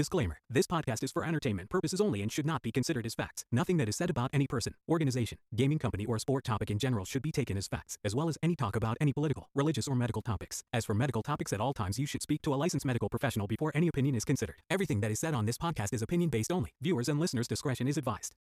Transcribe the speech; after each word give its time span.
Disclaimer 0.00 0.38
This 0.48 0.66
podcast 0.66 1.02
is 1.02 1.12
for 1.12 1.26
entertainment 1.26 1.68
purposes 1.68 2.00
only 2.00 2.22
and 2.22 2.32
should 2.32 2.46
not 2.46 2.62
be 2.62 2.72
considered 2.72 3.04
as 3.04 3.14
facts. 3.14 3.44
Nothing 3.52 3.76
that 3.76 3.86
is 3.86 3.96
said 3.96 4.08
about 4.08 4.30
any 4.32 4.46
person, 4.46 4.72
organization, 4.88 5.36
gaming 5.54 5.78
company, 5.78 6.06
or 6.06 6.18
sport 6.18 6.42
topic 6.42 6.70
in 6.70 6.78
general 6.78 7.04
should 7.04 7.20
be 7.20 7.30
taken 7.30 7.58
as 7.58 7.68
facts, 7.68 7.98
as 8.02 8.14
well 8.14 8.30
as 8.30 8.38
any 8.42 8.56
talk 8.56 8.76
about 8.76 8.96
any 8.98 9.12
political, 9.12 9.50
religious, 9.54 9.86
or 9.86 9.94
medical 9.94 10.22
topics. 10.22 10.62
As 10.72 10.86
for 10.86 10.94
medical 10.94 11.22
topics 11.22 11.52
at 11.52 11.60
all 11.60 11.74
times, 11.74 11.98
you 11.98 12.06
should 12.06 12.22
speak 12.22 12.40
to 12.40 12.54
a 12.54 12.56
licensed 12.64 12.86
medical 12.86 13.10
professional 13.10 13.46
before 13.46 13.72
any 13.74 13.88
opinion 13.88 14.14
is 14.14 14.24
considered. 14.24 14.62
Everything 14.70 15.00
that 15.00 15.10
is 15.10 15.20
said 15.20 15.34
on 15.34 15.44
this 15.44 15.58
podcast 15.58 15.92
is 15.92 16.00
opinion 16.00 16.30
based 16.30 16.50
only. 16.50 16.70
Viewers 16.80 17.10
and 17.10 17.20
listeners' 17.20 17.46
discretion 17.46 17.86
is 17.86 17.98
advised. 17.98 18.34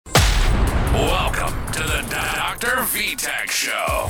Welcome 0.93 1.55
to 1.73 1.83
the 1.83 2.07
Dr. 2.11 2.77
Vtach 2.83 3.51
Show. 3.51 4.09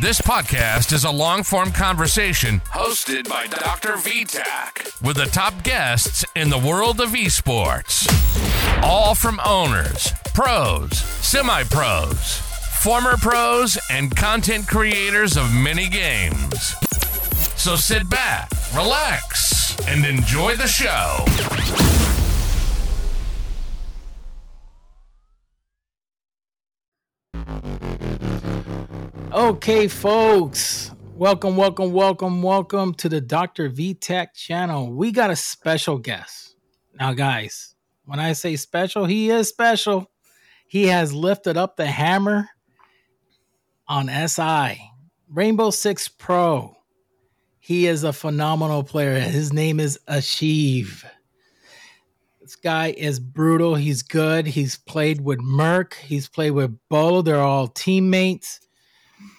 This 0.00 0.20
podcast 0.20 0.92
is 0.92 1.04
a 1.04 1.10
long 1.10 1.42
form 1.42 1.70
conversation 1.72 2.60
hosted 2.66 3.28
by 3.28 3.46
Dr. 3.46 3.92
Vtach 3.92 5.00
with 5.02 5.16
the 5.16 5.26
top 5.26 5.62
guests 5.62 6.24
in 6.34 6.50
the 6.50 6.58
world 6.58 7.00
of 7.00 7.10
esports. 7.10 8.06
All 8.82 9.14
from 9.14 9.40
owners, 9.44 10.12
pros, 10.34 10.98
semi 10.98 11.62
pros, 11.64 12.38
former 12.82 13.16
pros, 13.16 13.78
and 13.90 14.14
content 14.16 14.66
creators 14.66 15.36
of 15.36 15.54
many 15.54 15.88
games. 15.88 16.74
So 17.56 17.76
sit 17.76 18.08
back, 18.10 18.50
relax, 18.74 19.76
and 19.86 20.04
enjoy 20.04 20.56
the 20.56 20.66
show. 20.66 21.24
Okay, 29.32 29.88
folks, 29.88 30.92
welcome, 31.14 31.56
welcome, 31.56 31.92
welcome, 31.92 32.42
welcome 32.42 32.94
to 32.94 33.08
the 33.08 33.20
Dr. 33.20 33.68
Vtach 33.68 34.32
channel. 34.34 34.92
We 34.92 35.10
got 35.10 35.30
a 35.30 35.36
special 35.36 35.98
guest. 35.98 36.54
Now, 36.98 37.12
guys, 37.14 37.74
when 38.04 38.20
I 38.20 38.32
say 38.34 38.56
special, 38.56 39.06
he 39.06 39.30
is 39.30 39.48
special. 39.48 40.10
He 40.68 40.86
has 40.86 41.12
lifted 41.12 41.56
up 41.56 41.76
the 41.76 41.86
hammer 41.86 42.48
on 43.88 44.08
SI, 44.08 44.80
Rainbow 45.28 45.70
Six 45.70 46.08
Pro. 46.08 46.76
He 47.58 47.86
is 47.86 48.04
a 48.04 48.12
phenomenal 48.12 48.84
player. 48.84 49.18
His 49.18 49.52
name 49.52 49.80
is 49.80 49.98
Achieved. 50.06 51.04
This 52.44 52.56
guy 52.56 52.88
is 52.98 53.18
brutal. 53.18 53.74
He's 53.74 54.02
good. 54.02 54.46
He's 54.46 54.76
played 54.76 55.22
with 55.22 55.40
Merc. 55.40 55.94
He's 55.94 56.28
played 56.28 56.50
with 56.50 56.78
Beaulo. 56.90 57.24
They're 57.24 57.40
all 57.40 57.68
teammates 57.68 58.60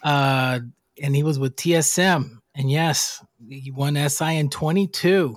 uh, 0.02 0.58
and 1.00 1.14
he 1.14 1.22
was 1.22 1.38
with 1.38 1.54
TSM. 1.54 2.38
And 2.56 2.68
yes, 2.68 3.24
he 3.48 3.70
won 3.70 3.94
SI 4.08 4.36
in 4.36 4.50
22. 4.50 5.36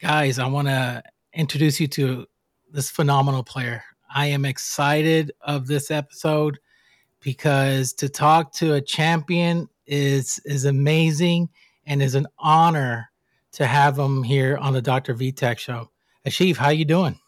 Guys, 0.00 0.38
I 0.38 0.46
want 0.46 0.68
to 0.68 1.02
introduce 1.34 1.78
you 1.78 1.88
to 1.88 2.26
this 2.70 2.88
phenomenal 2.90 3.44
player. 3.44 3.84
I 4.14 4.28
am 4.28 4.46
excited 4.46 5.30
of 5.42 5.66
this 5.66 5.90
episode 5.90 6.58
because 7.20 7.92
to 7.94 8.08
talk 8.08 8.54
to 8.54 8.72
a 8.72 8.80
champion 8.80 9.68
is 9.86 10.40
is 10.46 10.64
amazing 10.64 11.50
and 11.84 12.02
is 12.02 12.14
an 12.14 12.28
honor 12.38 13.10
to 13.52 13.66
have 13.66 13.98
him 13.98 14.22
here 14.22 14.56
on 14.56 14.72
the 14.72 14.80
Dr. 14.80 15.14
Vtach 15.14 15.58
show. 15.58 15.91
Achieved, 16.24 16.58
how 16.58 16.68
you 16.68 16.84
doing? 16.84 17.18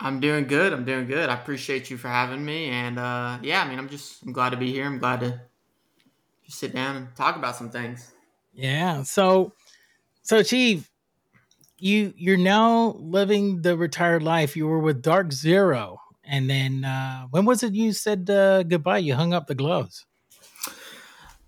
I'm 0.00 0.20
doing 0.20 0.46
good. 0.46 0.72
I'm 0.72 0.84
doing 0.84 1.06
good. 1.06 1.28
I 1.28 1.34
appreciate 1.34 1.90
you 1.90 1.96
for 1.96 2.08
having 2.08 2.44
me. 2.44 2.66
And 2.66 2.98
uh, 2.98 3.38
yeah, 3.42 3.62
I 3.62 3.68
mean, 3.68 3.78
I'm 3.78 3.88
just 3.88 4.22
I'm 4.22 4.32
glad 4.32 4.50
to 4.50 4.56
be 4.56 4.72
here. 4.72 4.84
I'm 4.84 4.98
glad 4.98 5.20
to 5.20 5.40
just 6.44 6.58
sit 6.58 6.74
down 6.74 6.96
and 6.96 7.14
talk 7.16 7.36
about 7.36 7.56
some 7.56 7.70
things. 7.70 8.12
Yeah. 8.52 9.04
So, 9.04 9.52
so 10.22 10.42
Chief, 10.42 10.90
you 11.78 12.12
you're 12.16 12.36
now 12.36 12.96
living 12.98 13.62
the 13.62 13.76
retired 13.76 14.22
life. 14.22 14.56
You 14.56 14.66
were 14.66 14.80
with 14.80 15.02
Dark 15.02 15.32
Zero, 15.32 16.00
and 16.24 16.50
then 16.50 16.84
uh, 16.84 17.26
when 17.30 17.44
was 17.44 17.62
it 17.62 17.74
you 17.74 17.92
said 17.92 18.28
uh, 18.28 18.64
goodbye? 18.64 18.98
You 18.98 19.14
hung 19.14 19.32
up 19.32 19.46
the 19.46 19.54
gloves. 19.54 20.04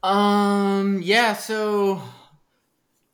Um. 0.02 1.00
Yeah. 1.02 1.34
So. 1.34 2.00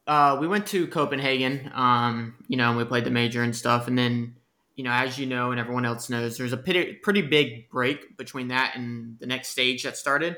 Uh, 0.06 0.36
we 0.40 0.46
went 0.46 0.66
to 0.68 0.86
Copenhagen, 0.86 1.70
um, 1.74 2.34
you 2.46 2.56
know, 2.56 2.68
and 2.68 2.78
we 2.78 2.84
played 2.84 3.04
the 3.04 3.10
major 3.10 3.42
and 3.42 3.56
stuff. 3.56 3.88
And 3.88 3.96
then, 3.96 4.36
you 4.74 4.84
know, 4.84 4.92
as 4.92 5.18
you 5.18 5.26
know, 5.26 5.50
and 5.50 5.58
everyone 5.58 5.86
else 5.86 6.10
knows, 6.10 6.36
there's 6.36 6.52
a 6.52 6.58
pretty, 6.58 6.94
pretty 6.94 7.22
big 7.22 7.70
break 7.70 8.16
between 8.18 8.48
that 8.48 8.76
and 8.76 9.18
the 9.18 9.26
next 9.26 9.48
stage 9.48 9.84
that 9.84 9.96
started. 9.96 10.36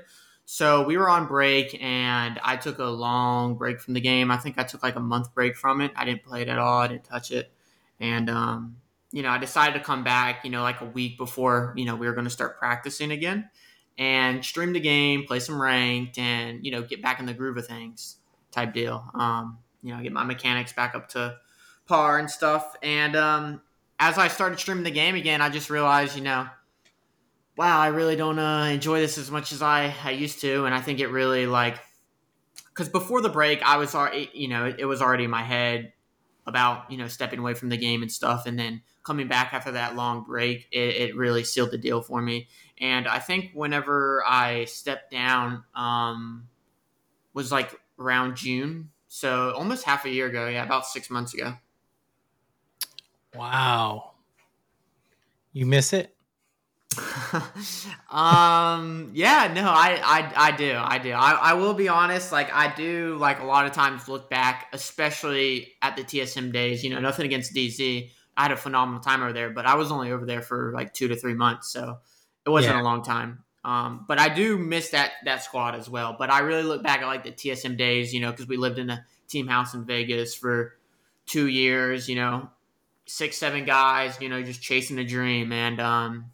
So 0.49 0.85
we 0.85 0.97
were 0.97 1.11
on 1.11 1.27
break, 1.27 1.77
and 1.83 2.39
I 2.45 2.57
took 2.57 2.79
a 2.79 2.85
long 2.85 3.57
break 3.57 3.81
from 3.81 3.95
the 3.95 4.01
game. 4.01 4.31
I 4.31 4.37
think 4.37 4.59
I 4.59 4.63
took 4.63 4.81
like 4.81 4.95
a 4.95 5.01
month 5.01 5.35
break 5.35 5.57
from 5.57 5.81
it. 5.81 5.91
I 5.97 6.05
didn't 6.05 6.23
play 6.23 6.43
it 6.43 6.49
at 6.49 6.59
all. 6.59 6.79
I 6.79 6.87
didn't 6.87 7.03
touch 7.03 7.33
it, 7.33 7.51
and 7.99 8.31
um, 8.31 8.77
you 9.11 9.25
know, 9.25 9.31
I 9.31 9.39
decided 9.39 9.77
to 9.77 9.85
come 9.85 10.05
back. 10.05 10.45
You 10.45 10.53
know, 10.53 10.63
like 10.63 10.81
a 10.81 10.85
week 10.85 11.19
before 11.19 11.75
you 11.77 11.85
know 11.85 11.97
we 11.97 12.07
were 12.07 12.13
going 12.13 12.27
to 12.27 12.31
start 12.31 12.61
practicing 12.61 13.11
again, 13.11 13.51
and 13.99 14.45
stream 14.45 14.73
the 14.73 14.79
game, 14.79 15.25
play 15.27 15.41
some 15.41 15.61
ranked, 15.61 16.17
and 16.17 16.65
you 16.65 16.71
know, 16.71 16.83
get 16.83 17.03
back 17.03 17.19
in 17.19 17.27
the 17.27 17.35
groove 17.35 17.57
of 17.57 17.67
things, 17.67 18.19
type 18.57 18.75
deal. 18.75 19.09
Um, 19.15 19.59
you 19.83 19.95
know, 19.95 20.03
get 20.03 20.13
my 20.13 20.25
mechanics 20.25 20.73
back 20.73 20.95
up 20.95 21.09
to 21.11 21.37
par 21.87 22.19
and 22.19 22.29
stuff. 22.29 22.75
And 22.83 23.15
um, 23.15 23.61
as 24.01 24.19
I 24.19 24.29
started 24.29 24.59
streaming 24.59 24.85
the 24.85 24.91
game 24.91 25.15
again, 25.15 25.41
I 25.41 25.49
just 25.49 25.71
realized, 25.71 26.17
you 26.17 26.23
know 26.23 26.49
wow, 27.57 27.81
I 27.81 27.89
really 27.89 28.17
don't 28.17 28.39
uh, 28.39 28.65
enjoy 28.65 29.01
this 29.01 29.19
as 29.19 29.31
much 29.31 29.51
as 29.53 29.63
I, 29.63 29.95
I 30.05 30.11
used 30.11 30.41
to. 30.43 30.67
And 30.67 30.75
I 30.75 30.81
think 30.81 31.01
it 31.01 31.09
really 31.09 31.47
like, 31.47 31.79
because 32.69 32.89
before 32.89 33.23
the 33.23 33.31
break, 33.31 33.63
I 33.63 33.79
was 33.79 33.95
already, 33.95 34.31
you 34.35 34.49
know, 34.49 34.67
it, 34.67 34.77
it, 34.81 34.85
was 34.85 35.01
already 35.01 35.25
in 35.25 35.31
my 35.31 35.43
head 35.43 35.93
about, 36.47 36.91
you 36.91 36.99
know, 36.99 37.09
stepping 37.09 37.39
away 37.39 37.55
from 37.55 37.71
the 37.71 37.79
game 37.79 38.03
and 38.03 38.13
stuff. 38.13 38.47
And 38.47 38.59
then 38.59 38.83
coming 39.03 39.27
back 39.27 39.55
after 39.55 39.73
that 39.73 39.97
long 39.97 40.25
break, 40.25 40.69
it, 40.71 40.97
it 40.97 41.17
really 41.17 41.45
sealed 41.45 41.71
the 41.71 41.79
deal 41.79 42.03
for 42.03 42.21
me. 42.21 42.49
And 42.79 43.09
I 43.09 43.21
think 43.21 43.53
whenever 43.55 44.23
I 44.27 44.67
stepped 44.67 45.11
down, 45.11 45.65
um, 45.75 46.49
was 47.33 47.51
like 47.51 47.81
around 47.99 48.37
June. 48.37 48.91
So 49.09 49.53
almost 49.53 49.85
half 49.85 50.05
a 50.05 50.11
year 50.11 50.27
ago. 50.27 50.49
Yeah, 50.49 50.65
about 50.65 50.87
six 50.87 51.11
months 51.11 51.35
ago. 51.35 51.55
Wow. 53.35 54.13
You 55.53 55.67
miss 55.67 55.93
it? 55.93 56.17
um 58.11 59.11
yeah 59.13 59.53
no 59.53 59.65
I, 59.65 60.01
I 60.03 60.33
i 60.37 60.57
do 60.57 60.75
i 60.79 60.99
do 60.99 61.11
I, 61.13 61.33
I 61.33 61.53
will 61.55 61.75
be 61.75 61.89
honest 61.89 62.33
like 62.33 62.51
i 62.55 62.75
do 62.75 63.19
like 63.21 63.41
a 63.41 63.45
lot 63.45 63.67
of 63.67 63.73
times 63.73 64.09
look 64.09 64.31
back 64.31 64.69
especially 64.73 65.75
at 65.83 65.97
the 65.97 66.05
tsm 66.05 66.53
days 66.53 66.83
you 66.83 66.91
know 66.91 67.01
nothing 67.01 67.27
against 67.27 67.55
dz 67.55 68.11
i 68.37 68.43
had 68.43 68.53
a 68.53 68.57
phenomenal 68.57 69.01
time 69.01 69.23
over 69.23 69.33
there 69.35 69.51
but 69.51 69.67
i 69.67 69.75
was 69.75 69.93
only 69.93 70.11
over 70.11 70.25
there 70.25 70.41
for 70.41 70.73
like 70.75 70.95
two 70.95 71.09
to 71.09 71.17
three 71.17 71.35
months 71.35 71.71
so 71.71 71.99
it 72.47 72.51
wasn't 72.51 72.75
yeah. 72.75 72.81
a 72.81 72.85
long 72.85 73.03
time 73.03 73.45
um 73.67 74.05
but 74.09 74.19
i 74.19 74.31
do 74.31 74.57
miss 74.57 74.89
that 74.91 75.13
that 75.27 75.43
squad 75.43 75.75
as 75.75 75.91
well 75.91 76.17
but 76.19 76.31
i 76.31 76.39
really 76.39 76.63
look 76.63 76.83
back 76.83 77.03
at 77.03 77.07
like 77.07 77.25
the 77.25 77.33
tsm 77.33 77.77
days 77.77 78.15
you 78.15 78.21
know 78.21 78.31
because 78.31 78.49
we 78.49 78.57
lived 78.57 78.79
in 78.79 78.89
a 78.89 79.05
team 79.29 79.47
house 79.47 79.75
in 79.75 79.85
vegas 79.85 80.35
for 80.35 80.77
two 81.27 81.49
years 81.49 82.09
you 82.09 82.15
know 82.15 82.49
six 83.05 83.37
seven 83.37 83.67
guys 83.67 84.17
you 84.21 84.31
know 84.31 84.43
just 84.43 84.63
chasing 84.63 84.99
a 84.99 85.05
dream 85.05 85.53
and 85.53 85.81
um 85.81 86.31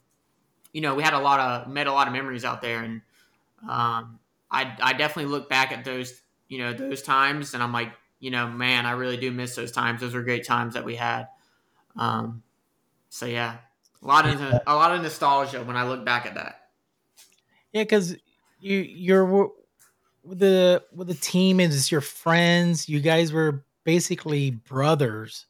you 0.73 0.81
know, 0.81 0.95
we 0.95 1.03
had 1.03 1.13
a 1.13 1.19
lot 1.19 1.39
of 1.39 1.69
made 1.69 1.87
a 1.87 1.93
lot 1.93 2.07
of 2.07 2.13
memories 2.13 2.45
out 2.45 2.63
there, 2.63 2.83
and 2.83 3.03
um, 3.69 4.19
I 4.51 4.75
I 4.81 4.93
definitely 4.95 5.31
look 5.31 5.49
back 5.49 5.73
at 5.73 5.85
those 5.85 6.21
you 6.49 6.59
know 6.59 6.73
those 6.73 7.03
times, 7.03 7.55
and 7.55 7.63
I'm 7.63 7.73
like, 7.73 7.93
you 8.21 8.31
know, 8.31 8.49
man, 8.49 8.87
I 8.87 8.93
really 8.93 9.19
do 9.19 9.31
miss 9.31 9.55
those 9.55 9.73
times. 9.73 10.01
Those 10.01 10.15
were 10.15 10.23
great 10.23 10.47
times 10.47 10.75
that 10.75 10.85
we 10.85 10.97
had. 10.97 11.29
Um, 11.97 12.43
so 13.11 13.27
yeah, 13.27 13.59
a 14.03 14.07
lot 14.07 14.27
of 14.27 14.41
a 14.41 14.75
lot 14.75 14.95
of 14.95 15.03
nostalgia 15.03 15.63
when 15.63 15.77
I 15.77 15.87
look 15.87 16.05
back 16.05 16.25
at 16.25 16.35
that. 16.37 16.62
Yeah, 17.73 17.83
because 17.83 18.17
you 18.61 18.79
you're 18.79 19.25
with 20.25 20.39
the 20.39 20.83
with 20.95 21.09
the 21.09 21.15
team 21.15 21.61
is 21.61 21.91
your 21.91 22.01
friends. 22.01 22.89
You 22.89 23.01
guys 23.01 23.33
were 23.33 23.65
basically 23.85 24.51
brothers. 24.51 25.47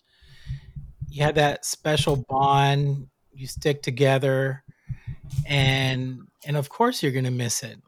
You 1.09 1.23
had 1.23 1.35
that 1.35 1.65
special 1.65 2.25
bond. 2.29 3.09
You 3.35 3.47
stick 3.47 3.83
together 3.83 4.63
and 5.47 6.27
and 6.47 6.57
of 6.57 6.69
course 6.69 7.03
you're 7.03 7.13
gonna 7.13 7.31
miss 7.31 7.63
it 7.63 7.79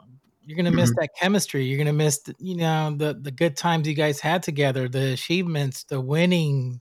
you're 0.45 0.57
gonna 0.57 0.71
miss 0.71 0.91
mm-hmm. 0.91 1.01
that 1.01 1.11
chemistry 1.19 1.65
you're 1.65 1.79
gonna 1.79 1.93
miss 1.93 2.19
the, 2.21 2.35
you 2.39 2.57
know 2.57 2.95
the 2.97 3.15
the 3.15 3.31
good 3.31 3.57
times 3.57 3.87
you 3.87 3.95
guys 3.95 4.21
had 4.21 4.43
together 4.43 4.89
the 4.89 5.13
achievements 5.13 5.85
the 5.85 6.01
winning 6.01 6.81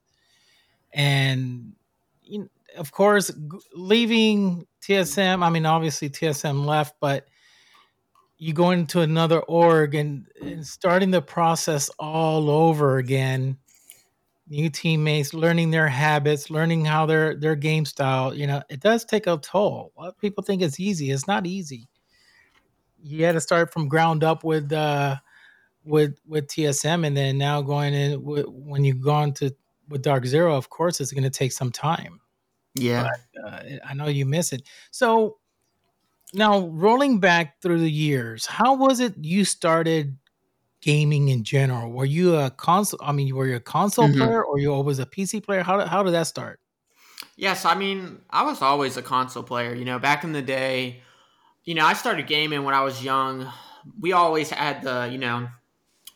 and 0.94 1.74
you 2.24 2.40
know, 2.40 2.48
of 2.78 2.92
course 2.92 3.32
leaving 3.74 4.66
tsm 4.82 5.44
i 5.44 5.50
mean 5.50 5.66
obviously 5.66 6.10
tsm 6.10 6.66
left 6.66 6.96
but 7.00 7.28
you 8.44 8.52
go 8.54 8.72
into 8.72 9.00
another 9.00 9.40
org 9.40 9.96
and, 9.96 10.28
and 10.42 10.68
starting 10.68 11.12
the 11.12 11.22
process 11.22 11.90
all 11.98 12.50
over 12.50 12.98
again 12.98 13.58
new 14.50 14.70
teammates, 14.70 15.34
learning 15.34 15.72
their 15.72 15.88
habits, 15.88 16.50
learning 16.50 16.84
how 16.84 17.06
their 17.06 17.36
their 17.36 17.56
game 17.56 17.86
style. 17.86 18.34
You 18.34 18.48
know, 18.48 18.62
it 18.70 18.82
does 18.82 19.06
take 19.06 19.28
a 19.28 19.38
toll. 19.38 19.94
A 19.98 20.02
lot 20.02 20.10
of 20.10 20.18
people 20.18 20.44
think 20.44 20.62
it's 20.62 20.80
easy. 20.80 21.10
It's 21.12 21.28
not 21.28 21.48
easy. 21.48 21.88
You 23.02 23.26
had 23.26 23.34
to 23.34 23.42
start 23.42 23.72
from 23.72 23.88
ground 23.88 24.24
up 24.24 24.44
with 24.44 24.72
uh, 24.74 25.18
with 25.86 26.18
with 26.28 26.48
TSM, 26.48 27.08
and 27.08 27.16
then 27.16 27.38
now 27.38 27.62
going 27.62 27.94
in 27.94 28.24
with, 28.24 28.46
when 28.48 28.84
you've 28.84 29.02
gone 29.02 29.34
to 29.36 29.56
with 29.88 30.02
Dark 30.02 30.26
Zero, 30.26 30.56
of 30.56 30.70
course, 30.70 31.00
it's 31.00 31.14
going 31.14 31.24
to 31.24 31.30
take 31.30 31.54
some 31.54 31.72
time. 31.72 32.20
Yeah. 32.76 33.10
But, 33.36 33.54
uh, 33.54 33.60
I 33.88 33.94
know 33.94 34.08
you 34.08 34.26
miss 34.26 34.52
it. 34.52 34.64
So 34.92 35.38
now, 36.34 36.68
rolling 36.68 37.20
back 37.20 37.62
through 37.62 37.80
the 37.80 37.92
years, 37.92 38.46
how 38.46 38.76
was 38.76 39.00
it 39.00 39.14
you 39.22 39.46
started 39.46 40.18
gaming 40.82 41.30
in 41.30 41.44
general? 41.44 41.92
Were 41.92 42.06
you 42.06 42.36
a 42.38 42.52
console? 42.52 43.00
I 43.04 43.12
mean, 43.14 43.36
were 43.36 43.48
you 43.48 43.58
a 43.58 43.62
console 43.62 44.10
Mhm. 44.10 44.12
player, 44.12 44.44
or 44.44 44.60
you 44.60 44.74
always 44.74 45.00
a 45.00 45.06
PC 45.08 45.42
player? 45.42 45.64
How 45.64 45.78
did, 45.78 45.88
how 45.90 46.04
did 46.04 46.14
that 46.14 46.28
start? 46.28 46.62
Yes, 47.36 47.66
I 47.66 47.76
mean, 47.76 48.22
I 48.30 48.44
was 48.44 48.62
always 48.62 48.98
a 48.98 49.02
console 49.02 49.44
player. 49.44 49.74
You 49.74 49.86
know, 49.86 50.00
back 50.00 50.24
in 50.24 50.34
the 50.34 50.42
day, 50.42 51.02
you 51.66 51.76
know, 51.76 51.86
I 51.86 51.94
started 51.94 52.28
gaming 52.28 52.64
when 52.64 52.76
I 52.76 52.84
was 52.84 53.04
young. 53.04 53.52
We 54.00 54.14
always 54.14 54.50
had 54.52 54.84
the, 54.84 55.10
you 55.12 55.18
know, 55.18 55.50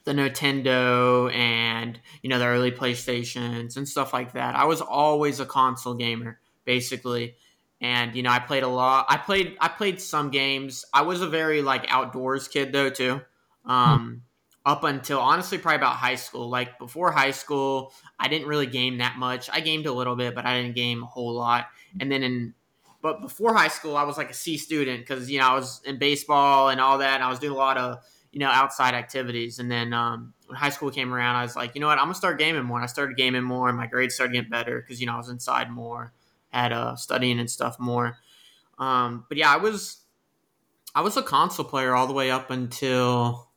the 0.06 0.14
Nintendo 0.14 1.34
and, 1.34 2.02
you 2.24 2.30
know, 2.30 2.40
the 2.40 2.46
early 2.48 2.72
PlayStations 2.72 3.78
and 3.78 3.88
stuff 3.90 4.14
like 4.14 4.34
that. 4.34 4.56
I 4.56 4.66
was 4.66 4.82
always 4.82 5.40
a 5.40 5.48
console 5.48 5.96
gamer, 5.96 6.40
basically. 6.66 7.38
And, 7.80 8.16
you 8.16 8.24
know, 8.24 8.32
I 8.32 8.40
played 8.40 8.64
a 8.64 8.68
lot. 8.68 9.06
I 9.10 9.18
played 9.18 9.56
I 9.60 9.68
played 9.68 10.02
some 10.02 10.32
games. 10.32 10.86
I 10.94 11.04
was 11.04 11.22
a 11.22 11.28
very 11.28 11.62
like 11.62 11.86
outdoors 11.90 12.48
kid 12.48 12.72
though 12.72 12.90
too. 12.90 13.22
Um 13.66 14.24
up 14.66 14.84
until 14.84 15.20
honestly 15.20 15.58
probably 15.58 15.78
about 15.78 15.96
high 15.96 16.16
school. 16.16 16.50
Like 16.50 16.78
before 16.78 17.12
high 17.12 17.32
school, 17.32 17.94
I 18.20 18.28
didn't 18.28 18.48
really 18.50 18.66
game 18.66 18.98
that 18.98 19.18
much. 19.18 19.50
I 19.50 19.62
gamed 19.62 19.86
a 19.86 19.94
little 19.94 20.16
bit, 20.16 20.36
but 20.36 20.46
I 20.46 20.62
didn't 20.62 20.76
game 20.76 21.04
a 21.04 21.06
whole 21.06 21.34
lot. 21.34 21.68
And 22.00 22.12
then 22.12 22.22
in 22.24 22.54
but 23.02 23.22
before 23.22 23.54
high 23.54 23.70
school, 23.70 23.96
I 23.96 24.04
was 24.04 24.18
like 24.18 24.30
a 24.30 24.34
C 24.34 24.58
student 24.58 25.00
because 25.00 25.32
you 25.32 25.40
know 25.40 25.48
I 25.48 25.54
was 25.54 25.82
in 25.86 25.98
baseball 26.00 26.70
and 26.70 26.82
all 26.82 26.98
that. 26.98 27.16
And 27.16 27.24
I 27.24 27.30
was 27.30 27.40
doing 27.40 27.54
a 27.54 27.58
lot 27.58 27.78
of 27.78 28.04
you 28.32 28.40
know 28.40 28.50
outside 28.50 28.94
activities. 28.94 29.60
And 29.60 29.72
then 29.72 29.94
um, 29.94 30.34
when 30.48 30.58
high 30.58 30.70
school 30.70 30.92
came 30.92 31.14
around, 31.14 31.38
I 31.38 31.44
was 31.44 31.56
like, 31.56 31.76
you 31.76 31.82
know 31.82 31.88
what, 31.88 31.98
I'm 32.00 32.06
gonna 32.06 32.16
start 32.16 32.38
gaming 32.38 32.64
more. 32.64 32.78
And 32.78 32.84
I 32.84 32.88
started 32.88 33.16
gaming 33.16 33.44
more, 33.44 33.70
and 33.70 33.78
my 33.78 33.88
grades 33.88 34.16
started 34.16 34.34
getting 34.34 34.50
better 34.50 34.82
because 34.82 35.00
you 35.00 35.08
know 35.08 35.14
I 35.14 35.18
was 35.18 35.30
inside 35.30 35.72
more, 35.72 36.12
had 36.50 36.72
uh, 36.72 36.96
studying 36.96 37.40
and 37.40 37.50
stuff 37.50 37.80
more. 37.80 38.18
Um, 38.80 39.26
but 39.28 39.38
yeah, 39.38 39.54
I 39.54 39.58
was 39.58 40.02
I 40.96 41.02
was 41.02 41.18
a 41.18 41.24
console 41.24 41.66
player 41.66 41.96
all 41.96 42.08
the 42.08 42.14
way 42.14 42.32
up 42.32 42.50
until 42.52 43.50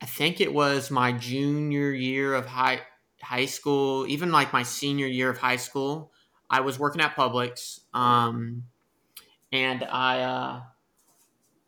I 0.00 0.06
think 0.06 0.40
it 0.40 0.52
was 0.52 0.90
my 0.90 1.12
junior 1.12 1.90
year 1.90 2.34
of 2.34 2.46
high 2.46 2.80
high 3.22 3.46
school, 3.46 4.06
even 4.06 4.32
like 4.32 4.52
my 4.52 4.62
senior 4.62 5.06
year 5.06 5.30
of 5.30 5.38
high 5.38 5.56
school. 5.56 6.12
I 6.50 6.60
was 6.60 6.78
working 6.78 7.00
at 7.00 7.16
Publix, 7.16 7.80
um, 7.94 8.64
and 9.52 9.84
I 9.84 10.20
uh, 10.20 10.60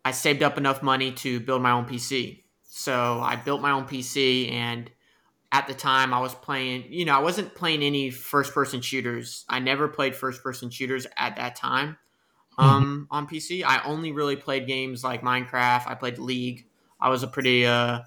I 0.03 0.11
saved 0.11 0.43
up 0.43 0.57
enough 0.57 0.83
money 0.83 1.11
to 1.13 1.39
build 1.39 1.61
my 1.61 1.71
own 1.71 1.85
PC. 1.85 2.43
So 2.63 3.19
I 3.21 3.35
built 3.37 3.61
my 3.61 3.71
own 3.71 3.85
PC, 3.85 4.51
and 4.51 4.91
at 5.55 5.67
the 5.67 5.73
time 5.73 6.13
I 6.13 6.19
was 6.19 6.35
playing. 6.35 6.85
You 6.89 7.05
know, 7.05 7.15
I 7.15 7.19
wasn't 7.19 7.55
playing 7.55 7.81
any 7.81 8.11
first 8.11 8.53
person 8.53 8.81
shooters. 8.81 9.45
I 9.47 9.59
never 9.59 9.87
played 9.87 10.13
first 10.13 10.43
person 10.43 10.69
shooters 10.69 11.07
at 11.15 11.37
that 11.37 11.55
time 11.55 11.97
um, 12.57 13.07
on 13.09 13.25
PC. 13.25 13.63
I 13.63 13.81
only 13.85 14.11
really 14.11 14.35
played 14.35 14.67
games 14.67 15.01
like 15.01 15.21
Minecraft. 15.21 15.87
I 15.87 15.95
played 15.95 16.19
League. 16.19 16.67
I 16.99 17.07
was 17.07 17.23
a 17.23 17.27
pretty 17.27 17.65
uh, 17.65 18.01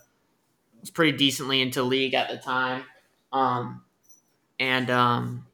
was 0.80 0.90
pretty 0.90 1.16
decently 1.16 1.62
into 1.62 1.82
League 1.82 2.12
at 2.12 2.28
the 2.28 2.36
time, 2.36 2.84
um, 3.32 3.82
and 4.60 4.90
um, 4.90 5.46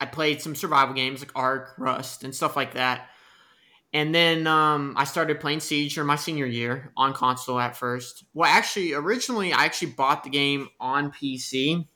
I 0.00 0.06
played 0.06 0.40
some 0.40 0.54
survival 0.54 0.94
games 0.94 1.20
like 1.20 1.32
Ark, 1.34 1.74
Rust, 1.78 2.22
and 2.22 2.32
stuff 2.32 2.54
like 2.54 2.74
that. 2.74 3.08
And 3.96 4.14
then 4.14 4.46
um, 4.46 4.92
I 4.94 5.04
started 5.04 5.40
playing 5.40 5.60
Siege 5.60 5.98
my 5.98 6.16
senior 6.16 6.44
year 6.44 6.92
on 6.98 7.14
console 7.14 7.58
at 7.58 7.78
first. 7.78 8.24
Well, 8.34 8.46
actually, 8.46 8.92
originally 8.92 9.54
I 9.54 9.64
actually 9.64 9.92
bought 9.92 10.22
the 10.22 10.28
game 10.28 10.68
on 10.78 11.10
PC, 11.12 11.86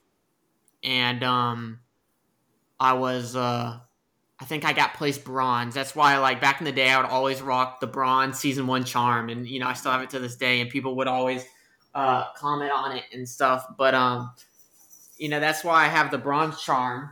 and 0.83 1.23
um, 1.23 1.81
I 2.81 2.95
was 2.95 3.37
uh, 3.37 3.81
I 4.41 4.45
think 4.47 4.65
I 4.65 4.73
got 4.73 4.95
placed 4.95 5.25
bronze. 5.25 5.75
That's 5.75 5.95
why, 5.95 6.17
like 6.17 6.41
back 6.41 6.63
in 6.63 6.65
the 6.65 6.73
day, 6.73 6.89
I 6.89 6.97
would 6.97 7.11
always 7.11 7.43
rock 7.43 7.81
the 7.81 7.87
bronze 7.87 8.39
season 8.39 8.67
one 8.67 8.85
charm, 8.85 9.29
and 9.29 9.47
you 9.47 9.61
know 9.61 9.67
I 9.67 9.75
still 9.75 9.93
have 9.93 10.01
it 10.01 10.09
to 10.11 10.19
this 10.21 10.37
day, 10.37 10.63
and 10.63 10.71
people 10.71 10.97
would 10.97 11.07
always 11.07 11.45
uh, 11.95 12.33
comment 12.33 12.73
on 12.73 12.97
it 12.97 13.05
and 13.13 13.29
stuff. 13.29 13.67
But 13.77 13.93
um, 13.93 14.33
you 15.19 15.29
know 15.29 15.39
that's 15.39 15.63
why 15.63 15.85
I 15.85 15.89
have 15.89 16.11
the 16.11 16.17
bronze 16.17 16.63
charm. 16.63 17.11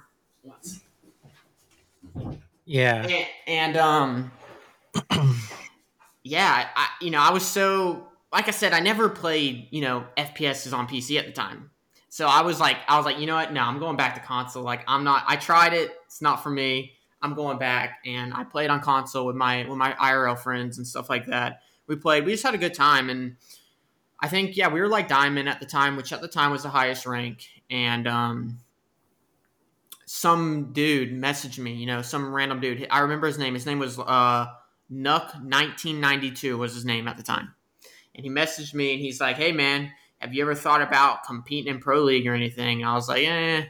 Yeah, 2.64 3.06
And, 3.06 3.26
and 3.46 3.76
um, 3.76 4.32
yeah, 6.23 6.69
I 6.75 6.88
you 7.00 7.11
know 7.11 7.20
I 7.20 7.31
was 7.31 7.46
so 7.46 8.08
like 8.32 8.49
I 8.49 8.52
said, 8.52 8.73
I 8.73 8.81
never 8.81 9.08
played 9.08 9.69
you 9.70 9.81
know 9.81 10.06
FPSs 10.17 10.73
on 10.73 10.87
PC 10.87 11.19
at 11.19 11.26
the 11.26 11.32
time. 11.32 11.70
So 12.11 12.26
I 12.26 12.43
was 12.43 12.58
like, 12.58 12.79
I 12.88 12.96
was 12.96 13.05
like, 13.05 13.19
you 13.19 13.26
know 13.26 13.37
what? 13.37 13.52
No, 13.52 13.61
I'm 13.61 13.79
going 13.79 13.96
back 13.96 14.14
to 14.14 14.20
console. 14.20 14.62
Like, 14.62 14.82
I'm 14.88 15.05
not. 15.05 15.25
I 15.26 15.37
tried 15.37 15.75
it. 15.75 15.93
It's 16.06 16.23
not 16.23 16.43
for 16.43 16.50
me. 16.50 16.94
I'm 17.20 17.35
going 17.35 17.58
back, 17.58 17.99
and 18.06 18.32
I 18.32 18.44
played 18.44 18.70
on 18.70 18.81
console 18.81 19.26
with 19.26 19.37
my 19.37 19.69
with 19.69 19.76
my 19.76 19.93
IRL 19.93 20.38
friends 20.38 20.79
and 20.79 20.87
stuff 20.87 21.11
like 21.11 21.26
that. 21.26 21.62
We 21.87 21.96
played. 21.96 22.25
We 22.25 22.32
just 22.32 22.44
had 22.44 22.55
a 22.55 22.58
good 22.58 22.75
time, 22.75 23.11
and 23.11 23.37
I 24.20 24.29
think 24.29 24.56
yeah, 24.56 24.69
we 24.69 24.81
were 24.81 24.88
like 24.88 25.08
diamond 25.08 25.49
at 25.49 25.61
the 25.61 25.67
time, 25.67 25.96
which 25.96 26.12
at 26.12 26.20
the 26.20 26.29
time 26.29 26.50
was 26.50 26.62
the 26.62 26.69
highest 26.69 27.06
rank. 27.06 27.44
And 27.70 28.06
um, 28.06 28.58
some 30.06 30.73
dude 30.73 31.12
messaged 31.12 31.58
me. 31.58 31.75
You 31.75 31.87
know, 31.87 32.02
some 32.02 32.32
random 32.32 32.61
dude. 32.61 32.87
I 32.90 33.00
remember 33.00 33.26
his 33.26 33.38
name. 33.38 33.55
His 33.55 33.67
name 33.67 33.81
was 33.81 33.99
uh, 33.99 34.46
Nuck 34.90 35.35
1992 35.35 36.56
was 36.56 36.75
his 36.75 36.85
name 36.85 37.08
at 37.08 37.17
the 37.17 37.23
time, 37.23 37.55
and 38.14 38.25
he 38.25 38.31
messaged 38.31 38.75
me, 38.75 38.93
and 38.93 39.00
he's 39.00 39.20
like, 39.20 39.37
"Hey 39.37 39.52
man, 39.52 39.93
have 40.19 40.35
you 40.35 40.43
ever 40.43 40.55
thought 40.55 40.82
about 40.82 41.25
competing 41.25 41.75
in 41.75 41.81
pro 41.81 42.00
league 42.00 42.26
or 42.26 42.35
anything?" 42.35 42.82
And 42.82 42.90
I 42.90 42.94
was 42.94 43.08
like, 43.08 43.25
"Eh." 43.25 43.64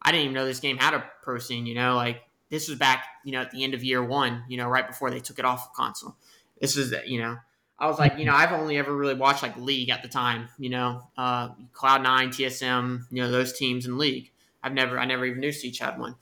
I 0.00 0.12
didn't 0.12 0.24
even 0.24 0.34
know 0.34 0.46
this 0.46 0.60
game 0.60 0.78
had 0.78 0.94
a 0.94 1.04
pro 1.22 1.38
scene. 1.38 1.66
You 1.66 1.74
know, 1.74 1.96
like 1.96 2.22
this 2.50 2.68
was 2.68 2.78
back, 2.78 3.04
you 3.24 3.32
know, 3.32 3.40
at 3.40 3.50
the 3.50 3.64
end 3.64 3.74
of 3.74 3.84
year 3.84 4.02
one, 4.02 4.44
you 4.48 4.56
know, 4.56 4.68
right 4.68 4.86
before 4.86 5.10
they 5.10 5.20
took 5.20 5.38
it 5.38 5.44
off 5.44 5.68
of 5.68 5.74
console. 5.74 6.16
This 6.60 6.76
is, 6.76 6.94
you 7.06 7.20
know, 7.20 7.36
I 7.78 7.86
was 7.86 7.98
like, 7.98 8.18
you 8.18 8.24
know, 8.24 8.34
I've 8.34 8.52
only 8.52 8.78
ever 8.78 8.94
really 8.94 9.14
watched 9.14 9.42
like 9.42 9.56
League 9.56 9.90
at 9.90 10.02
the 10.02 10.08
time, 10.08 10.48
you 10.58 10.70
know, 10.70 11.02
uh, 11.16 11.50
Cloud 11.72 12.02
Nine, 12.02 12.30
TSM, 12.30 13.04
you 13.10 13.22
know, 13.22 13.30
those 13.30 13.52
teams 13.52 13.86
in 13.86 13.98
League. 13.98 14.32
I've 14.62 14.72
never, 14.72 14.98
I 14.98 15.04
never 15.04 15.24
even 15.24 15.40
knew 15.40 15.52
Siege 15.52 15.78
had 15.78 15.98
one. 15.98 16.16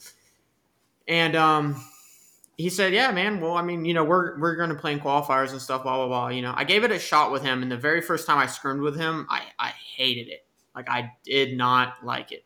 And 1.09 1.35
um, 1.37 1.83
he 2.57 2.71
said, 2.71 2.95
yeah, 2.95 3.11
man. 3.13 3.41
Well, 3.41 3.55
I 3.55 3.63
mean, 3.63 3.85
you 3.85 3.93
know, 3.93 4.05
we're 4.05 4.39
we're 4.39 4.57
going 4.57 4.71
to 4.71 4.75
play 4.75 4.93
in 4.93 5.01
qualifiers 5.01 5.53
and 5.53 5.61
stuff, 5.61 5.83
blah 5.83 5.97
blah 5.97 6.09
blah. 6.09 6.29
You 6.29 6.43
know, 6.43 6.55
I 6.57 6.65
gave 6.65 6.85
it 6.85 6.91
a 6.91 6.99
shot 6.99 7.31
with 7.31 7.43
him, 7.43 7.63
and 7.63 7.71
the 7.71 7.77
very 7.77 8.01
first 8.01 8.27
time 8.27 8.39
I 8.39 8.47
scrimmed 8.47 8.81
with 8.81 8.97
him, 8.97 9.27
I 9.29 9.43
I 9.59 9.69
hated 9.97 10.29
it. 10.29 10.47
Like 10.75 10.89
I 10.89 11.13
did 11.25 11.57
not 11.57 12.05
like 12.05 12.33
it. 12.33 12.45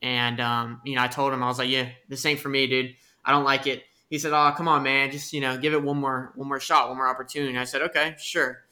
And 0.00 0.40
um, 0.40 0.80
you 0.84 0.94
know, 0.94 1.02
I 1.02 1.08
told 1.08 1.32
him 1.32 1.42
I 1.42 1.46
was 1.46 1.58
like, 1.58 1.70
"Yeah, 1.70 1.88
this 2.08 2.24
ain't 2.24 2.40
for 2.40 2.48
me, 2.48 2.66
dude. 2.68 2.94
I 3.24 3.32
don't 3.32 3.44
like 3.44 3.66
it." 3.66 3.82
He 4.10 4.18
said, 4.18 4.32
"Oh, 4.32 4.52
come 4.56 4.68
on, 4.68 4.84
man. 4.84 5.10
Just 5.10 5.32
you 5.32 5.40
know, 5.40 5.58
give 5.58 5.74
it 5.74 5.82
one 5.82 5.98
more, 5.98 6.32
one 6.36 6.48
more 6.48 6.60
shot, 6.60 6.88
one 6.88 6.98
more 6.98 7.08
opportunity." 7.08 7.56
I 7.58 7.64
said, 7.64 7.82
"Okay, 7.82 8.14
sure." 8.18 8.64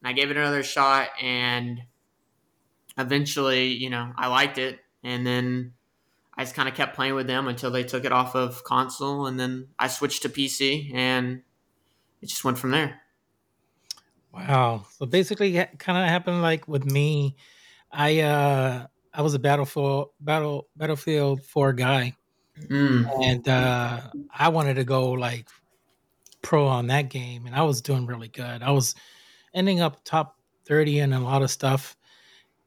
And 0.00 0.08
I 0.08 0.12
gave 0.12 0.30
it 0.30 0.36
another 0.36 0.62
shot, 0.62 1.08
and 1.20 1.82
eventually, 2.96 3.68
you 3.68 3.90
know, 3.90 4.12
I 4.16 4.28
liked 4.28 4.58
it, 4.58 4.78
and 5.02 5.26
then 5.26 5.72
I 6.42 6.44
just 6.44 6.56
kind 6.56 6.68
of 6.68 6.74
kept 6.74 6.96
playing 6.96 7.14
with 7.14 7.28
them 7.28 7.48
until 7.48 7.70
they 7.70 7.84
took 7.84 8.04
it 8.04 8.12
off 8.12 8.34
of 8.34 8.64
console, 8.64 9.26
and 9.26 9.38
then 9.38 9.68
I 9.78 9.88
switched 9.88 10.22
to 10.22 10.28
PC, 10.28 10.90
and 10.92 11.42
it 12.22 12.28
just 12.28 12.44
went 12.44 12.58
from 12.58 12.72
there. 12.72 13.00
Wow. 14.32 14.86
So 14.98 15.06
basically, 15.06 15.52
kind 15.52 15.98
of 16.02 16.08
happened 16.08 16.42
like 16.42 16.66
with 16.66 16.84
me. 16.84 17.36
I 17.90 18.20
uh 18.20 18.86
I 19.12 19.22
was 19.22 19.34
a 19.34 19.38
battlefield 19.38 20.10
battle 20.20 20.68
battlefield 20.76 21.42
four 21.42 21.72
guy, 21.72 22.16
Mm. 22.70 23.08
and 23.24 23.48
uh 23.48 24.00
I 24.34 24.48
wanted 24.48 24.74
to 24.74 24.84
go 24.84 25.10
like 25.12 25.48
pro 26.42 26.66
on 26.66 26.88
that 26.88 27.10
game, 27.10 27.46
and 27.46 27.54
I 27.54 27.62
was 27.62 27.82
doing 27.82 28.06
really 28.06 28.28
good. 28.28 28.62
I 28.62 28.70
was 28.70 28.94
ending 29.54 29.80
up 29.80 30.04
top 30.04 30.38
thirty 30.66 30.98
in 31.00 31.12
a 31.12 31.20
lot 31.20 31.42
of 31.42 31.50
stuff, 31.50 31.96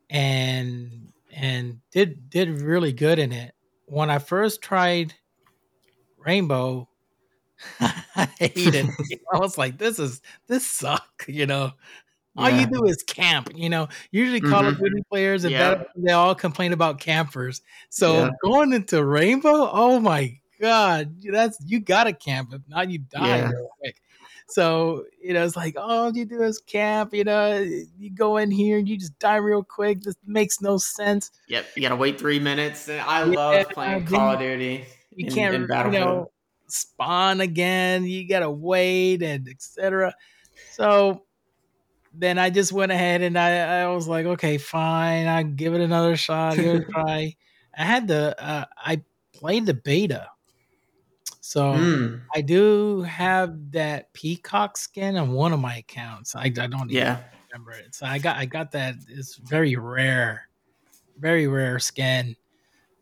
and 0.09 1.13
and 1.35 1.81
did 1.91 2.29
did 2.29 2.49
really 2.61 2.93
good 2.93 3.19
in 3.19 3.31
it. 3.31 3.54
When 3.85 4.09
I 4.09 4.19
first 4.19 4.61
tried 4.61 5.13
Rainbow, 6.17 6.89
I 7.79 8.27
hated. 8.39 8.89
it. 9.09 9.21
I 9.33 9.37
was 9.37 9.57
like, 9.57 9.77
"This 9.77 9.99
is 9.99 10.21
this 10.47 10.65
suck," 10.65 11.25
you 11.27 11.45
know. 11.45 11.71
All 12.37 12.49
Yeah. 12.49 12.61
you 12.61 12.67
do 12.67 12.85
is 12.85 13.01
camp, 13.03 13.49
you 13.55 13.69
know. 13.69 13.87
Usually, 14.11 14.41
Call 14.41 14.65
of 14.65 14.75
Mhm. 14.75 14.79
Duty 14.79 15.03
players 15.09 15.43
and 15.45 15.53
Yeah. 15.53 15.83
They 15.95 16.11
all 16.11 16.35
complain 16.35 16.73
about 16.73 16.99
campers. 16.99 17.61
So 17.89 18.13
Yeah. 18.25 18.29
going 18.43 18.73
into 18.73 19.05
Rainbow, 19.05 19.69
oh 19.71 19.99
my 20.01 20.37
god, 20.59 21.15
that's 21.23 21.57
you 21.65 21.79
gotta 21.79 22.11
camp. 22.11 22.53
If 22.53 22.61
not, 22.67 22.89
you 22.89 22.99
die 22.99 23.43
real 23.49 23.69
quick. 23.79 24.01
So 24.47 25.05
you 25.21 25.33
know, 25.33 25.43
it's 25.43 25.55
like 25.55 25.75
oh, 25.77 26.11
you 26.13 26.25
do 26.25 26.37
this 26.37 26.59
camp. 26.59 27.13
You 27.13 27.23
know, 27.23 27.57
you 27.57 28.11
go 28.11 28.37
in 28.37 28.51
here 28.51 28.77
and 28.77 28.87
you 28.87 28.97
just 28.97 29.17
die 29.19 29.37
real 29.37 29.63
quick. 29.63 30.01
This 30.01 30.15
makes 30.25 30.61
no 30.61 30.77
sense. 30.77 31.31
Yep, 31.47 31.65
you 31.75 31.81
gotta 31.81 31.95
wait 31.95 32.19
three 32.19 32.39
minutes. 32.39 32.87
I 32.89 33.23
Yeah, 33.23 33.25
love 33.25 33.69
playing 33.71 34.05
Call 34.05 34.33
of 34.33 34.39
Duty. 34.39 34.85
You 35.11 35.27
in- 35.27 35.33
can't, 35.33 35.55
in 35.55 35.61
you 35.93 35.99
know, 35.99 36.31
spawn 36.67 37.41
again. 37.41 38.05
You 38.05 38.27
gotta 38.27 38.49
wait 38.49 39.23
and 39.23 39.47
etc. 39.47 40.13
So 40.71 41.25
then 42.13 42.37
I 42.37 42.49
just 42.49 42.71
went 42.71 42.91
ahead 42.91 43.21
and 43.21 43.37
I, 43.37 43.81
I 43.81 43.87
was 43.87 44.07
like, 44.07 44.25
okay, 44.25 44.57
fine, 44.57 45.27
I'll 45.27 45.43
give 45.43 45.73
it 45.73 45.81
another 45.81 46.15
shot, 46.15 46.55
give 46.55 46.75
it 46.75 46.83
a 46.83 46.85
try. 46.91 47.35
I 47.77 47.83
had 47.83 48.07
the 48.07 48.35
uh, 48.41 48.65
I 48.77 49.03
played 49.33 49.65
the 49.65 49.73
beta, 49.73 50.29
so 51.45 51.87
Mm, 51.87 52.21
I 52.33 52.41
do 52.41 53.01
have 53.03 53.71
that 53.71 54.11
peacock 54.13 54.77
skin 54.77 55.15
on 55.17 55.31
one 55.33 55.53
of 55.53 55.59
my 55.59 55.77
accounts. 55.77 56.35
I, 56.35 56.45
I 56.45 56.49
don't 56.49 56.91
even 56.91 56.97
yeah. 56.97 57.23
remember 57.51 57.71
it. 57.73 57.95
So 57.95 58.05
I 58.05 58.17
got 58.19 58.37
I 58.37 58.45
got 58.45 58.71
that. 58.71 58.95
It's 59.07 59.35
very 59.37 59.75
rare, 59.75 60.49
very 61.17 61.47
rare 61.47 61.79
skin, 61.79 62.35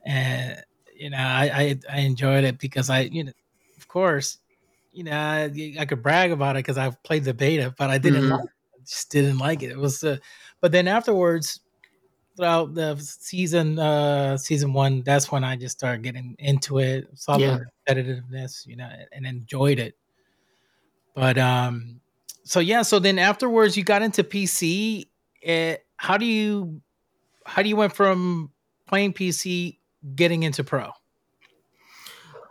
and 0.06 0.64
you 0.96 1.10
know 1.12 1.18
I 1.18 1.52
I, 1.54 1.80
I 1.92 2.00
enjoyed 2.02 2.44
it 2.46 2.60
because 2.60 2.90
I 2.90 3.02
you 3.02 3.26
know 3.26 3.34
of 3.78 3.88
course 3.88 4.40
you 4.94 5.04
know 5.06 5.14
I, 5.14 5.76
I 5.80 5.86
could 5.86 6.04
brag 6.04 6.32
about 6.32 6.56
it 6.58 6.60
because 6.60 6.78
I've 6.80 7.02
played 7.04 7.26
the 7.26 7.34
beta, 7.34 7.74
but 7.78 7.90
I 7.90 7.98
didn't 8.00 8.26
Mhm. 8.26 8.30
like, 8.30 8.50
just 8.86 9.12
didn't 9.12 9.40
like 9.40 9.64
it. 9.64 9.72
It 9.72 9.78
was 9.80 10.04
uh, 10.04 10.18
but 10.62 10.72
then 10.72 10.88
afterwards 10.88 11.62
throughout 12.36 12.74
the 12.74 12.96
season 12.98 13.78
uh 13.78 14.36
season 14.38 14.74
one 14.74 15.02
that's 15.04 15.32
when 15.32 15.44
i 15.44 15.56
just 15.56 15.78
started 15.78 16.02
getting 16.04 16.36
into 16.40 16.80
it. 16.80 17.08
Saw 17.14 17.38
Yeah. 17.38 17.60
the 17.88 17.94
competitiveness 17.96 18.66
you 18.66 18.76
know 18.76 18.90
and 19.12 19.26
enjoyed 19.26 19.80
it. 19.80 19.96
But 21.16 21.38
um 21.38 22.02
so 22.44 22.60
yeah 22.60 22.82
so 22.82 23.00
then 23.00 23.20
afterwards 23.20 23.78
you 23.78 23.84
got 23.84 24.02
into 24.02 24.24
pc 24.24 25.06
eh, 25.44 25.78
how 25.98 26.18
do 26.18 26.26
you 26.26 26.82
how 27.46 27.62
do 27.62 27.70
you 27.70 27.76
went 27.76 27.94
from 27.94 28.52
playing 28.88 29.14
pc 29.14 29.78
getting 30.16 30.44
into 30.44 30.64
pro 30.64 30.92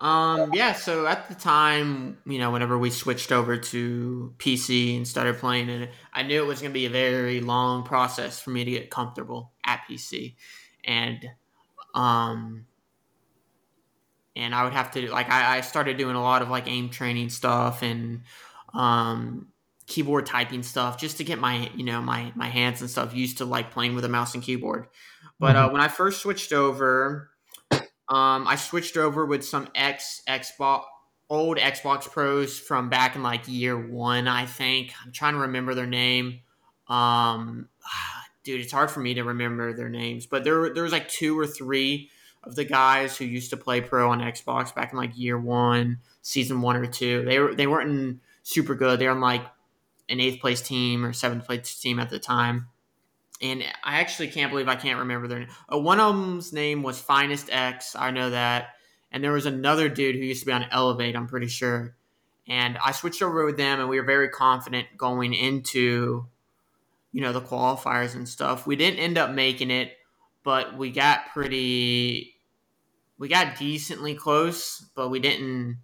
Um, 0.02 0.52
yeah, 0.52 0.72
so 0.72 1.06
at 1.06 1.28
the 1.28 1.36
time, 1.36 2.18
you 2.26 2.40
know, 2.40 2.50
whenever 2.50 2.76
we 2.76 2.90
switched 2.90 3.30
over 3.30 3.56
to 3.56 4.34
PC 4.38 4.96
and 4.96 5.06
started 5.06 5.38
playing 5.38 5.68
it, 5.68 5.90
I 6.12 6.24
knew 6.24 6.42
it 6.42 6.46
was 6.46 6.60
going 6.60 6.72
to 6.72 6.74
be 6.74 6.86
a 6.86 6.90
very 6.90 7.40
long 7.40 7.84
process 7.84 8.40
for 8.40 8.50
me 8.50 8.64
to 8.64 8.70
get 8.72 8.90
comfortable 8.90 9.52
at 9.64 9.82
PC. 9.88 10.34
And, 10.84 11.30
um, 11.94 12.66
and 14.34 14.52
I 14.52 14.64
would 14.64 14.72
have 14.72 14.90
to, 14.92 15.08
like, 15.08 15.30
I, 15.30 15.58
I 15.58 15.60
started 15.60 15.98
doing 15.98 16.16
a 16.16 16.22
lot 16.22 16.42
of 16.42 16.50
like 16.50 16.66
aim 16.66 16.90
training 16.90 17.28
stuff 17.28 17.82
and, 17.82 18.22
um, 18.74 19.52
keyboard 19.86 20.26
typing 20.26 20.64
stuff 20.64 20.98
just 20.98 21.18
to 21.18 21.24
get 21.24 21.38
my, 21.38 21.70
you 21.76 21.84
know, 21.84 22.02
my, 22.02 22.32
my 22.34 22.48
hands 22.48 22.80
and 22.80 22.90
stuff 22.90 23.14
used 23.14 23.38
to 23.38 23.44
like 23.44 23.70
playing 23.70 23.94
with 23.94 24.04
a 24.04 24.08
mouse 24.08 24.34
and 24.34 24.42
keyboard. 24.42 24.88
But, 25.38 25.54
uh, 25.54 25.70
when 25.70 25.80
I 25.80 25.86
first 25.86 26.22
switched 26.22 26.52
over, 26.52 27.31
um, 28.12 28.46
I 28.46 28.56
switched 28.56 28.98
over 28.98 29.24
with 29.24 29.42
some 29.42 29.68
X 29.74 30.20
Xbox 30.28 30.84
old 31.30 31.56
Xbox 31.56 32.02
Pros 32.10 32.58
from 32.58 32.90
back 32.90 33.16
in 33.16 33.22
like 33.22 33.48
year 33.48 33.74
one, 33.74 34.28
I 34.28 34.44
think. 34.44 34.92
I'm 35.02 35.12
trying 35.12 35.32
to 35.32 35.40
remember 35.40 35.74
their 35.74 35.86
name. 35.86 36.40
Um, 36.88 37.70
dude, 38.44 38.60
it's 38.60 38.72
hard 38.72 38.90
for 38.90 39.00
me 39.00 39.14
to 39.14 39.22
remember 39.24 39.72
their 39.72 39.88
names, 39.88 40.26
but 40.26 40.44
there 40.44 40.74
there 40.74 40.82
was 40.82 40.92
like 40.92 41.08
two 41.08 41.38
or 41.38 41.46
three 41.46 42.10
of 42.44 42.54
the 42.54 42.66
guys 42.66 43.16
who 43.16 43.24
used 43.24 43.48
to 43.48 43.56
play 43.56 43.80
pro 43.80 44.10
on 44.10 44.20
Xbox 44.20 44.74
back 44.74 44.92
in 44.92 44.98
like 44.98 45.16
year 45.16 45.38
one, 45.38 46.00
season 46.20 46.60
one 46.60 46.76
or 46.76 46.86
two. 46.86 47.24
They 47.24 47.38
were 47.38 47.54
they 47.54 47.66
weren't 47.66 48.20
super 48.42 48.74
good. 48.74 48.98
They 48.98 49.06
were 49.06 49.12
on 49.12 49.22
like 49.22 49.46
an 50.10 50.20
eighth 50.20 50.42
place 50.42 50.60
team 50.60 51.02
or 51.02 51.14
seventh 51.14 51.46
place 51.46 51.78
team 51.80 51.98
at 51.98 52.10
the 52.10 52.18
time 52.18 52.68
and 53.42 53.64
I 53.82 54.00
actually 54.00 54.28
can't 54.28 54.50
believe 54.50 54.68
I 54.68 54.76
can't 54.76 55.00
remember 55.00 55.26
their 55.26 55.40
name. 55.40 55.48
Uh, 55.72 55.78
one 55.78 55.98
of 55.98 56.14
them's 56.14 56.52
name 56.52 56.82
was 56.82 57.00
Finest 57.00 57.50
X. 57.50 57.96
I 57.96 58.12
know 58.12 58.30
that. 58.30 58.68
And 59.10 59.22
there 59.22 59.32
was 59.32 59.46
another 59.46 59.88
dude 59.88 60.14
who 60.14 60.22
used 60.22 60.40
to 60.40 60.46
be 60.46 60.52
on 60.52 60.66
Elevate, 60.70 61.16
I'm 61.16 61.26
pretty 61.26 61.48
sure. 61.48 61.94
And 62.48 62.78
I 62.82 62.92
switched 62.92 63.20
over 63.20 63.44
with 63.44 63.56
them, 63.56 63.80
and 63.80 63.88
we 63.88 64.00
were 64.00 64.06
very 64.06 64.28
confident 64.28 64.86
going 64.96 65.34
into, 65.34 66.26
you 67.12 67.20
know, 67.20 67.32
the 67.32 67.40
qualifiers 67.40 68.14
and 68.14 68.28
stuff. 68.28 68.66
We 68.66 68.76
didn't 68.76 69.00
end 69.00 69.18
up 69.18 69.30
making 69.30 69.70
it, 69.70 69.92
but 70.44 70.76
we 70.78 70.90
got 70.90 71.26
pretty, 71.32 72.34
we 73.18 73.28
got 73.28 73.58
decently 73.58 74.14
close, 74.14 74.84
but 74.94 75.08
we 75.08 75.18
didn't, 75.18 75.78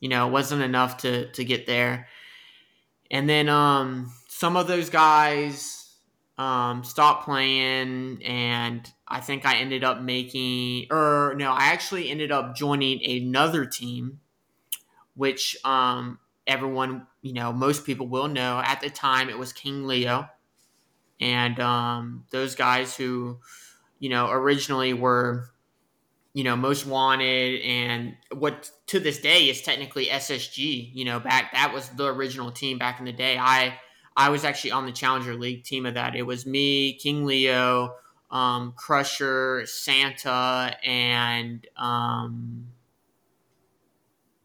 you 0.00 0.08
know, 0.08 0.28
it 0.28 0.30
wasn't 0.30 0.62
enough 0.62 0.98
to 0.98 1.30
to 1.32 1.44
get 1.44 1.66
there. 1.66 2.06
And 3.10 3.28
then 3.28 3.48
um, 3.48 4.12
some 4.28 4.56
of 4.56 4.66
those 4.66 4.90
guys 4.90 5.83
um, 6.36 6.82
stopped 6.82 7.24
playing, 7.24 8.22
and 8.24 8.90
I 9.06 9.20
think 9.20 9.46
I 9.46 9.56
ended 9.56 9.84
up 9.84 10.00
making, 10.00 10.86
or 10.90 11.34
no, 11.36 11.52
I 11.52 11.66
actually 11.66 12.10
ended 12.10 12.32
up 12.32 12.56
joining 12.56 13.04
another 13.04 13.64
team, 13.64 14.20
which 15.14 15.56
um, 15.64 16.18
everyone, 16.46 17.06
you 17.22 17.34
know, 17.34 17.52
most 17.52 17.86
people 17.86 18.08
will 18.08 18.28
know. 18.28 18.60
At 18.64 18.80
the 18.80 18.90
time, 18.90 19.28
it 19.28 19.38
was 19.38 19.52
King 19.52 19.86
Leo, 19.86 20.28
and 21.20 21.60
um, 21.60 22.24
those 22.32 22.56
guys 22.56 22.96
who, 22.96 23.38
you 24.00 24.08
know, 24.08 24.28
originally 24.28 24.92
were, 24.92 25.50
you 26.32 26.42
know, 26.42 26.56
most 26.56 26.84
wanted, 26.84 27.60
and 27.60 28.16
what 28.32 28.72
to 28.88 28.98
this 28.98 29.20
day 29.20 29.48
is 29.48 29.62
technically 29.62 30.06
SSG. 30.06 30.90
You 30.92 31.04
know, 31.04 31.20
back 31.20 31.52
that 31.52 31.72
was 31.72 31.90
the 31.90 32.12
original 32.12 32.50
team 32.50 32.76
back 32.76 32.98
in 32.98 33.04
the 33.04 33.12
day. 33.12 33.38
I 33.38 33.78
I 34.16 34.28
was 34.28 34.44
actually 34.44 34.70
on 34.70 34.86
the 34.86 34.92
Challenger 34.92 35.34
League 35.34 35.64
team 35.64 35.86
of 35.86 35.94
that. 35.94 36.14
It 36.14 36.22
was 36.22 36.46
me, 36.46 36.94
King 36.94 37.24
Leo, 37.24 37.96
um, 38.30 38.72
Crusher, 38.76 39.64
Santa, 39.66 40.76
and 40.84 41.66
um, 41.76 42.68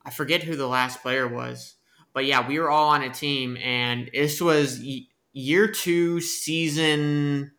I 0.06 0.10
forget 0.12 0.44
who 0.44 0.56
the 0.56 0.68
last 0.68 1.02
player 1.02 1.28
was. 1.28 1.76
But 2.14 2.26
yeah, 2.26 2.48
we 2.48 2.60
were 2.60 2.70
all 2.70 2.90
on 2.90 3.04
a 3.04 3.10
team, 3.10 3.58
and 3.58 4.10
this 4.14 4.42
was 4.42 4.84
year 5.34 5.68
two, 5.68 6.20
season 6.20 7.52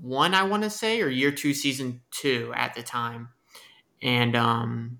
one, 0.00 0.34
I 0.34 0.42
want 0.44 0.62
to 0.62 0.70
say, 0.70 1.00
or 1.02 1.08
year 1.08 1.30
two, 1.30 1.54
season 1.54 2.02
two 2.10 2.52
at 2.54 2.74
the 2.74 2.82
time. 2.82 3.30
And 4.02 4.36
um, 4.36 4.98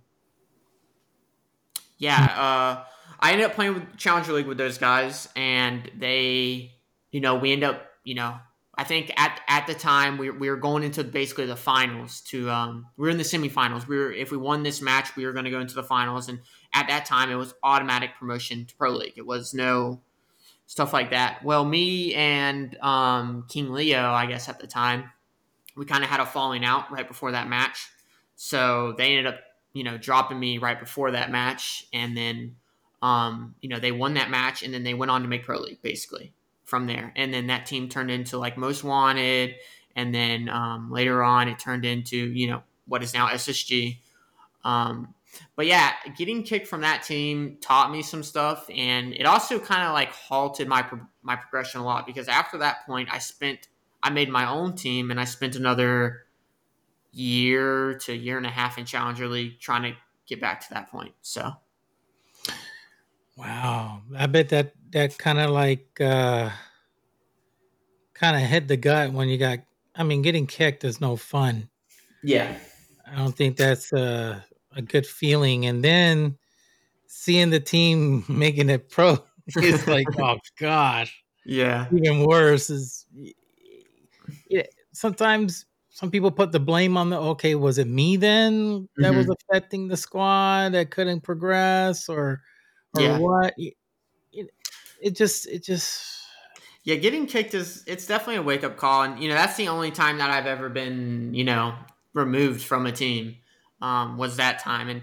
yeah, 1.98 2.24
uh, 2.36 2.84
I 3.20 3.32
ended 3.32 3.46
up 3.46 3.54
playing 3.54 3.74
with 3.74 3.96
Challenger 3.98 4.32
League 4.32 4.46
with 4.46 4.58
those 4.58 4.78
guys, 4.78 5.28
and 5.36 5.90
they, 5.96 6.72
you 7.10 7.20
know, 7.20 7.36
we 7.36 7.52
end 7.52 7.62
up, 7.62 7.82
you 8.02 8.14
know, 8.14 8.36
I 8.74 8.84
think 8.84 9.12
at 9.18 9.38
at 9.46 9.66
the 9.66 9.74
time 9.74 10.16
we, 10.16 10.30
we 10.30 10.48
were 10.48 10.56
going 10.56 10.82
into 10.82 11.04
basically 11.04 11.44
the 11.44 11.54
finals. 11.54 12.22
To 12.28 12.48
um, 12.48 12.86
we 12.96 13.02
were 13.02 13.10
in 13.10 13.18
the 13.18 13.24
semifinals. 13.24 13.86
We 13.86 13.98
were 13.98 14.10
if 14.10 14.30
we 14.30 14.38
won 14.38 14.62
this 14.62 14.80
match, 14.80 15.14
we 15.16 15.26
were 15.26 15.32
going 15.32 15.44
to 15.44 15.50
go 15.50 15.60
into 15.60 15.74
the 15.74 15.82
finals, 15.82 16.30
and 16.30 16.40
at 16.72 16.88
that 16.88 17.04
time 17.04 17.30
it 17.30 17.34
was 17.34 17.52
automatic 17.62 18.12
promotion 18.18 18.64
to 18.64 18.74
pro 18.76 18.90
league. 18.92 19.18
It 19.18 19.26
was 19.26 19.52
no 19.52 20.00
stuff 20.66 20.94
like 20.94 21.10
that. 21.10 21.44
Well, 21.44 21.64
me 21.64 22.14
and 22.14 22.74
um, 22.80 23.44
King 23.48 23.70
Leo, 23.70 24.12
I 24.12 24.24
guess 24.24 24.48
at 24.48 24.60
the 24.60 24.66
time, 24.66 25.10
we 25.76 25.84
kind 25.84 26.02
of 26.02 26.08
had 26.08 26.20
a 26.20 26.26
falling 26.26 26.64
out 26.64 26.90
right 26.90 27.06
before 27.06 27.32
that 27.32 27.48
match. 27.48 27.90
So 28.36 28.94
they 28.96 29.16
ended 29.16 29.34
up, 29.34 29.40
you 29.74 29.84
know, 29.84 29.98
dropping 29.98 30.40
me 30.40 30.56
right 30.56 30.80
before 30.80 31.10
that 31.10 31.30
match, 31.30 31.84
and 31.92 32.16
then 32.16 32.56
um, 33.02 33.54
you 33.60 33.68
know, 33.68 33.78
they 33.78 33.92
won 33.92 34.14
that 34.14 34.30
match 34.30 34.62
and 34.62 34.74
then 34.74 34.82
they 34.82 34.94
went 34.94 35.10
on 35.10 35.22
to 35.22 35.28
make 35.28 35.44
Pro 35.44 35.58
League 35.58 35.82
basically 35.82 36.32
from 36.64 36.86
there. 36.86 37.12
And 37.16 37.32
then 37.32 37.46
that 37.46 37.66
team 37.66 37.88
turned 37.88 38.10
into 38.10 38.38
like 38.38 38.56
Most 38.56 38.84
Wanted. 38.84 39.54
And 39.96 40.14
then 40.14 40.48
um, 40.48 40.90
later 40.90 41.22
on, 41.22 41.48
it 41.48 41.58
turned 41.58 41.84
into, 41.84 42.16
you 42.16 42.48
know, 42.48 42.62
what 42.86 43.02
is 43.02 43.14
now 43.14 43.28
SSG. 43.28 43.98
Um, 44.64 45.14
but 45.56 45.66
yeah, 45.66 45.92
getting 46.16 46.42
kicked 46.42 46.66
from 46.66 46.82
that 46.82 47.02
team 47.02 47.56
taught 47.60 47.90
me 47.90 48.02
some 48.02 48.22
stuff. 48.22 48.68
And 48.74 49.14
it 49.14 49.24
also 49.24 49.58
kind 49.58 49.82
of 49.82 49.92
like 49.94 50.10
halted 50.10 50.68
my, 50.68 50.82
pro- 50.82 51.06
my 51.22 51.36
progression 51.36 51.80
a 51.80 51.84
lot 51.84 52.06
because 52.06 52.28
after 52.28 52.58
that 52.58 52.86
point, 52.86 53.08
I 53.12 53.18
spent, 53.18 53.68
I 54.02 54.10
made 54.10 54.28
my 54.28 54.48
own 54.48 54.74
team 54.74 55.10
and 55.10 55.18
I 55.18 55.24
spent 55.24 55.56
another 55.56 56.26
year 57.12 57.94
to 57.94 58.14
year 58.14 58.36
and 58.36 58.46
a 58.46 58.50
half 58.50 58.78
in 58.78 58.84
Challenger 58.84 59.26
League 59.26 59.58
trying 59.58 59.82
to 59.82 59.98
get 60.26 60.40
back 60.40 60.60
to 60.60 60.74
that 60.74 60.90
point. 60.90 61.14
So. 61.22 61.54
Wow, 63.40 64.02
I 64.14 64.26
bet 64.26 64.50
that 64.50 64.74
that 64.90 65.16
kind 65.16 65.38
of 65.38 65.48
like 65.50 65.98
uh 65.98 66.50
kind 68.12 68.36
of 68.36 68.42
hit 68.42 68.68
the 68.68 68.76
gut 68.76 69.14
when 69.14 69.28
you 69.30 69.38
got. 69.38 69.60
I 69.94 70.02
mean, 70.02 70.20
getting 70.20 70.46
kicked 70.46 70.84
is 70.84 71.00
no 71.00 71.16
fun. 71.16 71.70
Yeah. 72.22 72.54
I 73.10 73.16
don't 73.16 73.34
think 73.34 73.56
that's 73.56 73.92
a 73.94 74.44
a 74.76 74.82
good 74.82 75.06
feeling. 75.06 75.64
And 75.64 75.82
then 75.82 76.36
seeing 77.06 77.48
the 77.48 77.60
team 77.60 78.24
making 78.28 78.68
it 78.68 78.90
pro 78.90 79.16
is 79.56 79.86
like, 79.88 80.06
oh 80.20 80.36
gosh, 80.58 81.24
Yeah. 81.46 81.86
even 81.94 82.26
worse. 82.26 82.68
Is 82.68 83.06
yeah, 84.50 84.66
sometimes 84.92 85.64
some 85.88 86.10
people 86.10 86.30
put 86.30 86.52
the 86.52 86.60
blame 86.60 86.98
on 86.98 87.08
the 87.08 87.18
okay. 87.18 87.54
Was 87.54 87.78
it 87.78 87.88
me 87.88 88.18
then 88.18 88.86
that 88.96 89.14
was 89.14 89.30
affecting 89.30 89.88
the 89.88 89.96
squad 89.96 90.72
that 90.72 90.90
couldn't 90.90 91.22
progress, 91.22 92.06
or 92.06 92.42
or 92.94 93.02
Yeah. 93.02 93.18
what? 93.18 93.54
It, 93.58 93.74
it, 95.00 95.16
just 95.16 95.46
it 95.46 95.64
just 95.64 96.20
Yeah, 96.84 96.96
getting 96.96 97.26
kicked 97.26 97.54
is 97.54 97.84
it's 97.86 98.06
definitely 98.06 98.36
a 98.36 98.42
wake 98.42 98.64
up 98.64 98.76
call, 98.76 99.02
and 99.02 99.22
you 99.22 99.28
know 99.28 99.34
that's 99.34 99.56
the 99.56 99.68
only 99.68 99.90
time 99.90 100.18
that 100.18 100.30
I've 100.30 100.46
ever 100.46 100.68
been 100.68 101.34
you 101.34 101.44
know 101.44 101.74
removed 102.14 102.62
from 102.62 102.86
a 102.86 102.92
team 102.92 103.36
um, 103.82 104.16
was 104.16 104.36
that 104.36 104.58
time, 104.60 104.88
and 104.88 105.02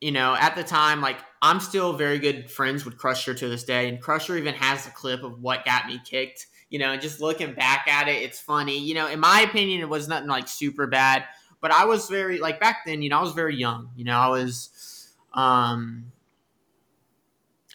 you 0.00 0.12
know 0.12 0.34
at 0.34 0.56
the 0.56 0.64
time 0.64 1.00
like 1.00 1.18
I'm 1.42 1.60
still 1.60 1.94
very 1.94 2.18
good 2.18 2.50
friends 2.50 2.84
with 2.84 2.98
Crusher 2.98 3.34
to 3.34 3.48
this 3.48 3.64
day, 3.64 3.88
and 3.88 4.00
Crusher 4.00 4.36
even 4.36 4.54
has 4.54 4.86
a 4.86 4.90
clip 4.90 5.22
of 5.22 5.40
what 5.42 5.64
got 5.64 5.86
me 5.86 6.00
kicked. 6.04 6.46
You 6.68 6.80
know, 6.80 6.92
and 6.92 7.00
just 7.00 7.20
looking 7.20 7.54
back 7.54 7.86
at 7.88 8.08
it, 8.08 8.22
it's 8.22 8.40
funny. 8.40 8.78
You 8.78 8.94
know, 8.94 9.06
in 9.08 9.20
my 9.20 9.42
opinion, 9.42 9.80
it 9.80 9.88
was 9.88 10.08
nothing 10.08 10.28
like 10.28 10.48
super 10.48 10.86
bad, 10.88 11.24
But 11.60 11.70
I 11.70 11.84
was 11.84 12.08
very 12.08 12.38
like 12.38 12.60
back 12.60 12.78
then, 12.86 13.02
you 13.02 13.08
know, 13.10 13.18
I 13.18 13.22
was 13.22 13.32
very 13.32 13.56
young. 13.56 13.90
You 13.96 14.04
know, 14.04 14.18
I 14.18 14.28
was, 14.28 15.14
um, 15.32 16.12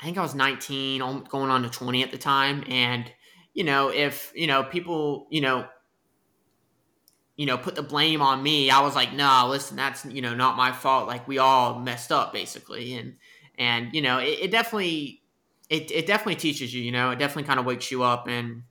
I 0.02 0.06
think 0.06 0.18
I 0.18 0.22
was 0.22 0.34
19, 0.34 1.00
going 1.30 1.52
on 1.52 1.62
to 1.62 1.70
20 1.70 2.02
at 2.02 2.12
the 2.12 2.18
time, 2.18 2.64
and 2.68 3.12
you 3.54 3.64
know, 3.64 3.90
if 3.90 4.32
you 4.36 4.48
know 4.48 4.64
people, 4.64 5.28
you 5.30 5.42
know, 5.42 5.68
you 7.36 7.46
know, 7.46 7.58
put 7.58 7.76
the 7.76 7.84
blame 7.84 8.22
on 8.22 8.42
me, 8.42 8.72
I 8.72 8.82
was 8.82 8.96
like, 8.96 9.14
no, 9.14 9.48
listen, 9.50 9.78
that's 9.78 10.04
you 10.06 10.22
know 10.22 10.34
not 10.34 10.58
my 10.58 10.72
fault. 10.72 11.08
Like 11.08 11.28
we 11.28 11.38
all 11.38 11.80
messed 11.80 12.12
up 12.12 12.34
basically, 12.34 12.96
and 12.96 13.18
and 13.60 13.94
you 13.94 14.02
know, 14.02 14.18
it, 14.18 14.40
it 14.42 14.52
definitely, 14.52 15.22
it 15.70 15.92
it 15.92 16.08
definitely 16.08 16.36
teaches 16.36 16.74
you. 16.74 16.82
You 16.82 16.92
know, 16.92 17.12
it 17.12 17.20
definitely 17.20 17.44
kind 17.48 17.60
of 17.60 17.68
wakes 17.68 17.92
you 17.92 18.02
up, 18.02 18.28
and 18.28 18.64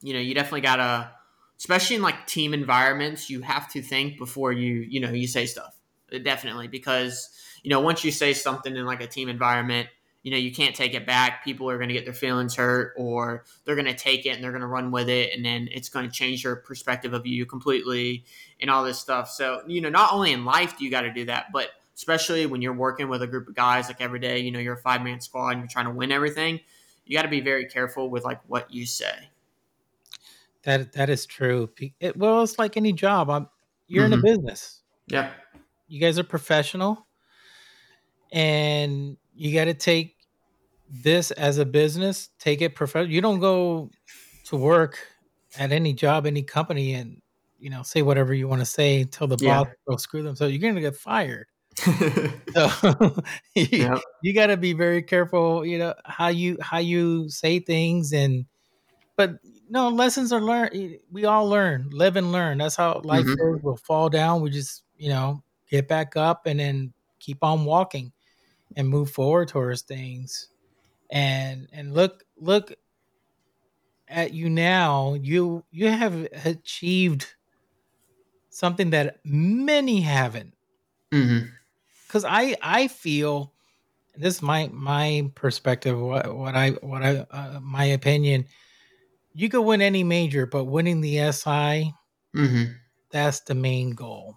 you 0.00 0.14
know, 0.14 0.20
you 0.20 0.34
definitely 0.34 0.62
gotta, 0.62 1.10
especially 1.58 1.96
in 1.96 2.02
like 2.02 2.26
team 2.26 2.54
environments, 2.54 3.28
you 3.28 3.42
have 3.42 3.70
to 3.72 3.82
think 3.82 4.16
before 4.16 4.52
you 4.52 4.86
you 4.88 5.00
know 5.00 5.10
you 5.10 5.26
say 5.26 5.44
stuff. 5.44 5.78
Definitely 6.22 6.68
because 6.68 7.28
you 7.62 7.68
know 7.68 7.80
once 7.80 8.04
you 8.04 8.10
say 8.10 8.32
something 8.32 8.74
in 8.74 8.86
like 8.86 9.02
a 9.02 9.06
team 9.06 9.28
environment 9.28 9.88
you 10.22 10.30
know 10.30 10.36
you 10.36 10.52
can't 10.52 10.74
take 10.74 10.94
it 10.94 11.06
back. 11.06 11.44
People 11.44 11.68
are 11.68 11.76
going 11.76 11.88
to 11.88 11.94
get 11.94 12.04
their 12.04 12.14
feelings 12.14 12.54
hurt 12.54 12.94
or 12.96 13.44
they're 13.64 13.74
going 13.74 13.86
to 13.86 13.94
take 13.94 14.26
it 14.26 14.30
and 14.30 14.42
they're 14.42 14.52
going 14.52 14.62
to 14.62 14.66
run 14.66 14.90
with 14.90 15.08
it 15.08 15.34
and 15.34 15.44
then 15.44 15.68
it's 15.72 15.88
going 15.88 16.06
to 16.06 16.12
change 16.12 16.42
their 16.42 16.56
perspective 16.56 17.12
of 17.12 17.26
you 17.26 17.46
completely 17.46 18.24
and 18.60 18.70
all 18.70 18.84
this 18.84 18.98
stuff. 18.98 19.30
So 19.30 19.62
you 19.66 19.80
know 19.80 19.90
not 19.90 20.12
only 20.12 20.32
in 20.32 20.44
life 20.44 20.76
do 20.78 20.84
you 20.84 20.90
got 20.90 21.02
to 21.02 21.12
do 21.12 21.24
that 21.26 21.46
but 21.52 21.70
especially 21.94 22.46
when 22.46 22.62
you're 22.62 22.72
working 22.72 23.08
with 23.08 23.22
a 23.22 23.26
group 23.26 23.48
of 23.48 23.54
guys 23.54 23.86
like 23.86 24.00
every 24.00 24.18
day 24.18 24.38
you 24.38 24.50
know 24.50 24.58
you're 24.58 24.74
a 24.74 24.80
five 24.80 25.02
man 25.02 25.20
squad 25.20 25.50
and 25.50 25.60
you're 25.60 25.68
trying 25.68 25.84
to 25.84 25.92
win 25.92 26.10
everything 26.10 26.58
you 27.04 27.16
got 27.16 27.22
to 27.22 27.28
be 27.28 27.40
very 27.40 27.66
careful 27.66 28.10
with 28.10 28.24
like 28.24 28.40
what 28.46 28.72
you 28.72 28.86
say. 28.86 29.30
That 30.62 30.92
that 30.92 31.10
is 31.10 31.26
true. 31.26 31.70
It, 32.00 32.16
well 32.16 32.42
it's 32.42 32.58
like 32.58 32.76
any 32.76 32.92
job 32.92 33.28
I'm, 33.30 33.48
you're 33.88 34.04
mm-hmm. 34.04 34.12
in 34.12 34.18
a 34.18 34.22
mm-hmm. 34.22 34.42
business. 34.42 34.80
Yeah. 35.08 35.30
You 35.88 36.00
guys 36.00 36.18
are 36.18 36.24
professional 36.24 37.06
and 38.30 39.16
you 39.34 39.54
got 39.54 39.64
to 39.64 39.74
take 39.74 40.16
this 40.92 41.30
as 41.30 41.58
a 41.58 41.64
business, 41.64 42.28
take 42.38 42.60
it 42.60 42.74
professional. 42.74 43.12
You 43.12 43.20
don't 43.20 43.40
go 43.40 43.90
to 44.44 44.56
work 44.56 44.98
at 45.58 45.72
any 45.72 45.92
job, 45.92 46.26
any 46.26 46.42
company, 46.42 46.94
and 46.94 47.20
you 47.58 47.70
know 47.70 47.82
say 47.82 48.02
whatever 48.02 48.34
you 48.34 48.48
want 48.48 48.60
to 48.60 48.66
say 48.66 49.02
until 49.02 49.26
the 49.26 49.38
yeah. 49.40 49.64
boss 49.64 49.72
will 49.86 49.98
screw 49.98 50.22
them. 50.22 50.36
So 50.36 50.46
you're 50.46 50.60
going 50.60 50.74
to 50.74 50.80
get 50.80 50.96
fired. 50.96 51.46
so 51.78 53.16
you, 53.54 54.00
you 54.22 54.34
got 54.34 54.48
to 54.48 54.58
be 54.58 54.74
very 54.74 55.02
careful. 55.02 55.64
You 55.64 55.78
know 55.78 55.94
how 56.04 56.28
you 56.28 56.58
how 56.60 56.78
you 56.78 57.30
say 57.30 57.60
things, 57.60 58.12
and 58.12 58.44
but 59.16 59.36
no 59.70 59.88
lessons 59.88 60.32
are 60.32 60.40
learned. 60.40 60.98
We 61.10 61.24
all 61.24 61.48
learn, 61.48 61.88
live 61.90 62.16
and 62.16 62.32
learn. 62.32 62.58
That's 62.58 62.76
how 62.76 63.00
life 63.04 63.24
mm-hmm. 63.24 63.56
is. 63.56 63.62
We'll 63.62 63.76
fall 63.76 64.10
down. 64.10 64.42
We 64.42 64.50
just 64.50 64.82
you 64.98 65.08
know 65.08 65.42
get 65.70 65.88
back 65.88 66.16
up 66.16 66.46
and 66.46 66.60
then 66.60 66.92
keep 67.18 67.42
on 67.42 67.64
walking 67.64 68.12
and 68.76 68.88
move 68.88 69.10
forward 69.10 69.48
towards 69.48 69.82
things. 69.82 70.48
And 71.10 71.68
and 71.72 71.92
look 71.92 72.24
look 72.36 72.72
at 74.08 74.32
you 74.32 74.48
now. 74.50 75.14
You 75.14 75.64
you 75.70 75.88
have 75.88 76.28
achieved 76.44 77.26
something 78.50 78.90
that 78.90 79.18
many 79.24 80.00
haven't. 80.00 80.54
Because 81.10 82.24
mm-hmm. 82.24 82.26
i 82.26 82.56
i 82.62 82.88
feel 82.88 83.52
this 84.16 84.36
is 84.36 84.42
my 84.42 84.68
my 84.72 85.30
perspective 85.34 85.98
what 85.98 86.34
what 86.34 86.54
i 86.54 86.70
what 86.80 87.02
i 87.02 87.26
uh, 87.30 87.60
my 87.60 87.84
opinion 87.84 88.46
you 89.34 89.48
could 89.48 89.62
win 89.62 89.80
any 89.80 90.04
major 90.04 90.46
but 90.46 90.64
winning 90.64 91.00
the 91.00 91.16
si 91.32 91.50
mm-hmm. 92.36 92.64
that's 93.10 93.40
the 93.40 93.54
main 93.54 93.90
goal. 93.90 94.36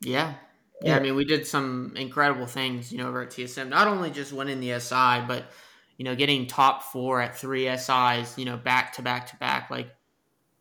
Yeah 0.00 0.34
yeah, 0.82 0.96
I 0.96 1.00
mean, 1.00 1.14
we 1.14 1.24
did 1.24 1.46
some 1.46 1.94
incredible 1.96 2.46
things, 2.46 2.92
you 2.92 2.98
know, 2.98 3.08
over 3.08 3.22
at 3.22 3.30
TSM. 3.30 3.68
Not 3.68 3.88
only 3.88 4.10
just 4.10 4.32
winning 4.32 4.60
the 4.60 4.78
SI, 4.80 5.24
but 5.26 5.44
you 5.96 6.04
know, 6.04 6.16
getting 6.16 6.46
top 6.46 6.82
four 6.82 7.20
at 7.20 7.36
three 7.36 7.64
SIs, 7.76 8.36
you 8.36 8.44
know, 8.44 8.56
back 8.56 8.94
to 8.94 9.02
back 9.02 9.28
to 9.28 9.36
back. 9.36 9.70
Like, 9.70 9.88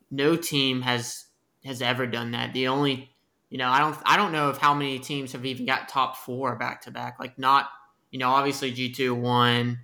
no 0.09 0.35
team 0.35 0.81
has 0.81 1.25
has 1.65 1.81
ever 1.81 2.05
done 2.05 2.31
that. 2.31 2.53
The 2.53 2.67
only, 2.67 3.09
you 3.49 3.57
know, 3.57 3.69
I 3.69 3.79
don't 3.79 3.97
I 4.05 4.17
don't 4.17 4.31
know 4.31 4.49
of 4.49 4.57
how 4.57 4.73
many 4.73 4.99
teams 4.99 5.31
have 5.31 5.45
even 5.45 5.65
got 5.65 5.89
top 5.89 6.17
four 6.17 6.55
back 6.55 6.81
to 6.83 6.91
back. 6.91 7.19
Like, 7.19 7.39
not, 7.39 7.69
you 8.11 8.19
know, 8.19 8.29
obviously 8.29 8.71
G 8.71 8.91
two 8.91 9.15
won, 9.15 9.79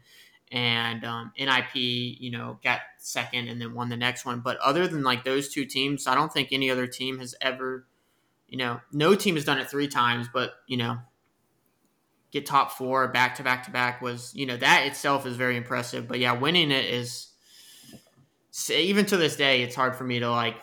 and 0.52 1.04
um, 1.04 1.32
NIP, 1.38 1.76
you 1.76 2.32
know, 2.32 2.60
got 2.64 2.82
second 3.00 3.48
and 3.48 3.60
then 3.60 3.74
won 3.74 3.90
the 3.90 3.98
next 3.98 4.26
one. 4.26 4.42
But 4.42 4.58
other 4.58 4.88
than 4.88 5.04
like 5.04 5.24
those 5.24 5.50
two 5.50 5.66
teams, 5.66 6.08
I 6.08 6.16
don't 6.16 6.32
think 6.32 6.50
any 6.52 6.70
other 6.70 6.88
team 6.88 7.20
has 7.20 7.36
ever 7.42 7.88
you 8.48 8.58
know, 8.58 8.80
no 8.92 9.16
team 9.16 9.36
has 9.36 9.46
done 9.46 9.60
it 9.60 9.70
three 9.70 9.88
times, 9.88 10.28
but 10.34 10.54
you 10.68 10.78
know, 10.78 10.98
get 12.32 12.46
top 12.46 12.72
four 12.72 13.08
back 13.08 13.36
to 13.36 13.44
back 13.44 13.66
to 13.66 13.72
back 13.72 14.02
was, 14.02 14.34
you 14.36 14.46
know, 14.46 14.58
that 14.58 14.86
itself 14.88 15.26
is 15.26 15.36
very 15.36 15.58
impressive. 15.58 16.08
But 16.08 16.20
yeah, 16.20 16.34
winning 16.34 16.72
it 16.72 16.86
is 16.86 17.28
even 18.70 19.06
to 19.08 19.18
this 19.18 19.36
day, 19.36 19.62
it's 19.62 19.76
hard 19.76 19.96
for 19.96 20.04
me 20.04 20.20
to 20.20 20.30
like, 20.30 20.58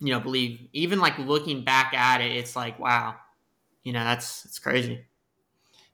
you 0.00 0.12
know, 0.12 0.20
believe. 0.20 0.68
Even 0.72 1.00
like 1.00 1.18
looking 1.18 1.64
back 1.64 1.94
at 1.94 2.20
it, 2.20 2.36
it's 2.36 2.54
like, 2.54 2.78
wow, 2.78 3.16
you 3.82 3.92
know, 3.92 4.04
that's 4.04 4.44
it's 4.44 4.58
crazy. 4.58 5.04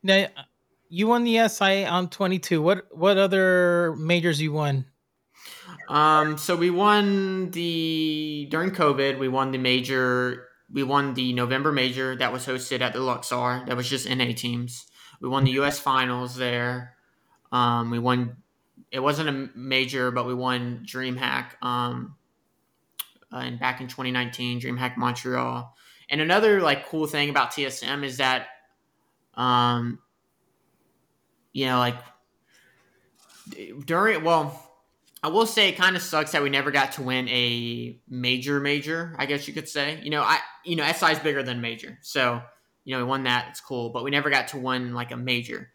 Now, 0.03 0.27
you 0.88 1.07
won 1.07 1.24
the 1.24 1.48
SI 1.48 1.85
on 1.87 2.11
twenty 2.11 2.38
two. 2.38 2.61
What 2.61 2.87
what 2.90 3.16
other 3.16 3.94
majors 3.96 4.40
you 4.40 4.53
won? 4.53 4.87
Um, 5.88 6.38
so 6.38 6.57
we 6.57 6.70
won 6.70 7.50
the 7.50 8.46
during 8.50 8.70
COVID, 8.70 9.18
we 9.18 9.29
won 9.29 9.50
the 9.50 9.59
major 9.59 10.48
we 10.75 10.83
won 10.83 11.15
the 11.15 11.33
November 11.33 11.71
major 11.71 12.17
that 12.17 12.33
was 12.33 12.45
hosted 12.45 12.81
at 12.81 12.93
the 12.93 12.99
Luxor. 12.99 13.65
That 13.67 13.77
was 13.77 13.89
just 13.89 14.11
NA 14.11 14.33
teams. 14.35 14.87
We 15.21 15.29
won 15.29 15.45
the 15.45 15.53
U.S. 15.53 15.79
finals 15.79 16.37
there. 16.37 16.97
Um, 17.53 17.91
we 17.91 18.01
won. 18.01 18.37
It 18.91 18.99
wasn't 18.99 19.29
a 19.29 19.57
major, 19.57 20.11
but 20.11 20.27
we 20.27 20.35
won 20.35 20.85
DreamHack. 20.85 21.63
Um, 21.63 22.17
uh, 23.33 23.39
and 23.39 23.59
back 23.59 23.81
in 23.81 23.87
2019, 23.87 24.61
DreamHack 24.61 24.97
Montreal. 24.97 25.75
And 26.11 26.21
another 26.21 26.61
like 26.61 26.89
cool 26.89 27.07
thing 27.07 27.31
about 27.31 27.53
TSM 27.53 28.05
is 28.05 28.17
that, 28.17 28.49
um, 29.35 30.01
you 31.53 31.67
know, 31.67 31.79
like 31.79 31.97
during 33.87 34.25
well, 34.25 34.61
I 35.25 35.29
will 35.29 35.47
say 35.47 35.71
it 35.71 35.79
kind 35.79 35.97
of 35.97 36.03
sucks 36.03 36.33
that 36.33 36.43
we 36.43 36.51
never 36.51 36.71
got 36.71 36.93
to 36.93 37.03
win 37.03 37.27
a 37.31 37.99
major 38.07 38.61
major, 38.61 39.17
I 39.19 39.25
guess 39.25 39.49
you 39.49 39.55
could 39.55 39.71
say. 39.71 39.99
You 40.03 40.11
know, 40.11 40.21
I 40.21 40.39
you 40.65 40.77
know, 40.77 40.87
SI 40.93 41.13
is 41.13 41.19
bigger 41.19 41.43
than 41.43 41.63
major. 41.63 41.99
So, 42.03 42.43
you 42.85 42.93
know, 42.95 42.99
we 43.03 43.09
won 43.09 43.25
that, 43.25 43.47
it's 43.49 43.61
cool, 43.63 43.89
but 43.89 44.05
we 44.05 44.11
never 44.11 44.29
got 44.29 44.49
to 44.49 44.59
win 44.59 44.93
like 44.93 45.13
a 45.13 45.17
major, 45.17 45.71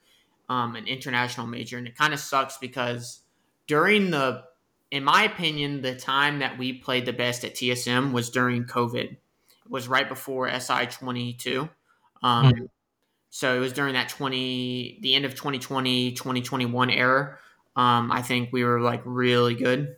um, 0.49 0.75
an 0.75 0.85
international 0.85 1.47
major. 1.47 1.79
And 1.79 1.87
it 1.87 1.97
kind 1.97 2.13
of 2.13 2.19
sucks 2.19 2.57
because 2.57 3.21
during 3.65 4.11
the 4.11 4.43
in 4.91 5.03
my 5.03 5.23
opinion, 5.23 5.81
the 5.81 5.95
time 5.95 6.39
that 6.39 6.59
we 6.59 6.73
played 6.73 7.07
the 7.07 7.13
best 7.13 7.43
at 7.43 7.55
TSM 7.55 8.11
was 8.11 8.29
during 8.29 8.65
COVID. 8.65 9.13
It 9.13 9.17
was 9.67 9.87
right 9.87 10.07
before 10.07 10.47
SI 10.59 10.85
twenty 10.91 11.33
two. 11.33 11.67
Um, 12.21 12.45
mm-hmm. 12.45 12.65
So 13.31 13.55
it 13.55 13.59
was 13.59 13.73
during 13.73 13.93
that 13.93 14.09
20, 14.09 14.99
the 15.01 15.13
end 15.13 15.23
of 15.25 15.35
2020, 15.35 16.13
2021 16.13 16.89
era. 16.89 17.37
Um, 17.75 18.11
I 18.11 18.21
think 18.21 18.49
we 18.51 18.63
were 18.63 18.81
like 18.81 19.01
really 19.05 19.55
good. 19.55 19.95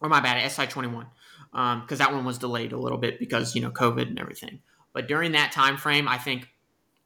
Or 0.00 0.08
my 0.08 0.20
bad, 0.20 0.50
SI 0.50 0.66
21. 0.66 1.06
Because 1.52 1.92
um, 1.92 1.98
that 1.98 2.12
one 2.12 2.24
was 2.24 2.38
delayed 2.38 2.72
a 2.72 2.78
little 2.78 2.98
bit 2.98 3.18
because, 3.18 3.54
you 3.54 3.62
know, 3.62 3.70
COVID 3.70 4.08
and 4.08 4.18
everything. 4.18 4.60
But 4.92 5.08
during 5.08 5.32
that 5.32 5.52
time 5.52 5.76
frame, 5.76 6.08
I 6.08 6.18
think 6.18 6.48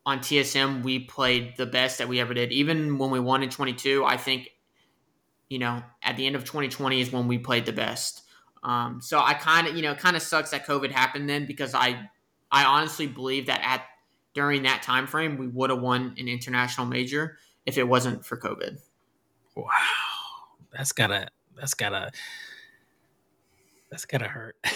on 0.06 0.20
TSM, 0.20 0.82
we 0.82 1.00
played 1.00 1.56
the 1.56 1.66
best 1.66 1.98
that 1.98 2.08
we 2.08 2.20
ever 2.20 2.34
did. 2.34 2.52
Even 2.52 2.98
when 2.98 3.10
we 3.10 3.20
won 3.20 3.42
in 3.42 3.50
22, 3.50 4.04
I 4.04 4.16
think, 4.16 4.50
you 5.48 5.58
know, 5.58 5.82
at 6.02 6.16
the 6.16 6.26
end 6.26 6.36
of 6.36 6.44
2020 6.44 7.00
is 7.00 7.12
when 7.12 7.28
we 7.28 7.38
played 7.38 7.66
the 7.66 7.72
best. 7.72 8.22
Um, 8.62 9.00
so 9.00 9.20
I 9.20 9.34
kind 9.34 9.66
of, 9.66 9.76
you 9.76 9.82
know, 9.82 9.94
kind 9.94 10.16
of 10.16 10.22
sucks 10.22 10.50
that 10.50 10.66
COVID 10.66 10.90
happened 10.90 11.28
then 11.28 11.46
because 11.46 11.74
I, 11.74 12.08
I 12.50 12.64
honestly 12.64 13.06
believe 13.06 13.46
that 13.46 13.60
at 13.62 13.84
during 14.34 14.62
that 14.62 14.82
time 14.82 15.06
frame 15.06 15.38
we 15.38 15.48
would 15.48 15.70
have 15.70 15.80
won 15.80 16.14
an 16.18 16.28
international 16.28 16.86
major 16.86 17.38
if 17.66 17.78
it 17.78 17.84
wasn't 17.84 18.24
for 18.24 18.36
COVID. 18.36 18.78
Wow, 19.56 19.66
that's 20.72 20.92
gotta 20.92 21.28
that's 21.56 21.74
gotta 21.74 22.10
that's 23.90 24.04
gotta 24.04 24.28
hurt. 24.28 24.56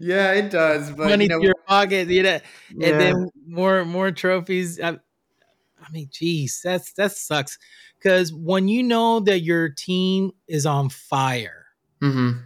yeah, 0.00 0.32
it 0.32 0.50
does. 0.50 0.90
But 0.90 1.08
money 1.08 1.24
you 1.24 1.30
know, 1.30 1.40
your 1.40 1.54
pocket, 1.66 2.08
you 2.08 2.22
know, 2.22 2.38
yeah. 2.74 2.88
and 2.88 3.00
then 3.00 3.30
more 3.46 3.84
more 3.84 4.12
trophies. 4.12 4.80
I, 4.80 4.90
I 4.90 5.90
mean, 5.92 6.08
geez, 6.10 6.60
that's 6.62 6.92
that 6.92 7.12
sucks. 7.12 7.58
Because 7.98 8.32
when 8.32 8.68
you 8.68 8.82
know 8.82 9.20
that 9.20 9.40
your 9.40 9.68
team 9.68 10.32
is 10.46 10.64
on 10.66 10.90
fire, 10.90 11.66
mm-hmm. 12.00 12.38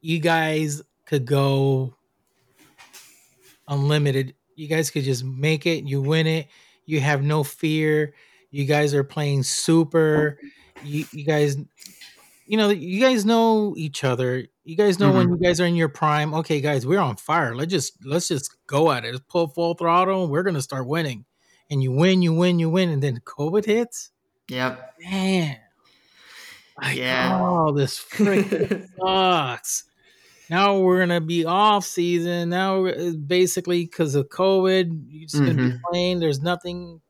you 0.00 0.18
guys 0.18 0.82
could 1.06 1.24
go 1.24 1.94
unlimited. 3.66 4.34
You 4.56 4.68
guys 4.68 4.90
could 4.90 5.04
just 5.04 5.24
make 5.24 5.66
it. 5.66 5.84
You 5.84 6.02
win 6.02 6.26
it. 6.26 6.48
You 6.84 7.00
have 7.00 7.22
no 7.22 7.44
fear. 7.44 8.14
You 8.50 8.64
guys 8.64 8.94
are 8.94 9.04
playing 9.04 9.42
super. 9.42 10.38
You, 10.84 11.04
you 11.12 11.24
guys 11.24 11.56
you 12.48 12.56
know, 12.56 12.68
you 12.70 13.00
guys 13.00 13.24
know 13.24 13.74
each 13.76 14.04
other. 14.04 14.46
You 14.64 14.76
guys 14.76 15.00
know 15.00 15.10
when 15.12 15.26
Mhm. 15.28 15.30
you 15.32 15.36
guys 15.48 15.60
are 15.60 15.64
in 15.66 15.74
your 15.74 15.88
prime. 15.88 16.32
Okay, 16.32 16.60
guys, 16.60 16.86
we're 16.86 17.00
on 17.00 17.16
fire. 17.16 17.56
Let's 17.56 17.72
just 17.72 18.04
let's 18.04 18.28
just 18.28 18.54
go 18.68 18.92
at 18.92 19.04
it. 19.04 19.12
Let's 19.12 19.24
pull 19.28 19.48
full 19.48 19.74
throttle. 19.74 20.22
And 20.22 20.30
we're 20.30 20.44
gonna 20.44 20.62
start 20.62 20.86
winning. 20.86 21.24
And 21.70 21.82
you 21.82 21.90
win, 21.90 22.22
you 22.22 22.32
win, 22.32 22.60
you 22.60 22.70
win, 22.70 22.88
and 22.90 23.02
then 23.02 23.20
COVID 23.24 23.64
hits. 23.64 24.10
Yep. 24.48 24.94
Man, 25.00 25.56
like, 26.80 26.96
Yeah. 26.96 27.36
oh, 27.42 27.72
this 27.72 27.98
freaking 27.98 28.86
sucks. 29.00 29.84
Now 30.48 30.78
we're 30.78 31.00
gonna 31.00 31.20
be 31.20 31.44
off 31.44 31.84
season. 31.84 32.50
Now 32.50 32.86
basically 33.26 33.84
because 33.86 34.14
of 34.14 34.28
COVID, 34.28 35.02
you're 35.08 35.26
just 35.28 35.34
gonna 35.42 35.54
be 35.54 35.62
Mhm. 35.72 35.80
playing. 35.90 36.20
There's 36.20 36.40
nothing 36.40 37.00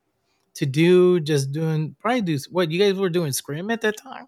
to 0.57 0.67
do. 0.67 1.21
Just 1.21 1.53
doing 1.53 1.97
probably 2.01 2.23
do 2.23 2.39
what 2.51 2.71
you 2.71 2.79
guys 2.79 2.95
were 2.95 3.11
doing 3.11 3.33
scrim 3.33 3.71
at 3.71 3.81
that 3.83 3.97
time. 3.97 4.27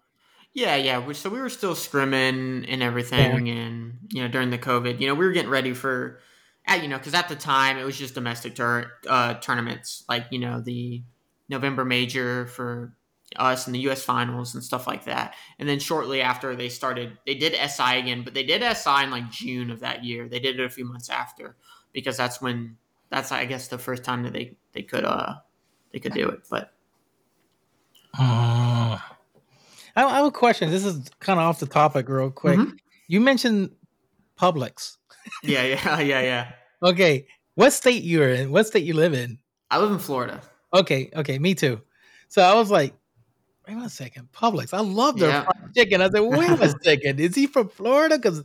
Yeah, 0.53 0.75
yeah. 0.75 1.11
So 1.13 1.29
we 1.29 1.39
were 1.39 1.49
still 1.49 1.75
scrimming 1.75 2.65
and 2.67 2.81
everything, 2.81 3.49
and 3.49 3.97
you 4.09 4.21
know 4.21 4.27
during 4.27 4.49
the 4.49 4.57
COVID, 4.57 4.99
you 4.99 5.07
know 5.07 5.15
we 5.15 5.25
were 5.25 5.31
getting 5.31 5.51
ready 5.51 5.73
for, 5.73 6.19
at 6.65 6.81
you 6.81 6.87
know 6.87 6.97
because 6.97 7.13
at 7.13 7.29
the 7.29 7.35
time 7.35 7.77
it 7.77 7.83
was 7.83 7.97
just 7.97 8.15
domestic 8.15 8.55
tour, 8.55 8.91
uh, 9.07 9.35
tournaments 9.35 10.03
like 10.09 10.25
you 10.31 10.39
know 10.39 10.59
the 10.59 11.03
November 11.49 11.85
major 11.85 12.47
for 12.47 12.93
us 13.35 13.67
and 13.67 13.75
the 13.75 13.79
U.S. 13.81 14.03
finals 14.03 14.55
and 14.55 14.63
stuff 14.63 14.87
like 14.87 15.05
that. 15.05 15.35
And 15.59 15.69
then 15.69 15.79
shortly 15.79 16.21
after 16.21 16.55
they 16.55 16.69
started, 16.69 17.17
they 17.27 17.35
did 17.35 17.53
SI 17.53 17.99
again, 17.99 18.23
but 18.23 18.33
they 18.33 18.43
did 18.43 18.63
SI 18.75 19.03
in 19.03 19.11
like 19.11 19.29
June 19.29 19.69
of 19.69 19.81
that 19.81 20.03
year. 20.03 20.27
They 20.27 20.39
did 20.39 20.59
it 20.59 20.65
a 20.65 20.69
few 20.69 20.85
months 20.85 21.09
after 21.09 21.55
because 21.93 22.17
that's 22.17 22.41
when 22.41 22.77
that's 23.09 23.31
I 23.31 23.45
guess 23.45 23.67
the 23.67 23.77
first 23.77 24.03
time 24.03 24.23
that 24.23 24.33
they 24.33 24.55
they 24.73 24.81
could 24.81 25.05
uh 25.05 25.35
they 25.91 25.99
could 25.99 26.13
do 26.13 26.27
it. 26.29 26.41
But 26.49 26.73
Uh, 28.17 28.97
I, 29.95 30.03
I 30.03 30.15
have 30.17 30.25
a 30.25 30.31
question. 30.31 30.69
This 30.71 30.85
is 30.85 31.09
kind 31.19 31.39
of 31.39 31.45
off 31.45 31.59
the 31.59 31.65
topic, 31.67 32.09
real 32.09 32.31
quick. 32.31 32.59
Mhm. 32.59 32.77
You 33.07 33.19
mentioned 33.21 33.71
Publix. 34.39 34.97
yeah, 35.43 35.63
yeah, 35.63 35.99
yeah, 35.99 36.21
yeah. 36.21 36.51
Okay, 36.83 37.27
what 37.55 37.71
state 37.73 38.03
you're 38.03 38.29
in? 38.29 38.51
What 38.51 38.67
state 38.67 38.83
you 38.85 38.93
live 38.93 39.13
in? 39.13 39.37
I 39.69 39.79
live 39.79 39.91
in 39.91 39.99
Florida. 39.99 40.41
Okay, 40.73 41.09
okay, 41.15 41.37
me 41.39 41.53
too. 41.55 41.81
So 42.29 42.41
I 42.41 42.53
was 42.55 42.71
like, 42.71 42.93
wait 43.67 43.77
a 43.77 43.89
second, 43.89 44.29
Publix. 44.31 44.73
I 44.73 44.79
love 44.81 45.17
their 45.19 45.29
Yeah. 45.29 45.45
chicken. 45.75 46.01
I 46.01 46.09
said, 46.09 46.21
wait 46.21 46.59
a 46.59 46.69
second, 46.83 47.19
is 47.19 47.35
he 47.35 47.47
from 47.47 47.69
Florida? 47.69 48.17
Because 48.17 48.43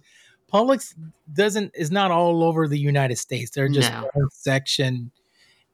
Publix 0.52 0.94
doesn't 1.33 1.72
is 1.74 1.90
not 1.90 2.11
all 2.11 2.42
over 2.42 2.66
the 2.68 2.78
United 2.78 3.16
States. 3.16 3.50
They're 3.50 3.68
just 3.68 3.90
No. 3.92 4.09
one 4.14 4.28
section, 4.30 5.11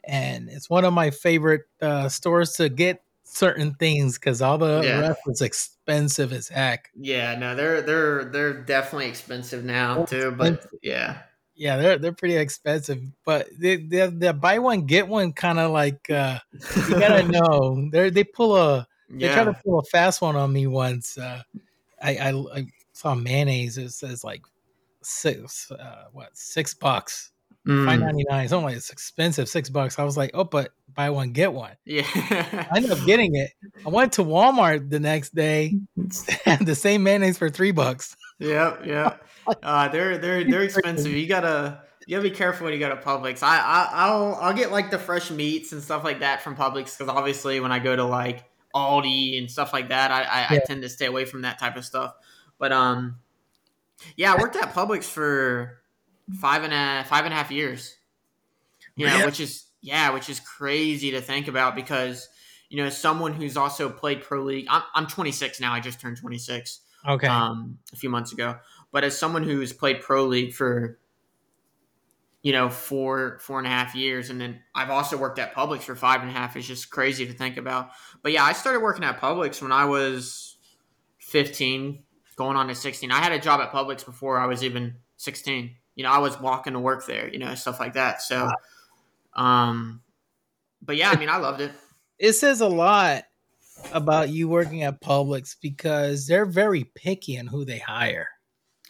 and 0.03 0.49
it's 0.49 0.69
one 0.69 0.85
of 0.85 0.93
my 0.93 1.11
favorite 1.11 1.63
uh, 1.81 2.09
stores 2.09 2.53
to 2.53 2.69
get 2.69 3.03
certain 3.23 3.73
things 3.75 4.17
because 4.19 4.41
all 4.41 4.57
the 4.57 4.83
Yeah. 4.83 5.01
rest 5.07 5.19
is 5.27 5.41
expensive 5.41 6.33
as 6.33 6.47
heck. 6.49 6.91
Yeah, 6.93 7.35
no, 7.35 7.55
they're 7.55 7.81
they're 7.81 8.25
they're 8.25 8.63
definitely 8.63 9.07
expensive 9.07 9.63
now 9.63 9.99
too. 9.99 10.31
But 10.31 10.53
yeah, 10.81 11.23
Yeah, 11.53 11.77
they're 11.77 11.97
they're 11.99 12.13
pretty 12.13 12.37
expensive, 12.37 13.01
but 13.25 13.47
they 13.59 13.75
they 13.77 14.07
the 14.07 14.33
buy 14.33 14.59
one 14.59 14.85
get 14.85 15.07
one 15.07 15.33
kind 15.33 15.59
of 15.59 15.71
like 15.71 16.09
uh, 16.09 16.39
you 16.85 16.95
gotta 16.95 17.23
know 17.27 17.89
they 17.91 18.09
they 18.09 18.23
pull 18.23 18.55
a 18.55 18.87
they 19.19 19.27
yeah, 19.27 19.29
tried 19.29 19.45
to 19.45 19.53
pull 19.63 19.79
a 19.79 19.83
fast 19.83 20.21
one 20.21 20.35
on 20.35 20.51
me 20.53 20.65
once. 20.67 21.17
Uh, 21.17 21.43
I, 22.01 22.17
I 22.17 22.29
I 22.59 22.67
saw 22.93 23.15
mayonnaise. 23.15 23.77
It 23.77 23.91
says 23.91 24.23
like 24.23 24.43
six 25.03 25.71
uh, 25.71 26.07
what 26.13 26.35
six 26.37 26.73
bucks 26.75 27.30
Mm, 27.67 27.85
five 27.85 27.99
ninety 27.99 28.25
nine. 28.27 28.43
It's 28.43 28.53
only 28.53 28.73
it's 28.73 28.89
expensive 28.89 29.47
six 29.47 29.69
bucks. 29.69 29.99
I 29.99 30.03
was 30.03 30.17
like, 30.17 30.31
oh, 30.33 30.43
but 30.43 30.71
buy 30.95 31.11
one 31.11 31.31
get 31.31 31.53
one. 31.53 31.73
yeah, 31.85 32.07
I 32.15 32.77
ended 32.77 32.91
up 32.91 33.05
getting 33.05 33.35
it. 33.35 33.51
I 33.85 33.89
went 33.89 34.13
to 34.13 34.23
Walmart 34.23 34.89
the 34.89 34.99
next 34.99 35.35
day, 35.35 35.79
had 36.43 36.59
the 36.65 36.73
same 36.73 37.03
mayonnaise 37.03 37.37
for 37.37 37.49
three 37.49 37.71
bucks. 37.71 38.15
yeah, 38.39 38.77
yeah. 38.83 39.15
Uh, 39.61 39.89
they're 39.89 40.17
they're 40.17 40.43
they're 40.43 40.63
expensive. 40.63 41.11
You 41.11 41.27
gotta 41.27 41.83
you 42.07 42.17
gotta 42.17 42.29
be 42.29 42.35
careful 42.35 42.65
when 42.65 42.73
you 42.73 42.79
go 42.79 42.89
to 42.89 42.95
Publix. 42.95 43.43
I, 43.43 43.59
I 43.59 43.89
I'll 43.91 44.35
I'll 44.41 44.53
get 44.53 44.71
like 44.71 44.89
the 44.89 44.99
fresh 44.99 45.29
meats 45.29 45.71
and 45.71 45.83
stuff 45.83 46.03
like 46.03 46.21
that 46.21 46.41
from 46.41 46.55
Publix 46.55 46.97
because 46.97 47.09
obviously 47.09 47.59
when 47.59 47.71
I 47.71 47.77
go 47.77 47.95
to 47.95 48.03
like 48.03 48.43
Aldi 48.73 49.37
and 49.37 49.51
stuff 49.51 49.71
like 49.71 49.89
that, 49.89 50.09
I 50.09 50.23
I, 50.23 50.55
I 50.55 50.59
tend 50.65 50.81
to 50.81 50.89
stay 50.89 51.05
away 51.05 51.25
from 51.25 51.43
that 51.43 51.59
type 51.59 51.75
of 51.75 51.85
stuff. 51.85 52.15
But 52.57 52.71
um, 52.71 53.19
yeah, 54.15 54.33
I 54.33 54.37
worked 54.41 54.55
at 54.55 54.73
Publix 54.73 55.03
for 55.03 55.80
five 56.39 56.63
and 56.63 56.73
a 56.73 57.03
five 57.07 57.25
and 57.25 57.33
a 57.33 57.37
half 57.37 57.51
years. 57.51 57.95
You 58.95 59.05
know, 59.07 59.13
Really? 59.13 59.25
which 59.25 59.39
is 59.39 59.65
yeah, 59.81 60.11
which 60.11 60.29
is 60.29 60.39
crazy 60.39 61.11
to 61.11 61.21
think 61.21 61.47
about 61.47 61.75
because 61.75 62.29
you 62.69 62.77
know, 62.77 62.89
someone 62.89 63.33
who's 63.33 63.57
also 63.57 63.89
played 63.89 64.21
pro 64.21 64.41
league. 64.43 64.65
I'm 64.69 64.83
I'm 64.95 65.07
26 65.07 65.59
now. 65.59 65.73
I 65.73 65.81
just 65.81 65.99
turned 65.99 66.17
26 66.17 66.79
Okay, 67.07 67.27
um, 67.27 67.79
a 67.91 67.95
few 67.97 68.09
months 68.09 68.31
ago. 68.31 68.57
But 68.91 69.03
as 69.03 69.17
someone 69.17 69.43
who's 69.43 69.73
played 69.73 70.01
pro 70.01 70.25
league 70.25 70.53
for 70.53 70.97
you 72.41 72.53
know 72.53 72.69
four 72.69 73.39
four 73.41 73.57
and 73.57 73.67
a 73.67 73.69
half 73.69 73.93
years, 73.93 74.29
and 74.29 74.39
then 74.39 74.61
I've 74.73 74.89
also 74.89 75.17
worked 75.17 75.37
at 75.37 75.53
Publix 75.53 75.81
for 75.81 75.95
five 75.95 76.21
and 76.21 76.29
a 76.29 76.33
half, 76.33 76.55
it's 76.55 76.65
just 76.65 76.89
crazy 76.89 77.25
to 77.25 77.33
think 77.33 77.57
about. 77.57 77.89
But 78.23 78.31
yeah, 78.31 78.43
I 78.43 78.53
started 78.53 78.81
working 78.81 79.03
at 79.03 79.19
Publix 79.19 79.61
when 79.61 79.71
I 79.71 79.85
was 79.85 80.57
15, 81.19 82.03
going 82.35 82.55
on 82.55 82.67
to 82.67 82.75
16. 82.75 83.11
I 83.11 83.19
had 83.19 83.31
a 83.31 83.39
job 83.39 83.59
at 83.59 83.71
Publix 83.71 84.05
before 84.05 84.39
I 84.39 84.45
was 84.45 84.63
even 84.63 84.95
16. 85.17 85.75
You 85.95 86.03
know, 86.03 86.11
I 86.11 86.19
was 86.19 86.39
walking 86.39 86.73
to 86.73 86.79
work 86.79 87.05
there, 87.05 87.27
you 87.29 87.39
know, 87.39 87.53
stuff 87.55 87.79
like 87.79 87.93
that. 87.93 88.21
So, 88.21 88.49
um, 89.33 90.03
but 90.81 90.95
yeah, 90.97 91.11
I 91.11 91.17
mean, 91.17 91.29
I 91.29 91.37
loved 91.37 91.61
it. 91.61 91.71
it 92.19 92.33
says 92.33 92.61
a 92.61 92.67
lot 92.67 93.23
about 93.91 94.29
you 94.29 94.47
working 94.47 94.83
at 94.83 95.01
Publix 95.01 95.55
because 95.61 96.27
they're 96.27 96.45
very 96.45 96.83
picky 96.83 97.39
on 97.39 97.47
who 97.47 97.65
they 97.65 97.79
hire. 97.79 98.29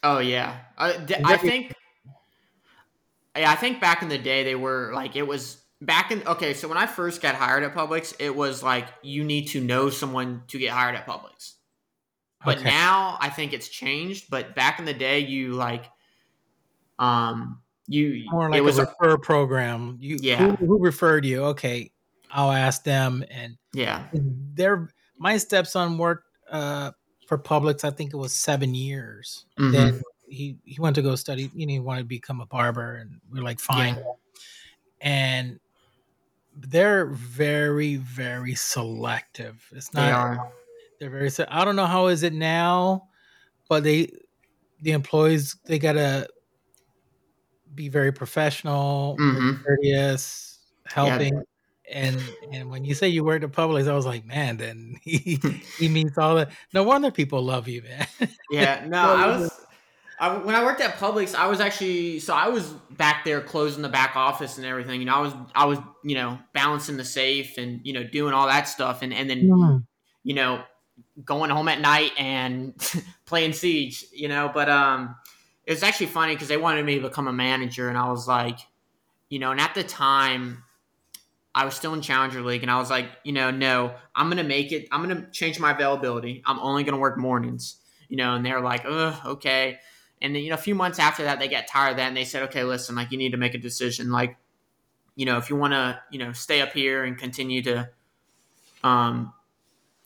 Oh 0.04 0.20
yeah, 0.20 0.60
I, 0.78 0.98
d- 0.98 1.16
And 1.16 1.26
I 1.26 1.38
think. 1.38 1.74
Yeah, 3.36 3.52
I 3.52 3.56
think 3.56 3.80
back 3.80 4.02
in 4.02 4.10
the 4.10 4.18
day 4.18 4.44
they 4.44 4.56
were 4.56 4.92
like 4.94 5.16
it 5.16 5.24
was 5.26 5.64
back 5.82 6.12
in. 6.12 6.26
Okay, 6.28 6.54
so 6.54 6.68
when 6.68 6.78
I 6.78 6.86
first 6.86 7.22
got 7.22 7.36
hired 7.36 7.64
at 7.64 7.74
Publix, 7.74 8.14
it 8.20 8.36
was 8.36 8.62
like 8.62 8.88
you 9.04 9.24
need 9.24 9.48
to 9.50 9.62
know 9.62 9.90
someone 9.90 10.44
to 10.48 10.60
get 10.60 10.72
hired 10.72 10.96
at 10.96 11.08
Publix. 11.08 11.54
But 12.44 12.60
Okay. 12.60 12.66
now 12.66 13.18
I 13.22 13.30
think 13.30 13.54
it's 13.54 13.70
changed. 13.70 14.30
But 14.30 14.56
back 14.56 14.80
in 14.80 14.86
the 14.86 14.94
day, 14.94 15.20
you 15.20 15.54
like, 15.54 15.86
um, 17.00 17.62
you 17.88 18.24
more 18.32 18.50
like 18.50 18.58
it 18.58 18.62
was 18.62 18.78
a 18.78 18.86
refer 18.86 19.18
program. 19.18 19.98
You 20.00 20.18
Yeah. 20.22 20.56
who, 20.56 20.66
who 20.66 20.80
referred 20.80 21.26
you? 21.26 21.44
Okay, 21.46 21.92
I'll 22.32 22.52
ask 22.52 22.84
them. 22.84 23.24
And 23.30 23.58
yeah, 23.74 24.04
their 24.14 24.90
my 25.18 25.38
stepson 25.38 25.98
worked 25.98 26.28
uh, 26.50 26.92
for 27.28 27.38
Publix. 27.38 27.84
I 27.84 27.90
think 27.92 28.14
it 28.14 28.18
was 28.18 28.34
seven 28.34 28.74
years. 28.74 29.46
Mhm. 29.60 29.72
Then 29.72 30.02
he 30.28 30.58
he 30.64 30.80
went 30.80 30.96
to 30.96 31.02
go 31.02 31.16
study. 31.16 31.52
You 31.54 31.66
know, 31.66 31.74
he 31.74 31.80
wanted 31.80 32.02
to 32.02 32.08
become 32.08 32.40
a 32.42 32.46
barber, 32.46 32.96
and 32.96 33.20
we 33.32 33.40
are 33.40 33.44
like, 33.44 33.60
fine. 33.60 33.98
And 35.02 35.60
they're 36.56 37.08
very 37.08 37.96
very 37.96 38.56
selective. 38.56 39.68
It's 39.72 39.94
not. 39.94 40.06
they 40.06 40.12
are. 40.12 40.52
They're 41.00 41.10
very. 41.10 41.30
I 41.48 41.66
don't 41.66 41.76
know 41.76 41.86
how 41.88 42.08
is 42.08 42.24
it 42.24 42.34
now, 42.34 43.08
but 43.68 43.84
they, 43.84 44.12
the 44.82 44.92
employees, 44.92 45.56
they 45.66 45.80
gotta 45.80 46.28
be 47.76 47.90
very 47.90 48.12
professional, 48.12 49.18
Mhm. 49.20 49.64
courteous, 49.64 50.60
helping. 50.86 51.44
And 51.92 52.22
and 52.54 52.70
when 52.70 52.86
you 52.86 52.94
say 52.94 53.10
you 53.10 53.24
work 53.24 53.44
at 53.44 53.52
Publix, 53.52 53.88
I 53.90 53.94
was 53.94 54.06
like, 54.06 54.26
man, 54.26 54.58
then 54.58 54.96
he 55.04 55.40
he 55.78 55.90
meets 55.90 56.18
all 56.18 56.36
that. 56.36 56.52
No 56.74 56.84
wonder 56.84 57.12
people 57.12 57.44
love 57.44 57.68
you, 57.68 57.82
man. 57.84 58.08
Yeah, 58.52 58.86
no, 58.88 59.00
I 59.00 59.28
was. 59.28 59.52
I, 60.20 60.38
when 60.38 60.54
I 60.54 60.64
worked 60.64 60.82
at 60.82 60.98
Publix, 60.98 61.34
I 61.34 61.48
was 61.48 61.60
actually 61.60 62.20
so 62.20 62.36
I 62.36 62.48
was 62.48 62.68
back 62.92 63.26
there 63.26 63.42
closing 63.42 63.82
the 63.82 63.90
back 63.90 64.16
office 64.16 64.58
and 64.58 64.68
everything. 64.68 65.00
You 65.00 65.08
know, 65.08 65.16
I 65.16 65.20
was 65.20 65.34
I 65.56 65.66
was 65.66 65.80
you 66.04 66.16
know 66.16 66.38
balancing 66.54 66.96
the 66.98 67.04
safe 67.06 67.58
and 67.58 67.82
you 67.84 67.94
know 67.94 68.04
doing 68.04 68.34
all 68.34 68.48
that 68.48 68.68
stuff, 68.68 69.02
and 69.02 69.14
and 69.14 69.28
then 69.30 69.48
you 70.24 70.36
know 70.36 70.64
going 71.26 71.50
home 71.50 71.68
at 71.68 71.82
night 71.82 72.12
and 72.20 72.76
playing 73.26 73.54
Siege. 73.54 74.06
You 74.14 74.28
know, 74.28 74.52
but 74.54 74.70
um, 74.70 75.16
it 75.66 75.74
was 75.74 75.84
actually 75.84 76.08
funny 76.08 76.34
because 76.34 76.48
they 76.48 76.58
wanted 76.58 76.86
me 76.86 76.96
to 76.96 77.02
become 77.02 77.28
a 77.28 77.34
manager, 77.34 77.90
and 77.90 77.98
I 77.98 78.10
was 78.10 78.28
like, 78.28 78.60
you 79.30 79.40
know, 79.40 79.52
and 79.52 79.60
at 79.60 79.76
the 79.76 79.84
time. 79.84 80.64
I 81.54 81.66
was 81.66 81.76
still 81.76 81.94
in 81.94 82.02
Challenger 82.02 82.42
League, 82.42 82.62
and 82.62 82.72
I 82.72 82.78
was 82.78 82.90
like, 82.90 83.10
you 83.26 83.34
know, 83.34 83.52
no, 83.52 83.94
I'm 84.16 84.30
gonna 84.30 84.42
make 84.42 84.72
it. 84.72 84.88
I'm 84.90 85.02
gonna 85.02 85.30
change 85.34 85.60
my 85.60 85.72
availability. 85.72 86.42
I'm 86.46 86.58
only 86.60 86.86
gonna 86.86 86.98
work 86.98 87.18
mornings, 87.18 87.76
you 88.08 88.16
know. 88.16 88.36
And 88.36 88.46
they're 88.46 88.62
like, 88.62 88.86
ugh, 88.86 89.20
okay. 89.26 89.80
And 90.22 90.34
then, 90.34 90.44
you 90.44 90.50
know, 90.50 90.56
a 90.56 90.58
few 90.58 90.76
months 90.76 90.98
after 90.98 91.24
that, 91.24 91.40
they 91.40 91.50
got 91.50 91.68
tired 91.68 91.92
of 91.92 91.98
that, 91.98 92.08
and 92.08 92.16
they 92.16 92.24
said, 92.24 92.44
okay, 92.44 92.64
listen, 92.64 92.96
like, 92.96 93.12
you 93.12 93.18
need 93.18 93.32
to 93.32 93.38
make 93.38 93.54
a 93.54 93.58
decision. 93.58 94.12
Like, 94.12 94.38
you 95.18 95.26
know, 95.26 95.38
if 95.38 95.50
you 95.50 95.58
want 95.58 95.74
to, 95.74 96.00
you 96.10 96.20
know, 96.20 96.32
stay 96.32 96.62
up 96.62 96.72
here 96.72 97.04
and 97.04 97.18
continue 97.18 97.62
to, 97.64 97.90
um, 98.82 99.34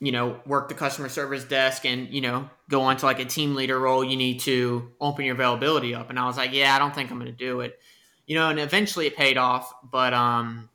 you 0.06 0.12
know, 0.12 0.40
work 0.46 0.70
the 0.70 0.76
customer 0.76 1.10
service 1.10 1.44
desk 1.44 1.86
and 1.86 2.14
you 2.14 2.22
know 2.22 2.50
go 2.70 2.82
on 2.82 2.98
to 2.98 3.06
like 3.06 3.20
a 3.20 3.26
team 3.26 3.56
leader 3.56 3.80
role, 3.80 4.04
you 4.04 4.16
need 4.16 4.40
to 4.42 4.92
open 5.02 5.26
your 5.26 5.36
availability 5.36 5.96
up. 5.96 6.10
And 6.10 6.20
I 6.20 6.26
was 6.26 6.38
like, 6.38 6.54
yeah, 6.54 6.76
I 6.76 6.80
don't 6.80 6.94
think 6.94 7.12
I'm 7.12 7.18
gonna 7.18 7.32
do 7.32 7.62
it, 7.62 7.80
you 8.28 8.36
know. 8.36 8.50
And 8.50 8.60
eventually, 8.60 9.08
it 9.08 9.16
paid 9.16 9.38
off, 9.38 9.74
but 9.84 10.14
um 10.14 10.70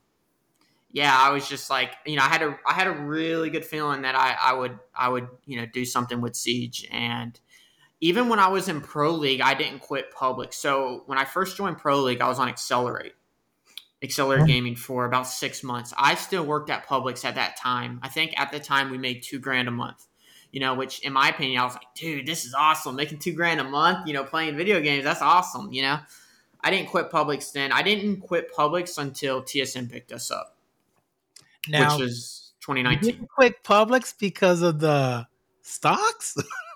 yeah, 0.93 1.17
I 1.17 1.31
was 1.31 1.49
just 1.49 1.71
like, 1.71 1.93
you 2.05 2.17
know, 2.17 2.23
I 2.23 2.29
had 2.29 2.43
a 2.43 2.59
I 2.67 2.73
had 2.73 2.89
a 2.89 2.93
really 2.93 3.51
good 3.51 3.65
feeling 3.65 4.03
that 4.03 4.17
I 4.17 4.37
I 4.41 4.53
would 4.53 4.79
I 4.95 5.09
would 5.09 5.29
you 5.47 5.59
know 5.61 5.67
do 5.67 5.85
something 5.85 6.21
with 6.21 6.35
Siege 6.35 6.87
and 6.91 7.39
even 8.01 8.29
when 8.29 8.39
I 8.39 8.49
was 8.49 8.69
in 8.69 8.81
Pro 8.81 9.13
League, 9.13 9.41
I 9.41 9.55
didn't 9.55 9.81
quit 9.81 10.13
Publix. 10.15 10.55
So 10.55 11.03
when 11.07 11.19
I 11.19 11.25
first 11.25 11.57
joined 11.57 11.79
Pro 11.79 12.01
League, 12.01 12.21
I 12.21 12.29
was 12.29 12.39
on 12.39 12.49
Excelerate, 12.49 13.13
Excelerate 14.03 14.47
Gaming 14.47 14.77
for 14.77 15.05
about 15.05 15.27
six 15.27 15.63
months. 15.63 15.93
I 15.99 16.15
still 16.15 16.45
worked 16.45 16.71
at 16.71 16.87
Publix 16.87 17.25
at 17.25 17.35
that 17.35 17.57
time. 17.57 18.01
I 18.03 18.09
think 18.09 18.33
at 18.39 18.51
the 18.51 18.59
time 18.59 18.91
we 18.91 18.97
made 18.99 19.23
two 19.23 19.39
grand 19.39 19.69
a 19.69 19.71
month. 19.71 20.07
You 20.53 20.61
know, 20.61 20.75
which 20.75 21.01
in 21.01 21.13
my 21.13 21.29
opinion, 21.29 21.61
I 21.61 21.65
was 21.65 21.75
like, 21.75 21.95
dude, 21.95 22.27
this 22.27 22.45
is 22.45 22.55
awesome. 22.55 22.97
Making 22.97 23.19
two 23.19 23.33
grand 23.35 23.61
a 23.61 23.65
month, 23.65 24.09
you 24.09 24.15
know, 24.15 24.25
playing 24.25 24.57
video 24.57 24.81
games, 24.81 25.05
that's 25.05 25.23
awesome. 25.23 25.73
You 25.73 25.83
know, 25.83 25.99
I 26.61 26.71
didn't 26.71 26.89
quit 26.89 27.11
Publix 27.11 27.53
then. 27.53 27.73
I 27.73 27.83
didn't 27.83 28.21
quit 28.21 28.53
Publix 28.53 28.99
until 28.99 29.43
TSM 29.43 29.91
picked 29.91 30.13
us 30.13 30.31
up, 30.31 30.57
Now, 31.69 31.93
which 31.97 32.05
was 32.05 32.53
you 32.67 32.75
2019. 32.75 33.11
didn't 33.13 33.29
quit 33.29 33.63
Publix 33.63 34.13
because 34.19 34.63
of 34.63 34.81
the 34.81 35.27
stocks. 35.63 36.37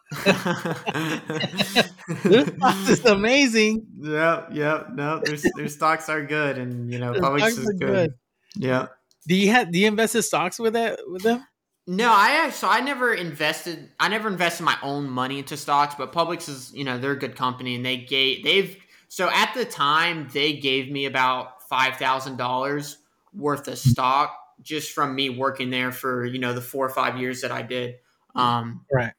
Their 2.24 2.46
stocks 2.46 2.88
is 2.88 3.04
amazing. 3.04 3.86
Yep, 4.00 4.48
yep. 4.52 4.88
No, 4.94 5.20
their, 5.24 5.36
their 5.56 5.68
stocks 5.68 6.08
are 6.08 6.24
good, 6.24 6.58
and 6.58 6.92
you 6.92 6.98
know, 6.98 7.12
Their 7.12 7.22
Publix 7.22 7.48
is 7.48 7.58
good. 7.64 7.78
good. 7.80 8.14
Yeah. 8.56 8.86
Do 9.26 9.34
you 9.34 9.50
have 9.50 9.72
do 9.72 9.78
you 9.78 9.86
invest 9.86 10.14
in 10.14 10.22
stocks 10.22 10.58
with 10.58 10.74
that 10.74 11.00
with 11.06 11.22
them? 11.22 11.44
No, 11.86 12.10
I 12.12 12.50
so 12.50 12.68
I 12.68 12.80
never 12.80 13.12
invested. 13.12 13.90
I 13.98 14.08
never 14.08 14.28
invested 14.28 14.64
my 14.64 14.76
own 14.82 15.08
money 15.08 15.38
into 15.38 15.56
stocks, 15.56 15.94
but 15.94 16.12
Publix 16.12 16.48
is 16.48 16.72
you 16.74 16.84
know 16.84 16.98
they're 16.98 17.12
a 17.12 17.18
good 17.18 17.36
company, 17.36 17.74
and 17.74 17.84
they 17.84 17.96
gave 17.98 18.44
they've 18.44 18.76
so 19.08 19.28
at 19.30 19.52
the 19.54 19.64
time 19.64 20.28
they 20.32 20.54
gave 20.54 20.90
me 20.90 21.06
about 21.06 21.62
five 21.68 21.96
thousand 21.96 22.36
dollars 22.36 22.98
worth 23.32 23.66
of 23.68 23.78
stock 23.78 24.36
just 24.62 24.92
from 24.92 25.14
me 25.14 25.28
working 25.30 25.70
there 25.70 25.90
for 25.92 26.24
you 26.24 26.38
know 26.38 26.52
the 26.52 26.60
four 26.60 26.86
or 26.86 26.90
five 26.90 27.18
years 27.18 27.40
that 27.42 27.50
I 27.52 27.62
did. 27.62 27.96
Um, 28.34 28.84
Right. 28.92 29.12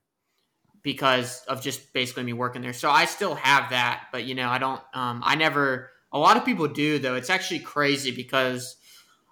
Because 0.86 1.44
of 1.48 1.64
just 1.64 1.92
basically 1.94 2.22
me 2.24 2.32
working 2.32 2.62
there. 2.62 2.72
So 2.72 2.92
I 2.92 3.06
still 3.06 3.34
have 3.34 3.72
that, 3.72 4.04
but 4.12 4.26
you 4.26 4.36
know, 4.36 4.48
I 4.48 4.60
don't 4.60 4.80
um 4.94 5.22
I 5.26 5.36
never 5.36 5.90
a 6.14 6.20
lot 6.20 6.38
of 6.38 6.46
people 6.46 6.68
do 6.68 7.00
though. 7.00 7.16
It's 7.16 7.32
actually 7.32 7.60
crazy 7.60 8.12
because 8.12 8.78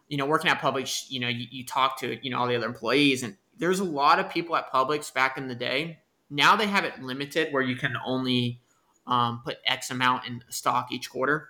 you 0.09 0.17
know, 0.17 0.25
working 0.25 0.49
at 0.49 0.59
Publix, 0.59 1.05
you 1.09 1.19
know, 1.19 1.27
you, 1.29 1.45
you 1.49 1.65
talk 1.65 1.99
to, 1.99 2.17
you 2.23 2.31
know, 2.31 2.39
all 2.39 2.47
the 2.47 2.55
other 2.55 2.65
employees 2.65 3.21
and 3.23 3.37
there's 3.57 3.79
a 3.79 3.85
lot 3.85 4.19
of 4.19 4.29
people 4.31 4.55
at 4.55 4.73
Publix 4.73 5.13
back 5.13 5.37
in 5.37 5.47
the 5.47 5.55
day. 5.55 5.99
Now 6.29 6.55
they 6.55 6.65
have 6.65 6.85
it 6.85 7.01
limited 7.01 7.53
where 7.53 7.61
you 7.61 7.75
can 7.75 7.93
only 8.03 8.59
um, 9.05 9.41
put 9.45 9.57
X 9.65 9.91
amount 9.91 10.25
in 10.25 10.43
stock 10.49 10.91
each 10.91 11.09
quarter. 11.11 11.49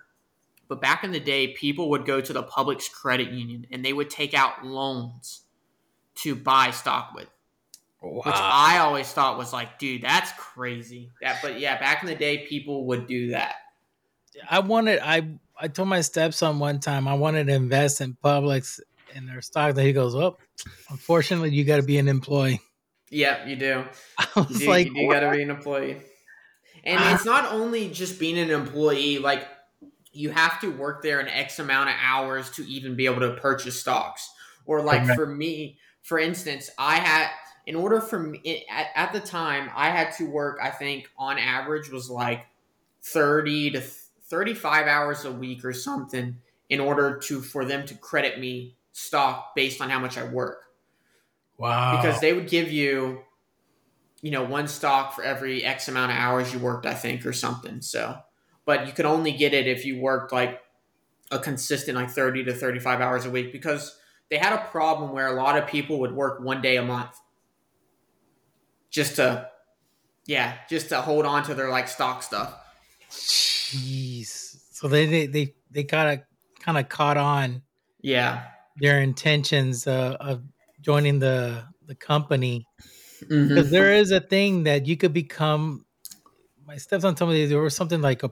But 0.68 0.82
back 0.82 1.02
in 1.02 1.12
the 1.12 1.20
day, 1.20 1.48
people 1.48 1.88
would 1.90 2.04
go 2.04 2.20
to 2.20 2.32
the 2.32 2.42
Publix 2.42 2.92
credit 2.92 3.30
union 3.30 3.66
and 3.70 3.82
they 3.82 3.94
would 3.94 4.10
take 4.10 4.34
out 4.34 4.66
loans 4.66 5.42
to 6.16 6.34
buy 6.34 6.72
stock 6.72 7.12
with 7.14 7.28
which 8.04 8.34
I 8.36 8.78
always 8.78 9.10
thought 9.10 9.38
was 9.38 9.52
like, 9.52 9.78
dude, 9.78 10.02
that's 10.02 10.32
crazy. 10.38 11.10
That, 11.22 11.38
but 11.42 11.58
yeah, 11.58 11.78
back 11.78 12.02
in 12.02 12.08
the 12.08 12.14
day, 12.14 12.38
people 12.46 12.86
would 12.86 13.06
do 13.06 13.30
that. 13.30 13.56
I 14.50 14.58
wanted 14.60 15.00
I 15.02 15.28
I 15.58 15.68
told 15.68 15.88
my 15.88 16.00
stepson 16.00 16.58
one 16.58 16.80
time 16.80 17.06
I 17.06 17.14
wanted 17.14 17.46
to 17.46 17.54
invest 17.54 18.00
in 18.00 18.16
Publix 18.22 18.80
in 19.14 19.26
their 19.26 19.40
stock. 19.40 19.74
That 19.76 19.84
he 19.84 19.92
goes, 19.92 20.14
"Well, 20.14 20.38
unfortunately, 20.90 21.50
you 21.50 21.64
got 21.64 21.76
to 21.76 21.82
be 21.82 21.98
an 21.98 22.08
employee." 22.08 22.60
Yeah, 23.10 23.46
you 23.46 23.54
do. 23.56 23.84
I 24.18 24.26
You 24.36 24.42
was 24.48 24.58
do, 24.58 24.68
like, 24.68 24.86
you 24.88 24.94
do 24.94 25.08
got 25.12 25.20
to 25.20 25.30
be 25.30 25.42
an 25.42 25.50
employee. 25.50 26.02
And 26.82 26.98
Ah. 27.00 27.14
it's 27.14 27.24
not 27.24 27.52
only 27.52 27.88
just 27.90 28.18
being 28.18 28.38
an 28.38 28.50
employee, 28.50 29.18
like 29.18 29.46
you 30.12 30.30
have 30.30 30.60
to 30.60 30.70
work 30.70 31.02
there 31.02 31.20
an 31.20 31.28
X 31.28 31.58
amount 31.60 31.90
of 31.90 31.96
hours 32.00 32.50
to 32.52 32.62
even 32.68 32.96
be 32.96 33.06
able 33.06 33.20
to 33.20 33.34
purchase 33.40 33.80
stocks. 33.80 34.28
Or 34.66 34.80
like 34.82 35.02
Correct. 35.04 35.14
for 35.18 35.26
me, 35.26 35.78
for 36.02 36.18
instance, 36.18 36.70
I 36.78 36.96
had 36.96 37.28
in 37.66 37.76
order 37.76 38.00
for 38.00 38.18
me 38.18 38.66
at, 38.70 38.88
at 38.94 39.12
the 39.12 39.20
time, 39.20 39.70
I 39.74 39.90
had 39.90 40.12
to 40.16 40.26
work. 40.26 40.58
I 40.62 40.70
think 40.70 41.08
on 41.18 41.38
average 41.38 41.90
was 41.90 42.10
like 42.10 42.46
thirty 43.02 43.70
to 43.70 43.80
thirty-five 43.80 44.86
hours 44.86 45.24
a 45.24 45.32
week 45.32 45.64
or 45.64 45.72
something 45.72 46.36
in 46.68 46.80
order 46.80 47.18
to 47.18 47.40
for 47.40 47.64
them 47.64 47.86
to 47.86 47.94
credit 47.94 48.38
me 48.38 48.76
stock 48.92 49.54
based 49.54 49.80
on 49.80 49.90
how 49.90 49.98
much 49.98 50.16
I 50.16 50.24
work 50.24 50.64
"Wow!" 51.58 51.96
because 51.96 52.20
they 52.20 52.32
would 52.32 52.48
give 52.48 52.70
you 52.70 53.22
you 54.24 54.30
know 54.30 54.42
one 54.42 54.66
stock 54.66 55.12
for 55.12 55.22
every 55.22 55.62
x 55.62 55.86
amount 55.86 56.10
of 56.10 56.16
hours 56.16 56.50
you 56.50 56.58
worked 56.58 56.86
i 56.86 56.94
think 56.94 57.26
or 57.26 57.32
something 57.34 57.82
so 57.82 58.16
but 58.64 58.86
you 58.86 58.92
could 58.94 59.04
only 59.04 59.32
get 59.32 59.52
it 59.52 59.66
if 59.66 59.84
you 59.84 60.00
worked 60.00 60.32
like 60.32 60.62
a 61.30 61.38
consistent 61.38 61.94
like 61.94 62.10
30 62.10 62.44
to 62.44 62.54
35 62.54 63.02
hours 63.02 63.26
a 63.26 63.30
week 63.30 63.52
because 63.52 63.98
they 64.30 64.38
had 64.38 64.54
a 64.54 64.64
problem 64.70 65.12
where 65.12 65.26
a 65.26 65.34
lot 65.34 65.58
of 65.58 65.68
people 65.68 66.00
would 66.00 66.12
work 66.12 66.40
one 66.40 66.62
day 66.62 66.78
a 66.78 66.82
month 66.82 67.20
just 68.94 69.16
to 69.16 69.50
yeah 70.26 70.56
just 70.70 70.88
to 70.90 71.00
hold 71.02 71.26
on 71.26 71.42
to 71.42 71.54
their 71.54 71.68
like 71.68 71.88
stock 71.88 72.22
stuff 72.22 72.54
Jeez. 73.10 74.56
So 74.72 74.88
they 74.88 75.06
they 75.06 75.26
they, 75.26 75.54
they 75.70 75.84
kind 75.84 76.18
of 76.20 76.26
kind 76.64 76.78
of 76.78 76.88
caught 76.88 77.16
on 77.16 77.62
yeah 78.00 78.46
their 78.76 79.00
intentions 79.00 79.86
uh, 79.86 80.16
of 80.20 80.42
joining 80.80 81.18
the 81.18 81.64
the 81.86 81.94
company 81.94 82.66
Mhm. 83.30 83.48
because 83.48 83.70
there 83.70 83.92
is 83.92 84.10
a 84.10 84.20
thing 84.20 84.64
that 84.64 84.86
you 84.86 84.96
could 84.96 85.12
become. 85.12 85.86
My 86.66 86.76
stepson 86.76 87.14
told 87.14 87.30
me 87.30 87.46
there 87.46 87.60
was 87.60 87.76
something 87.76 88.00
like 88.00 88.22
a, 88.22 88.30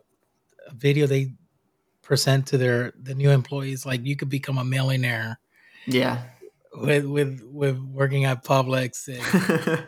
a 0.68 0.75
video 0.75 1.07
they 1.07 1.35
present 2.03 2.46
to 2.48 2.59
their 2.59 2.92
the 3.01 3.14
new 3.14 3.31
employees 3.31 3.87
like 3.87 4.05
you 4.05 4.16
could 4.16 4.29
become 4.29 4.59
a 4.59 4.64
millionaire 4.64 5.38
yeah 5.87 6.25
with 6.74 7.04
with 7.04 7.42
with 7.44 7.78
working 7.78 8.24
at 8.24 8.44
Publix 8.44 9.08
and, 9.08 9.87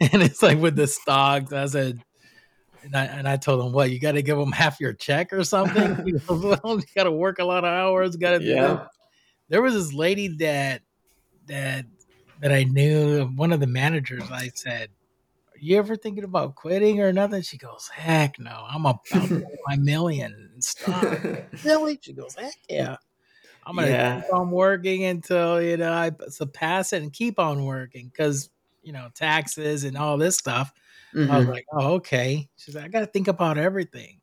and 0.12 0.22
it's 0.22 0.42
like 0.42 0.58
with 0.58 0.76
the 0.76 0.86
stocks. 0.86 1.52
I 1.52 1.66
said, 1.66 2.02
and 2.82 2.94
I, 2.94 3.04
and 3.04 3.28
I 3.28 3.36
told 3.36 3.64
him, 3.64 3.72
what 3.72 3.90
you 3.90 3.98
got 3.98 4.12
to 4.12 4.22
give 4.22 4.38
them 4.38 4.52
half 4.52 4.80
your 4.80 4.92
check 4.92 5.32
or 5.32 5.44
something. 5.44 6.04
He 6.04 6.12
goes, 6.12 6.22
well, 6.28 6.78
you 6.78 6.84
got 6.94 7.04
to 7.04 7.12
work 7.12 7.38
a 7.38 7.44
lot 7.44 7.64
of 7.64 7.70
hours. 7.70 8.16
Got 8.16 8.38
to 8.38 8.44
Yeah. 8.44 8.86
There 9.48 9.62
was 9.62 9.74
this 9.74 9.92
lady 9.92 10.28
that 10.38 10.82
that 11.46 11.86
that 12.40 12.52
I 12.52 12.64
knew, 12.64 13.26
one 13.36 13.52
of 13.52 13.60
the 13.60 13.66
managers. 13.66 14.24
I 14.30 14.50
said, 14.54 14.90
"Are 15.54 15.58
you 15.58 15.78
ever 15.78 15.96
thinking 15.96 16.24
about 16.24 16.54
quitting 16.54 17.00
or 17.00 17.12
nothing?" 17.12 17.42
She 17.42 17.56
goes, 17.56 17.88
"Heck 17.88 18.38
no, 18.38 18.66
I'm 18.68 18.84
about 18.84 19.00
my 19.66 19.76
million 19.76 20.52
stock." 20.60 21.18
really? 21.64 21.98
She 22.02 22.12
goes, 22.12 22.34
"Heck 22.34 22.54
yeah." 22.68 22.96
I'm 23.66 23.76
gonna 23.76 23.94
Yeah. 23.94 24.14
keep 24.14 24.24
on 24.32 24.50
working 24.50 25.04
until 25.04 25.62
you 25.62 25.76
know 25.76 25.92
I 25.92 26.12
surpass 26.28 26.92
it 26.92 27.02
and 27.02 27.12
keep 27.12 27.38
on 27.38 27.64
working 27.64 28.08
because 28.08 28.50
you 28.82 28.92
know 28.92 29.10
taxes 29.14 29.84
and 29.84 29.96
all 29.96 30.18
this 30.18 30.36
stuff. 30.38 30.72
I 31.28 31.36
was 31.36 31.46
Mhm. 31.46 31.54
like, 31.54 31.64
oh 31.72 31.94
okay. 31.96 32.50
She's 32.56 32.74
like, 32.76 32.84
I 32.86 32.88
got 32.88 33.00
to 33.00 33.06
think 33.06 33.28
about 33.28 33.58
everything. 33.58 34.20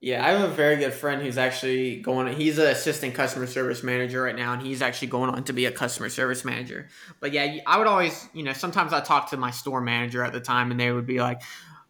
Yeah, 0.00 0.26
I 0.26 0.30
have 0.30 0.50
a 0.50 0.52
very 0.52 0.76
good 0.76 0.92
friend 0.92 1.22
who's 1.22 1.38
actually 1.38 2.00
going. 2.00 2.34
He's 2.34 2.58
an 2.58 2.66
assistant 2.66 3.14
customer 3.14 3.46
service 3.46 3.84
manager 3.84 4.22
right 4.22 4.34
now, 4.34 4.52
and 4.52 4.60
he's 4.60 4.82
actually 4.82 5.06
going 5.08 5.30
on 5.30 5.44
to 5.44 5.52
be 5.52 5.64
a 5.66 5.70
customer 5.70 6.08
service 6.08 6.44
manager. 6.44 6.88
But 7.20 7.30
yeah, 7.30 7.58
I 7.68 7.78
would 7.78 7.86
always, 7.86 8.28
you 8.32 8.42
know, 8.42 8.52
sometimes 8.52 8.92
I 8.92 9.00
talk 9.00 9.30
to 9.30 9.36
my 9.36 9.52
store 9.52 9.80
manager 9.80 10.24
at 10.24 10.32
the 10.32 10.40
time, 10.40 10.72
and 10.72 10.80
they 10.80 10.90
would 10.90 11.06
be 11.06 11.20
like, 11.20 11.40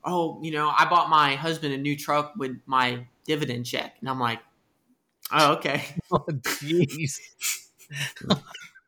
"Oh, 0.04 0.38
you 0.42 0.50
know, 0.50 0.68
I 0.76 0.84
bought 0.90 1.08
my 1.08 1.36
husband 1.36 1.72
a 1.72 1.78
new 1.78 1.96
truck 1.96 2.34
with 2.36 2.60
my 2.66 3.06
dividend 3.24 3.64
check," 3.64 3.96
and 4.00 4.10
I'm 4.10 4.20
like, 4.20 4.40
"Oh, 5.32 5.54
okay." 5.54 5.82
oh 6.12 6.24
jeez. 6.28 7.18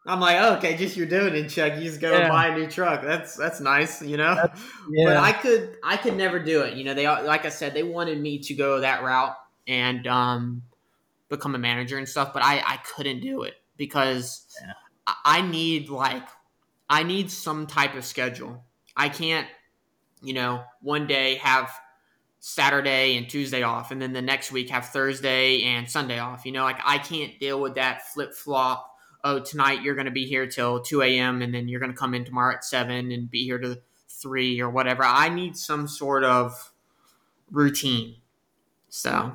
I'm 0.07 0.21
like, 0.21 0.37
oh, 0.39 0.57
"Okay, 0.57 0.77
just 0.77 0.97
your 0.97 1.07
dividend 1.07 1.49
check. 1.51 1.77
You 1.79 1.85
just 1.85 2.01
go 2.01 2.21
Yeah. 2.21 2.29
buy 2.29 2.49
a 2.49 2.55
new 2.59 2.67
truck. 2.71 3.03
That's 3.03 3.37
that's 3.37 3.61
nice, 3.61 4.03
you 4.03 4.17
know." 4.17 4.37
But 5.03 5.17
Yeah. 5.17 5.23
I 5.23 5.33
could 5.33 5.77
I 5.83 5.97
could 5.97 6.17
never 6.17 6.39
do 6.39 6.63
it. 6.63 6.75
You 6.75 6.85
know, 6.85 6.95
they 6.95 7.07
like 7.09 7.45
I 7.47 7.49
said, 7.51 7.75
they 7.75 7.83
wanted 7.83 8.21
me 8.21 8.39
to 8.41 8.55
go 8.55 8.81
that 8.81 9.03
route 9.03 9.35
and 9.67 10.07
um, 10.07 10.63
become 11.29 11.55
a 11.55 11.59
manager 11.59 11.99
and 11.99 12.09
stuff, 12.09 12.33
but 12.35 12.43
I 12.43 12.61
I 12.67 12.79
couldn't 12.79 13.21
do 13.21 13.43
it 13.45 13.55
because 13.77 14.47
Yeah. 14.61 14.73
I, 15.07 15.17
I 15.25 15.43
need 15.43 15.89
like 15.89 16.29
I 16.91 17.03
need 17.03 17.31
some 17.31 17.67
type 17.67 17.95
of 17.95 18.05
schedule. 18.05 18.65
I 18.97 19.09
can't, 19.09 19.49
you 20.23 20.35
know, 20.35 20.65
one 20.83 21.07
day 21.07 21.37
have 21.37 21.71
Saturday 22.47 23.17
and 23.17 23.27
Tuesday 23.27 23.63
off, 23.63 23.91
and 23.91 24.03
then 24.03 24.13
the 24.13 24.21
next 24.21 24.53
week 24.53 24.69
have 24.69 24.91
Thursday 24.91 25.63
and 25.63 25.91
Sunday 25.91 26.19
off. 26.19 26.45
You 26.45 26.53
know, 26.53 26.63
like 26.63 26.79
I 26.85 26.99
can't 26.99 27.41
deal 27.41 27.59
with 27.59 27.77
that 27.77 28.07
flip 28.09 28.35
flop. 28.35 28.95
Oh, 29.25 29.39
tonight 29.41 29.81
you're 29.81 29.95
going 29.95 30.05
to 30.05 30.11
be 30.11 30.27
here 30.27 30.47
till 30.47 30.83
two 30.83 31.01
a.m. 31.01 31.41
and 31.41 31.55
then 31.55 31.69
you're 31.69 31.81
going 31.81 31.91
to 31.91 31.97
come 31.97 32.13
in 32.13 32.23
tomorrow 32.23 32.55
at 32.55 32.63
seven 32.63 33.11
and 33.13 33.31
be 33.31 33.45
here 33.45 33.57
to 33.57 33.81
three 34.11 34.61
or 34.61 34.69
whatever. 34.69 35.05
I 35.05 35.31
need 35.31 35.57
some 35.57 35.89
sort 35.89 36.23
of 36.23 36.71
routine. 37.51 38.17
So 38.91 39.35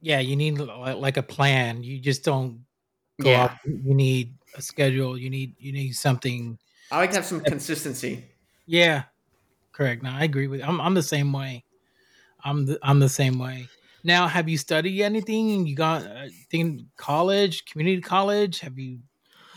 yeah, 0.00 0.20
you 0.20 0.34
need 0.34 0.58
like 0.58 1.18
a 1.18 1.22
plan. 1.22 1.82
You 1.84 2.00
just 2.00 2.24
don't 2.24 2.64
go 3.20 3.28
yeah, 3.28 3.44
off. 3.44 3.58
You 3.66 3.92
need 3.92 4.32
a 4.56 4.62
schedule. 4.62 5.18
You 5.18 5.28
need 5.28 5.54
you 5.58 5.72
need 5.72 5.92
something. 5.92 6.58
I 6.90 6.96
like 6.96 7.10
to 7.10 7.16
have 7.16 7.26
some 7.26 7.40
consistency. 7.40 8.24
Yeah, 8.64 9.02
correct. 9.72 10.02
Now 10.02 10.16
I 10.16 10.24
agree 10.24 10.46
with. 10.46 10.62
I'm 10.62 10.80
I'm 10.80 10.94
the 10.94 11.02
same 11.02 11.30
way. 11.34 11.64
I'm 12.44 12.66
the 12.66 12.78
I'm 12.82 13.00
the 13.00 13.08
same 13.08 13.38
way. 13.38 13.68
Now, 14.04 14.28
have 14.28 14.48
you 14.48 14.56
studied 14.56 15.02
anything? 15.02 15.66
You 15.66 15.74
got 15.74 16.02
uh, 16.04 16.28
college, 16.96 17.64
community 17.64 18.00
college? 18.00 18.60
Have 18.60 18.78
you? 18.78 19.00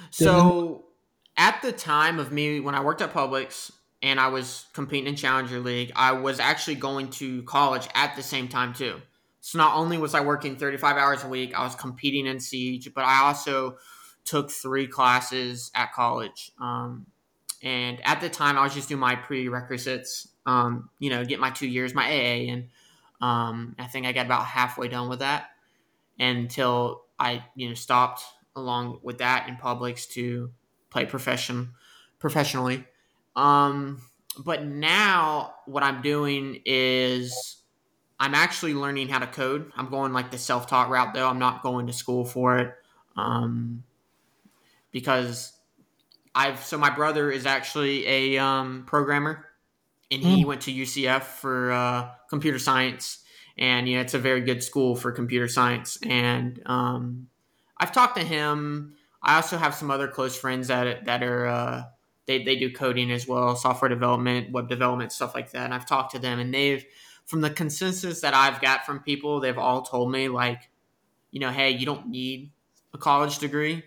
So, 0.10 0.86
at 1.38 1.62
the 1.62 1.72
time 1.72 2.20
of 2.20 2.32
me 2.32 2.60
when 2.60 2.76
I 2.76 2.82
worked 2.82 3.02
at 3.02 3.14
Publix 3.14 3.72
and 4.02 4.20
I 4.20 4.28
was 4.28 4.66
competing 4.74 5.08
in 5.08 5.16
Challenger 5.16 5.60
League, 5.60 5.92
I 5.96 6.12
was 6.12 6.40
actually 6.40 6.76
going 6.76 7.10
to 7.12 7.44
college 7.44 7.88
at 7.94 8.16
the 8.16 8.24
same 8.24 8.48
time 8.48 8.74
too. 8.74 9.02
So 9.42 9.58
not 9.58 9.76
only 9.76 9.98
was 9.98 10.14
I 10.14 10.22
working 10.22 10.56
35 10.56 10.98
hours 10.98 11.24
a 11.24 11.28
week, 11.28 11.58
I 11.58 11.64
was 11.64 11.76
competing 11.76 12.28
in 12.28 12.40
Siege, 12.40 12.94
but 12.94 13.04
I 13.04 13.24
also 13.24 13.78
took 14.24 14.52
three 14.52 14.88
classes 14.88 15.72
at 15.74 15.94
college. 15.94 16.52
Um, 16.60 17.08
and 17.64 18.00
at 18.06 18.22
the 18.22 18.30
time, 18.30 18.58
I 18.58 18.64
was 18.64 18.74
just 18.74 18.90
doing 18.90 19.00
my 19.00 19.16
prerequisites, 19.16 20.28
um, 20.46 20.90
you 21.00 21.10
know, 21.10 21.24
get 21.26 21.40
my 21.40 21.50
two 21.50 21.68
years, 21.68 21.94
my 21.94 22.06
AA, 22.06 22.52
and 22.52 22.70
um, 23.22 23.76
I 23.78 23.86
think 23.88 24.06
I 24.06 24.12
got 24.12 24.26
about 24.26 24.46
halfway 24.46 24.88
done 24.88 25.10
with 25.10 25.20
that 25.20 25.52
until 26.20 27.04
I, 27.20 27.44
you 27.56 27.70
know, 27.70 27.76
stopped 27.76 28.24
along 28.56 29.00
with 29.04 29.20
that 29.20 29.48
in 29.48 29.56
Publix 29.56 30.10
to 30.12 30.52
play 30.90 31.06
profession 31.06 31.74
professionally. 32.20 32.86
Um, 33.36 34.02
but 34.38 34.66
now 34.66 35.56
what 35.66 35.84
I'm 35.84 36.02
doing 36.02 36.62
is 36.66 37.62
I'm 38.20 38.36
actually 38.36 38.74
learning 38.74 39.10
how 39.10 39.20
to 39.20 39.28
code. 39.28 39.72
I'm 39.76 39.90
going 39.90 40.14
like 40.14 40.32
the 40.32 40.38
self 40.38 40.68
taught 40.68 40.90
route 40.90 41.14
though. 41.14 41.28
I'm 41.28 41.40
not 41.40 41.64
going 41.64 41.88
to 41.88 41.94
school 41.94 42.26
for 42.26 42.58
it. 42.60 42.76
Um, 43.16 43.84
because 44.92 45.54
I've 46.36 46.64
so 46.64 46.78
my 46.78 46.90
brother 46.90 47.32
is 47.32 47.46
actually 47.46 48.08
a 48.08 48.38
um, 48.38 48.84
programmer, 48.86 49.46
and 50.12 50.22
he 50.22 50.44
mm. 50.44 50.48
went 50.48 50.62
to 50.62 50.74
UCF 50.74 51.24
for 51.24 51.72
uh, 51.72 52.10
computer 52.30 52.60
science, 52.60 53.24
and 53.58 53.88
yeah, 53.88 54.02
it's 54.02 54.14
a 54.14 54.20
very 54.20 54.42
good 54.42 54.62
school 54.62 54.96
for 54.96 55.12
computer 55.12 55.48
science. 55.48 55.98
And 56.06 56.62
um, 56.66 57.28
I've 57.78 57.92
talked 57.92 58.18
to 58.18 58.24
him. 58.24 58.96
I 59.24 59.36
also 59.38 59.58
have 59.58 59.74
some 59.74 59.90
other 59.90 60.08
close 60.08 60.38
friends 60.38 60.68
that 60.68 61.06
that 61.06 61.24
are 61.24 61.48
uh, 61.48 61.84
they 62.26 62.44
they 62.44 62.58
do 62.58 62.72
coding 62.72 63.12
as 63.12 63.28
well, 63.28 63.56
software 63.56 63.90
development, 63.90 64.52
web 64.52 64.68
development, 64.68 65.12
stuff 65.12 65.34
like 65.34 65.52
that. 65.52 65.66
And 65.66 65.74
I've 65.74 65.86
talked 65.86 66.12
to 66.14 66.20
them, 66.20 66.40
and 66.40 66.54
they've 66.54 66.86
from 67.26 67.42
the 67.42 67.50
consensus 67.50 68.22
that 68.22 68.34
I've 68.34 68.60
got 68.62 68.86
from 68.86 69.00
people, 69.00 69.40
they've 69.40 69.58
all 69.58 69.84
told 69.84 70.12
me 70.12 70.28
like, 70.28 70.70
you 71.32 71.40
know, 71.40 71.52
hey, 71.52 71.72
you 71.72 71.86
don't 71.86 72.10
need 72.10 72.52
a 72.94 72.98
college 72.98 73.40
degree 73.40 73.84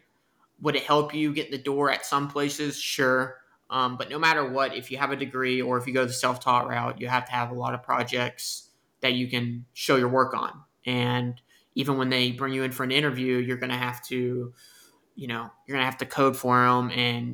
would 0.60 0.76
it 0.76 0.82
help 0.82 1.14
you 1.14 1.32
get 1.32 1.50
the 1.50 1.58
door 1.58 1.90
at 1.90 2.06
some 2.06 2.28
places? 2.28 2.80
Sure. 2.80 3.37
Um, 3.74 3.96
but 3.96 4.08
no 4.08 4.20
matter 4.20 4.48
what, 4.48 4.76
if 4.76 4.92
you 4.92 4.98
have 4.98 5.10
a 5.10 5.16
degree 5.16 5.60
or 5.60 5.76
if 5.78 5.88
you 5.88 5.92
go 5.92 6.04
the 6.04 6.12
self 6.12 6.38
taught 6.38 6.68
route, 6.68 7.00
you 7.00 7.08
have 7.08 7.24
to 7.24 7.32
have 7.32 7.50
a 7.50 7.54
lot 7.54 7.74
of 7.74 7.82
projects 7.82 8.68
that 9.00 9.14
you 9.14 9.26
can 9.26 9.64
show 9.72 9.96
your 9.96 10.08
work 10.08 10.32
on. 10.32 10.62
And 10.87 11.40
even 11.74 11.98
when 11.98 12.08
they 12.08 12.30
bring 12.30 12.52
you 12.52 12.62
in 12.62 12.70
for 12.70 12.84
an 12.84 12.92
interview, 12.92 13.37
you're 13.37 13.56
going 13.56 13.72
to 13.72 13.76
have 13.76 14.00
to, 14.06 14.54
you 15.16 15.26
know, 15.26 15.50
you're 15.66 15.74
going 15.74 15.82
to 15.82 15.90
have 15.90 15.98
to 15.98 16.06
code 16.06 16.37
for 16.37 16.64
them 16.64 16.92
and 16.92 17.26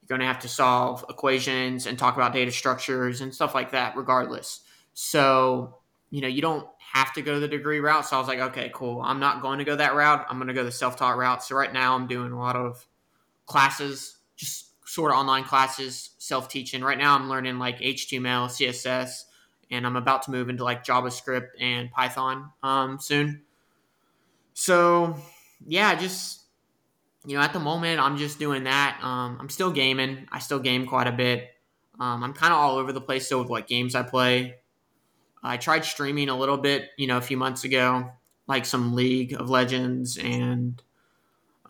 you're 0.00 0.06
going 0.08 0.20
to 0.20 0.28
have 0.28 0.38
to 0.40 0.48
solve 0.48 1.04
equations 1.08 1.86
and 1.86 1.98
talk 1.98 2.14
about 2.14 2.32
data 2.32 2.52
structures 2.52 3.20
and 3.20 3.34
stuff 3.34 3.52
like 3.52 3.72
that, 3.72 3.96
regardless. 3.96 4.60
So, 4.94 5.78
you 6.10 6.20
know, 6.20 6.28
you 6.28 6.40
don't 6.40 6.68
have 6.78 7.12
to 7.14 7.22
go 7.22 7.40
the 7.40 7.48
degree 7.48 7.80
route. 7.80 8.06
So 8.06 8.14
I 8.14 8.20
was 8.20 8.28
like, 8.28 8.38
okay, 8.38 8.70
cool. 8.72 9.02
I'm 9.02 9.18
not 9.18 9.42
going 9.42 9.58
to 9.58 9.64
go 9.64 9.74
that 9.74 9.96
route. 9.96 10.24
I'm 10.30 10.38
going 10.38 10.46
to 10.46 10.54
go 10.54 10.62
the 10.62 10.70
self 10.70 10.96
taught 10.96 11.16
route. 11.16 11.42
So 11.42 11.56
right 11.56 11.72
now 11.72 11.96
I'm 11.96 12.06
doing 12.06 12.30
a 12.30 12.38
lot 12.38 12.54
of 12.54 12.86
classes, 13.46 14.18
just 14.36 14.69
sort 14.90 15.12
of 15.12 15.18
online 15.18 15.44
classes, 15.44 16.10
self 16.18 16.48
teaching. 16.48 16.82
Right 16.82 16.98
now 16.98 17.14
I'm 17.14 17.28
learning 17.28 17.60
like 17.60 17.78
HTML, 17.78 18.48
CSS, 18.48 19.22
and 19.70 19.86
I'm 19.86 19.94
about 19.94 20.24
to 20.24 20.32
move 20.32 20.48
into 20.48 20.64
like 20.64 20.84
JavaScript 20.84 21.50
and 21.60 21.92
Python 21.92 22.50
um, 22.64 22.98
soon. 22.98 23.42
So 24.52 25.16
yeah, 25.64 25.94
just 25.94 26.40
you 27.24 27.36
know, 27.36 27.42
at 27.42 27.52
the 27.52 27.60
moment 27.60 28.00
I'm 28.00 28.16
just 28.16 28.40
doing 28.40 28.64
that. 28.64 28.98
Um, 29.00 29.38
I'm 29.40 29.48
still 29.48 29.70
gaming. 29.70 30.26
I 30.32 30.40
still 30.40 30.58
game 30.58 30.86
quite 30.86 31.06
a 31.06 31.12
bit. 31.12 31.50
Um, 32.00 32.24
I'm 32.24 32.32
kind 32.32 32.52
of 32.52 32.58
all 32.58 32.76
over 32.76 32.92
the 32.92 33.00
place 33.00 33.26
still 33.26 33.38
with 33.38 33.48
what 33.48 33.68
games 33.68 33.94
I 33.94 34.02
play. 34.02 34.56
I 35.40 35.56
tried 35.56 35.84
streaming 35.84 36.30
a 36.30 36.36
little 36.36 36.56
bit, 36.56 36.88
you 36.98 37.06
know, 37.06 37.16
a 37.16 37.22
few 37.22 37.36
months 37.36 37.62
ago, 37.62 38.10
like 38.48 38.66
some 38.66 38.94
League 38.94 39.34
of 39.34 39.48
Legends, 39.48 40.18
and 40.18 40.82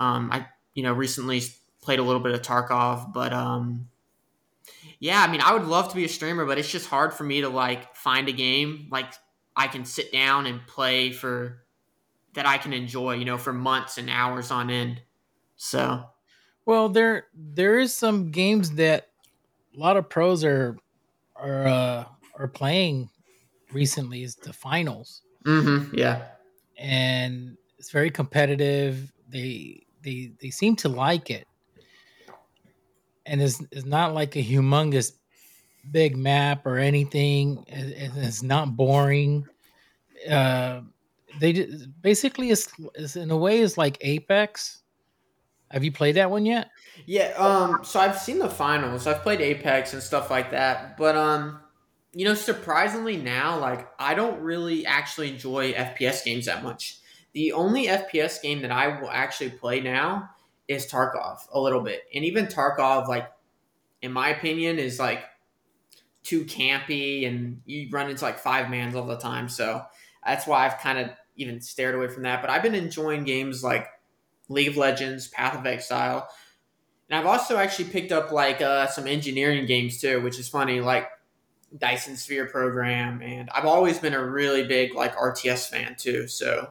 um, 0.01 0.31
I, 0.33 0.47
you 0.75 0.83
know, 0.83 0.93
recently 0.93 1.43
played 1.81 1.99
a 1.99 2.03
little 2.03 2.21
bit 2.21 2.33
of 2.33 2.43
Tarkov. 2.43 3.13
But 3.13 3.33
um, 3.33 3.89
yeah, 4.99 5.23
I 5.23 5.31
mean, 5.31 5.41
I 5.41 5.53
would 5.53 5.65
love 5.65 5.89
to 5.91 5.97
be 5.97 6.05
a 6.05 6.09
streamer, 6.09 6.45
but 6.45 6.59
it's 6.59 6.71
just 6.71 6.87
hard 6.89 7.15
for 7.15 7.25
me 7.25 7.41
to 7.41 7.49
like 7.49 7.97
find 7.97 8.29
a 8.29 8.33
game 8.33 8.89
like 8.91 9.13
I 9.57 9.67
can 9.67 9.85
sit 9.85 10.13
down 10.13 10.47
and 10.47 10.67
play 10.67 11.13
for 11.13 11.63
that 12.35 12.47
I 12.47 12.59
can 12.59 12.73
enjoy, 12.73 13.15
you 13.15 13.25
know, 13.25 13.39
for 13.39 13.53
months 13.53 13.99
and 13.99 14.09
hours 14.09 14.51
on 14.51 14.71
end. 14.71 15.03
So, 15.57 16.05
well, 16.65 16.89
there 16.89 17.27
there 17.35 17.79
is 17.79 17.95
some 17.95 18.31
games 18.31 18.73
that 18.73 19.09
a 19.77 19.79
lot 19.79 19.97
of 19.97 20.09
pros 20.09 20.45
are 20.45 20.77
are 21.37 21.67
uh, 21.67 22.05
are 22.39 22.49
playing 22.49 23.11
recently 23.73 24.23
is 24.23 24.37
the 24.37 24.53
finals. 24.53 25.23
Mm-hmm. 25.45 25.97
Yeah, 25.97 26.23
and 26.79 27.57
it's 27.79 27.91
very 27.91 28.11
competitive. 28.11 29.13
They 29.29 29.87
they 30.03 30.33
they 30.41 30.51
seem 30.51 30.77
to 30.77 30.89
like 30.89 31.31
it, 31.31 31.47
and 33.27 33.41
it's 33.43 33.63
it's 33.71 33.87
not 33.87 34.15
like 34.15 34.37
a 34.37 34.43
humongous 34.43 35.13
big 35.91 36.17
map 36.17 36.67
or 36.67 36.79
anything. 36.79 37.65
It, 37.67 38.13
it's 38.17 38.43
not 38.43 38.77
boring. 38.77 39.47
Uh, 40.29 40.83
they 41.39 41.53
just, 41.53 42.03
basically 42.03 42.51
is 42.51 42.69
is 42.95 43.17
in 43.17 43.31
a 43.31 43.37
way 43.37 43.61
is 43.61 43.79
like 43.79 43.99
Apex. 44.01 44.83
Have 45.71 45.85
you 45.85 45.93
played 45.93 46.17
that 46.17 46.31
one 46.31 46.45
yet? 46.45 46.71
Yeah, 47.07 47.33
um, 47.37 47.85
so 47.85 48.01
I've 48.01 48.19
seen 48.19 48.41
the 48.41 48.51
finals. 48.51 49.07
I've 49.07 49.23
played 49.23 49.41
Apex 49.41 49.93
and 49.93 50.03
stuff 50.03 50.29
like 50.31 50.51
that, 50.51 50.97
but 50.97 51.17
um, 51.17 51.61
you 52.13 52.25
know, 52.25 52.35
surprisingly 52.35 53.17
now, 53.17 53.59
like 53.59 53.89
I 53.99 54.15
don't 54.15 54.41
really 54.41 54.85
actually 54.85 55.31
enjoy 55.31 55.73
FPS 55.73 56.25
games 56.25 56.47
that 56.47 56.65
much. 56.65 56.99
The 57.33 57.53
only 57.53 57.87
FPS 57.87 58.43
game 58.43 58.63
that 58.63 58.73
I 58.73 59.01
will 59.01 59.11
actually 59.11 59.51
play 59.51 59.81
now 59.81 60.31
is 60.71 60.87
Tarkov 60.87 61.41
a 61.53 61.61
little 61.61 61.81
bit. 61.81 62.05
And 62.15 62.25
even 62.25 62.47
Tarkov, 62.47 63.09
like, 63.09 63.29
in 64.01 64.13
my 64.13 64.29
opinion, 64.29 64.79
is 64.79 65.01
like 65.01 65.25
too 66.23 66.45
campy 66.45 67.27
and 67.27 67.61
you 67.67 67.89
run 67.91 68.09
into 68.09 68.25
like 68.25 68.39
five 68.39 68.71
mans 68.71 68.95
all 68.95 69.07
the 69.07 69.19
time. 69.19 69.49
So 69.49 69.83
that's 70.25 70.47
why 70.47 70.67
I've 70.67 70.79
kind 70.79 70.99
of 70.99 71.11
even 71.35 71.61
stared 71.61 71.97
away 71.97 72.07
from 72.07 72.23
that. 72.23 72.41
But 72.41 72.51
I've 72.51 72.63
been 72.63 72.77
enjoying 72.77 73.25
games 73.25 73.65
like 73.65 73.89
League 74.49 74.69
of 74.69 74.77
Legends, 74.77 75.27
Path 75.27 75.59
of 75.59 75.67
Exile. 75.67 76.29
And 77.09 77.19
I've 77.19 77.27
also 77.27 77.57
actually 77.57 77.87
picked 77.87 78.13
up 78.13 78.31
like 78.31 78.63
uh, 78.63 78.87
some 78.87 79.09
engineering 79.09 79.67
games 79.67 80.01
too, 80.01 80.21
which 80.21 80.39
is 80.39 80.49
funny. 80.49 80.81
Like 80.81 81.09
Dyson 81.77 82.17
Sphere 82.17 82.47
program, 82.47 83.23
and 83.23 83.51
I've 83.51 83.65
always 83.65 83.99
been 83.99 84.15
a 84.15 84.25
really 84.25 84.69
big 84.69 84.95
like 84.95 85.17
RTS 85.17 85.69
fan 85.69 85.97
too. 85.99 86.29
So, 86.29 86.71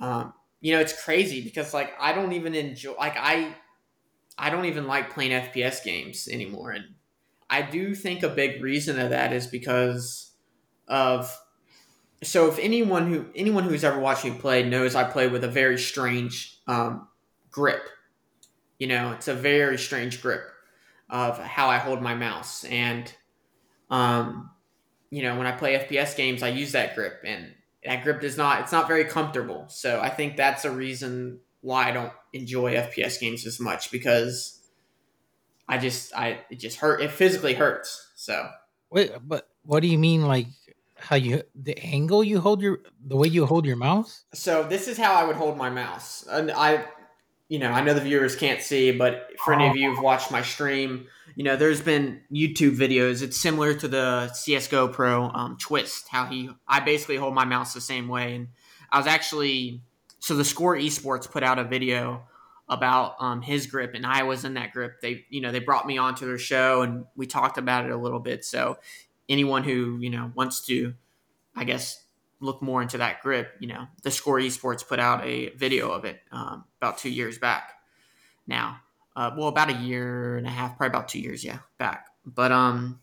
um, 0.00 0.32
you 0.60 0.72
know, 0.72 0.80
it's 0.80 1.04
crazy 1.04 1.42
because 1.42 1.72
like 1.72 1.92
I 2.00 2.12
don't 2.12 2.32
even 2.32 2.54
enjoy 2.54 2.94
like 2.94 3.16
I 3.16 3.54
I 4.36 4.50
don't 4.50 4.66
even 4.66 4.86
like 4.86 5.12
playing 5.12 5.32
FPS 5.32 5.82
games 5.82 6.28
anymore, 6.28 6.72
and 6.72 6.94
I 7.50 7.62
do 7.62 7.94
think 7.94 8.22
a 8.22 8.28
big 8.28 8.62
reason 8.62 8.98
of 8.98 9.10
that 9.10 9.32
is 9.32 9.46
because 9.46 10.32
of 10.88 11.30
so 12.22 12.48
if 12.48 12.58
anyone 12.58 13.12
who 13.12 13.26
anyone 13.34 13.64
who's 13.64 13.84
ever 13.84 13.98
watched 13.98 14.24
me 14.24 14.32
play 14.32 14.68
knows 14.68 14.94
I 14.94 15.04
play 15.04 15.28
with 15.28 15.44
a 15.44 15.48
very 15.48 15.78
strange 15.78 16.60
um, 16.66 17.08
grip. 17.50 17.82
You 18.78 18.86
know, 18.86 19.12
it's 19.12 19.28
a 19.28 19.34
very 19.34 19.78
strange 19.78 20.22
grip 20.22 20.42
of 21.10 21.38
how 21.38 21.68
I 21.68 21.78
hold 21.78 22.02
my 22.02 22.14
mouse. 22.14 22.64
And 22.64 23.12
um, 23.90 24.50
you 25.10 25.22
know, 25.22 25.36
when 25.38 25.46
I 25.46 25.52
play 25.52 25.74
FPS 25.74 26.16
games, 26.16 26.42
I 26.42 26.48
use 26.48 26.72
that 26.72 26.94
grip, 26.94 27.22
and 27.24 27.54
that 27.84 28.02
grip 28.02 28.20
does 28.20 28.36
not. 28.36 28.60
It's 28.62 28.72
not 28.72 28.88
very 28.88 29.04
comfortable. 29.04 29.66
So 29.68 30.00
I 30.00 30.08
think 30.10 30.36
that's 30.36 30.64
a 30.64 30.70
reason 30.70 31.40
why 31.60 31.88
I 31.88 31.92
don't 31.92 32.12
enjoy 32.32 32.74
FPS 32.74 33.20
games 33.20 33.46
as 33.46 33.60
much 33.60 33.90
because 33.90 34.60
I 35.68 35.78
just 35.78 36.14
I 36.14 36.40
it 36.50 36.56
just 36.56 36.78
hurt. 36.78 37.00
It 37.00 37.10
physically 37.10 37.54
hurts. 37.54 38.10
So 38.16 38.48
wait, 38.90 39.12
but 39.22 39.48
what 39.62 39.80
do 39.80 39.88
you 39.88 39.98
mean 39.98 40.26
like? 40.26 40.46
How 41.00 41.14
you 41.14 41.44
the 41.54 41.78
angle 41.78 42.24
you 42.24 42.40
hold 42.40 42.60
your 42.60 42.80
the 43.06 43.16
way 43.16 43.28
you 43.28 43.46
hold 43.46 43.64
your 43.64 43.76
mouse? 43.76 44.24
So 44.34 44.64
this 44.64 44.88
is 44.88 44.98
how 44.98 45.14
I 45.14 45.22
would 45.22 45.36
hold 45.36 45.56
my 45.56 45.70
mouse, 45.70 46.26
and 46.28 46.50
I, 46.50 46.84
you 47.48 47.58
know, 47.58 47.70
I 47.70 47.80
know 47.80 47.94
the 47.94 48.00
viewers 48.00 48.36
can't 48.36 48.60
see, 48.60 48.92
but 48.92 49.30
for 49.44 49.54
any 49.54 49.66
of 49.68 49.76
you 49.76 49.90
who've 49.90 50.04
watched 50.04 50.30
my 50.30 50.42
stream, 50.42 51.06
you 51.34 51.44
know, 51.44 51.56
there's 51.56 51.80
been 51.80 52.20
YouTube 52.30 52.76
videos. 52.76 53.22
It's 53.22 53.38
similar 53.38 53.72
to 53.74 53.88
the 53.88 54.28
CS:GO 54.34 54.88
Pro 54.88 55.30
um, 55.30 55.56
Twistzz. 55.56 56.06
How 56.08 56.26
he, 56.26 56.50
I 56.66 56.80
basically 56.80 57.16
hold 57.16 57.34
my 57.34 57.46
mouse 57.46 57.72
the 57.72 57.80
same 57.80 58.06
way. 58.06 58.34
And 58.34 58.48
I 58.92 58.98
was 58.98 59.06
actually, 59.06 59.82
so 60.18 60.34
the 60.34 60.44
Score 60.44 60.76
Esports 60.76 61.30
put 61.30 61.42
out 61.42 61.58
a 61.58 61.64
video 61.64 62.24
about 62.68 63.14
um, 63.18 63.40
his 63.40 63.66
grip, 63.66 63.92
and 63.94 64.04
I 64.04 64.24
was 64.24 64.44
in 64.44 64.54
that 64.54 64.72
grip. 64.72 65.00
They, 65.00 65.24
you 65.30 65.40
know, 65.40 65.50
they 65.50 65.60
brought 65.60 65.86
me 65.86 65.96
onto 65.96 66.26
their 66.26 66.38
show, 66.38 66.82
and 66.82 67.06
we 67.16 67.26
talked 67.26 67.56
about 67.56 67.86
it 67.86 67.92
a 67.92 67.96
little 67.96 68.20
bit. 68.20 68.44
So 68.44 68.76
anyone 69.26 69.64
who 69.64 69.98
you 70.00 70.10
know 70.10 70.32
wants 70.34 70.66
to, 70.66 70.92
I 71.56 71.64
guess, 71.64 72.04
look 72.40 72.60
more 72.60 72.82
into 72.82 72.98
that 72.98 73.22
grip, 73.22 73.52
you 73.58 73.68
know, 73.68 73.86
the 74.02 74.10
Score 74.10 74.38
Esports 74.38 74.86
put 74.86 74.98
out 74.98 75.24
a 75.24 75.48
video 75.50 75.90
of 75.90 76.04
it 76.04 76.20
um, 76.30 76.64
about 76.80 76.98
two 76.98 77.10
years 77.10 77.38
back. 77.38 77.72
Now, 78.46 78.80
uh, 79.14 79.32
well, 79.36 79.48
about 79.48 79.70
a 79.70 79.74
year 79.74 80.36
and 80.36 80.46
a 80.46 80.50
half, 80.50 80.76
probably 80.76 80.96
about 80.96 81.08
two 81.08 81.20
years, 81.20 81.44
yeah, 81.44 81.58
back. 81.78 82.06
But 82.24 82.52
um, 82.52 83.00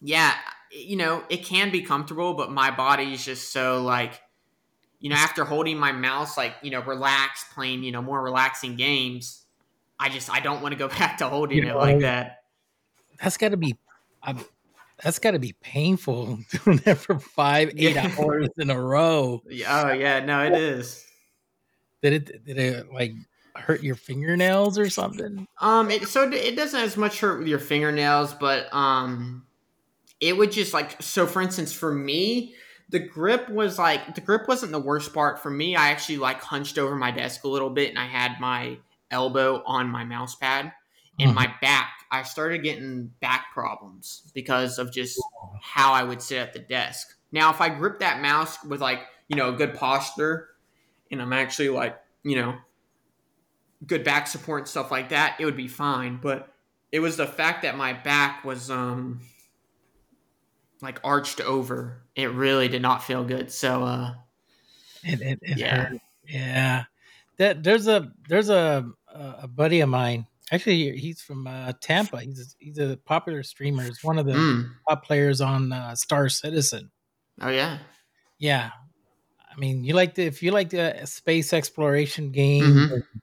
yeah, 0.00 0.34
you 0.70 0.96
know, 0.96 1.22
it 1.28 1.44
can 1.44 1.70
be 1.70 1.82
comfortable, 1.82 2.34
but 2.34 2.50
my 2.50 2.70
body 2.70 3.14
is 3.14 3.24
just 3.24 3.52
so 3.52 3.82
like, 3.82 4.20
you 5.00 5.10
know, 5.10 5.16
after 5.16 5.44
holding 5.44 5.78
my 5.78 5.92
mouse, 5.92 6.36
like 6.36 6.54
you 6.62 6.70
know, 6.70 6.82
relaxed, 6.82 7.46
playing, 7.54 7.84
you 7.84 7.92
know, 7.92 8.02
more 8.02 8.22
relaxing 8.22 8.76
games. 8.76 9.44
I 9.98 10.08
just 10.08 10.30
I 10.30 10.40
don't 10.40 10.60
want 10.60 10.72
to 10.72 10.78
go 10.78 10.88
back 10.98 11.18
to 11.18 11.28
holding 11.28 11.58
you 11.58 11.70
it 11.70 11.76
like 11.76 12.00
that. 12.00 12.42
That's 13.22 13.36
got 13.36 13.50
to 13.50 13.56
be. 13.56 13.76
Um, 14.22 14.44
that's 15.02 15.18
got 15.18 15.32
to 15.32 15.38
be 15.38 15.54
painful 15.60 16.38
doing 16.64 16.78
that 16.78 16.98
for 16.98 17.18
five, 17.18 17.70
eight 17.76 17.94
yeah. 17.94 18.14
hours 18.18 18.48
in 18.58 18.70
a 18.70 18.80
row. 18.80 19.42
Oh 19.68 19.92
yeah, 19.92 20.20
no, 20.20 20.44
it 20.44 20.54
is. 20.54 21.04
Did 22.04 22.12
it? 22.12 22.44
Did 22.44 22.58
it 22.58 22.92
like 22.92 23.14
hurt 23.56 23.82
your 23.82 23.94
fingernails 23.94 24.78
or 24.78 24.90
something? 24.90 25.48
Um, 25.58 25.90
it, 25.90 26.06
so 26.06 26.30
it 26.30 26.54
doesn't 26.54 26.78
as 26.78 26.98
much 26.98 27.20
hurt 27.20 27.38
with 27.38 27.48
your 27.48 27.58
fingernails, 27.58 28.34
but 28.34 28.66
um, 28.74 29.46
it 30.20 30.36
would 30.36 30.52
just 30.52 30.74
like 30.74 31.00
so. 31.00 31.26
For 31.26 31.40
instance, 31.40 31.72
for 31.72 31.90
me, 31.90 32.56
the 32.90 32.98
grip 32.98 33.48
was 33.48 33.78
like 33.78 34.14
the 34.14 34.20
grip 34.20 34.46
wasn't 34.46 34.72
the 34.72 34.80
worst 34.80 35.14
part 35.14 35.38
for 35.42 35.48
me. 35.48 35.76
I 35.76 35.88
actually 35.88 36.18
like 36.18 36.42
hunched 36.42 36.76
over 36.76 36.94
my 36.94 37.10
desk 37.10 37.44
a 37.44 37.48
little 37.48 37.70
bit, 37.70 37.88
and 37.88 37.98
I 37.98 38.04
had 38.04 38.38
my 38.38 38.76
elbow 39.10 39.62
on 39.64 39.88
my 39.88 40.04
mouse 40.04 40.34
pad 40.34 40.74
and 41.18 41.28
mm-hmm. 41.28 41.36
my 41.36 41.54
back. 41.62 41.90
I 42.10 42.22
started 42.22 42.62
getting 42.62 43.12
back 43.22 43.46
problems 43.54 44.30
because 44.34 44.78
of 44.78 44.92
just 44.92 45.18
how 45.62 45.94
I 45.94 46.02
would 46.02 46.20
sit 46.20 46.36
at 46.36 46.52
the 46.52 46.58
desk. 46.58 47.16
Now, 47.32 47.50
if 47.50 47.62
I 47.62 47.70
grip 47.70 48.00
that 48.00 48.20
mouse 48.20 48.62
with 48.62 48.82
like 48.82 49.00
you 49.28 49.36
know 49.36 49.54
a 49.54 49.56
good 49.56 49.72
posture, 49.72 50.50
and 51.14 51.22
I'm 51.22 51.32
actually 51.32 51.70
like 51.70 51.98
you 52.22 52.36
know 52.36 52.56
good 53.86 54.04
back 54.04 54.26
support 54.26 54.62
and 54.62 54.68
stuff 54.68 54.90
like 54.90 55.10
that, 55.10 55.36
it 55.38 55.44
would 55.44 55.56
be 55.56 55.68
fine. 55.68 56.18
But 56.20 56.52
it 56.92 57.00
was 57.00 57.16
the 57.16 57.26
fact 57.26 57.62
that 57.62 57.76
my 57.76 57.92
back 57.92 58.44
was 58.44 58.70
um 58.70 59.20
like 60.80 61.00
arched 61.02 61.40
over. 61.40 62.02
It 62.14 62.30
really 62.30 62.68
did 62.68 62.82
not 62.82 63.02
feel 63.02 63.24
good. 63.24 63.50
So 63.50 63.82
uh 63.82 64.14
it, 65.02 65.20
it, 65.20 65.38
it 65.42 65.58
yeah. 65.58 65.84
Hurt. 65.84 66.00
Yeah. 66.26 66.84
That 67.38 67.62
there's 67.62 67.88
a 67.88 68.12
there's 68.28 68.48
a 68.48 68.86
a 69.14 69.48
buddy 69.48 69.80
of 69.80 69.88
mine. 69.88 70.26
Actually, 70.52 70.96
he's 70.98 71.22
from 71.22 71.46
uh, 71.46 71.72
Tampa. 71.80 72.20
He's 72.20 72.40
a, 72.40 72.44
he's 72.58 72.78
a 72.78 72.98
popular 73.04 73.42
streamer. 73.42 73.84
He's 73.84 74.04
one 74.04 74.18
of 74.18 74.26
the 74.26 74.32
mm. 74.32 74.68
top 74.88 75.04
players 75.04 75.40
on 75.40 75.72
uh, 75.72 75.94
Star 75.94 76.28
Citizen. 76.28 76.90
Oh 77.40 77.48
yeah, 77.48 77.78
yeah. 78.38 78.70
I 79.54 79.60
mean, 79.60 79.84
you 79.84 79.94
like 79.94 80.14
the 80.14 80.24
if 80.24 80.42
you 80.42 80.50
like 80.50 80.70
the 80.70 81.00
space 81.04 81.52
exploration 81.52 82.32
game, 82.32 82.64
mm-hmm 82.64 83.18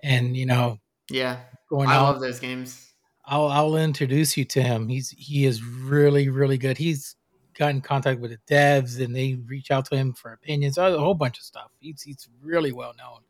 and 0.00 0.36
you 0.36 0.46
know, 0.46 0.78
yeah, 1.10 1.40
going. 1.68 1.88
I 1.88 1.96
out, 1.96 2.02
love 2.04 2.20
those 2.20 2.40
games. 2.40 2.92
I'll 3.24 3.48
I'll 3.48 3.76
introduce 3.76 4.36
you 4.36 4.44
to 4.46 4.62
him. 4.62 4.88
He's 4.88 5.10
he 5.10 5.44
is 5.44 5.62
really 5.62 6.28
really 6.28 6.58
good. 6.58 6.78
He's 6.78 7.16
got 7.54 7.70
in 7.70 7.80
contact 7.80 8.20
with 8.20 8.30
the 8.30 8.54
devs 8.54 9.04
and 9.04 9.14
they 9.14 9.34
reach 9.46 9.70
out 9.70 9.84
to 9.86 9.96
him 9.96 10.12
for 10.12 10.32
opinions, 10.32 10.78
a 10.78 10.98
whole 10.98 11.14
bunch 11.14 11.38
of 11.38 11.44
stuff. 11.44 11.70
He's 11.80 12.02
he's 12.02 12.28
really 12.42 12.72
well 12.72 12.94
known. 12.96 13.20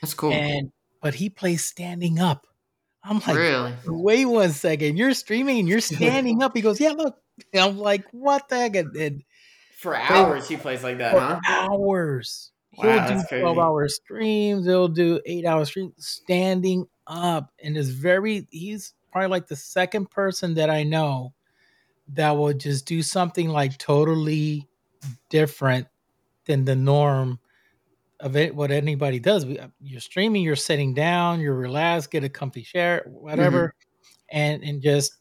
That's 0.00 0.14
cool. 0.14 0.32
And 0.32 0.72
but 1.00 1.14
he 1.14 1.28
plays 1.28 1.64
standing 1.64 2.18
up. 2.18 2.46
I'm 3.02 3.18
like, 3.18 3.36
really? 3.36 3.74
Wait 3.86 4.24
one 4.24 4.52
second. 4.52 4.96
You're 4.96 5.14
streaming 5.14 5.66
you're 5.66 5.80
standing 5.80 6.42
up. 6.42 6.56
He 6.56 6.62
goes, 6.62 6.80
Yeah, 6.80 6.92
look. 6.92 7.18
And 7.52 7.62
I'm 7.64 7.78
like, 7.78 8.04
what 8.12 8.48
the 8.48 8.56
heck? 8.56 8.76
And, 8.76 8.94
and 8.94 9.24
for 9.84 9.94
hours 9.94 10.48
he 10.48 10.56
plays 10.56 10.82
like 10.82 10.98
that, 10.98 11.16
huh? 11.16 11.38
Hours. 11.46 12.50
He'll 12.72 13.06
do 13.06 13.22
12 13.28 13.58
hour 13.58 13.86
streams. 13.88 14.66
He'll 14.66 14.88
do 14.88 15.20
eight 15.26 15.44
hour 15.44 15.64
streams 15.66 15.92
standing 15.98 16.86
up. 17.06 17.52
And 17.62 17.76
is 17.76 17.90
very, 17.90 18.48
he's 18.50 18.94
probably 19.12 19.28
like 19.28 19.46
the 19.46 19.56
second 19.56 20.10
person 20.10 20.54
that 20.54 20.70
I 20.70 20.84
know 20.84 21.34
that 22.14 22.32
will 22.32 22.54
just 22.54 22.86
do 22.86 23.02
something 23.02 23.50
like 23.50 23.78
totally 23.78 24.68
different 25.28 25.86
than 26.46 26.64
the 26.64 26.74
norm 26.74 27.38
of 28.20 28.36
it, 28.36 28.54
what 28.54 28.70
anybody 28.70 29.18
does. 29.18 29.44
You're 29.80 30.00
streaming, 30.00 30.42
you're 30.42 30.56
sitting 30.56 30.94
down, 30.94 31.40
you're 31.40 31.54
relaxed, 31.54 32.10
get 32.10 32.24
a 32.24 32.28
comfy 32.30 32.62
chair, 32.62 33.04
whatever, 33.06 33.68
mm-hmm. 33.68 34.38
and 34.38 34.62
and 34.62 34.82
just 34.82 35.12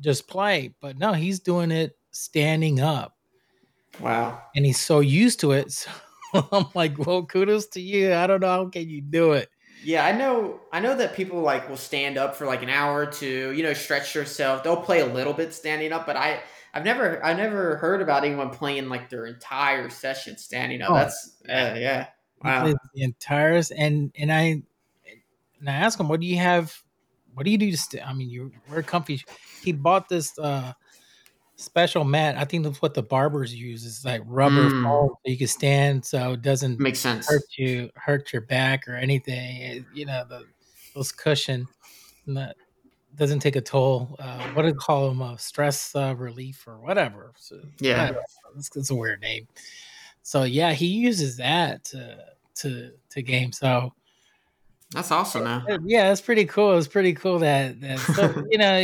just 0.00 0.28
play. 0.28 0.74
But 0.80 0.98
no, 0.98 1.14
he's 1.14 1.40
doing 1.40 1.70
it 1.70 1.96
standing 2.10 2.80
up. 2.80 3.15
Wow. 4.00 4.42
And 4.54 4.64
he's 4.64 4.80
so 4.80 5.00
used 5.00 5.40
to 5.40 5.52
it. 5.52 5.86
So 6.34 6.46
I'm 6.52 6.66
like, 6.74 6.98
well, 6.98 7.24
kudos 7.24 7.68
to 7.68 7.80
you. 7.80 8.12
I 8.12 8.26
don't 8.26 8.40
know 8.40 8.48
how 8.48 8.68
can 8.68 8.90
you 8.90 9.00
do 9.00 9.32
it. 9.32 9.48
Yeah, 9.82 10.04
I 10.04 10.12
know. 10.12 10.60
I 10.70 10.80
know 10.80 10.94
that 10.96 11.14
people 11.14 11.40
like 11.40 11.66
will 11.68 11.78
stand 11.78 12.18
up 12.18 12.36
for 12.36 12.44
like 12.46 12.62
an 12.62 12.68
hour 12.68 13.02
or 13.02 13.06
two. 13.06 13.52
You 13.52 13.62
know, 13.62 13.72
stretch 13.72 14.14
yourself. 14.14 14.62
They'll 14.62 14.82
play 14.82 15.00
a 15.00 15.06
little 15.06 15.32
bit 15.32 15.54
standing 15.54 15.92
up, 15.92 16.04
but 16.04 16.16
I, 16.16 16.40
I've 16.74 16.84
never, 16.84 17.24
I 17.24 17.32
never 17.32 17.76
heard 17.76 18.02
about 18.02 18.24
anyone 18.24 18.50
playing 18.50 18.88
like 18.90 19.08
their 19.08 19.24
entire 19.24 19.88
session 19.88 20.36
standing 20.36 20.82
up. 20.82 20.90
Oh, 20.90 20.94
That's, 20.94 21.36
uh, 21.48 21.78
yeah, 21.78 22.08
wow. 22.42 22.64
The 22.64 23.02
entire 23.02 23.62
and 23.78 24.12
and 24.18 24.30
I, 24.32 24.40
and 25.60 25.70
I 25.70 25.72
ask 25.72 25.98
him, 25.98 26.08
what 26.08 26.20
do 26.20 26.26
you 26.26 26.36
have? 26.36 26.76
What 27.32 27.44
do 27.44 27.50
you 27.50 27.58
do 27.58 27.70
to? 27.70 27.76
St-? 27.78 28.06
I 28.06 28.12
mean, 28.12 28.28
you 28.28 28.52
wear 28.68 28.82
comfy. 28.82 29.22
He 29.62 29.72
bought 29.72 30.08
this. 30.08 30.38
uh 30.38 30.72
special 31.56 32.04
mat. 32.04 32.36
I 32.36 32.44
think 32.44 32.64
that's 32.64 32.80
what 32.80 32.94
the 32.94 33.02
barbers 33.02 33.54
use. 33.54 33.84
Is 33.84 34.04
like 34.04 34.22
rubber 34.24 34.70
mm. 34.70 34.82
foam 34.82 35.08
so 35.08 35.16
you 35.24 35.36
can 35.36 35.46
stand, 35.46 36.04
so 36.04 36.32
it 36.32 36.42
doesn't 36.42 36.78
make 36.78 36.96
sense 36.96 37.28
hurt 37.28 37.42
you 37.56 37.90
hurt 37.96 38.32
your 38.32 38.42
back 38.42 38.86
or 38.86 38.94
anything. 38.94 39.56
It, 39.62 39.84
you 39.92 40.06
know 40.06 40.24
the 40.28 40.44
those 40.94 41.12
cushion 41.12 41.66
that 42.28 42.56
doesn't 43.16 43.40
take 43.40 43.56
a 43.56 43.60
toll. 43.60 44.14
Uh, 44.18 44.38
what 44.50 44.62
do 44.62 44.68
you 44.68 44.74
call 44.74 45.08
them? 45.08 45.22
Uh, 45.22 45.36
stress 45.36 45.94
uh, 45.96 46.14
relief 46.16 46.66
or 46.66 46.78
whatever. 46.78 47.32
So, 47.38 47.60
yeah, 47.80 48.12
it's, 48.56 48.70
it's, 48.76 48.90
a 48.90 48.94
weird 48.94 49.20
name. 49.20 49.48
So 50.22 50.42
yeah, 50.44 50.72
he 50.72 50.86
uses 50.86 51.36
that 51.38 51.84
to 51.86 52.18
to 52.56 52.90
to 53.10 53.22
game. 53.22 53.52
So. 53.52 53.92
That's 54.92 55.10
awesome, 55.10 55.42
man. 55.42 55.64
Yeah, 55.84 56.12
it's 56.12 56.20
pretty 56.20 56.44
cool. 56.44 56.78
It's 56.78 56.86
pretty 56.86 57.12
cool 57.12 57.40
that 57.40 57.80
that 57.80 57.98
so, 57.98 58.46
you 58.50 58.56
know 58.56 58.76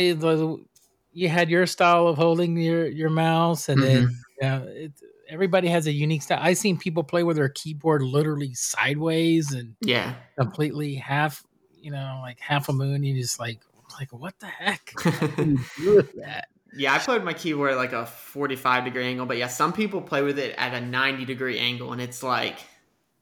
you 1.13 1.29
had 1.29 1.49
your 1.49 1.65
style 1.65 2.07
of 2.07 2.17
holding 2.17 2.57
your 2.57 2.87
your 2.87 3.09
mouse, 3.09 3.69
and 3.69 3.79
mm-hmm. 3.79 4.05
then 4.05 4.19
yeah, 4.41 4.59
it, 4.63 4.91
everybody 5.29 5.67
has 5.69 5.87
a 5.87 5.91
unique 5.91 6.23
style. 6.23 6.39
I've 6.41 6.57
seen 6.57 6.77
people 6.77 7.03
play 7.03 7.23
with 7.23 7.37
their 7.37 7.49
keyboard 7.49 8.01
literally 8.01 8.53
sideways 8.53 9.53
and 9.53 9.75
yeah, 9.81 10.15
completely 10.37 10.95
half, 10.95 11.43
you 11.79 11.91
know, 11.91 12.19
like 12.21 12.39
half 12.39 12.69
a 12.69 12.73
moon. 12.73 13.03
You 13.03 13.19
just 13.19 13.39
like 13.39 13.59
like 13.99 14.11
what 14.11 14.37
the 14.39 14.47
heck? 14.47 14.93
that? 15.03 16.45
Yeah, 16.75 16.93
I 16.93 16.99
play 16.99 17.15
with 17.15 17.23
my 17.23 17.33
keyboard 17.33 17.71
at 17.71 17.77
like 17.77 17.93
a 17.93 18.07
45 18.07 18.85
degree 18.85 19.05
angle, 19.05 19.27
but 19.27 19.37
yeah, 19.37 19.47
some 19.47 19.73
people 19.73 20.01
play 20.01 20.23
with 20.23 20.39
it 20.39 20.55
at 20.57 20.73
a 20.73 20.81
90 20.81 21.25
degree 21.25 21.59
angle, 21.59 21.91
and 21.91 22.01
it's 22.01 22.23
like, 22.23 22.57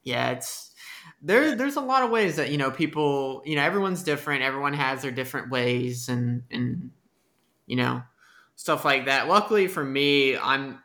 yeah, 0.03 0.31
it's 0.31 0.71
there. 1.21 1.55
There's 1.55 1.75
a 1.75 1.81
lot 1.81 2.03
of 2.03 2.11
ways 2.11 2.37
that 2.37 2.49
you 2.49 2.57
know 2.57 2.71
people, 2.71 3.41
you 3.45 3.57
know, 3.57 3.63
everyone's 3.63 4.03
different. 4.03 4.43
Everyone 4.43 4.73
has 4.73 5.01
their 5.01 5.11
different 5.11 5.49
ways, 5.49 6.07
and 6.07 6.43
and 6.49 6.91
you 7.66 7.76
know, 7.76 8.03
stuff 8.55 8.86
like 8.86 9.05
that. 9.05 9.28
Luckily 9.28 9.68
for 9.68 9.84
me, 9.84 10.38
I'm 10.38 10.80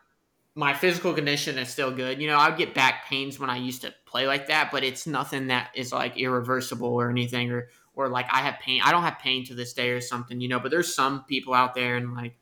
my 0.55 0.73
physical 0.73 1.13
condition 1.13 1.59
is 1.59 1.69
still 1.69 1.91
good. 1.91 2.21
You 2.21 2.29
know, 2.29 2.39
I 2.39 2.51
get 2.51 2.75
back 2.75 3.07
pains 3.07 3.39
when 3.39 3.51
I 3.51 3.59
used 3.59 3.83
to 3.83 3.95
play 4.07 4.27
like 4.27 4.47
that, 4.49 4.71
but 4.73 4.83
it's 4.83 5.07
nothing 5.07 5.49
that 5.49 5.69
is 5.75 5.93
like 5.93 6.17
irreversible 6.17 6.89
or 6.89 7.11
anything 7.11 7.53
or 7.53 7.69
or 7.95 8.09
like 8.09 8.27
I 8.33 8.39
have 8.39 8.59
pain. 8.61 8.81
I 8.83 8.91
don't 8.91 9.03
have 9.03 9.19
pain 9.19 9.45
to 9.47 9.55
this 9.55 9.75
day 9.75 9.91
or 9.91 10.01
something, 10.01 10.41
you 10.41 10.49
know, 10.49 10.59
but 10.59 10.71
there's 10.71 10.95
some 10.95 11.25
people 11.25 11.53
out 11.53 11.75
there 11.75 11.97
and 11.97 12.15
like 12.15 12.39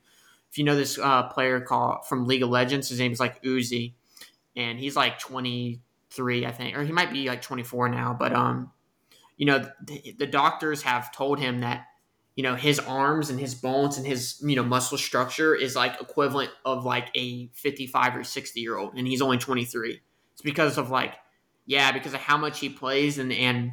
if 0.51 0.59
you 0.59 0.65
know 0.65 0.77
this 0.77 0.99
uh, 0.99 1.25
player 1.25 1.61
called 1.61 2.07
from 2.07 2.27
League 2.27 2.45
of 2.45 2.51
Legends, 2.51 2.89
his 2.89 3.01
name 3.01 3.11
is 3.11 3.19
like 3.19 3.43
Uzi 3.43 3.95
and 4.55 4.79
he's 4.79 4.95
like 4.95 5.19
23, 5.19 6.47
I 6.47 6.53
think, 6.53 6.77
or 6.77 6.85
he 6.85 6.93
might 6.93 7.13
be 7.13 7.27
like 7.27 7.43
24 7.43 7.89
now, 7.89 8.17
but 8.17 8.33
um 8.33 8.71
you 9.37 9.47
know, 9.47 9.69
the, 9.85 10.15
the 10.17 10.27
doctors 10.29 10.83
have 10.83 11.13
told 11.13 11.41
him 11.41 11.61
that 11.61 11.87
you 12.37 12.43
know 12.43 12.55
his 12.55 12.79
arms 12.81 13.31
and 13.31 13.39
his 13.39 13.55
bones 13.55 13.97
and 13.97 14.07
his 14.07 14.41
you 14.43 14.57
know 14.57 14.65
muscle 14.65 14.99
structure 14.99 15.55
is 15.55 15.77
like 15.77 16.01
equivalent 16.01 16.51
of 16.65 16.85
like 16.85 17.09
a 17.15 17.49
55 17.55 18.17
or 18.17 18.25
60 18.25 18.61
year 18.61 18.77
old 18.77 18.95
and 18.95 19.07
he's 19.07 19.23
only 19.23 19.39
23 19.39 20.01
it's 20.33 20.43
because 20.43 20.79
of 20.79 20.91
like 20.91 21.15
yeah 21.67 21.93
because 21.93 22.15
of 22.15 22.21
how 22.21 22.37
much 22.37 22.59
he 22.59 22.69
plays 22.69 23.19
and 23.19 23.33
and 23.33 23.73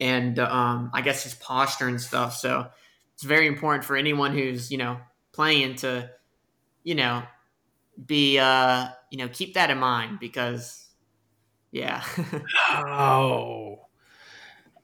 and 0.00 0.38
um 0.38 0.90
i 0.94 1.00
guess 1.02 1.24
his 1.24 1.34
posture 1.34 1.86
and 1.88 2.00
stuff. 2.00 2.34
So 2.36 2.66
it's 3.14 3.22
very 3.22 3.46
important 3.46 3.84
for 3.84 3.96
anyone 3.96 4.32
who's 4.32 4.70
you 4.70 4.78
know 4.78 4.98
playing 5.32 5.76
to 5.76 6.10
you 6.82 6.94
know 6.94 7.22
be 8.06 8.38
uh 8.38 8.88
you 9.10 9.18
know 9.18 9.28
keep 9.28 9.54
that 9.54 9.70
in 9.70 9.78
mind 9.78 10.18
because 10.20 10.88
yeah. 11.70 12.02
Oh 12.70 13.76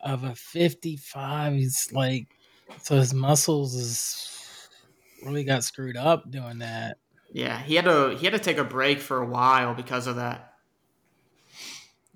of 0.03 0.23
a 0.23 0.35
55 0.35 1.55
he's 1.55 1.89
like 1.93 2.36
so 2.83 2.97
his 2.97 3.15
muscles 3.15 3.75
is 3.75 4.69
really 5.25 5.45
got 5.45 5.65
screwed 5.65 5.97
up 5.97 6.31
doing 6.31 6.59
that. 6.59 6.99
Yeah, 7.33 7.59
he 7.63 7.75
had 7.75 7.85
to 7.87 8.17
he 8.17 8.27
had 8.27 8.33
to 8.33 8.39
take 8.39 8.59
a 8.59 8.65
break 8.65 9.01
for 9.01 9.23
a 9.23 9.27
while 9.27 9.75
because 9.75 10.07
of 10.07 10.17
that. 10.17 10.55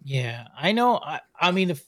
Yeah, 0.03 0.47
I 0.57 0.73
know. 0.73 0.97
I, 0.97 1.21
I 1.39 1.51
mean, 1.51 1.71
if 1.71 1.85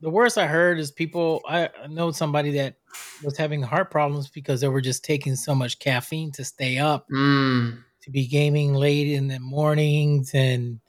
the 0.00 0.10
worst 0.10 0.38
I 0.38 0.46
heard 0.46 0.78
is 0.78 0.90
people. 0.90 1.42
I 1.48 1.70
know 1.88 2.10
somebody 2.12 2.52
that 2.52 2.76
was 3.22 3.36
having 3.36 3.62
heart 3.62 3.90
problems 3.90 4.30
because 4.30 4.60
they 4.60 4.68
were 4.68 4.80
just 4.80 5.04
taking 5.04 5.34
so 5.34 5.54
much 5.54 5.78
caffeine 5.78 6.30
to 6.32 6.44
stay 6.44 6.78
up, 6.78 7.08
Mm. 7.08 7.82
to 8.02 8.10
be 8.10 8.26
gaming 8.26 8.74
late 8.74 9.08
in 9.08 9.28
the 9.28 9.40
mornings 9.40 10.32
and 10.34 10.80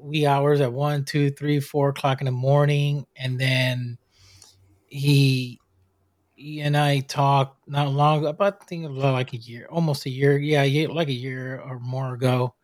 wee 0.00 0.26
hours 0.26 0.60
at 0.60 0.72
one, 0.72 1.04
two, 1.04 1.30
three, 1.30 1.60
four 1.60 1.88
o'clock 1.90 2.20
in 2.20 2.26
the 2.26 2.32
morning, 2.32 3.06
and 3.16 3.40
then 3.40 3.98
he, 4.86 5.58
he 6.42 6.60
and 6.60 6.76
I 6.76 7.00
talked 7.00 7.68
not 7.68 7.88
long 7.92 8.26
about 8.26 8.58
I 8.62 8.64
think 8.66 8.90
like 8.90 9.32
a 9.32 9.36
year, 9.38 9.66
almost 9.70 10.06
a 10.06 10.10
year, 10.10 10.38
yeah, 10.38 10.62
like 10.90 11.08
a 11.08 11.12
year 11.12 11.60
or 11.60 11.78
more 11.80 12.14
ago, 12.14 12.54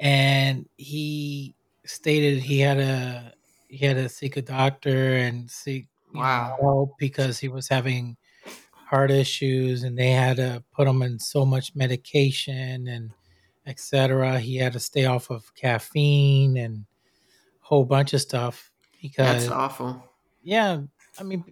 and 0.00 0.68
he 0.76 1.56
stated 1.86 2.40
he 2.40 2.60
had 2.60 2.78
a 2.78 3.34
he 3.68 3.84
had 3.86 3.96
to 3.96 4.08
seek 4.08 4.36
a 4.36 4.42
doctor 4.42 5.16
and 5.16 5.50
seek 5.50 5.88
know, 6.12 6.20
Wow. 6.20 6.56
help 6.60 6.98
because 6.98 7.38
he 7.38 7.48
was 7.48 7.68
having 7.68 8.16
heart 8.72 9.10
issues 9.10 9.82
and 9.84 9.98
they 9.98 10.10
had 10.10 10.36
to 10.36 10.64
put 10.72 10.88
him 10.88 11.02
in 11.02 11.18
so 11.18 11.44
much 11.46 11.74
medication 11.74 12.88
and 12.88 13.12
etc. 13.66 14.40
He 14.40 14.56
had 14.56 14.74
to 14.74 14.80
stay 14.80 15.06
off 15.06 15.30
of 15.30 15.54
caffeine 15.54 16.56
and 16.58 16.78
a 17.62 17.66
whole 17.66 17.84
bunch 17.84 18.12
of 18.14 18.20
stuff 18.22 18.72
because 19.00 19.44
That's 19.44 19.48
awful. 19.48 20.02
yeah, 20.42 20.82
I 21.18 21.22
mean 21.22 21.44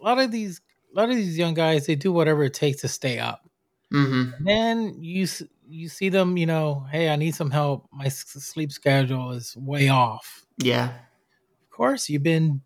a 0.00 0.04
lot 0.04 0.18
of 0.18 0.30
these 0.30 0.60
a 0.92 0.96
lot 0.96 1.10
of 1.10 1.16
these 1.16 1.38
young 1.38 1.54
guys 1.54 1.86
they 1.86 1.94
do 1.94 2.12
whatever 2.12 2.44
it 2.44 2.54
takes 2.54 2.82
to 2.82 2.88
stay 2.88 3.18
up. 3.18 3.48
Mm-hmm. 3.92 4.44
Then 4.44 4.96
you 5.02 5.26
you 5.68 5.88
see 5.88 6.08
them, 6.08 6.36
you 6.36 6.46
know, 6.46 6.86
hey, 6.90 7.10
I 7.10 7.16
need 7.16 7.34
some 7.34 7.50
help. 7.50 7.88
My 7.92 8.08
sleep 8.08 8.72
schedule 8.72 9.32
is 9.32 9.56
way 9.56 9.88
off. 9.88 10.44
Yeah. 10.58 10.86
Of 10.86 11.70
course, 11.70 12.08
you've 12.08 12.22
been 12.22 12.62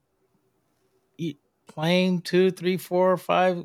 playing 1.66 2.20
two, 2.22 2.50
three, 2.50 2.76
four, 2.76 3.16
five 3.16 3.64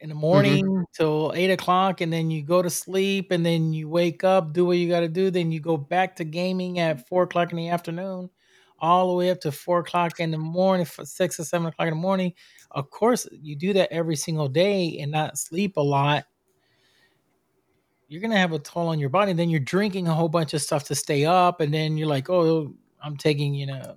in 0.00 0.08
the 0.08 0.14
morning 0.14 0.84
till 0.92 1.32
eight 1.34 1.50
o'clock, 1.50 2.00
and 2.00 2.12
then 2.12 2.30
you 2.30 2.42
go 2.42 2.62
to 2.62 2.70
sleep, 2.70 3.30
and 3.30 3.44
then 3.44 3.72
you 3.72 3.88
wake 3.88 4.24
up, 4.24 4.52
do 4.52 4.64
what 4.64 4.76
you 4.76 4.88
got 4.88 5.00
to 5.00 5.08
do, 5.08 5.30
then 5.30 5.50
you 5.50 5.60
go 5.60 5.76
back 5.76 6.16
to 6.16 6.24
gaming 6.24 6.78
at 6.78 7.08
four 7.08 7.24
o'clock 7.24 7.50
in 7.50 7.56
the 7.56 7.68
afternoon, 7.68 8.30
all 8.80 9.08
the 9.08 9.14
way 9.14 9.30
up 9.30 9.40
to 9.40 9.52
four 9.52 9.80
o'clock 9.80 10.20
in 10.20 10.30
the 10.30 10.38
morning, 10.38 10.82
f- 10.86 11.00
six 11.06 11.38
or 11.40 11.44
seven 11.44 11.66
o'clock 11.66 11.88
in 11.88 11.94
the 11.94 12.00
morning. 12.00 12.32
Of 12.70 12.90
course, 12.90 13.26
you 13.32 13.56
do 13.56 13.72
that 13.72 13.92
every 13.92 14.16
single 14.16 14.48
day 14.48 14.98
and 15.00 15.10
not 15.10 15.38
sleep 15.38 15.76
a 15.76 15.80
lot. 15.82 16.24
You're 18.08 18.22
gonna 18.22 18.38
have 18.38 18.52
a 18.52 18.58
toll 18.58 18.88
on 18.88 18.98
your 18.98 19.10
body. 19.10 19.32
Then 19.32 19.50
you're 19.50 19.60
drinking 19.60 20.08
a 20.08 20.14
whole 20.14 20.28
bunch 20.28 20.54
of 20.54 20.62
stuff 20.62 20.84
to 20.84 20.94
stay 20.94 21.24
up, 21.26 21.60
and 21.60 21.72
then 21.74 21.96
you're 21.98 22.08
like, 22.08 22.30
"Oh, 22.30 22.72
I'm 23.02 23.16
taking 23.16 23.54
you 23.54 23.66
know 23.66 23.96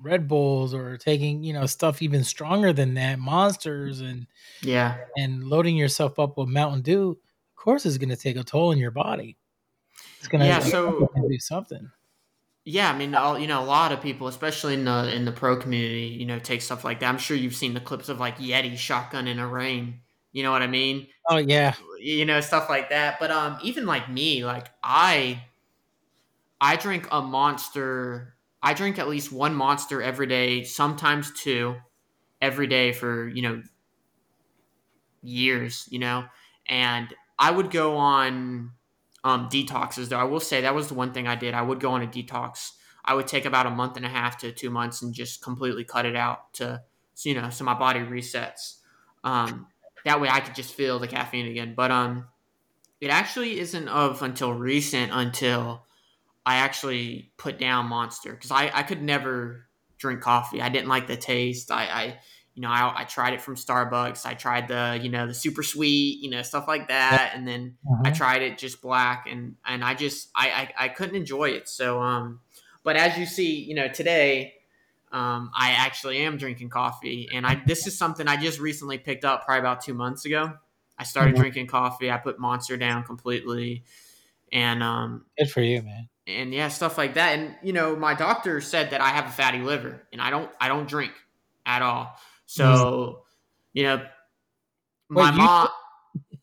Red 0.00 0.26
Bulls 0.26 0.74
or 0.74 0.96
taking 0.96 1.44
you 1.44 1.52
know 1.52 1.66
stuff 1.66 2.02
even 2.02 2.24
stronger 2.24 2.72
than 2.72 2.94
that, 2.94 3.18
monsters 3.20 4.00
and 4.00 4.26
Yeah. 4.62 4.98
and 5.16 5.44
loading 5.44 5.76
yourself 5.76 6.18
up 6.18 6.36
with 6.38 6.48
Mountain 6.48 6.82
Dew, 6.82 7.10
of 7.10 7.56
course, 7.56 7.86
is 7.86 7.98
going 7.98 8.08
to 8.08 8.16
take 8.16 8.36
a 8.36 8.42
toll 8.42 8.70
on 8.70 8.78
your 8.78 8.90
body. 8.90 9.36
It's 10.18 10.26
going 10.26 10.40
to 10.40 10.46
Yeah, 10.46 10.58
so- 10.58 11.08
do 11.28 11.38
something. 11.38 11.88
Yeah, 12.64 12.92
I 12.92 12.96
mean, 12.96 13.14
all, 13.14 13.38
you 13.38 13.48
know, 13.48 13.60
a 13.62 13.66
lot 13.66 13.90
of 13.90 14.00
people, 14.00 14.28
especially 14.28 14.74
in 14.74 14.84
the 14.84 15.12
in 15.14 15.24
the 15.24 15.32
pro 15.32 15.56
community, 15.56 16.06
you 16.06 16.24
know, 16.26 16.38
take 16.38 16.62
stuff 16.62 16.84
like 16.84 17.00
that. 17.00 17.08
I'm 17.08 17.18
sure 17.18 17.36
you've 17.36 17.56
seen 17.56 17.74
the 17.74 17.80
clips 17.80 18.08
of 18.08 18.20
like 18.20 18.38
Yeti 18.38 18.76
shotgun 18.78 19.26
in 19.26 19.40
a 19.40 19.48
rain. 19.48 20.00
You 20.30 20.44
know 20.44 20.52
what 20.52 20.62
I 20.62 20.68
mean? 20.68 21.08
Oh 21.28 21.38
yeah, 21.38 21.74
You 21.98 22.24
know, 22.24 22.40
stuff 22.40 22.68
like 22.70 22.90
that. 22.90 23.18
But 23.18 23.32
um, 23.32 23.58
even 23.62 23.84
like 23.84 24.08
me, 24.08 24.44
like 24.44 24.68
I, 24.82 25.42
I 26.60 26.76
drink 26.76 27.08
a 27.10 27.20
monster. 27.20 28.36
I 28.62 28.74
drink 28.74 28.98
at 28.98 29.08
least 29.08 29.32
one 29.32 29.54
monster 29.54 30.00
every 30.00 30.26
day, 30.26 30.64
sometimes 30.64 31.32
two, 31.32 31.76
every 32.40 32.66
day 32.66 32.92
for 32.92 33.28
you 33.28 33.42
know 33.42 33.62
years. 35.22 35.88
You 35.90 35.98
know, 35.98 36.24
and 36.66 37.12
I 37.38 37.50
would 37.50 37.70
go 37.70 37.96
on 37.96 38.72
um, 39.24 39.48
detoxes 39.48 40.08
though. 40.08 40.18
I 40.18 40.24
will 40.24 40.40
say 40.40 40.62
that 40.62 40.74
was 40.74 40.88
the 40.88 40.94
one 40.94 41.12
thing 41.12 41.26
I 41.26 41.34
did. 41.34 41.54
I 41.54 41.62
would 41.62 41.80
go 41.80 41.92
on 41.92 42.02
a 42.02 42.06
detox. 42.06 42.72
I 43.04 43.14
would 43.14 43.26
take 43.26 43.44
about 43.44 43.66
a 43.66 43.70
month 43.70 43.96
and 43.96 44.06
a 44.06 44.08
half 44.08 44.38
to 44.38 44.52
two 44.52 44.70
months 44.70 45.02
and 45.02 45.12
just 45.12 45.42
completely 45.42 45.84
cut 45.84 46.06
it 46.06 46.16
out 46.16 46.52
to, 46.54 46.82
you 47.24 47.34
know, 47.34 47.50
so 47.50 47.64
my 47.64 47.74
body 47.74 48.00
resets. 48.00 48.76
Um, 49.24 49.66
that 50.04 50.20
way 50.20 50.28
I 50.28 50.40
could 50.40 50.54
just 50.54 50.74
feel 50.74 50.98
the 50.98 51.08
caffeine 51.08 51.46
again. 51.46 51.74
But 51.76 51.90
um, 51.90 52.28
it 53.00 53.10
actually 53.10 53.58
isn't 53.58 53.88
of 53.88 54.22
until 54.22 54.52
recent 54.52 55.10
until 55.12 55.84
I 56.44 56.56
actually 56.56 57.32
put 57.36 57.58
down 57.58 57.86
Monster 57.86 58.32
because 58.32 58.50
I, 58.50 58.70
I 58.72 58.82
could 58.82 59.02
never 59.02 59.66
drink 59.98 60.20
coffee. 60.20 60.60
I 60.60 60.68
didn't 60.68 60.88
like 60.88 61.06
the 61.06 61.16
taste. 61.16 61.70
I, 61.70 61.84
I 61.84 62.18
you 62.54 62.62
know, 62.62 62.68
I, 62.68 63.02
I 63.02 63.04
tried 63.04 63.34
it 63.34 63.40
from 63.40 63.56
Starbucks. 63.56 64.26
I 64.26 64.34
tried 64.34 64.68
the, 64.68 64.98
you 65.02 65.08
know, 65.08 65.26
the 65.26 65.34
super 65.34 65.62
sweet, 65.62 66.20
you 66.22 66.30
know, 66.30 66.42
stuff 66.42 66.68
like 66.68 66.88
that. 66.88 67.32
And 67.34 67.46
then 67.46 67.78
I 68.04 68.10
Mhm. 68.10 68.12
tried 68.12 68.42
it 68.42 68.58
just 68.58 68.82
black 68.82 69.26
and, 69.28 69.56
and 69.64 69.84
I 69.84 69.94
just, 69.94 70.30
I, 70.34 70.50
I, 70.50 70.84
I 70.84 70.88
couldn't 70.88 71.16
enjoy 71.16 71.50
it. 71.50 71.68
So, 71.68 72.00
um, 72.00 72.40
but 72.82 72.96
as 72.96 73.16
you 73.16 73.26
see, 73.26 73.56
you 73.62 73.74
know, 73.74 73.88
today, 73.88 74.54
um, 75.10 75.50
I 75.54 75.72
actually 75.72 76.18
am 76.18 76.36
drinking 76.38 76.70
coffee 76.70 77.28
and 77.32 77.46
I, 77.46 77.62
this 77.66 77.86
is 77.86 77.96
something 77.96 78.28
I 78.28 78.36
just 78.36 78.58
recently 78.60 78.98
picked 78.98 79.24
up 79.24 79.44
probably 79.44 79.60
about 79.60 79.82
two 79.82 79.94
months 79.94 80.24
ago. 80.24 80.54
I 80.98 81.04
started 81.04 81.34
Mhm. 81.34 81.36
drinking 81.36 81.66
coffee. 81.66 82.10
I 82.10 82.18
put 82.18 82.38
Monster 82.38 82.76
down 82.76 83.02
completely, 83.04 83.84
and 84.52 84.82
um, 84.82 85.26
good 85.38 85.50
for 85.50 85.60
you, 85.62 85.82
man. 85.82 86.08
and 86.26 86.52
yeah, 86.54 86.68
stuff 86.68 86.98
like 86.98 87.14
that. 87.14 87.38
And 87.38 87.56
you 87.62 87.72
know, 87.72 87.96
my 87.96 88.14
doctor 88.14 88.60
said 88.60 88.90
that 88.90 89.00
I 89.00 89.08
have 89.08 89.26
a 89.26 89.30
fatty 89.30 89.58
liver, 89.58 90.06
and 90.12 90.20
I 90.20 90.30
don't, 90.30 90.50
I 90.60 90.68
don't 90.68 90.88
drink 90.88 91.12
at 91.66 91.82
all. 91.82 92.16
So, 92.54 93.24
you 93.72 93.84
know, 93.84 94.06
my 95.08 95.30
Wait, 95.30 95.36
mom. 95.36 95.68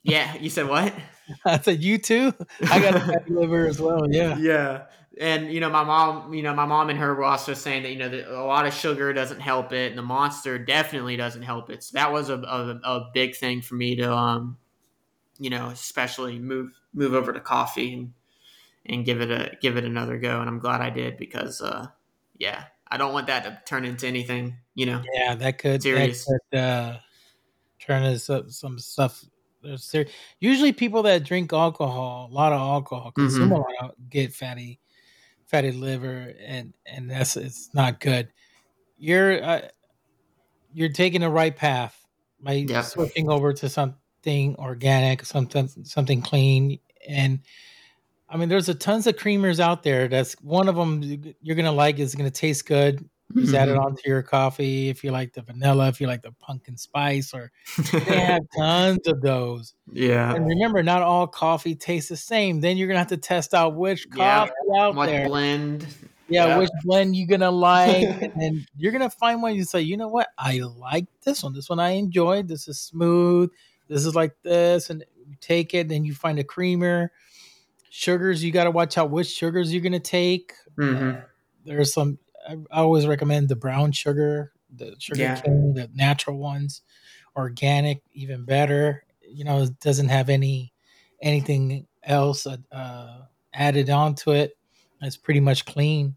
Yeah, 0.04 0.36
you 0.38 0.50
said 0.50 0.68
what? 0.68 0.94
I 1.46 1.60
said 1.60 1.84
you 1.84 1.98
too. 1.98 2.34
I 2.72 2.80
got 2.80 2.96
a 2.96 3.00
fatty 3.00 3.32
liver 3.32 3.68
as 3.68 3.80
well. 3.80 4.10
Yeah, 4.10 4.38
yeah 4.40 4.84
and 5.20 5.52
you 5.52 5.60
know 5.60 5.70
my 5.70 5.84
mom 5.84 6.34
you 6.34 6.42
know 6.42 6.54
my 6.54 6.66
mom 6.66 6.90
and 6.90 6.98
her 6.98 7.14
were 7.14 7.26
also 7.26 7.54
saying 7.54 7.84
that 7.84 7.90
you 7.90 7.98
know 7.98 8.10
that 8.10 8.28
a 8.28 8.44
lot 8.44 8.66
of 8.66 8.74
sugar 8.74 9.12
doesn't 9.12 9.42
help 9.42 9.74
it 9.74 9.90
and 9.90 9.98
the 9.98 10.04
monster 10.04 10.58
definitely 10.58 11.18
doesn't 11.18 11.42
help 11.42 11.70
it 11.70 11.84
so 11.84 11.92
that 11.94 12.12
was 12.12 12.30
a, 12.30 12.36
a, 12.36 12.80
a 12.84 13.10
big 13.14 13.36
thing 13.36 13.62
for 13.62 13.76
me 13.76 13.96
to 13.96 14.12
um 14.12 14.58
you 15.38 15.50
know 15.50 15.68
especially 15.68 16.40
move 16.40 16.80
move 16.94 17.14
over 17.14 17.34
to 17.34 17.40
coffee 17.40 17.94
and 17.94 18.14
and 18.86 19.06
give 19.06 19.20
it 19.20 19.30
a 19.30 19.56
give 19.62 19.78
it 19.78 19.84
another 19.84 20.18
go 20.18 20.40
and 20.40 20.50
i'm 20.50 20.60
glad 20.60 20.82
i 20.82 20.90
did 20.90 21.18
because 21.18 21.62
uh 21.62 21.86
yeah 22.38 22.66
i 22.92 22.98
don't 22.98 23.14
want 23.14 23.28
that 23.28 23.44
to 23.44 23.62
turn 23.66 23.86
into 23.86 24.08
anything 24.08 24.56
you 24.76 24.86
know 24.86 25.02
yeah, 25.14 25.36
that 25.36 25.58
could, 25.58 25.82
that 25.82 26.26
could 26.28 26.58
uh, 26.60 26.98
turn 27.80 28.04
up 28.30 28.50
some 28.50 28.80
stuff. 28.80 29.24
There's 29.62 29.94
Usually, 30.40 30.72
people 30.72 31.04
that 31.04 31.24
drink 31.24 31.52
alcohol, 31.52 32.30
a 32.32 32.34
lot 32.34 32.54
of 32.54 32.60
alcohol, 32.60 33.12
consume 33.12 33.50
Mhm. 33.50 33.56
a 33.56 33.58
lot, 33.58 33.92
of, 33.92 34.10
get 34.10 34.34
fatty, 34.34 34.80
fatty 35.48 35.72
liver, 35.72 36.34
and 36.40 36.74
and 36.86 37.10
that's 37.10 37.36
it's 37.36 37.70
not 37.74 38.00
good. 38.00 38.32
You're 38.98 39.44
uh, 39.44 39.68
you're 40.74 40.90
taking 40.90 41.22
the 41.22 41.30
right 41.30 41.56
path 41.56 42.06
by 42.40 42.66
Yep. 42.70 42.86
switching 42.86 43.30
over 43.30 43.52
to 43.54 43.68
something 43.70 44.56
organic, 44.56 45.26
something 45.26 45.68
something 45.84 46.22
clean, 46.22 46.80
and 47.08 47.40
I 48.30 48.38
mean, 48.38 48.50
there's 48.50 48.70
a 48.70 48.76
tons 48.76 49.08
of 49.08 49.16
creamers 49.16 49.60
out 49.60 49.84
there. 49.84 50.08
That's 50.08 50.34
one 50.42 50.68
of 50.70 50.76
them 50.76 51.02
you're 51.42 51.56
gonna 51.56 51.72
like. 51.72 52.00
is 52.00 52.16
gonna 52.16 52.30
taste 52.32 52.66
good. 52.66 53.08
Just 53.36 53.54
add 53.54 53.70
it 53.70 53.74
Mm-hmm. 53.74 53.82
onto 53.86 54.02
your 54.10 54.24
coffee 54.24 54.90
if 54.90 55.04
you 55.04 55.12
like 55.12 55.34
the 55.34 55.44
vanilla, 55.44 55.88
if 55.88 56.02
you 56.02 56.08
like 56.08 56.24
the 56.24 56.32
pumpkin 56.40 56.78
spice, 56.78 57.32
or 57.34 57.52
they 57.92 58.20
have 58.20 58.42
tons 58.58 59.08
of 59.08 59.22
those. 59.22 59.76
yeah 59.92 60.34
And 60.34 60.48
remember, 60.48 60.82
not 60.82 61.04
all 61.04 61.28
coffee 61.28 61.76
tastes 61.76 62.10
the 62.10 62.18
same. 62.18 62.60
Then 62.62 62.76
you're 62.78 62.88
gonna 62.88 63.00
have 63.00 63.08
to 63.10 63.18
test 63.18 63.54
out 63.54 63.76
which 63.76 64.08
Yeah. 64.16 64.46
coffee 64.48 64.52
out 64.80 64.96
what 64.96 65.06
there. 65.08 65.28
blend 65.28 65.86
Yeah, 66.28 66.48
Yeah. 66.48 66.58
which 66.58 66.70
blend 66.84 67.16
you 67.16 67.28
gonna 67.28 67.52
like, 67.52 68.04
and 68.22 68.34
then 68.36 68.66
you're 68.78 68.92
gonna 68.92 69.10
find 69.12 69.42
one 69.44 69.56
you 69.56 69.64
say, 69.64 69.82
you 69.82 69.96
know 69.98 70.08
what, 70.10 70.28
I 70.38 70.60
like 70.60 71.06
this 71.24 71.44
one. 71.44 71.54
This 71.54 71.70
one 71.70 71.80
I 71.80 71.92
enjoyed. 71.92 72.48
This 72.48 72.68
is 72.68 72.80
smooth. 72.80 73.52
This 73.88 74.06
is 74.06 74.16
like 74.16 74.34
this, 74.44 74.90
and 74.90 75.04
you 75.28 75.36
take 75.40 75.74
it. 75.76 75.88
Then 75.88 76.04
you 76.04 76.14
find 76.16 76.40
a 76.40 76.44
creamer. 76.44 77.12
Sugars, 77.90 78.44
you 78.44 78.52
got 78.52 78.66
to 78.66 78.72
watch 78.72 78.98
out 78.98 79.10
which 79.10 79.28
sugars 79.28 79.74
you're 79.74 79.82
gonna 79.82 80.00
take. 80.00 80.54
Mhm. 80.78 81.26
There's 81.66 81.94
some. 81.94 82.20
I, 82.48 82.54
I 82.72 82.80
always 82.82 83.06
recommend 83.08 83.50
the 83.50 83.56
brown 83.56 83.92
sugar, 83.92 84.54
the 84.76 84.96
sugar 85.00 85.22
Yeah. 85.22 85.42
cane, 85.42 85.74
the 85.74 85.90
natural 85.94 86.38
ones, 86.38 86.82
organic, 87.36 88.02
even 88.14 88.46
better. 88.46 89.04
You 89.28 89.44
know, 89.44 89.64
it 89.64 89.80
doesn't 89.80 90.10
have 90.10 90.30
any 90.30 90.74
anything 91.22 91.86
else 92.04 92.48
uh, 92.48 92.58
uh, 92.72 93.22
added 93.54 93.90
onto 93.90 94.32
it. 94.32 94.58
It's 95.02 95.18
pretty 95.18 95.40
much 95.40 95.66
clean, 95.66 96.16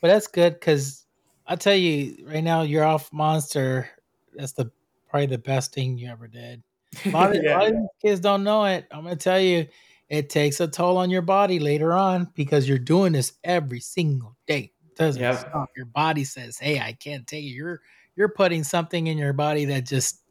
but 0.00 0.08
that's 0.08 0.26
good 0.26 0.54
because 0.54 1.06
I 1.46 1.56
tell 1.56 1.74
you 1.74 2.24
right 2.26 2.44
now, 2.44 2.62
you're 2.62 2.84
off 2.84 3.12
Monster. 3.12 3.88
That's 4.34 4.52
the 4.52 4.70
probably 5.08 5.26
the 5.26 5.38
best 5.38 5.72
thing 5.74 5.98
you 5.98 6.08
ever 6.08 6.28
did. 6.28 6.62
A 7.06 7.10
lot 7.10 7.34
of, 7.34 7.42
a 7.44 7.50
lot 7.52 7.68
of 7.68 7.74
kids 8.00 8.20
don't 8.20 8.44
know 8.44 8.64
it. 8.64 8.86
I'm 8.90 9.02
gonna 9.04 9.16
tell 9.16 9.40
you, 9.40 9.66
it 10.10 10.30
takes 10.30 10.60
a 10.60 10.68
toll 10.68 10.98
on 10.98 11.10
your 11.10 11.22
body 11.22 11.60
later 11.60 11.94
on 11.94 12.30
because 12.36 12.68
you're 12.68 12.78
doing 12.78 13.14
this 13.14 13.34
every 13.44 13.80
single 13.80 14.36
day. 14.48 14.74
It 14.86 14.96
doesn't 14.96 15.22
Yep. 15.22 15.34
stop. 15.34 15.70
Your 15.76 15.86
body 15.86 16.24
says, 16.24 16.58
"Hey, 16.58 16.80
I 16.80 16.94
can't 16.94 17.26
take 17.26 17.44
it." 17.44 17.48
You're 17.48 17.80
you're 18.16 18.30
putting 18.30 18.64
something 18.64 19.06
in 19.08 19.18
your 19.18 19.34
body 19.34 19.66
that 19.66 19.86
just 19.86 20.22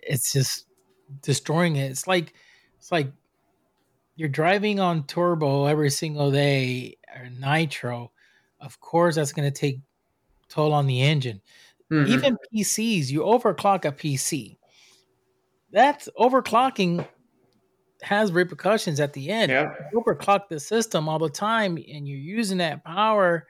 it's 0.00 0.32
just 0.32 0.66
destroying 1.22 1.76
it. 1.76 1.90
It's 1.90 2.06
like 2.08 2.34
it's 2.78 2.92
like 2.92 3.12
you're 4.16 4.28
driving 4.28 4.80
on 4.80 5.06
turbo 5.06 5.66
every 5.66 5.90
single 5.90 6.30
day 6.30 6.96
or 7.14 7.28
nitro. 7.30 8.12
Of 8.60 8.78
course, 8.80 9.16
that's 9.16 9.32
going 9.32 9.50
to 9.50 9.58
take 9.58 9.80
toll 10.48 10.72
on 10.72 10.86
the 10.86 11.02
engine. 11.02 11.42
Mhm. 11.90 12.06
Even 12.06 12.38
PCs, 12.54 13.10
you 13.10 13.20
overclock 13.22 13.84
a 13.86 13.92
PC. 13.92 14.58
That's 15.70 16.08
overclocking 16.18 17.06
has 18.02 18.32
repercussions 18.32 19.00
at 19.00 19.12
the 19.12 19.30
end. 19.30 19.50
Yep. 19.50 19.90
You 19.92 20.00
overclock 20.00 20.48
the 20.48 20.58
system 20.60 21.08
all 21.08 21.18
the 21.18 21.30
time 21.30 21.76
and 21.76 22.06
you're 22.06 22.18
using 22.18 22.58
that 22.58 22.84
power. 22.84 23.46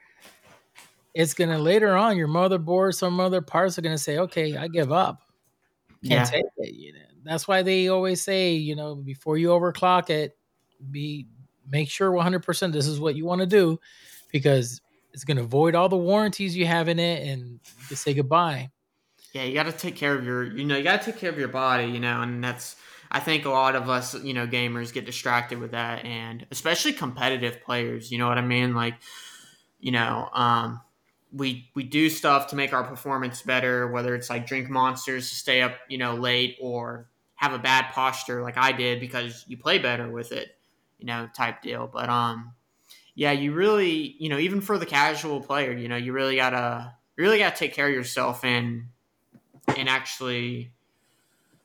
It's 1.13 1.33
gonna 1.33 1.59
later 1.59 1.95
on 1.95 2.17
your 2.17 2.27
motherboard, 2.27 2.95
some 2.95 3.19
other 3.19 3.41
parts 3.41 3.77
are 3.77 3.81
gonna 3.81 3.97
say, 3.97 4.17
Okay, 4.17 4.55
I 4.57 4.67
give 4.67 4.91
up. 4.91 5.21
Can't 6.05 6.19
Yeah. 6.19 6.23
take 6.25 6.45
it. 6.57 6.73
You 6.73 6.93
know? 6.93 6.99
That's 7.23 7.47
why 7.47 7.61
they 7.61 7.87
always 7.87 8.21
say, 8.21 8.53
you 8.53 8.75
know, 8.75 8.95
before 8.95 9.37
you 9.37 9.49
overclock 9.49 10.09
it, 10.09 10.37
be 10.91 11.27
make 11.69 11.89
sure 11.89 12.11
100% 12.11 12.73
this 12.73 12.87
is 12.87 12.99
what 12.99 13.15
you 13.15 13.25
want 13.25 13.39
to 13.39 13.47
do 13.47 13.79
because 14.31 14.81
it's 15.13 15.23
going 15.23 15.37
to 15.37 15.43
void 15.43 15.75
all 15.75 15.87
the 15.87 15.95
warranties 15.95 16.57
you 16.57 16.65
have 16.65 16.89
in 16.89 16.99
it 16.99 17.25
and 17.25 17.59
you 17.89 17.95
say 17.95 18.13
goodbye. 18.13 18.69
Yeah, 19.31 19.43
you 19.43 19.53
got 19.53 19.67
to 19.67 19.71
take 19.71 19.95
care 19.95 20.13
of 20.13 20.25
your, 20.25 20.43
you 20.43 20.65
know, 20.65 20.75
you 20.75 20.83
got 20.83 21.01
to 21.01 21.11
take 21.11 21.21
care 21.21 21.29
of 21.29 21.39
your 21.39 21.47
body, 21.47 21.85
you 21.85 21.99
know, 21.99 22.21
and 22.21 22.43
that's, 22.43 22.75
I 23.13 23.19
think 23.19 23.45
a 23.45 23.49
lot 23.51 23.75
of 23.75 23.89
us, 23.89 24.15
you 24.23 24.33
know, 24.33 24.47
gamers 24.47 24.91
get 24.91 25.05
distracted 25.05 25.59
with 25.59 25.71
that, 25.71 26.03
and 26.03 26.47
especially 26.49 26.93
competitive 26.93 27.61
players, 27.63 28.11
you 28.11 28.17
know 28.17 28.27
what 28.27 28.39
I 28.39 28.41
mean? 28.41 28.73
Like, 28.73 28.95
you 29.79 29.91
know, 29.91 30.29
um, 30.33 30.81
we 31.31 31.69
we 31.75 31.83
do 31.83 32.09
stuff 32.09 32.47
to 32.47 32.55
make 32.55 32.73
our 32.73 32.83
performance 32.83 33.43
better, 33.43 33.87
whether 33.87 34.15
it's 34.15 34.29
like 34.29 34.47
drink 34.47 34.67
monsters 34.69 35.29
to 35.29 35.35
stay 35.35 35.61
up, 35.61 35.75
you 35.89 35.99
know, 35.99 36.15
late, 36.15 36.57
or 36.59 37.07
have 37.35 37.53
a 37.53 37.59
bad 37.59 37.91
posture 37.91 38.41
like 38.41 38.57
I 38.57 38.71
did 38.71 38.99
because 38.99 39.45
you 39.47 39.57
play 39.57 39.77
better 39.77 40.09
with 40.09 40.31
it, 40.31 40.55
you 40.97 41.05
know, 41.05 41.29
type 41.35 41.61
deal. 41.61 41.87
But 41.91 42.09
um, 42.09 42.53
yeah, 43.13 43.31
you 43.31 43.53
really, 43.53 44.15
you 44.17 44.29
know, 44.29 44.39
even 44.39 44.59
for 44.61 44.77
the 44.77 44.85
casual 44.85 45.39
player, 45.39 45.71
you 45.71 45.87
know, 45.87 45.97
you 45.97 46.13
really 46.13 46.35
gotta, 46.35 46.95
you 47.15 47.23
really 47.23 47.37
gotta 47.37 47.55
take 47.55 47.73
care 47.73 47.87
of 47.87 47.93
yourself 47.93 48.43
and 48.43 48.87
and 49.77 49.87
actually, 49.87 50.71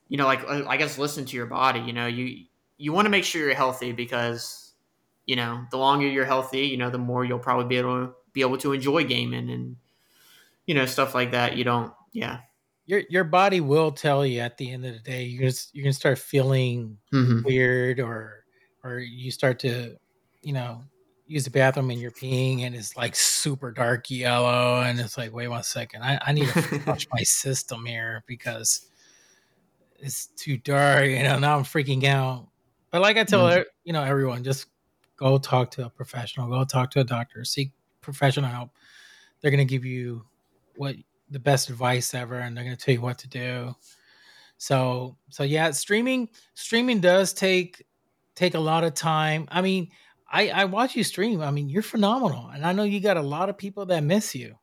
you 0.09 0.16
know, 0.16 0.26
like 0.26 0.46
I 0.48 0.76
guess 0.76 0.98
listen 0.98 1.24
to 1.26 1.36
your 1.36 1.46
body. 1.46 1.80
You 1.80 1.92
know, 1.92 2.06
you 2.06 2.44
you 2.76 2.92
want 2.92 3.06
to 3.06 3.11
make 3.11 3.24
sure 3.24 3.42
you're 3.42 3.54
healthy 3.54 3.92
because 3.92 4.72
you 5.26 5.36
know 5.36 5.64
the 5.70 5.76
longer 5.78 6.06
you're 6.06 6.24
healthy, 6.24 6.66
you 6.66 6.76
know, 6.76 6.90
the 6.90 6.98
more 6.98 7.24
you'll 7.24 7.38
probably 7.38 7.66
be 7.66 7.76
able 7.76 8.06
to 8.06 8.14
be 8.32 8.40
able 8.40 8.59
to 8.59 8.72
enjoy 8.72 9.04
gaming 9.04 9.50
and 9.50 9.76
you 10.66 10.74
know 10.74 10.86
stuff 10.86 11.14
like 11.14 11.32
that. 11.32 11.56
You 11.56 11.64
don't, 11.64 11.92
yeah. 12.12 12.40
Your 12.86 13.02
your 13.11 13.24
body 13.24 13.61
will 13.61 13.92
tell 13.92 14.24
you 14.24 14.40
at 14.40 14.56
the 14.56 14.70
end 14.72 14.86
of 14.86 14.94
the 14.94 15.00
day. 15.00 15.24
You're 15.24 15.42
gonna, 15.42 15.59
you're 15.72 15.84
gonna 15.84 15.92
start 15.92 16.18
feeling 16.18 16.96
Mm-hmm. 17.12 17.42
weird, 17.44 18.00
or 18.00 18.44
or 18.82 18.98
you 18.98 19.30
start 19.30 19.59
to, 19.61 19.96
you 20.42 20.52
know, 20.54 20.82
use 21.26 21.44
the 21.44 21.50
bathroom 21.50 21.90
and 21.90 22.00
you're 22.00 22.11
peeing 22.11 22.62
and 22.62 22.74
it's 22.74 22.96
like 22.96 23.14
super 23.14 23.70
dark 23.70 24.11
yellow, 24.11 24.80
and 24.80 24.98
it's 24.98 25.18
like, 25.18 25.34
wait 25.34 25.48
one 25.48 25.62
second, 25.62 26.02
I, 26.02 26.18
I 26.26 26.32
need 26.32 26.48
to 26.48 26.62
flush 26.80 27.06
my 27.12 27.22
system 27.22 27.84
here 27.84 28.24
because 28.26 28.88
it's 29.99 30.26
too 30.26 30.57
dark. 30.57 31.07
You 31.07 31.22
know, 31.22 31.38
now 31.38 31.57
I'm 31.59 31.64
freaking 31.64 32.05
out. 32.05 32.49
But 32.90 33.03
like 33.03 33.16
I 33.16 33.24
tell 33.24 33.46
Mhm. 33.46 33.62
e- 33.62 33.66
you 33.84 33.92
know 33.92 34.03
everyone, 34.03 34.44
just 34.44 34.66
go 35.16 35.38
talk 35.38 35.70
to 35.72 35.86
a 35.86 35.90
professional, 35.90 36.49
go 36.49 36.64
talk 36.64 36.90
to 36.92 37.01
a 37.01 37.05
doctor, 37.05 37.44
seek 37.44 37.72
professional 38.01 38.49
help. 38.51 38.70
They're 39.40 39.51
gonna 39.51 39.64
give 39.64 39.84
you 39.84 40.24
what 40.76 40.96
the 41.30 41.38
best 41.40 41.68
advice 41.68 42.14
ever, 42.14 42.36
and 42.38 42.57
they're 42.57 42.64
gonna 42.64 42.76
tell 42.76 42.94
you 42.94 43.01
what 43.01 43.18
to 43.18 43.28
do. 43.28 43.74
So 44.57 45.16
so 45.28 45.42
yeah, 45.42 45.70
streaming 45.72 46.28
streaming 46.55 47.01
does 47.01 47.32
take 47.32 47.84
take 48.34 48.55
a 48.55 48.61
lot 48.61 48.84
of 48.84 48.94
time. 48.94 49.46
I 49.51 49.61
mean, 49.62 49.90
I 50.30 50.49
I 50.51 50.64
watch 50.64 50.96
you 50.96 51.05
stream. 51.05 51.40
I 51.40 51.51
mean, 51.51 51.68
you're 51.68 51.82
phenomenal, 51.82 52.49
and 52.49 52.64
I 52.64 52.72
know 52.72 52.84
you 52.84 53.01
got 53.01 53.16
a 53.16 53.22
lot 53.22 53.49
of 53.49 53.59
people 53.59 53.86
that 53.86 54.03
miss 54.03 54.34
you. 54.34 54.59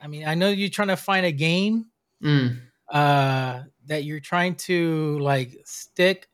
I 0.00 0.08
mean, 0.08 0.26
I 0.26 0.34
know 0.34 0.48
you're 0.48 0.68
trying 0.68 0.88
to 0.88 0.96
find 0.96 1.24
a 1.26 1.32
game 1.32 1.86
Mm. 2.22 2.60
uh 2.88 3.62
that 3.86 4.04
you're 4.04 4.20
trying 4.20 4.54
to 4.54 5.18
like 5.18 5.56
stick 5.64 6.28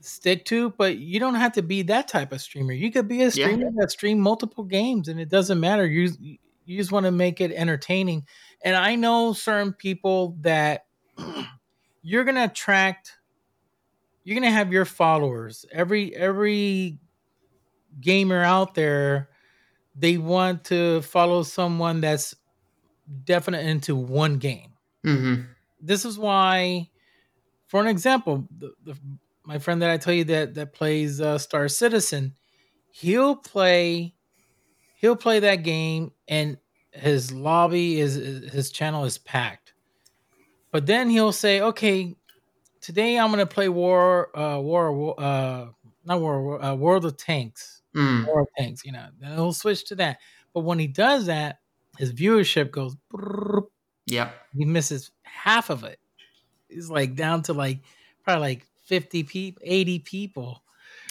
stick 0.00 0.44
to 0.44 0.70
but 0.70 0.96
you 0.96 1.18
don't 1.18 1.34
have 1.34 1.52
to 1.52 1.62
be 1.62 1.82
that 1.82 2.08
type 2.08 2.32
of 2.32 2.40
streamer. 2.40 2.72
You 2.72 2.90
could 2.90 3.08
be 3.08 3.22
a 3.22 3.30
streamer 3.30 3.70
that 3.76 3.90
stream 3.90 4.20
multiple 4.20 4.64
games 4.64 5.08
and 5.08 5.20
it 5.20 5.28
doesn't 5.28 5.60
matter. 5.60 5.86
You 5.86 6.12
you 6.64 6.76
just 6.76 6.92
want 6.92 7.06
to 7.06 7.12
make 7.12 7.40
it 7.40 7.52
entertaining. 7.52 8.26
And 8.62 8.76
i 8.76 8.94
know 8.94 9.32
certain 9.32 9.72
people 9.72 10.36
that 10.40 10.86
you're 12.02 12.24
gonna 12.24 12.44
attract 12.44 13.14
you're 14.24 14.34
gonna 14.34 14.50
have 14.50 14.72
your 14.72 14.84
followers. 14.84 15.64
Every 15.72 16.14
every 16.14 16.98
gamer 18.00 18.42
out 18.42 18.74
there 18.74 19.30
they 19.96 20.16
want 20.16 20.64
to 20.64 21.02
follow 21.02 21.42
someone 21.42 22.00
that's 22.00 22.34
definite 23.24 23.66
into 23.66 23.96
one 23.96 24.38
game. 24.38 24.74
Mm-hmm. 25.04 25.42
This 25.80 26.04
is 26.04 26.18
why 26.18 26.88
for 27.66 27.80
an 27.80 27.86
example 27.86 28.46
the, 28.58 28.72
the, 28.84 28.96
my 29.44 29.58
friend 29.58 29.82
that 29.82 29.90
i 29.90 29.96
tell 29.96 30.14
you 30.14 30.24
that 30.24 30.54
that 30.54 30.72
plays 30.72 31.20
uh, 31.20 31.38
star 31.38 31.68
citizen 31.68 32.34
he'll 32.90 33.36
play 33.36 34.14
he'll 34.96 35.16
play 35.16 35.40
that 35.40 35.62
game 35.62 36.12
and 36.26 36.58
his 36.92 37.32
lobby 37.32 38.00
is 38.00 38.14
his 38.14 38.70
channel 38.70 39.04
is 39.04 39.18
packed. 39.18 39.72
But 40.70 40.86
then 40.86 41.08
he'll 41.08 41.32
say 41.32 41.60
okay 41.60 42.14
today 42.80 43.18
i'm 43.18 43.30
gonna 43.30 43.46
play 43.46 43.68
war 43.68 44.36
uh 44.38 44.58
war 44.58 45.14
uh 45.18 45.66
not 46.04 46.20
war 46.20 46.62
uh, 46.62 46.74
world 46.74 47.04
of 47.04 47.16
tanks. 47.16 47.82
Mm. 47.96 48.26
war 48.26 48.40
of 48.42 48.48
tanks 48.56 48.84
you 48.84 48.92
know 48.92 49.08
then 49.18 49.34
he'll 49.34 49.52
switch 49.52 49.84
to 49.86 49.94
that. 49.96 50.18
But 50.52 50.60
when 50.60 50.78
he 50.78 50.86
does 50.86 51.26
that 51.26 51.60
his 51.96 52.12
viewership 52.12 52.70
goes 52.70 52.96
Yep. 54.10 54.34
he 54.56 54.64
misses 54.64 55.10
half 55.22 55.70
of 55.70 55.84
it. 55.84 55.98
He's 56.68 56.90
like 56.90 57.14
down 57.14 57.42
to 57.44 57.52
like 57.52 57.80
probably 58.24 58.40
like 58.40 58.66
50 58.86 59.22
people, 59.24 59.62
80 59.64 59.98
people. 60.00 60.62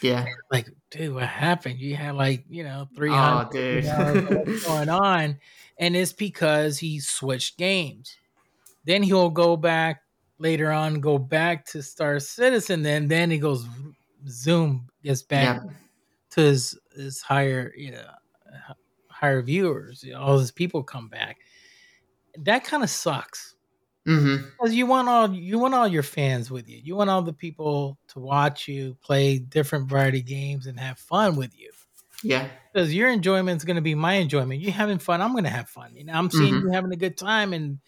Yeah. 0.03 0.25
Like, 0.51 0.67
dude, 0.91 1.13
what 1.15 1.25
happened? 1.27 1.79
You 1.79 1.95
had 1.95 2.15
like, 2.15 2.45
you 2.49 2.63
know, 2.63 2.87
300 2.95 3.47
Oh, 3.47 3.49
dude. 3.51 4.47
what's 4.47 4.65
going 4.65 4.89
on. 4.89 5.39
And 5.79 5.95
it's 5.95 6.13
because 6.13 6.77
he 6.79 6.99
switched 6.99 7.57
games. 7.57 8.15
Then 8.85 9.01
he'll 9.03 9.29
go 9.31 9.57
back 9.57 10.01
later 10.39 10.71
on, 10.71 10.99
go 11.01 11.17
back 11.17 11.65
to 11.67 11.81
Star 11.81 12.19
Citizen. 12.19 12.83
Then 12.83 13.07
then 13.07 13.31
he 13.31 13.37
goes 13.39 13.65
zoom, 14.27 14.87
gets 15.03 15.23
back 15.23 15.61
Yeah. 15.63 15.71
to 16.31 16.41
his 16.41 16.77
his 16.95 17.21
higher, 17.21 17.73
you 17.75 17.91
know, 17.91 18.05
higher 19.09 19.41
viewers. 19.41 20.05
All 20.15 20.37
his 20.37 20.51
people 20.51 20.83
come 20.83 21.09
back. 21.09 21.37
That 22.37 22.63
kind 22.63 22.83
of 22.83 22.89
sucks 22.89 23.53
Mm-hmm. 24.07 24.45
because 24.51 24.73
you 24.73 24.85
want 24.85 25.09
all 25.09 25.33
you 25.33 25.59
want 25.59 25.73
all 25.73 25.85
your 25.85 26.01
fans 26.03 26.49
with 26.49 26.69
you. 26.69 26.79
You 26.81 26.95
want 26.95 27.09
all 27.09 27.21
the 27.21 27.33
people 27.33 27.97
to 28.09 28.19
watch 28.19 28.65
you 28.69 28.95
play 29.01 29.37
different 29.37 29.89
variety 29.89 30.21
games 30.21 30.65
and 30.65 30.79
have 30.79 30.97
fun 30.97 31.35
with 31.35 31.51
you. 31.59 31.71
Yeah. 32.23 32.47
Because 32.71 32.93
your 32.93 33.09
enjoyment 33.09 33.57
is 33.57 33.65
going 33.65 33.75
to 33.75 33.81
be 33.81 33.95
my 33.95 34.13
enjoyment. 34.13 34.61
You 34.61 34.71
having 34.71 34.99
fun, 34.99 35.21
I'm 35.21 35.33
going 35.33 35.43
to 35.43 35.49
have 35.49 35.67
fun. 35.67 35.93
You 35.93 36.05
know, 36.05 36.13
I'm 36.13 36.31
seeing 36.31 36.53
Mhm. 36.53 36.61
you 36.61 36.69
having 36.71 36.93
a 36.93 36.95
good 36.95 37.17
time, 37.17 37.51
and 37.51 37.79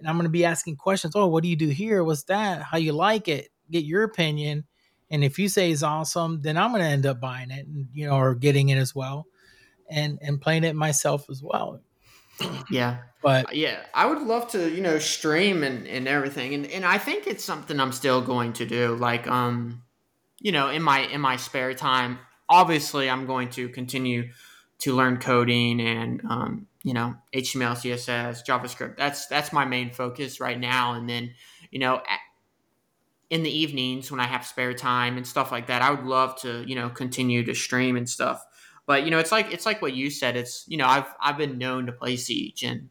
and 0.00 0.08
I'm 0.08 0.16
going 0.16 0.24
to 0.24 0.30
be 0.30 0.44
asking 0.44 0.76
questions. 0.76 1.14
Oh, 1.14 1.28
what 1.28 1.44
do 1.44 1.48
you 1.48 1.54
do 1.56 1.68
here? 1.68 2.02
What's 2.02 2.24
that? 2.24 2.62
How 2.62 2.76
you 2.78 2.92
like 2.92 3.28
it? 3.28 3.50
Get 3.70 3.84
your 3.84 4.02
opinion. 4.02 4.64
And 5.10 5.22
if 5.22 5.38
you 5.38 5.48
say 5.48 5.70
it's 5.70 5.84
awesome, 5.84 6.42
then 6.42 6.56
I'm 6.56 6.70
going 6.70 6.82
to 6.82 6.88
end 6.88 7.06
up 7.06 7.20
buying 7.20 7.52
it, 7.52 7.66
and 7.68 7.86
you 7.94 8.08
know, 8.08 8.16
or 8.16 8.34
getting 8.34 8.70
it 8.70 8.78
as 8.78 8.96
well, 8.96 9.26
and 9.88 10.18
and 10.22 10.40
playing 10.40 10.64
it 10.64 10.74
myself 10.74 11.30
as 11.30 11.40
well. 11.40 11.80
Yeah. 12.70 12.98
But 13.20 13.56
yeah 13.56 13.80
i 13.94 14.06
would 14.06 14.22
love 14.22 14.48
to 14.52 14.70
you 14.70 14.80
know 14.80 15.00
stream 15.00 15.64
and, 15.64 15.88
and 15.88 16.06
everything 16.06 16.54
and, 16.54 16.66
and 16.66 16.84
i 16.84 16.98
think 16.98 17.26
it's 17.26 17.42
something 17.42 17.80
i'm 17.80 17.90
still 17.90 18.22
going 18.22 18.52
to 18.52 18.64
do 18.64 18.94
like 18.94 19.26
um 19.26 19.82
you 20.40 20.52
know 20.52 20.68
in 20.68 20.82
my 20.82 21.00
in 21.00 21.20
my 21.20 21.36
spare 21.36 21.74
time. 21.74 22.18
Obviously 22.48 23.10
i'm 23.10 23.26
going 23.26 23.50
to 23.50 23.68
continue 23.68 24.28
to 24.78 24.94
learn 24.94 25.18
coding 25.18 25.80
and 25.80 26.22
um, 26.30 26.66
you 26.84 26.94
know 26.94 27.14
html 27.34 27.74
css 27.74 28.46
javascript. 28.46 28.96
That's 28.96 29.26
that's 29.26 29.52
my 29.52 29.64
main 29.64 29.90
focus 29.90 30.40
right 30.40 30.58
now 30.58 30.94
and 30.94 31.08
then 31.08 31.34
you 31.70 31.80
know 31.80 31.96
at, 31.96 32.20
in 33.30 33.42
the 33.42 33.50
evenings 33.50 34.10
when 34.10 34.20
i 34.20 34.24
have 34.24 34.46
spare 34.46 34.72
time 34.72 35.16
and 35.16 35.26
stuff 35.26 35.52
like 35.52 35.66
that 35.66 35.82
i 35.82 35.90
would 35.90 36.04
love 36.04 36.40
to 36.40 36.64
you 36.66 36.74
know 36.74 36.88
continue 36.88 37.44
to 37.44 37.54
stream 37.54 37.96
and 37.96 38.08
stuff 38.08 38.42
but 38.88 39.04
you 39.04 39.12
know 39.12 39.20
it's 39.20 39.30
like 39.30 39.52
it's 39.52 39.66
like 39.66 39.80
what 39.80 39.94
you 39.94 40.10
said 40.10 40.36
it's 40.36 40.64
you 40.66 40.76
know 40.76 40.86
i've 40.86 41.06
i've 41.20 41.38
been 41.38 41.58
known 41.58 41.86
to 41.86 41.92
play 41.92 42.16
siege 42.16 42.64
and 42.64 42.88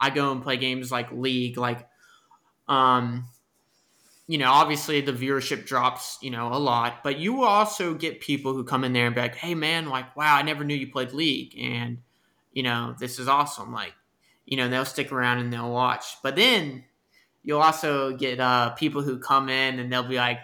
I 0.00 0.10
go 0.10 0.32
and 0.32 0.42
play 0.42 0.56
games 0.56 0.90
like 0.90 1.12
League, 1.12 1.58
like, 1.58 1.86
um, 2.68 3.26
you 4.26 4.38
know, 4.38 4.50
obviously 4.50 5.00
the 5.02 5.12
viewership 5.12 5.66
drops, 5.66 6.16
you 6.22 6.30
know, 6.30 6.52
a 6.52 6.56
lot, 6.56 7.02
but 7.04 7.18
you 7.18 7.34
will 7.34 7.44
also 7.44 7.94
get 7.94 8.20
people 8.20 8.54
who 8.54 8.64
come 8.64 8.84
in 8.84 8.92
there 8.92 9.06
and 9.06 9.14
be 9.14 9.20
like, 9.20 9.34
"Hey, 9.34 9.54
man, 9.54 9.88
like, 9.88 10.16
wow, 10.16 10.36
I 10.36 10.42
never 10.42 10.64
knew 10.64 10.74
you 10.74 10.90
played 10.90 11.12
League, 11.12 11.54
and 11.58 11.98
you 12.52 12.62
know, 12.62 12.94
this 12.98 13.18
is 13.18 13.28
awesome." 13.28 13.72
Like, 13.72 13.92
you 14.46 14.56
know, 14.56 14.68
they'll 14.68 14.84
stick 14.84 15.12
around 15.12 15.38
and 15.38 15.52
they'll 15.52 15.70
watch. 15.70 16.04
But 16.22 16.36
then 16.36 16.84
you'll 17.42 17.60
also 17.60 18.16
get 18.16 18.40
uh, 18.40 18.70
people 18.70 19.02
who 19.02 19.18
come 19.18 19.48
in 19.48 19.78
and 19.80 19.92
they'll 19.92 20.08
be 20.08 20.16
like, 20.16 20.38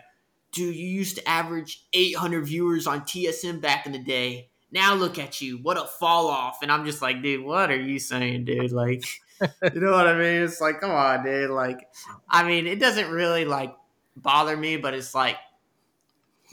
"Dude, 0.52 0.74
you 0.74 0.88
used 0.88 1.16
to 1.16 1.28
average 1.28 1.86
800 1.92 2.44
viewers 2.44 2.86
on 2.86 3.02
TSM 3.02 3.60
back 3.60 3.86
in 3.86 3.92
the 3.92 3.98
day. 4.00 4.50
Now 4.76 4.94
look 4.94 5.18
at 5.18 5.40
you, 5.40 5.58
what 5.58 5.78
a 5.78 5.86
fall 5.86 6.28
off!" 6.28 6.58
And 6.62 6.70
I'm 6.70 6.84
just 6.84 7.00
like, 7.02 7.22
"Dude, 7.22 7.44
what 7.44 7.70
are 7.70 7.80
you 7.80 7.98
saying, 7.98 8.44
dude?" 8.44 8.72
Like 8.72 9.02
you 9.74 9.80
know 9.80 9.92
what 9.92 10.06
I 10.06 10.14
mean? 10.14 10.42
It's 10.42 10.60
like, 10.60 10.80
come 10.80 10.90
on, 10.90 11.24
dude. 11.24 11.50
Like, 11.50 11.88
I 12.28 12.46
mean, 12.46 12.66
it 12.66 12.78
doesn't 12.78 13.10
really 13.10 13.44
like 13.44 13.74
bother 14.16 14.56
me, 14.56 14.76
but 14.76 14.94
it's 14.94 15.14
like, 15.14 15.36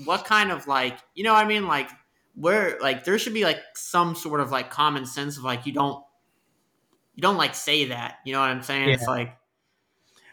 what 0.05 0.25
kind 0.25 0.51
of 0.51 0.67
like, 0.67 0.97
you 1.13 1.23
know 1.23 1.33
what 1.33 1.45
I 1.45 1.47
mean? 1.47 1.67
Like, 1.67 1.89
where 2.35 2.79
like 2.81 3.03
there 3.03 3.17
should 3.19 3.33
be 3.33 3.43
like 3.43 3.59
some 3.75 4.15
sort 4.15 4.39
of 4.39 4.51
like 4.51 4.71
common 4.71 5.05
sense 5.05 5.37
of 5.37 5.43
like 5.43 5.67
you 5.67 5.71
don't 5.71 6.03
you 7.13 7.21
don't 7.21 7.37
like 7.37 7.53
say 7.53 7.85
that. 7.85 8.17
You 8.25 8.33
know 8.33 8.39
what 8.39 8.49
I'm 8.49 8.63
saying? 8.63 8.89
Yeah. 8.89 8.95
It's 8.95 9.07
like, 9.07 9.37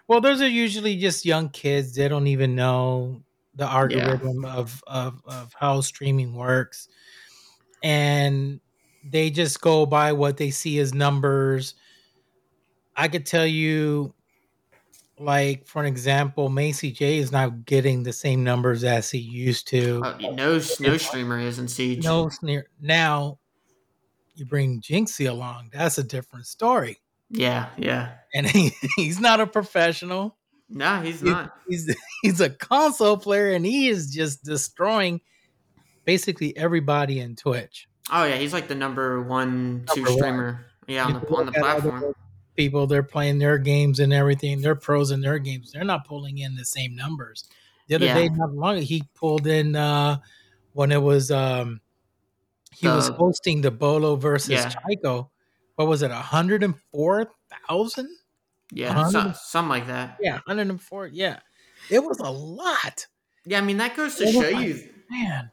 Well, 0.08 0.22
those 0.22 0.40
are 0.40 0.48
usually 0.48 0.96
just 0.96 1.26
young 1.26 1.50
kids. 1.50 1.94
They 1.94 2.08
don't 2.08 2.26
even 2.26 2.54
know 2.54 3.22
the 3.54 3.66
algorithm 3.66 4.46
of, 4.46 4.82
of 4.86 5.20
of 5.26 5.52
how 5.58 5.82
streaming 5.82 6.34
works, 6.34 6.88
and 7.82 8.60
they 9.04 9.30
just 9.30 9.60
go 9.60 9.86
by 9.86 10.12
what 10.12 10.36
they 10.36 10.50
see 10.50 10.78
as 10.78 10.92
numbers. 10.94 11.74
I 12.96 13.08
could 13.08 13.24
tell 13.26 13.46
you, 13.46 14.14
like 15.18 15.66
for 15.66 15.80
an 15.80 15.86
example, 15.86 16.48
Macie 16.50 16.94
Jay 16.94 17.18
is 17.18 17.32
not 17.32 17.64
getting 17.64 18.02
the 18.02 18.12
same 18.12 18.44
numbers 18.44 18.84
as 18.84 19.10
he 19.10 19.18
used 19.18 19.68
to. 19.68 20.02
uh, 20.04 20.18
no 20.32 20.60
no 20.80 20.96
streamer 20.96 21.38
is 21.40 21.58
in 21.58 21.68
Siege. 21.68 22.04
No 22.04 22.28
sneer. 22.28 22.66
Now, 22.80 23.38
you 24.34 24.46
bring 24.46 24.80
Jynxzi 24.80 25.28
along. 25.28 25.70
That's 25.72 25.98
a 25.98 26.02
different 26.02 26.46
story. 26.46 26.98
Yeah, 27.30 27.68
yeah. 27.76 28.12
And 28.34 28.46
he, 28.46 28.72
he's 28.96 29.20
not 29.20 29.40
a 29.40 29.46
professional. 29.46 30.36
No, 30.68 31.00
he's 31.00 31.20
He- 31.20 31.30
not. 31.30 31.52
he's 31.68 31.94
he's 32.22 32.40
a 32.40 32.48
console 32.50 33.16
player 33.16 33.52
and 33.52 33.64
he 33.66 33.88
is 33.88 34.12
just 34.12 34.44
destroying 34.44 35.20
basically 36.10 36.56
everybody 36.56 37.20
in 37.20 37.36
Twitch. 37.36 37.86
Oh 38.10 38.24
yeah, 38.24 38.34
he's 38.34 38.52
like 38.52 38.66
the 38.66 38.74
number 38.74 39.22
one, 39.22 39.84
two 39.94 40.00
Number 40.02 40.10
one. 40.10 40.18
streamer. 40.18 40.66
Yeah, 40.88 41.04
on 41.04 41.14
You 41.14 41.20
the 41.20 41.34
on 41.36 41.46
the 41.46 41.52
platform. 41.52 42.14
People 42.56 42.88
they're 42.88 43.04
playing 43.04 43.38
their 43.38 43.58
games 43.58 44.00
and 44.00 44.12
everything. 44.12 44.60
They're 44.60 44.74
pros 44.74 45.12
in 45.12 45.20
their 45.20 45.38
games. 45.38 45.70
They're 45.70 45.84
not 45.84 46.04
pulling 46.08 46.38
in 46.38 46.56
the 46.56 46.64
same 46.64 46.96
numbers. 46.96 47.44
The 47.86 47.94
other 47.94 48.06
Yeah. 48.06 48.14
day, 48.14 48.28
not 48.28 48.52
long 48.52 48.76
ago, 48.78 48.84
he 48.84 49.04
pulled 49.14 49.46
in 49.46 49.76
uh 49.76 50.16
when 50.72 50.90
it 50.90 51.00
was 51.00 51.30
um 51.30 51.80
he 52.72 52.88
was 52.88 53.06
hosting 53.08 53.60
the 53.60 53.70
Beaulo 53.70 54.18
versus 54.20 54.50
Yeah. 54.50 54.72
Chico. 54.88 55.30
What 55.76 55.86
was 55.86 56.02
it? 56.02 56.10
hundred 56.10 56.64
and 56.64 56.74
four 56.90 57.30
thousand? 57.68 58.08
Yeah, 58.72 58.92
hundred- 58.94 59.34
so, 59.36 59.40
something 59.44 59.68
like 59.70 59.86
that. 59.86 60.18
Yeah, 60.20 60.40
hundred 60.44 60.66
and 60.70 60.80
four. 60.82 61.06
Yeah, 61.06 61.38
it 61.88 62.02
was 62.02 62.18
a 62.18 62.30
lot, 62.30 63.06
Yeah, 63.46 63.58
I 63.58 63.60
mean 63.62 63.76
that 63.78 63.96
goes 63.96 64.16
to 64.16 64.24
Oh 64.26 64.32
show 64.32 64.48
you. 64.58 64.88
man. 65.08 65.50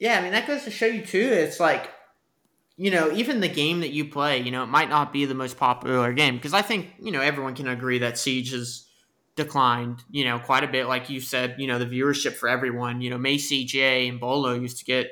Yeah, 0.00 0.18
I 0.18 0.22
mean 0.22 0.32
that 0.32 0.46
goes 0.46 0.64
to 0.64 0.70
show 0.70 0.86
you 0.86 1.04
too. 1.04 1.18
It's 1.18 1.60
like, 1.60 1.90
you 2.76 2.90
know, 2.90 3.12
even 3.12 3.40
the 3.40 3.48
game 3.48 3.80
that 3.80 3.90
you 3.90 4.06
play, 4.06 4.38
you 4.38 4.50
know, 4.50 4.64
it 4.64 4.68
might 4.68 4.88
not 4.88 5.12
be 5.12 5.26
the 5.26 5.34
most 5.34 5.58
popular 5.58 6.12
game 6.14 6.36
because 6.36 6.54
I 6.54 6.62
think 6.62 6.94
you 6.98 7.12
know 7.12 7.20
everyone 7.20 7.54
can 7.54 7.68
agree 7.68 7.98
that 7.98 8.18
Siege 8.18 8.52
has 8.52 8.86
declined, 9.36 10.02
you 10.10 10.24
know, 10.24 10.38
quite 10.38 10.64
a 10.64 10.68
bit. 10.68 10.86
Like 10.86 11.10
you 11.10 11.20
said, 11.20 11.56
you 11.58 11.66
know, 11.66 11.78
the 11.78 11.86
viewership 11.86 12.32
for 12.32 12.48
everyone, 12.48 13.02
you 13.02 13.10
know, 13.10 13.18
Macie 13.18 13.66
Jay 13.66 14.08
and 14.08 14.20
Beaulo 14.20 14.60
used 14.60 14.78
to 14.78 14.84
get, 14.84 15.08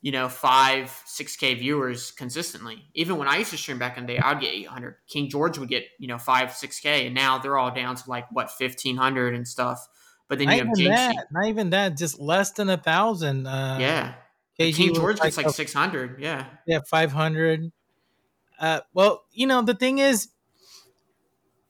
you 0.00 0.10
know, 0.10 0.28
five, 0.28 0.90
six 1.04 1.36
K 1.36 1.54
viewers 1.54 2.12
consistently. 2.12 2.84
Even 2.94 3.18
when 3.18 3.28
I 3.28 3.36
used 3.36 3.50
to 3.50 3.58
stream 3.58 3.78
back 3.78 3.98
in 3.98 4.06
the 4.06 4.14
day, 4.14 4.18
I'd 4.18 4.40
get 4.40 4.54
eight 4.54 4.68
hundred. 4.68 4.96
King 5.06 5.28
George 5.28 5.58
would 5.58 5.68
get, 5.68 5.84
you 5.98 6.08
know, 6.08 6.18
five, 6.18 6.54
six 6.54 6.80
K, 6.80 7.06
and 7.06 7.14
now 7.14 7.38
they're 7.38 7.58
all 7.58 7.74
down 7.74 7.96
to 7.96 8.08
like 8.08 8.24
what 8.32 8.50
fifteen 8.50 8.96
hundred 8.96 9.34
and 9.34 9.46
stuff. 9.46 9.86
But 10.32 10.38
then 10.38 10.46
Not 10.46 10.56
you 10.56 10.64
have 10.64 10.78
even 10.78 10.92
Jynxzi. 10.92 11.14
that. 11.14 11.26
Not 11.30 11.46
even 11.48 11.70
that. 11.70 11.98
Just 11.98 12.18
less 12.18 12.52
than 12.52 12.70
a 12.70 12.78
thousand. 12.78 13.46
Uh, 13.46 13.76
Yeah. 13.78 14.14
KG 14.58 14.74
King 14.74 14.94
George 14.94 15.20
gets 15.20 15.36
like 15.36 15.44
a- 15.44 15.52
six 15.52 15.74
hundred. 15.74 16.18
Yeah. 16.22 16.46
yeah, 16.66 16.78
five 16.88 17.12
hundred. 17.12 17.70
Uh, 18.58 18.80
well, 18.94 19.24
you 19.32 19.46
know 19.46 19.60
the 19.60 19.74
thing 19.74 19.98
is, 19.98 20.28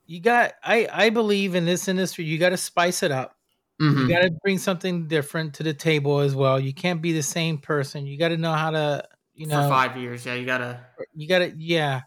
you 0.07 0.21
got. 0.21 0.53
I 0.63 0.87
I 0.93 1.11
believe 1.11 1.57
in 1.57 1.65
this 1.65 1.89
industry, 1.89 2.25
you 2.25 2.39
got 2.39 2.51
to 2.51 2.57
spice 2.57 3.03
it 3.03 3.11
up. 3.11 3.37
Mhm. 3.81 4.03
You 4.03 4.09
got 4.09 4.21
to 4.23 4.31
bring 4.45 4.59
something 4.59 5.09
different 5.09 5.55
to 5.55 5.65
the 5.65 5.75
table 5.75 6.21
as 6.21 6.37
well. 6.37 6.61
You 6.61 6.73
can't 6.73 7.03
be 7.03 7.13
the 7.13 7.23
same 7.25 7.59
person. 7.59 8.07
You 8.07 8.17
got 8.17 8.29
to 8.29 8.37
know 8.37 8.53
how 8.53 8.71
to, 8.71 9.09
you 9.35 9.47
know, 9.47 9.61
for 9.63 9.69
five 9.71 9.97
years. 9.97 10.25
Yeah, 10.25 10.35
you 10.35 10.47
gotta. 10.47 10.87
you 11.17 11.27
got 11.27 11.41
to 11.41 11.53
yeah, 11.59 12.03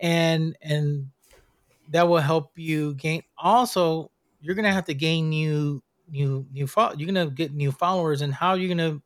and 0.00 0.56
and 0.62 1.10
that 1.90 2.06
will 2.06 2.18
help 2.18 2.52
you 2.56 2.94
gain. 2.94 3.24
Also, 3.36 4.12
you're 4.40 4.54
gonna 4.54 4.72
have 4.72 4.84
to 4.84 4.94
gain 4.94 5.30
new 5.30 5.82
new 6.08 6.46
new 6.52 6.66
fol- 6.66 6.94
You're 6.96 7.06
gonna 7.06 7.30
get 7.30 7.52
new 7.52 7.72
followers, 7.72 8.22
and 8.22 8.32
how 8.34 8.54
you're 8.54 8.68
gonna 8.74 9.00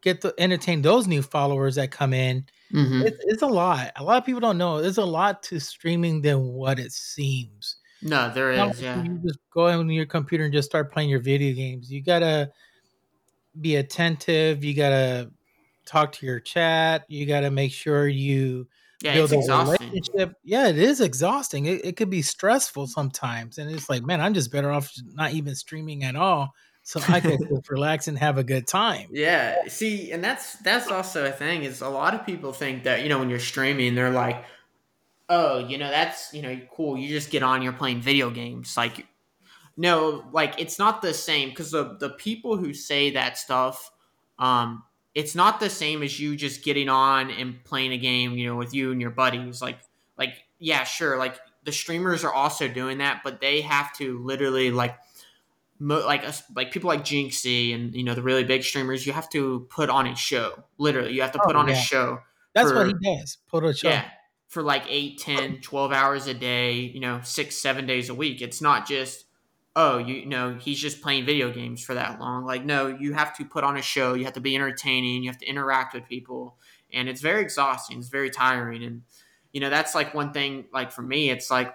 get 0.00 0.20
to 0.20 0.32
entertain 0.38 0.82
those 0.82 1.06
new 1.08 1.22
followers 1.22 1.74
that 1.74 1.90
come 1.90 2.12
in. 2.14 2.46
Mhm. 2.72 3.04
It's, 3.06 3.16
it's 3.26 3.42
a 3.42 3.46
lot. 3.46 3.90
A 3.96 4.04
lot 4.04 4.18
of 4.18 4.24
people 4.24 4.40
don't 4.40 4.58
know. 4.58 4.80
There's 4.80 4.98
a 4.98 5.04
lot 5.04 5.42
to 5.44 5.58
streaming 5.58 6.22
than 6.22 6.40
what 6.52 6.78
it 6.78 6.92
seems. 6.92 7.76
No, 8.00 8.30
there 8.32 8.54
Not 8.56 8.70
is. 8.74 8.82
Yeah. 8.82 9.02
You 9.02 9.18
just 9.26 9.40
go 9.52 9.66
on 9.66 9.90
your 9.90 10.06
computer 10.06 10.44
and 10.44 10.52
just 10.52 10.68
start 10.68 10.92
playing 10.92 11.10
your 11.10 11.18
video 11.18 11.52
games. 11.54 11.90
You 11.90 12.00
gotta 12.02 12.52
be 13.60 13.76
attentive. 13.76 14.62
You 14.62 14.74
gotta 14.74 15.30
talk 15.84 16.12
to 16.12 16.26
your 16.26 16.38
chat. 16.40 17.04
You 17.08 17.26
gotta 17.26 17.50
make 17.50 17.72
sure 17.72 18.06
you 18.06 18.68
Yeah, 19.02 19.14
build 19.14 19.32
it's 19.32 19.32
a 19.32 19.38
exhausting. 19.38 19.88
relationship. 19.90 20.34
Yeah, 20.42 20.68
it 20.68 20.78
is 20.78 21.00
exhausting. 21.00 21.66
It, 21.66 21.84
it 21.84 21.96
could 21.96 22.10
be 22.10 22.22
stressful 22.22 22.88
sometimes, 22.88 23.58
and 23.58 23.70
it's 23.70 23.88
like, 23.88 24.02
man, 24.02 24.20
I'm 24.20 24.34
just 24.34 24.50
better 24.50 24.72
off 24.72 24.92
not 25.14 25.32
even 25.32 25.54
streaming 25.54 26.02
at 26.02 26.16
all, 26.16 26.52
so 26.82 27.00
I 27.06 27.20
can 27.20 27.38
just 27.48 27.70
relax 27.70 28.08
and 28.08 28.18
have 28.18 28.38
a 28.38 28.44
good 28.44 28.66
time. 28.66 29.08
Yeah. 29.12 29.68
See, 29.68 30.10
and 30.10 30.24
that's 30.24 30.54
that's 30.60 30.90
also 30.90 31.26
a 31.26 31.30
thing 31.30 31.62
is 31.62 31.80
a 31.80 31.88
lot 31.88 32.14
of 32.14 32.26
people 32.26 32.52
think 32.52 32.84
that 32.84 33.02
you 33.02 33.08
know 33.08 33.18
when 33.18 33.30
you're 33.30 33.38
streaming, 33.38 33.94
they're 33.94 34.10
like, 34.10 34.44
oh, 35.28 35.58
you 35.58 35.78
know, 35.78 35.90
that's 35.90 36.32
you 36.34 36.42
know 36.42 36.58
cool. 36.74 36.98
You 36.98 37.08
just 37.08 37.30
get 37.30 37.42
on, 37.42 37.62
you're 37.62 37.72
playing 37.72 38.00
video 38.00 38.30
games. 38.30 38.76
Like, 38.76 39.06
no, 39.76 40.24
like 40.32 40.60
it's 40.60 40.78
not 40.78 41.02
the 41.02 41.14
same 41.14 41.50
because 41.50 41.70
the 41.70 41.96
the 42.00 42.10
people 42.10 42.56
who 42.56 42.74
say 42.74 43.10
that 43.12 43.38
stuff, 43.38 43.92
um, 44.40 44.82
it's 45.18 45.34
not 45.34 45.58
the 45.58 45.68
same 45.68 46.04
as 46.04 46.20
you 46.20 46.36
just 46.36 46.62
getting 46.62 46.88
on 46.88 47.28
and 47.28 47.64
playing 47.64 47.90
a 47.92 47.98
game, 47.98 48.34
you 48.34 48.46
know, 48.46 48.54
with 48.54 48.72
you 48.72 48.92
and 48.92 49.00
your 49.00 49.10
buddies. 49.10 49.60
Like, 49.60 49.80
like 50.16 50.44
yeah, 50.60 50.84
sure, 50.84 51.18
like 51.18 51.40
the 51.64 51.72
streamers 51.72 52.22
are 52.22 52.32
also 52.32 52.68
doing 52.68 52.98
that, 52.98 53.22
but 53.24 53.40
they 53.40 53.62
have 53.62 53.92
to 53.94 54.22
literally 54.24 54.70
like 54.70 54.96
mo- 55.80 56.06
like 56.06 56.22
us 56.24 56.44
like 56.54 56.70
people 56.70 56.86
like 56.86 57.04
Jynxzi 57.04 57.74
and 57.74 57.96
you 57.96 58.04
know 58.04 58.14
the 58.14 58.22
really 58.22 58.44
big 58.44 58.62
streamers, 58.62 59.04
you 59.08 59.12
have 59.12 59.28
to 59.30 59.66
put 59.70 59.90
on 59.90 60.06
a 60.06 60.14
show. 60.14 60.62
Literally, 60.78 61.12
you 61.14 61.22
have 61.22 61.32
to 61.32 61.40
put 61.44 61.56
Oh, 61.56 61.58
on 61.58 61.68
a 61.68 61.74
show. 61.74 62.20
That's 62.54 62.70
for- 62.70 62.76
what 62.76 62.86
he 62.86 62.94
does. 63.02 63.38
Put 63.50 63.64
on 63.64 63.70
a 63.70 63.74
show. 63.74 63.88
Yeah. 63.88 64.04
For 64.46 64.62
like 64.62 64.84
8, 64.88 65.18
10, 65.18 65.60
12 65.60 65.92
hours 65.92 66.26
a 66.28 66.32
day, 66.32 66.74
you 66.74 67.00
know, 67.00 67.20
six, 67.24 67.56
seven 67.56 67.86
days 67.86 68.08
a 68.08 68.14
week. 68.14 68.40
It's 68.40 68.62
not 68.62 68.86
just, 68.88 69.26
oh, 69.80 69.98
you, 69.98 70.26
know, 70.26 70.56
he's 70.56 70.80
just 70.80 71.00
playing 71.00 71.24
video 71.24 71.52
games 71.52 71.80
for 71.80 71.94
that 71.94 72.18
long. 72.18 72.44
Like, 72.44 72.64
no, 72.64 72.88
you 72.88 73.12
have 73.12 73.32
to 73.36 73.44
put 73.44 73.62
on 73.62 73.76
a 73.76 73.82
show. 73.82 74.14
You 74.14 74.24
have 74.24 74.34
to 74.34 74.40
be 74.40 74.56
entertaining. 74.56 75.22
You 75.22 75.30
have 75.30 75.38
to 75.38 75.46
interact 75.46 75.94
with 75.94 76.08
people. 76.08 76.56
And 76.92 77.08
it's 77.08 77.20
very 77.20 77.42
exhausting. 77.42 77.98
It's 77.98 78.08
very 78.08 78.28
tiring. 78.28 78.82
And, 78.82 79.02
you 79.52 79.60
know, 79.60 79.70
that's 79.70 79.94
like 79.94 80.14
one 80.14 80.32
thing, 80.32 80.64
like 80.72 80.90
for 80.90 81.02
me, 81.02 81.30
it's 81.30 81.48
like, 81.48 81.72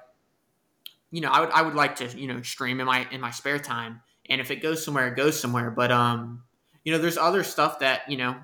you 1.12 1.22
know, 1.22 1.32
I 1.32 1.40
would, 1.40 1.50
I 1.52 1.62
would 1.62 1.76
like 1.76 1.96
to, 1.98 2.08
you 2.20 2.28
know, 2.28 2.42
stream 2.42 2.82
in 2.82 2.86
my, 2.86 3.08
in 3.10 3.22
my 3.22 3.32
spare 3.32 3.58
time. 3.58 4.02
And 4.30 4.42
if 4.42 4.52
it 4.52 4.58
goes 4.58 4.84
somewhere, 4.84 5.08
it 5.08 5.16
goes 5.16 5.40
somewhere. 5.40 5.72
But, 5.72 5.94
um, 5.94 6.44
you 6.84 6.92
know, 6.92 6.98
there's 6.98 7.18
other 7.18 7.44
stuff 7.44 7.80
that, 7.80 8.02
you 8.12 8.18
know, 8.18 8.36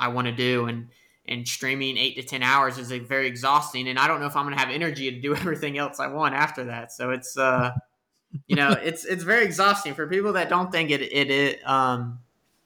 I 0.00 0.08
want 0.08 0.26
to 0.26 0.34
do. 0.34 0.66
And, 0.66 0.88
and 1.28 1.46
streaming 1.46 1.96
eight 1.96 2.16
to 2.16 2.24
10 2.24 2.42
hours 2.42 2.76
is 2.76 2.90
like, 2.90 3.06
very 3.06 3.28
exhausting. 3.28 3.86
And 3.86 4.00
I 4.00 4.08
don't 4.08 4.18
know 4.18 4.26
if 4.26 4.34
I'm 4.34 4.50
to 4.50 4.56
have 4.56 4.70
energy 4.70 5.12
to 5.12 5.20
do 5.20 5.32
everything 5.36 5.78
else 5.78 6.00
I 6.00 6.08
want 6.08 6.34
after 6.34 6.64
that. 6.64 6.90
So 6.90 7.10
it's, 7.10 7.38
uh, 7.38 7.70
you 8.46 8.56
know, 8.56 8.72
it's, 8.72 9.04
it's 9.04 9.22
very 9.22 9.44
exhausting 9.44 9.94
for 9.94 10.06
people 10.06 10.32
that 10.34 10.48
don't 10.48 10.70
think 10.70 10.90
it, 10.90 11.02
it, 11.02 11.30
it, 11.30 11.68
um, 11.68 12.18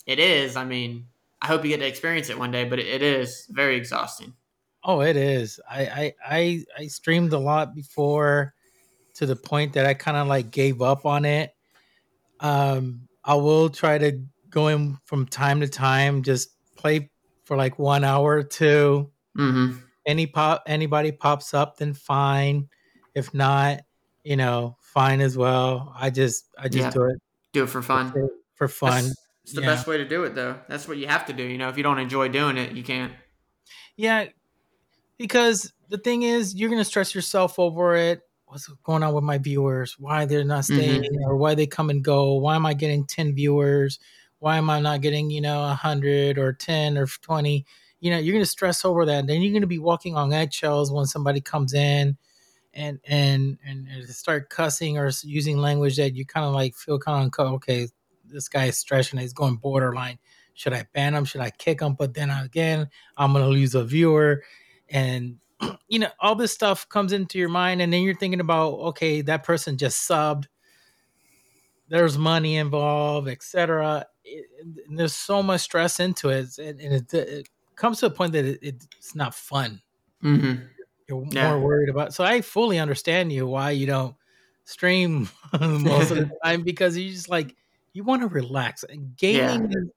it 0.07 0.19
is. 0.19 0.57
I 0.57 0.65
mean, 0.65 1.07
I 1.43 1.47
hope 1.47 1.65
you 1.65 1.71
get 1.71 1.79
to 1.79 1.87
experience 1.87 2.31
it 2.31 2.39
one 2.39 2.51
day, 2.51 2.65
but 2.65 2.79
it, 2.79 2.87
it 2.87 3.03
is 3.03 3.47
very 3.51 3.77
exhausting. 3.77 4.35
Oh, 4.83 5.03
it 5.03 5.17
is. 5.17 5.61
I 5.71 5.81
I 5.81 6.15
I, 6.27 6.65
I 6.79 6.87
streamed 6.87 7.33
a 7.33 7.39
lot 7.39 7.75
before 7.75 8.55
to 9.15 9.27
the 9.27 9.37
point 9.37 9.75
that 9.75 9.85
I 9.85 9.95
kind 9.95 10.17
of 10.17 10.27
like 10.27 10.51
gave 10.51 10.81
up 10.81 11.05
on 11.05 11.25
it. 11.25 11.55
Um, 12.41 13.03
I 13.23 13.35
will 13.35 13.69
try 13.69 13.99
to 13.99 14.23
go 14.49 14.69
in 14.69 14.99
from 15.05 15.27
time 15.27 15.61
to 15.61 15.69
time, 15.69 16.23
just 16.23 16.51
play 16.77 17.11
for 17.45 17.57
like 17.57 17.79
one 17.79 18.05
hour 18.05 18.37
or 18.37 18.43
two. 18.43 19.11
Mm-hmm. 19.37 19.79
Any 20.07 20.27
pop 20.27 20.63
anybody 20.67 21.13
pops 21.13 21.53
up, 21.53 21.77
then 21.77 21.93
fine. 21.93 22.69
If 23.15 23.35
not, 23.35 23.81
you 24.25 24.37
know, 24.37 24.79
fine 24.93 25.21
as 25.21 25.37
well. 25.37 25.95
I 25.97 26.11
just 26.11 26.47
I 26.59 26.69
just 26.69 26.79
Yeah. 26.79 26.91
do 26.91 27.05
it 27.05 27.21
Do 27.53 27.65
it 27.65 27.69
for 27.69 27.83
fun. 27.83 28.13
for, 28.13 28.29
for 28.55 28.69
fun. 28.69 29.05
That's, 29.05 29.17
it's 29.45 29.53
the 29.55 29.63
Yeah. 29.63 29.69
best 29.69 29.87
way 29.87 29.97
to 29.97 30.05
do 30.05 30.25
it, 30.25 30.35
though. 30.35 30.59
That's 30.69 30.87
what 30.89 30.99
you 30.99 31.07
have 31.07 31.27
to 31.27 31.33
do. 31.33 31.43
You 31.43 31.59
know, 31.59 31.69
if 31.69 31.77
you 31.77 31.83
don't 31.83 31.99
enjoy 31.99 32.29
doing 32.29 32.57
it, 32.57 32.73
you 32.73 32.83
can't. 32.83 33.13
Yeah, 33.97 34.27
because 35.19 35.73
the 35.89 35.99
thing 35.99 36.23
is, 36.23 36.55
you're 36.55 36.71
gonna 36.71 36.85
stress 36.85 37.15
yourself 37.15 37.59
over 37.59 37.95
it. 37.95 38.23
What's 38.47 38.67
going 38.83 39.03
on 39.03 39.15
with 39.15 39.23
my 39.23 39.39
viewers? 39.39 39.97
Why 39.99 40.25
they're 40.25 40.45
not 40.45 40.65
mm-hmm. 40.65 40.77
staying, 40.77 41.25
or 41.25 41.37
why 41.37 41.55
they 41.55 41.67
come 41.67 41.91
and 41.91 42.03
go? 42.03 42.35
Why 42.35 42.57
am 42.57 42.67
I 42.67 42.75
getting 42.75 43.05
ten 43.07 43.35
viewers? 43.35 43.99
Why 44.41 44.57
am 44.57 44.71
I 44.71 44.81
not 44.81 45.03
getting 45.03 45.31
you 45.31 45.41
know 45.41 45.65
a 45.65 45.75
hundred 45.75 46.39
or 46.39 46.53
ten 46.53 46.99
or 46.99 47.07
twenty? 47.07 47.65
You 48.01 48.11
know, 48.11 48.19
you're 48.19 48.35
gonna 48.35 48.47
stress 48.47 48.85
over 48.85 49.05
that. 49.07 49.27
Then 49.27 49.41
you're 49.41 49.53
gonna 49.53 49.67
be 49.67 49.79
walking 49.79 50.17
on 50.17 50.33
eggshells 50.33 50.91
when 50.91 51.07
somebody 51.07 51.41
comes 51.41 51.75
in 51.75 52.17
and 52.75 53.01
and 53.07 53.59
and, 53.67 53.89
start 54.09 54.49
cussing 54.49 54.99
or 54.99 55.11
using 55.23 55.59
language 55.59 55.97
that 55.97 56.15
you 56.15 56.25
kind 56.25 56.47
of 56.47 56.53
like 56.53 56.75
feel 56.75 56.99
kind 56.99 57.33
of 57.39 57.53
okay. 57.55 57.89
This 58.25 58.49
guy 58.49 58.67
is 58.67 58.79
stretching. 58.79 59.19
He's 59.19 59.33
going 59.33 59.57
borderline. 59.57 60.19
Should 60.55 60.73
I 60.73 60.87
ban 60.93 61.15
him? 61.15 61.25
Should 61.25 61.41
I 61.41 61.51
kick 61.51 61.81
him? 61.81 61.95
But 61.95 62.15
then 62.15 62.31
again, 62.31 62.89
I'm 63.17 63.33
gonna 63.33 63.49
lose 63.49 63.75
a 63.75 63.85
viewer, 63.85 64.43
and 64.89 65.39
you 65.89 65.99
know 65.99 66.11
all 66.21 66.35
this 66.35 66.53
stuff 66.53 66.89
comes 66.89 67.13
into 67.13 67.39
your 67.39 67.49
mind, 67.49 67.83
and 67.83 67.93
then 67.93 68.03
you're 68.03 68.15
thinking 68.15 68.41
about 68.41 68.75
okay, 68.75 69.23
that 69.23 69.43
person 69.43 69.77
just 69.77 70.09
subbed. 70.09 70.47
There's 71.89 72.17
money 72.17 72.57
involved, 72.57 73.29
etc. 73.29 74.07
There's 74.89 75.17
so 75.17 75.43
much 75.43 75.63
stress 75.63 75.99
into 75.99 76.29
it, 76.29 76.57
and, 76.59 76.81
and 76.81 76.95
it, 76.95 77.15
it 77.15 77.49
comes 77.75 77.99
to 78.01 78.07
a 78.07 78.11
point 78.11 78.33
that 78.33 78.45
it, 78.45 78.63
it's 78.63 79.15
not 79.17 79.35
fun. 79.35 79.81
Mm-hmm. 80.23 80.63
You're 81.11 81.27
Yeah. 81.31 81.51
more 81.53 81.61
worried 81.61 81.89
about. 81.89 82.15
So 82.15 82.25
I 82.25 82.41
fully 82.41 82.79
understand 82.79 83.33
you 83.33 83.47
why 83.47 83.71
you 83.73 83.87
don't 83.87 84.15
stream 84.65 85.29
most 85.61 86.11
of 86.11 86.17
the 86.19 86.31
time 86.45 86.63
because 86.63 86.97
you 86.97 87.11
just 87.11 87.29
like 87.29 87.55
you 87.93 88.05
want 88.05 88.23
to 88.23 88.29
relax. 88.29 88.85
And 88.85 89.17
Gaming 89.17 89.71
is, 89.73 89.89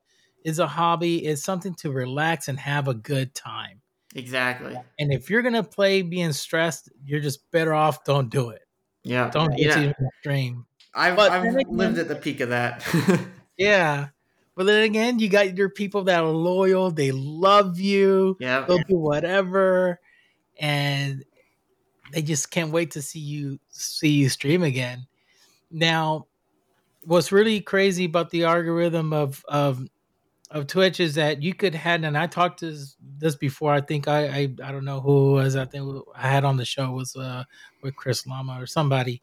is 0.44 0.60
a 0.60 0.68
hobby, 0.68 1.26
is 1.26 1.44
something 1.44 1.76
to 1.76 1.92
relax 1.92 2.48
and 2.48 2.60
have 2.60 2.88
a 2.88 2.94
good 2.94 3.34
time. 3.36 3.82
Exactly. 4.16 4.78
And 5.00 5.12
if 5.14 5.30
you're 5.30 5.42
gonna 5.42 5.64
play 5.64 6.02
being 6.02 6.34
stressed, 6.34 6.90
you're 7.06 7.20
just 7.22 7.50
better 7.52 7.74
off 7.74 8.04
don't 8.04 8.30
do 8.30 8.50
it. 8.50 8.62
Yeah. 9.04 9.30
Don't 9.30 9.56
get 9.56 9.76
know, 9.76 9.88
to 9.94 10.10
stream. 10.20 10.66
I've, 10.94 11.18
I've 11.18 11.44
again- 11.44 11.66
lived 11.70 11.98
at 11.98 12.08
the 12.08 12.16
peak 12.16 12.40
of 12.40 12.50
that. 12.50 12.86
Yeah. 13.58 14.08
But 14.56 14.66
then 14.66 14.84
again, 14.84 15.20
you 15.20 15.30
got 15.30 15.58
your 15.58 15.70
people 15.70 16.04
that 16.06 16.24
are 16.24 16.28
loyal, 16.28 16.92
they 16.92 17.12
love 17.12 17.80
you, 17.80 18.38
yeah. 18.40 18.66
they'll 18.68 18.78
do 18.80 18.98
whatever, 18.98 20.00
and 20.64 21.26
they 22.14 22.22
just 22.22 22.50
can't 22.50 22.72
wait 22.72 22.92
to 22.92 23.02
see 23.02 23.20
you 23.20 23.60
see 23.68 24.08
you 24.08 24.30
stream 24.30 24.64
again. 24.64 25.06
Now, 25.70 26.28
what's 27.04 27.34
really 27.34 27.60
crazy 27.60 28.06
about 28.06 28.30
the 28.30 28.46
algorithm 28.46 29.12
of 29.12 29.44
of 29.50 29.86
of 30.50 30.68
Twitch 30.68 31.02
is 31.02 31.16
that 31.16 31.44
you 31.44 31.54
could 31.54 31.76
had, 31.76 32.06
and 32.06 32.18
I 32.18 32.28
talked 32.28 32.60
to 32.60 32.78
this, 33.18 33.36
before. 33.36 33.74
I 33.74 33.82
think 33.82 34.08
I, 34.08 34.28
I 34.28 34.42
I 34.64 34.72
don't 34.72 34.86
know 34.86 35.02
who 35.02 35.34
was. 35.34 35.58
I 35.58 35.66
think 35.66 36.02
I 36.16 36.30
had 36.30 36.46
on 36.46 36.56
the 36.56 36.66
show 36.66 36.92
was 36.92 37.14
uh 37.18 37.44
with 37.82 37.98
Chris 37.98 38.26
Lama 38.26 38.58
or 38.58 38.66
somebody. 38.66 39.22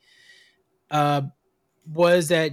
Uh, 0.91 1.23
was 1.87 2.29
that 2.29 2.53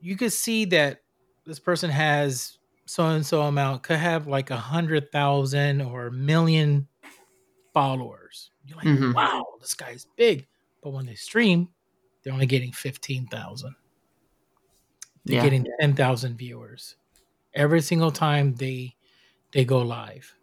you 0.00 0.16
could 0.16 0.32
see 0.32 0.64
that 0.66 1.02
this 1.44 1.58
person 1.58 1.90
has 1.90 2.56
so 2.86 3.04
and 3.08 3.26
so 3.26 3.42
amount 3.42 3.82
could 3.82 3.98
have 3.98 4.26
like 4.26 4.50
a 4.50 4.56
hundred 4.56 5.12
thousand 5.12 5.82
or 5.82 6.06
a 6.06 6.12
million 6.12 6.88
followers. 7.72 8.50
You're 8.64 8.76
like, 8.76 8.86
Mhm. 8.86 9.14
wow, 9.14 9.44
this 9.60 9.74
guy's 9.74 10.06
big. 10.16 10.46
But 10.82 10.90
when 10.90 11.06
they 11.06 11.14
stream, 11.14 11.68
they're 12.22 12.32
only 12.32 12.46
getting 12.46 12.72
fifteen 12.72 13.26
thousand. 13.26 13.74
They're 15.24 15.36
Yeah. 15.36 15.42
getting 15.42 15.66
ten 15.80 15.94
thousand 15.94 16.36
viewers 16.36 16.96
every 17.54 17.80
single 17.80 18.10
time 18.10 18.54
they 18.54 18.96
they 19.52 19.64
go 19.64 19.80
live. 19.82 20.34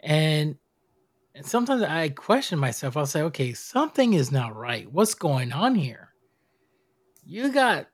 And 0.00 0.58
and 1.34 1.46
sometimes 1.46 1.82
I 1.82 2.08
question 2.10 2.58
myself. 2.58 2.96
I'll 2.96 3.06
say, 3.06 3.22
okay, 3.22 3.52
something 3.52 4.14
is 4.14 4.32
not 4.32 4.56
right. 4.56 4.90
What's 4.90 5.14
going 5.14 5.52
on 5.52 5.74
here? 5.76 6.14
You 7.24 7.52
got 7.52 7.88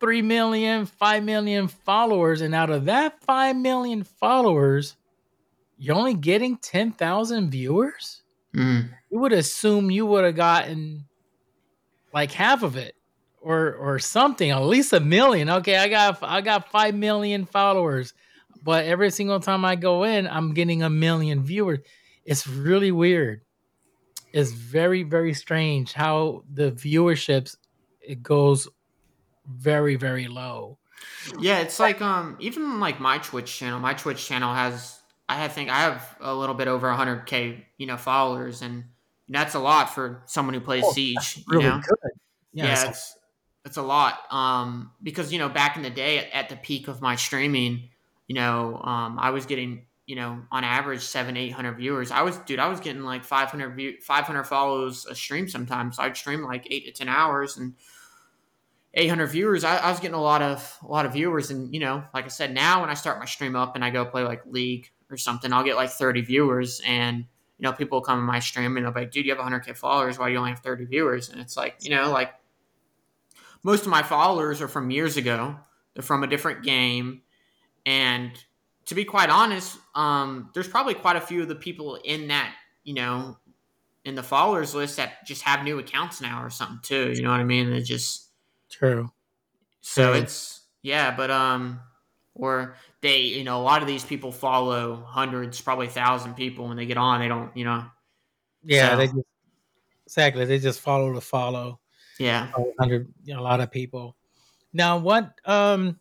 3 0.00 0.22
million, 0.22 0.86
5 0.86 1.22
million 1.22 1.68
followers, 1.68 2.40
and 2.40 2.54
out 2.54 2.70
of 2.70 2.86
that 2.86 3.20
5 3.22 3.54
million 3.56 4.02
followers, 4.02 4.96
you're 5.82 5.96
only 5.96 6.14
getting 6.14 6.58
10,000 6.58 7.50
viewers? 7.50 8.22
Mm. 8.54 8.90
You 9.10 9.18
would 9.18 9.32
assume 9.32 9.90
you 9.90 10.06
would 10.06 10.24
have 10.24 10.36
gotten 10.36 11.06
like 12.14 12.30
half 12.30 12.62
of 12.62 12.76
it 12.76 12.94
or 13.40 13.74
or 13.74 13.98
something, 13.98 14.50
at 14.50 14.62
least 14.62 14.92
a 14.92 15.00
million. 15.00 15.50
Okay, 15.50 15.76
I 15.76 15.88
got 15.88 16.18
I 16.22 16.40
got 16.40 16.70
5 16.70 16.94
million 16.94 17.46
followers, 17.46 18.14
but 18.62 18.84
every 18.84 19.10
single 19.10 19.40
time 19.40 19.64
I 19.64 19.74
go 19.74 20.04
in, 20.04 20.28
I'm 20.28 20.54
getting 20.54 20.84
a 20.84 20.90
million 20.90 21.42
viewers. 21.42 21.80
It's 22.24 22.46
really 22.46 22.92
weird. 22.92 23.40
It's 24.32 24.52
very 24.52 25.02
very 25.02 25.34
strange 25.34 25.94
how 25.94 26.44
the 26.48 26.70
viewerships 26.70 27.56
it 28.00 28.22
goes 28.22 28.68
very 29.48 29.96
very 29.96 30.28
low. 30.28 30.78
Yeah, 31.40 31.58
it's 31.58 31.80
like 31.80 32.00
um 32.00 32.36
even 32.38 32.78
like 32.78 33.00
my 33.00 33.18
Twitch 33.18 33.52
channel. 33.58 33.80
My 33.80 33.94
Twitch 33.94 34.24
channel 34.24 34.54
has 34.54 35.01
I 35.40 35.48
think 35.48 35.70
I 35.70 35.80
have 35.80 36.16
a 36.20 36.34
little 36.34 36.54
bit 36.54 36.68
over 36.68 36.88
100k 36.88 37.64
you 37.78 37.86
know 37.86 37.96
followers, 37.96 38.62
and 38.62 38.84
that's 39.28 39.54
a 39.54 39.58
lot 39.58 39.94
for 39.94 40.22
someone 40.26 40.54
who 40.54 40.60
plays 40.60 40.84
Oh, 40.86 40.92
Siege. 40.92 41.44
Really 41.48 41.64
you 41.64 41.70
know? 41.70 41.80
good. 41.80 42.10
yeah, 42.52 42.64
Yeah, 42.66 42.88
it's 42.88 43.16
it's 43.64 43.76
a 43.76 43.82
lot. 43.82 44.20
Um, 44.30 44.92
because 45.02 45.32
you 45.32 45.38
know 45.38 45.48
back 45.48 45.76
in 45.76 45.82
the 45.82 45.90
day 45.90 46.18
at, 46.18 46.30
at 46.32 46.48
the 46.48 46.56
peak 46.56 46.88
of 46.88 47.00
my 47.00 47.16
streaming, 47.16 47.88
you 48.26 48.34
know, 48.34 48.80
um, 48.82 49.18
I 49.18 49.30
was 49.30 49.46
getting 49.46 49.86
you 50.06 50.16
know 50.16 50.42
on 50.50 50.64
average 50.64 51.02
seven 51.02 51.36
eight 51.36 51.50
hundred 51.52 51.74
viewers. 51.74 52.10
I 52.10 52.22
was 52.22 52.36
dude, 52.38 52.58
I 52.58 52.68
was 52.68 52.80
getting 52.80 53.02
like 53.02 53.24
500 53.24 53.70
view 53.76 53.94
500 54.02 54.44
follows 54.44 55.06
a 55.06 55.14
stream 55.14 55.48
sometimes. 55.48 55.98
I'd 55.98 56.16
stream 56.16 56.42
like 56.42 56.66
eight 56.70 56.86
to 56.86 56.92
ten 56.92 57.08
hours 57.08 57.56
and. 57.56 57.74
800 58.94 59.28
viewers 59.28 59.64
I, 59.64 59.78
I 59.78 59.90
was 59.90 60.00
getting 60.00 60.16
a 60.16 60.20
lot 60.20 60.42
of 60.42 60.78
a 60.82 60.86
lot 60.86 61.06
of 61.06 61.14
viewers 61.14 61.50
and 61.50 61.72
you 61.72 61.80
know 61.80 62.04
like 62.12 62.26
i 62.26 62.28
said 62.28 62.52
now 62.52 62.82
when 62.82 62.90
i 62.90 62.94
start 62.94 63.18
my 63.18 63.24
stream 63.24 63.56
up 63.56 63.74
and 63.74 63.82
i 63.82 63.88
go 63.88 64.04
play 64.04 64.22
like 64.22 64.42
league 64.44 64.90
or 65.12 65.16
something 65.16 65.52
i'll 65.52 65.64
get 65.64 65.76
like 65.76 65.90
30 65.90 66.22
viewers 66.22 66.80
and 66.86 67.18
you 67.18 67.62
know 67.62 67.72
people 67.72 67.96
will 67.96 68.04
come 68.04 68.18
in 68.18 68.24
my 68.24 68.38
stream 68.38 68.76
and 68.76 68.84
they'll 68.86 68.92
be 68.92 69.00
like 69.00 69.10
dude 69.10 69.26
you 69.26 69.34
have 69.34 69.44
100k 69.44 69.76
followers 69.76 70.18
why 70.18 70.26
do 70.26 70.32
you 70.32 70.38
only 70.38 70.50
have 70.50 70.60
30 70.60 70.86
viewers 70.86 71.28
and 71.28 71.40
it's 71.40 71.56
like 71.56 71.76
you 71.80 71.90
know 71.90 72.10
like 72.10 72.32
most 73.62 73.82
of 73.82 73.88
my 73.88 74.02
followers 74.02 74.60
are 74.60 74.68
from 74.68 74.90
years 74.90 75.16
ago 75.16 75.56
they're 75.94 76.02
from 76.02 76.22
a 76.24 76.26
different 76.26 76.62
game 76.62 77.22
and 77.86 78.32
to 78.86 78.94
be 78.94 79.04
quite 79.04 79.30
honest 79.30 79.78
um, 79.94 80.50
there's 80.54 80.68
probably 80.68 80.94
quite 80.94 81.16
a 81.16 81.20
few 81.20 81.42
of 81.42 81.48
the 81.48 81.54
people 81.54 81.96
in 82.04 82.28
that 82.28 82.54
you 82.84 82.94
know 82.94 83.36
in 84.04 84.14
the 84.14 84.22
followers 84.22 84.74
list 84.74 84.96
that 84.96 85.24
just 85.26 85.42
have 85.42 85.62
new 85.62 85.78
accounts 85.78 86.20
now 86.20 86.42
or 86.42 86.50
something 86.50 86.80
too 86.82 87.12
you 87.12 87.22
know 87.22 87.30
what 87.30 87.38
i 87.40 87.44
mean 87.44 87.72
it 87.72 87.82
just 87.82 88.30
true. 88.68 89.12
so 89.80 90.10
Right. 90.12 90.22
it's 90.22 90.62
yeah, 90.82 91.14
but 91.14 91.30
um, 91.30 91.80
or 92.34 92.74
they 93.02 93.18
you 93.20 93.44
know 93.44 93.60
a 93.60 93.62
lot 93.62 93.82
of 93.82 93.88
these 93.88 94.04
people 94.04 94.32
follow 94.32 94.96
hundreds, 95.06 95.60
probably 95.60 95.88
thousand 95.88 96.34
people 96.34 96.68
when 96.68 96.76
they 96.76 96.86
get 96.86 96.96
on. 96.96 97.20
They 97.20 97.28
don't 97.28 97.54
you 97.56 97.64
know 97.64 97.84
Yeah, 98.64 98.90
So- 98.90 98.96
they 98.96 99.06
just 99.06 99.18
exactly 100.06 100.44
they 100.46 100.58
just 100.58 100.80
follow 100.80 101.12
to 101.12 101.20
follow. 101.20 101.80
yeah. 102.18 102.50
a 102.56 102.62
hundred 102.78 103.12
you 103.24 103.34
know, 103.34 103.40
a 103.40 103.42
lot 103.42 103.60
of 103.60 103.70
people. 103.70 104.16
Now, 104.72 104.96
what 104.98 105.32
um 105.44 105.98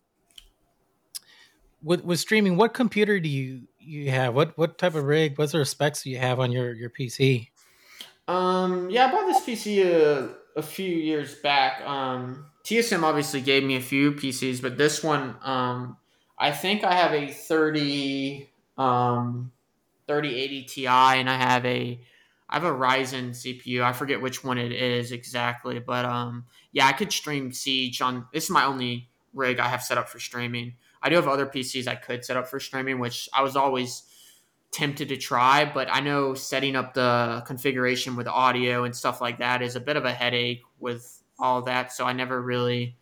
with 1.83 2.03
with 2.03 2.19
streaming, 2.19 2.57
what 2.57 2.73
computer 2.73 3.19
do 3.19 3.27
you 3.29 3.67
you 3.79 4.11
have? 4.11 4.35
What 4.35 4.57
what 4.57 4.77
type 4.77 4.95
of 4.95 5.03
rig? 5.03 5.37
What 5.37 5.49
sort 5.49 5.61
of 5.61 5.67
specs 5.67 6.03
do 6.03 6.09
you 6.11 6.17
have 6.19 6.39
on 6.39 6.51
your 6.51 6.73
your 6.73 6.89
PC? 6.89 7.47
Um, 8.27 8.89
yeah, 8.89 9.07
I 9.07 9.11
bought 9.11 9.25
this 9.25 9.41
PC 9.43 9.83
a, 9.85 10.35
a 10.55 10.61
few 10.61 10.87
years 10.87 11.35
back. 11.35 11.81
Um, 11.81 12.45
TSM 12.63 13.01
obviously 13.03 13.41
gave 13.41 13.63
me 13.63 13.75
a 13.75 13.81
few 13.81 14.11
PCs, 14.13 14.61
but 14.61 14.77
this 14.77 15.03
one, 15.03 15.35
um, 15.41 15.97
I 16.41 16.51
think 16.51 16.83
I 16.83 16.95
have 16.95 17.13
a 17.13 17.27
30, 17.27 18.49
um, 18.75 19.51
3080 20.07 20.63
Ti 20.63 20.87
and 20.87 21.29
I 21.29 21.35
have 21.35 21.63
a, 21.67 22.01
I 22.49 22.55
have 22.55 22.63
a 22.63 22.75
Ryzen 22.75 23.29
CPU. 23.29 23.83
I 23.83 23.93
forget 23.93 24.21
which 24.21 24.43
one 24.43 24.57
it 24.57 24.71
is 24.71 25.11
exactly, 25.11 25.77
but, 25.77 26.03
um, 26.03 26.45
yeah, 26.71 26.87
I 26.87 26.93
could 26.93 27.13
stream 27.13 27.51
Siege 27.51 28.01
on, 28.01 28.25
this 28.33 28.45
is 28.45 28.49
my 28.49 28.65
only 28.65 29.11
rig 29.35 29.59
I 29.59 29.67
have 29.67 29.83
set 29.83 29.99
up 29.99 30.09
for 30.09 30.19
streaming. 30.19 30.73
I 30.99 31.09
do 31.09 31.15
have 31.15 31.27
other 31.27 31.45
PCs 31.45 31.87
I 31.87 31.93
could 31.93 32.25
set 32.25 32.37
up 32.37 32.47
for 32.47 32.59
streaming, 32.59 32.97
which 32.97 33.29
I 33.33 33.43
was 33.43 33.55
always 33.55 34.01
tempted 34.71 35.09
to 35.09 35.17
try, 35.17 35.71
but 35.71 35.89
I 35.91 35.99
know 35.99 36.33
setting 36.33 36.75
up 36.75 36.95
the 36.95 37.43
configuration 37.45 38.15
with 38.15 38.27
audio 38.27 38.83
and 38.83 38.95
stuff 38.95 39.21
like 39.21 39.37
that 39.37 39.61
is 39.61 39.75
a 39.75 39.79
bit 39.79 39.95
of 39.95 40.05
a 40.05 40.11
headache 40.11 40.63
with 40.79 41.21
all 41.37 41.61
that. 41.63 41.91
So 41.91 42.05
I 42.05 42.13
never 42.13 42.41
really 42.41 42.97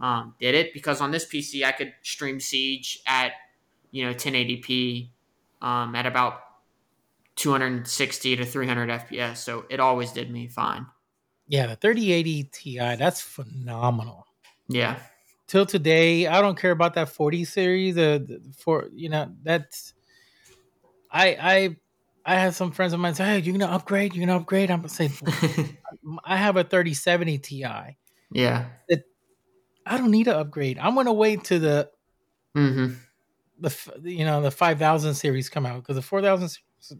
um, 0.00 0.34
did 0.38 0.54
it 0.54 0.72
because 0.72 1.00
on 1.00 1.10
this 1.10 1.24
PC 1.24 1.64
I 1.64 1.72
could 1.72 1.92
stream 2.02 2.40
Siege 2.40 3.00
at 3.06 3.32
you 3.90 4.04
know 4.04 4.14
1080p 4.14 5.10
um, 5.62 5.94
at 5.94 6.06
about 6.06 6.40
260 7.36 8.36
to 8.36 8.44
300 8.44 8.88
FPS. 8.88 9.36
So 9.38 9.64
it 9.70 9.80
always 9.80 10.12
did 10.12 10.30
me 10.30 10.48
fine. 10.48 10.86
Yeah, 11.46 11.66
the 11.66 11.76
3080 11.76 12.44
Ti, 12.44 12.78
that's 12.96 13.20
phenomenal. 13.20 14.26
Yeah. 14.68 14.98
Till 15.46 15.64
today, 15.64 16.26
I 16.26 16.42
don't 16.42 16.58
care 16.58 16.72
about 16.72 16.94
that 16.94 17.08
40 17.08 17.44
series. 17.44 17.94
The, 17.94 18.24
the 18.26 18.52
for 18.52 18.88
you 18.92 19.08
know 19.08 19.32
that's 19.42 19.94
I 21.10 21.28
I 21.40 21.76
I 22.26 22.34
have 22.34 22.54
some 22.54 22.70
friends 22.70 22.92
of 22.92 23.00
mine 23.00 23.14
say, 23.14 23.24
"Hey, 23.24 23.38
you're 23.38 23.56
gonna 23.56 23.72
upgrade? 23.72 24.14
You're 24.14 24.26
gonna 24.26 24.38
upgrade?" 24.38 24.70
I'm 24.70 24.80
gonna 24.80 24.90
say, 24.90 25.10
"I 26.24 26.36
have 26.36 26.58
a 26.58 26.64
3070 26.64 27.38
Ti. 27.38 27.64
yeah. 28.30 28.66
I 29.88 29.98
don't 29.98 30.10
need 30.10 30.24
to 30.24 30.36
upgrade. 30.36 30.78
I'm 30.78 30.94
gonna 30.94 31.12
wait 31.12 31.44
to 31.44 31.58
the 31.58 31.90
Mm-hmm. 32.56 32.98
the 33.58 34.00
you 34.04 34.24
know 34.24 34.40
the 34.40 34.50
5000 34.50 35.14
series 35.14 35.48
come 35.48 35.66
out 35.66 35.82
because 35.82 35.96
the 35.96 36.02
4000 36.02 36.50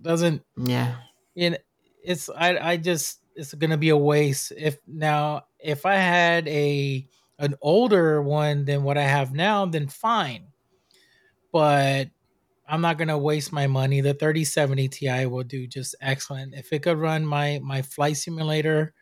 doesn't 0.03 0.43
Yeah. 0.57 0.97
you 1.34 1.51
know, 1.51 1.59
it's 2.05 2.28
I 2.30 2.59
I 2.72 2.76
just 2.76 3.20
it's 3.36 3.55
gonna 3.55 3.78
be 3.78 3.91
a 3.91 3.97
waste 3.97 4.53
if 4.57 4.78
now 4.86 5.47
if 5.59 5.86
I 5.86 5.97
had 5.97 6.49
a 6.49 7.09
an 7.39 7.55
older 7.62 8.22
one 8.22 8.64
than 8.64 8.82
what 8.84 8.99
I 8.99 9.05
have 9.05 9.32
now, 9.34 9.66
then 9.66 9.89
fine. 9.89 10.49
But 11.53 12.11
I'm 12.66 12.80
not 12.82 12.99
gonna 12.99 13.18
waste 13.18 13.53
my 13.53 13.66
money. 13.66 14.01
The 14.03 14.14
3070 14.14 14.89
Ti 14.89 15.26
will 15.26 15.45
do 15.45 15.66
just 15.66 15.95
excellent. 16.01 16.55
If 16.55 16.72
it 16.72 16.82
could 16.82 16.99
run 16.99 17.26
my 17.26 17.61
my 17.62 17.82
flight 17.82 18.16
simulator 18.16 18.95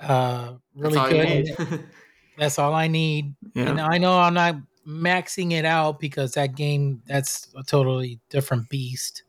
uh 0.00 0.56
really 0.74 0.96
That's 0.96 0.96
all 0.96 1.10
you 1.10 1.18
good. 1.26 1.46
that's 2.38 2.58
all 2.58 2.74
I 2.74 2.88
need. 2.88 3.34
And. 3.54 3.80
I 3.80 3.98
know 3.98 4.18
I'm 4.18 4.34
not 4.34 4.56
maxing 4.86 5.52
it 5.52 5.64
out 5.64 5.98
because 5.98 6.32
that 6.32 6.54
game 6.56 7.02
that's 7.06 7.48
a 7.56 7.62
totally 7.62 8.20
different 8.28 8.68
beast. 8.68 9.22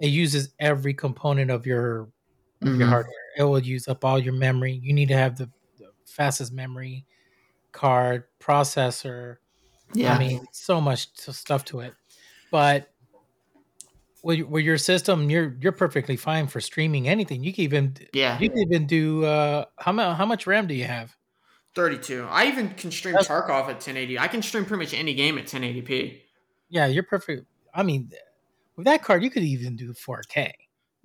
It 0.00 0.08
uses 0.08 0.50
every 0.58 0.94
component 0.94 1.50
of 1.50 1.66
your 1.66 2.08
of 2.62 2.76
your 2.76 2.86
Mhm. 2.86 2.88
hardware. 2.88 3.14
It 3.38 3.44
will 3.44 3.58
use 3.60 3.88
up 3.88 4.04
all 4.04 4.18
your 4.18 4.34
memory. 4.34 4.72
You 4.82 4.92
need 4.92 5.08
to 5.08 5.16
have 5.16 5.36
the, 5.36 5.50
the 5.78 5.90
fastest 6.06 6.52
memory 6.52 7.06
card, 7.72 8.24
processor. 8.38 9.36
Yeah. 9.94 10.14
I 10.14 10.18
mean, 10.18 10.46
so 10.52 10.80
much 10.80 11.08
stuff 11.14 11.64
to 11.66 11.80
it. 11.80 11.94
But 12.50 12.90
with, 14.22 14.40
with 14.42 14.64
your 14.64 14.78
system, 14.78 15.30
you're 15.30 15.56
you're 15.60 15.72
perfectly 15.72 16.16
fine 16.16 16.46
for 16.46 16.60
streaming 16.60 17.08
anything. 17.08 17.42
You 17.42 17.52
can 17.52 17.64
even 17.64 17.96
yeah. 18.12 18.38
you 18.38 18.48
can 18.50 18.58
even 18.58 18.86
do 18.86 19.24
uh 19.24 19.64
how 19.78 19.92
much 19.92 20.16
how 20.16 20.26
much 20.26 20.46
RAM 20.46 20.66
do 20.66 20.74
you 20.74 20.84
have? 20.84 21.16
32. 21.74 22.26
I 22.28 22.46
even 22.46 22.70
can 22.70 22.90
stream 22.90 23.14
That's- 23.14 23.28
Tarkov 23.28 23.68
at 23.68 23.80
1080. 23.80 24.18
I 24.18 24.28
can 24.28 24.42
stream 24.42 24.64
pretty 24.64 24.84
much 24.84 24.94
any 24.94 25.14
game 25.14 25.38
at 25.38 25.46
1080p. 25.46 26.20
Yeah, 26.68 26.86
you're 26.86 27.02
perfect. 27.02 27.46
I 27.74 27.82
mean, 27.82 28.10
with 28.76 28.86
that 28.86 29.02
card, 29.02 29.22
you 29.22 29.30
could 29.30 29.42
even 29.42 29.76
do 29.76 29.92
4K. 29.92 30.52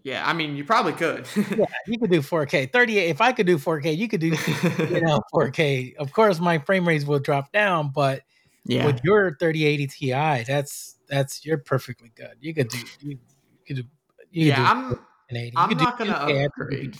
Yeah, 0.03 0.27
I 0.27 0.33
mean, 0.33 0.55
you 0.55 0.63
probably 0.63 0.93
could. 0.93 1.27
Yeah, 1.57 1.65
you 1.87 1.97
could 1.97 2.11
do 2.11 2.21
4K. 2.21 2.71
38. 2.71 3.09
If 3.09 3.21
I 3.21 3.31
could 3.31 3.47
do 3.47 3.57
4K, 3.57 3.97
you 3.97 4.07
could 4.07 4.21
do 4.21 4.27
you 4.27 5.01
know 5.01 5.19
4K. 5.33 5.95
Of 5.95 6.13
course, 6.13 6.39
my 6.39 6.59
frame 6.59 6.87
rates 6.87 7.05
will 7.05 7.19
drop 7.19 7.51
down, 7.51 7.91
but 7.93 8.21
yeah. 8.65 8.85
with 8.85 8.99
your 9.03 9.35
3080 9.39 9.87
Ti, 9.87 10.43
that's 10.47 10.95
that's 11.07 11.43
you're 11.45 11.57
perfectly 11.57 12.11
good. 12.15 12.35
You 12.39 12.53
could 12.53 12.67
do 12.69 12.77
you, 13.01 13.17
could 13.65 13.75
do 13.77 13.83
you 14.31 14.47
Yeah, 14.47 14.55
could 14.55 14.65
I'm 14.65 14.81
do 14.89 14.95
1080. 15.29 15.47
You 15.47 15.53
I'm 15.57 15.69
do 15.69 15.75
not 15.75 15.97
gonna 15.97 16.11
2K. 16.13 16.15
I 16.17 16.25
think 16.25 16.37
be- 16.37 16.45
upgrade. 16.45 16.97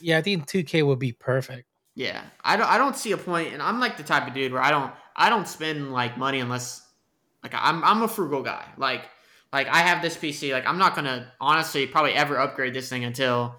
Yeah, 0.00 0.18
I 0.18 0.22
think 0.22 0.46
2K 0.46 0.86
would 0.86 0.98
be 0.98 1.12
perfect. 1.12 1.67
Yeah, 1.98 2.22
I 2.44 2.56
don't. 2.56 2.68
I 2.68 2.78
don't 2.78 2.96
see 2.96 3.10
a 3.10 3.16
point, 3.16 3.52
and 3.52 3.60
I'm 3.60 3.80
like 3.80 3.96
the 3.96 4.04
type 4.04 4.28
of 4.28 4.32
dude 4.32 4.52
where 4.52 4.62
I 4.62 4.70
don't. 4.70 4.92
I 5.16 5.28
don't 5.28 5.48
spend 5.48 5.92
like 5.92 6.16
money 6.16 6.38
unless, 6.38 6.86
like, 7.42 7.52
I'm. 7.56 7.82
I'm 7.82 8.02
a 8.02 8.08
frugal 8.08 8.40
guy. 8.40 8.64
Like, 8.76 9.02
like 9.52 9.66
I 9.66 9.78
have 9.78 10.00
this 10.00 10.16
PC. 10.16 10.52
Like, 10.52 10.64
I'm 10.64 10.78
not 10.78 10.94
gonna 10.94 11.32
honestly 11.40 11.88
probably 11.88 12.12
ever 12.12 12.38
upgrade 12.38 12.72
this 12.72 12.88
thing 12.88 13.02
until 13.02 13.56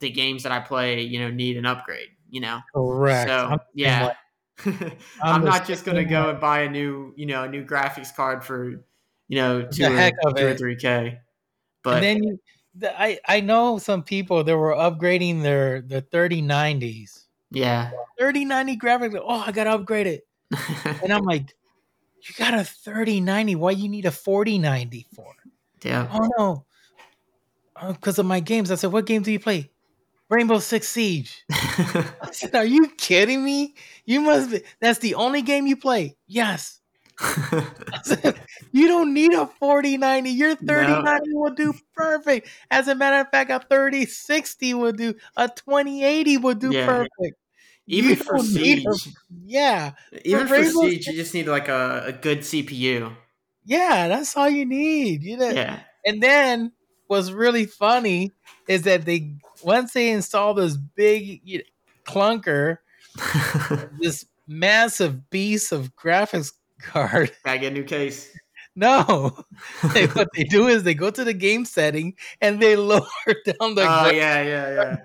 the 0.00 0.08
games 0.08 0.44
that 0.44 0.50
I 0.52 0.60
play, 0.60 1.02
you 1.02 1.20
know, 1.20 1.30
need 1.30 1.58
an 1.58 1.66
upgrade. 1.66 2.08
You 2.30 2.40
know. 2.40 2.60
Correct. 2.74 3.28
So 3.28 3.48
I'm 3.50 3.58
yeah, 3.74 4.06
way. 4.06 4.96
I'm, 5.22 5.44
not 5.44 5.66
just 5.66 5.84
gonna 5.84 6.06
go 6.06 6.30
and 6.30 6.40
buy 6.40 6.60
a 6.60 6.70
new, 6.70 7.12
you 7.18 7.26
know, 7.26 7.44
a 7.44 7.48
new 7.48 7.66
graphics 7.66 8.16
card 8.16 8.42
for, 8.42 8.82
you 9.28 9.36
know, 9.36 9.60
two 9.60 9.84
or, 9.84 10.10
two 10.34 10.46
or 10.46 10.54
three 10.54 10.76
k. 10.76 11.18
But 11.82 11.96
and 11.96 12.02
then 12.02 12.22
you, 12.22 12.38
the, 12.76 12.98
I 12.98 13.18
I 13.28 13.40
know 13.40 13.76
some 13.76 14.02
people 14.02 14.42
that 14.42 14.56
were 14.56 14.72
upgrading 14.72 15.42
their 15.42 15.82
the 15.82 16.00
3090s. 16.00 17.23
Yeah, 17.54 17.90
3090 18.18 18.76
graphics. 18.76 19.20
Oh, 19.22 19.44
I 19.46 19.52
gotta 19.52 19.70
upgrade 19.72 20.06
it. 20.06 20.26
And 21.02 21.12
I'm 21.12 21.24
like, 21.24 21.54
you 22.22 22.34
got 22.36 22.54
a 22.54 22.64
3090. 22.64 23.56
Why 23.56 23.72
you 23.72 23.88
need 23.88 24.06
a 24.06 24.12
4090 24.12 25.06
for? 25.14 25.34
yeah, 25.82 26.08
Oh 26.12 26.28
no, 26.38 26.66
oh, 27.80 27.92
because 27.92 28.18
of 28.18 28.26
my 28.26 28.40
games. 28.40 28.70
I 28.70 28.74
said, 28.76 28.92
what 28.92 29.06
game 29.06 29.22
do 29.22 29.32
you 29.32 29.40
play? 29.40 29.70
Rainbow 30.30 30.58
Six 30.60 30.88
Siege. 30.88 31.44
I 32.22 32.28
said, 32.32 32.54
are 32.54 32.64
you 32.64 32.88
kidding 32.98 33.44
me? 33.44 33.74
You 34.06 34.20
must 34.22 34.50
be. 34.50 34.62
That's 34.80 35.00
the 35.00 35.14
only 35.16 35.42
game 35.42 35.66
you 35.66 35.76
play. 35.76 36.16
Yes. 36.26 36.80
Said, 38.02 38.40
you 38.72 38.88
don't 38.88 39.14
need 39.14 39.32
a 39.34 39.46
4090. 39.46 40.30
Your 40.30 40.56
3090 40.56 41.30
will 41.32 41.54
do 41.54 41.74
perfect. 41.94 42.48
As 42.70 42.88
a 42.88 42.94
matter 42.94 43.20
of 43.20 43.30
fact, 43.30 43.50
a 43.50 43.60
3060 43.60 44.74
will 44.74 44.92
do. 44.92 45.14
A 45.36 45.48
2080 45.48 46.36
will 46.38 46.54
do 46.54 46.74
Yeah. 46.74 46.84
perfect. 46.84 47.36
Even 47.86 48.16
for 48.16 48.36
don't 48.36 48.54
need 48.54 48.86
a- 48.86 48.92
Siege, 48.94 49.14
Yeah, 49.44 49.92
even 50.24 50.46
for 50.46 50.54
Rainbow 50.54 50.80
Siege, 50.82 51.06
you 51.08 51.12
just 51.14 51.34
need 51.34 51.46
like 51.48 51.68
a, 51.68 52.04
a 52.06 52.12
good 52.12 52.40
CPU. 52.40 53.14
yeah. 53.64 54.08
That's 54.08 54.36
all 54.36 54.48
you 54.48 54.64
need. 54.66 55.22
You 55.22 55.36
know. 55.38 55.50
Yeah, 55.50 55.80
And 56.04 56.22
then 56.22 56.72
what's 57.06 57.30
really 57.30 57.66
funny 57.66 58.32
is 58.68 58.82
that 58.82 59.04
they 59.04 59.34
once 59.62 59.92
they 59.92 60.10
install 60.10 60.54
this 60.54 60.76
big 60.76 61.40
you 61.44 61.58
know, 61.58 61.64
clunker, 62.06 62.78
this 64.00 64.26
massive 64.46 65.30
beast 65.30 65.72
of 65.72 65.94
graphics 65.96 66.52
card. 66.80 67.32
gotta 67.44 67.58
get 67.58 67.72
a 67.72 67.74
new 67.74 67.84
case. 67.84 68.30
No, 68.76 69.44
They- 69.94 70.06
what 70.08 70.28
they 70.34 70.44
do 70.44 70.66
is 70.66 70.82
they 70.82 70.94
go 70.94 71.10
to 71.10 71.22
the 71.24 71.32
game 71.34 71.64
setting 71.64 72.14
and 72.40 72.60
they 72.60 72.74
lower 72.90 73.06
down 73.46 73.74
the. 73.76 73.86
oh 73.88 74.10
yeah, 74.10 74.42
yeah, 74.42 74.74
yeah. 74.74 74.96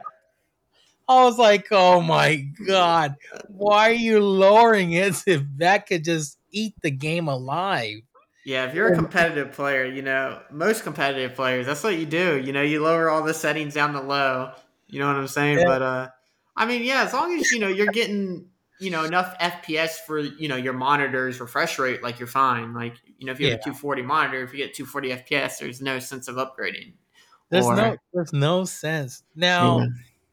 I 1.10 1.24
was 1.24 1.40
like, 1.40 1.68
oh 1.72 2.02
my 2.02 2.36
god, 2.68 3.16
why 3.48 3.90
are 3.90 3.94
you 3.94 4.20
lowering 4.22 4.92
it 4.92 5.24
if 5.28 5.42
that 5.58 5.88
could 5.88 6.04
just 6.06 6.38
eat 6.52 6.76
the 6.82 6.92
game 6.92 7.28
alive? 7.28 8.02
Yeah, 8.46 8.66
if 8.66 8.74
you're 8.74 8.94
a 8.94 8.96
competitive 8.96 9.52
player, 9.52 9.86
you 9.86 10.02
know, 10.02 10.40
most 10.50 10.84
competitive 10.84 11.36
players, 11.36 11.66
that's 11.66 11.84
what 11.84 11.98
you 11.98 12.06
do. 12.06 12.40
You 12.40 12.54
know, 12.54 12.62
you 12.62 12.82
lower 12.82 13.10
all 13.10 13.24
the 13.24 13.34
settings 13.34 13.74
down 13.74 13.94
to 13.94 14.02
low. 14.02 14.52
You 14.88 15.00
know 15.00 15.08
what 15.08 15.18
I'm 15.18 15.28
saying? 15.28 15.60
Yeah. 15.60 15.66
But 15.66 15.82
uh 15.82 16.08
I 16.56 16.66
mean, 16.66 16.84
yeah, 16.84 17.04
as 17.04 17.14
long 17.14 17.38
as 17.40 17.52
you 17.52 17.60
know 17.60 17.68
you're 17.68 17.88
getting, 17.88 18.48
you 18.80 18.92
know, 18.92 19.04
enough 19.04 19.38
FPS 19.40 19.98
for, 20.06 20.20
you 20.20 20.48
know, 20.48 20.56
your 20.58 20.74
monitor's 20.74 21.40
refresh 21.40 21.80
rate, 21.80 22.02
like 22.04 22.20
you're 22.20 22.28
fine. 22.28 22.74
Like, 22.74 22.96
you 23.18 23.26
know, 23.26 23.32
if 23.32 23.40
you 23.40 23.48
have 23.48 23.60
a 23.60 23.64
240 23.64 24.02
monitor, 24.04 24.44
if 24.44 24.52
you 24.52 24.58
get 24.58 24.74
240 24.76 25.24
FPS, 25.24 25.60
there's 25.60 25.82
no 25.82 26.00
sense 26.00 26.28
of 26.28 26.36
upgrading. 26.36 26.94
There's 27.50 27.66
Or- 27.66 27.76
no, 27.76 27.98
there's 28.14 28.34
no 28.34 28.64
sense 28.66 29.24
now. 29.36 29.80
Yeah. 29.80 29.86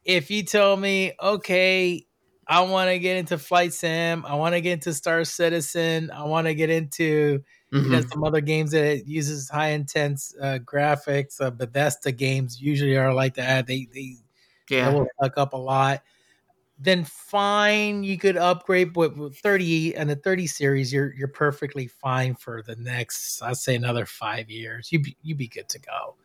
If 0.07 0.31
you 0.31 0.45
tell 0.45 0.77
me, 0.77 1.13
okay, 1.23 2.07
I 2.49 2.63
want 2.63 2.91
to 2.91 2.99
get 3.01 3.19
into 3.19 3.39
Flight 3.39 3.75
Sim, 3.75 4.25
I 4.27 4.35
want 4.37 4.55
to 4.55 4.61
get 4.63 4.75
into 4.75 4.95
Star 4.95 5.25
Citizen, 5.25 6.11
I 6.13 6.25
want 6.25 6.47
to 6.47 6.55
get 6.55 6.71
into 6.71 7.43
you 7.83 7.91
know, 7.91 8.01
some 8.11 8.25
other 8.25 8.41
games 8.41 8.73
that 8.73 8.85
it 8.85 9.07
uses 9.07 9.51
high 9.51 9.69
intense 9.71 10.35
uh, 10.43 10.59
graphics. 10.65 11.41
Uh, 11.41 11.51
Bethesda 11.51 12.13
games 12.13 12.61
usually 12.61 12.97
are 12.97 13.15
like 13.15 13.35
that. 13.35 13.67
They 13.67 13.89
they, 13.95 14.17
Yeah. 14.69 14.91
will 14.91 15.07
suck 15.23 15.39
up 15.39 15.53
a 15.53 15.59
lot. 15.59 16.03
Then 16.79 17.05
fine, 17.05 18.05
you 18.05 18.19
could 18.19 18.37
upgrade, 18.37 18.93
but 18.93 19.17
with 19.17 19.39
30 19.39 19.97
and 19.97 20.11
the 20.11 20.17
30 20.17 20.47
series, 20.47 20.93
you're 20.93 21.15
you're 21.15 21.29
perfectly 21.29 21.87
fine 21.87 22.35
for 22.35 22.63
the 22.63 22.77
next, 22.77 23.43
I'd 23.43 23.57
say 23.57 23.77
another 23.77 24.07
five 24.07 24.51
years. 24.51 24.93
You 24.93 25.03
you 25.23 25.35
be 25.35 25.49
good 25.49 25.69
to 25.71 25.79
go. 25.81 26.17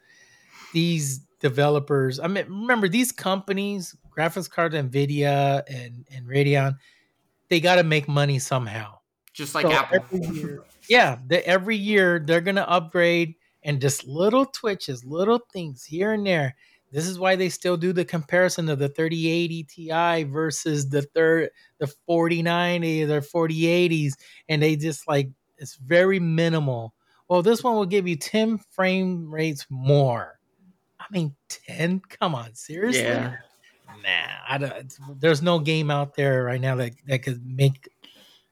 These 0.73 1.21
developers, 1.41 2.19
I 2.19 2.27
mean, 2.27 2.45
remember 2.47 2.87
these 2.87 3.11
companies, 3.11 3.95
graphics 4.17 4.49
card, 4.49 4.73
Nvidia 4.73 5.63
and 5.67 6.05
and 6.13 6.25
Radeon, 6.27 6.77
they 7.49 7.59
got 7.59 7.75
to 7.75 7.83
make 7.83 8.07
money 8.07 8.39
somehow. 8.39 8.99
Just 9.33 9.55
like 9.55 9.65
So 9.65 9.71
Apple. 9.73 9.99
every 10.13 10.27
year- 10.35 10.63
yeah, 10.87 11.17
they, 11.27 11.41
every 11.43 11.75
year 11.75 12.19
they're 12.19 12.41
gonna 12.41 12.61
upgrade 12.61 13.35
and 13.63 13.79
just 13.81 14.05
little 14.05 14.45
twitches, 14.45 15.03
little 15.05 15.39
things 15.53 15.83
here 15.83 16.13
and 16.13 16.25
there. 16.25 16.55
This 16.91 17.07
is 17.07 17.17
why 17.17 17.37
they 17.37 17.47
still 17.47 17.77
do 17.77 17.93
the 17.93 18.03
comparison 18.03 18.67
of 18.67 18.77
the 18.79 18.89
3080 18.89 19.63
Ti 19.63 20.23
versus 20.23 20.89
the 20.89 21.03
third 21.03 21.49
the 21.79 21.87
4090 22.05 23.03
or 23.03 23.21
4080s, 23.21 24.13
and 24.49 24.61
they 24.61 24.75
just 24.75 25.07
like 25.07 25.29
it's 25.57 25.75
very 25.75 26.19
minimal. 26.19 26.93
Well, 27.29 27.41
this 27.41 27.63
one 27.63 27.75
will 27.75 27.85
give 27.85 28.07
you 28.09 28.17
10 28.17 28.57
frame 28.57 29.31
rates 29.33 29.65
more. 29.69 30.37
I 31.11 31.17
mean, 31.17 31.35
10? 31.49 31.99
Come 31.99 32.35
on, 32.35 32.55
seriously? 32.55 33.29
Yeah. 33.29 33.37
Nah, 34.03 34.27
I 34.47 34.57
don't, 34.57 34.93
there's 35.19 35.41
no 35.41 35.59
game 35.59 35.91
out 35.91 36.15
there 36.15 36.43
right 36.43 36.61
now 36.61 36.75
that, 36.77 36.93
that 37.07 37.23
could 37.23 37.45
make 37.45 37.89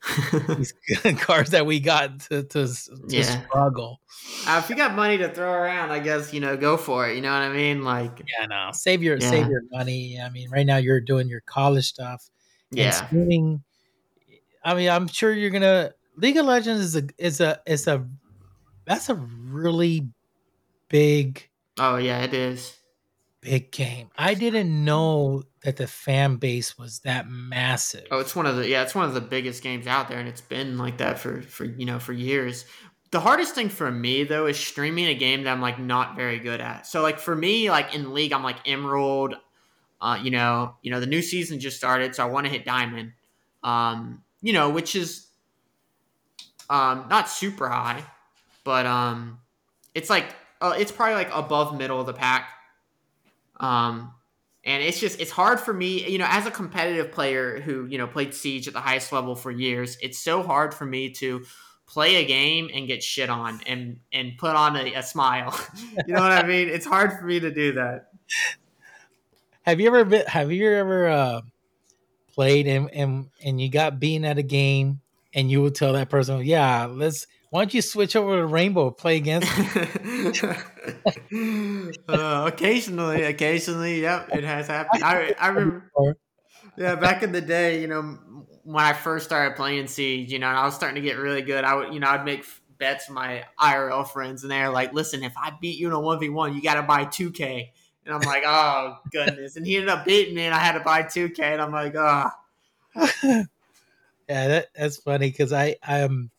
these 0.56 0.74
cars 1.20 1.52
that 1.52 1.66
we 1.66 1.80
got 1.80 2.20
to 2.22 2.44
to, 2.44 2.68
to 3.10 3.24
Yeah. 3.24 3.24
struggle. 3.24 4.02
Uh, 4.48 4.62
if 4.64 4.70
you 4.70 4.76
got 4.76 4.96
money 4.96 5.18
to 5.18 5.30
throw 5.34 5.52
around, 5.52 5.92
I 5.92 6.00
guess 6.00 6.34
you 6.34 6.40
know 6.40 6.58
go 6.58 6.78
for 6.78 7.08
it. 7.10 7.16
You 7.16 7.22
know 7.22 7.32
what 7.32 7.42
I 7.44 7.54
mean? 7.54 7.84
Like, 7.84 8.26
Yeah, 8.40 8.46
no, 8.48 8.70
save 8.74 9.02
your 9.02 9.20
save 9.22 9.48
your 9.48 9.62
money. 9.72 10.20
I 10.22 10.30
mean, 10.30 10.50
right 10.50 10.66
now 10.66 10.78
you're 10.78 11.02
doing 11.02 11.28
your 11.30 11.42
college 11.42 11.86
stuff. 11.86 12.30
yeah, 12.72 12.92
streaming. 12.92 13.64
I 14.64 14.74
mean, 14.74 14.90
I'm 14.90 15.08
sure 15.08 15.34
you're 15.34 15.50
gonna. 15.50 15.94
League 16.16 16.38
of 16.38 16.46
Legends 16.46 16.82
is 16.82 16.96
a 16.96 17.08
is 17.18 17.40
a 17.42 17.62
is 17.66 17.88
a 17.88 18.08
that's 18.86 19.10
a 19.10 19.16
really 19.16 20.10
big 20.90 21.49
oh 21.80 21.98
yeah, 21.98 22.22
it 22.22 22.34
is. 22.34 22.78
big 23.42 23.72
game. 23.72 24.10
I 24.18 24.34
didn't 24.34 24.84
know 24.84 25.44
that 25.64 25.78
the 25.78 25.88
fan 25.88 26.36
base 26.36 26.78
was 26.78 27.00
that 27.00 27.28
massive. 27.30 28.08
Oh, 28.12 28.20
it's 28.20 28.36
one 28.36 28.46
of 28.46 28.56
the 28.58 28.68
yeah, 28.68 28.84
it's 28.84 28.96
one 28.96 29.06
of 29.06 29.14
the 29.14 29.22
biggest 29.22 29.64
games 29.64 29.88
out 29.88 30.10
there, 30.10 30.20
and 30.20 30.28
it's 30.28 30.42
been 30.42 30.78
like 30.78 30.98
that 30.98 31.20
for 31.20 31.42
for 31.42 31.66
you 31.66 31.86
know 31.86 32.00
for 32.00 32.14
years. 32.14 32.66
The 33.12 33.20
hardest 33.20 33.56
thing 33.56 33.70
for 33.70 33.90
me 33.90 34.24
though 34.24 34.46
is 34.46 34.60
streaming 34.60 35.08
a 35.08 35.16
game 35.16 35.44
that 35.44 35.52
I'm 35.52 35.62
like 35.62 35.80
not 35.80 36.16
very 36.16 36.40
good 36.40 36.62
at. 36.62 36.86
So 36.86 37.02
like 37.02 37.20
for 37.20 37.36
me, 37.36 37.72
like 37.72 37.96
in 37.96 38.14
League, 38.14 38.34
I'm 38.34 38.44
like 38.44 38.68
Emerald. 38.68 39.36
Uh, 40.02 40.18
you 40.22 40.32
know, 40.32 40.76
you 40.82 40.92
know 40.92 41.00
the 41.00 41.08
new 41.08 41.22
season 41.22 41.60
just 41.60 41.78
started, 41.78 42.16
so 42.16 42.24
I 42.24 42.30
want 42.30 42.46
to 42.46 42.52
hit 42.52 42.66
Diamond. 42.66 43.14
Um, 43.64 44.24
you 44.42 44.54
know, 44.54 44.70
which 44.70 44.96
is 44.96 45.28
um 46.70 47.08
not 47.10 47.30
super 47.30 47.68
high, 47.68 48.04
but 48.64 48.86
um, 48.86 49.40
it's 49.94 50.10
like 50.10 50.36
uh, 50.62 50.76
it's 50.78 50.92
probably 50.92 51.16
like 51.16 51.30
above 51.34 51.78
middle 51.78 52.00
of 52.00 52.06
the 52.06 52.14
pack. 52.14 52.50
Um, 53.60 54.14
and 54.66 54.84
it's 54.84 55.00
just 55.00 55.20
it's 55.20 55.32
hard 55.32 55.60
for 55.60 55.74
me 55.74 56.08
you 56.10 56.18
know 56.18 56.28
as 56.28 56.46
a 56.46 56.52
competitive 56.52 57.12
player 57.12 57.62
who 57.62 57.86
you 57.86 57.98
know 57.98 58.08
played 58.08 58.34
siege 58.34 58.68
at 58.68 58.74
the 58.74 58.80
highest 58.80 59.12
level 59.14 59.34
for 59.34 59.52
years 59.52 59.98
it's 60.02 60.20
so 60.20 60.44
hard 60.44 60.74
for 60.74 60.86
me 60.86 61.10
to 61.10 61.46
play 61.88 62.18
a 62.18 62.26
game 62.26 62.70
and 62.74 62.86
get 62.86 63.02
shit 63.02 63.30
on 63.30 63.62
and 63.66 64.00
and 64.12 64.38
put 64.38 64.56
on 64.58 64.76
a, 64.76 64.94
a 64.96 65.04
smile 65.04 65.58
you 66.08 66.14
know 66.14 66.22
what 66.22 66.32
i 66.32 66.46
mean 66.46 66.68
it's 66.68 66.86
hard 66.86 67.14
for 67.14 67.24
me 67.24 67.40
to 67.40 67.52
do 67.52 67.72
that 67.72 68.10
Have 69.64 69.80
you 69.80 69.88
ever 69.88 70.04
been? 70.04 70.26
Have 70.26 70.52
you 70.52 70.68
ever 70.72 71.08
uh, 71.08 71.42
played 72.34 72.66
and, 72.66 72.90
and 72.92 73.30
and 73.44 73.62
you 73.62 73.70
got 73.70 74.00
beaten 74.00 74.26
at 74.26 74.38
a 74.38 74.44
game 74.44 75.02
and 75.34 75.52
you 75.52 75.62
would 75.62 75.76
tell 75.76 75.94
that 75.94 76.10
person, 76.10 76.44
"Yeah, 76.44 76.86
let's. 76.86 77.28
Why 77.50 77.62
don't 77.62 77.74
you 77.74 77.82
switch 77.82 78.16
over 78.16 78.38
to 78.38 78.46
Rainbow, 78.46 78.92
play 78.92 79.18
against?" 79.18 79.48
me?" 79.58 79.66
uh, 82.08 82.46
occasionally 82.52 83.24
occasionally 83.24 84.02
yep 84.02 84.30
it 84.34 84.44
has 84.44 84.68
happened 84.68 85.04
i 85.04 85.34
i 85.40 85.48
remember 85.50 86.18
Yeah, 86.78 86.96
back 86.96 87.24
in 87.24 87.32
the 87.32 87.42
day, 87.42 87.82
you 87.82 87.88
know, 87.88 88.18
when 88.64 88.84
I 88.84 88.94
first 88.94 89.26
started 89.26 89.56
playing 89.56 89.88
Siege, 89.88 90.32
you 90.32 90.40
know, 90.40 90.48
and 90.48 90.58
I 90.58 90.66
was 90.66 90.76
starting 90.76 90.96
to 90.96 91.02
get 91.02 91.18
really 91.18 91.42
good, 91.42 91.64
I 91.64 91.76
would, 91.76 91.94
you 91.94 92.00
know, 92.00 92.08
I'd 92.08 92.26
make 92.26 92.46
bets 92.78 93.08
with 93.08 93.16
my 93.16 93.44
IRL 93.60 94.08
friends, 94.08 94.44
and 94.44 94.52
they're 94.52 94.70
like, 94.70 94.94
"Listen, 94.94 95.24
if 95.24 95.34
I 95.38 95.52
beat 95.62 95.78
you 95.78 95.88
in 95.88 95.94
a 95.94 96.00
one 96.00 96.20
v 96.20 96.30
one, 96.30 96.56
you 96.56 96.62
got 96.62 96.76
to 96.76 96.84
buy 96.84 97.06
two 97.06 97.32
K." 97.32 97.74
And 98.06 98.14
I'm 98.16 98.22
like, 98.22 98.44
"Oh 98.46 98.98
goodness!" 99.12 99.56
And 99.56 99.66
he 99.66 99.76
ended 99.76 99.90
up 99.90 100.06
beating 100.06 100.36
me, 100.36 100.44
and 100.46 100.56
I 100.56 100.60
had 100.60 100.74
to 100.74 100.84
buy 100.84 101.04
two 101.04 101.30
K, 101.30 101.54
and 101.54 101.62
I'm 101.62 101.72
like, 101.72 101.96
"Oh, 101.96 102.30
Yeah, 104.30 104.48
that, 104.48 104.68
that's 104.76 104.98
funny 104.98 105.32
because 105.32 105.52
I 105.52 105.76
um, 105.88 106.30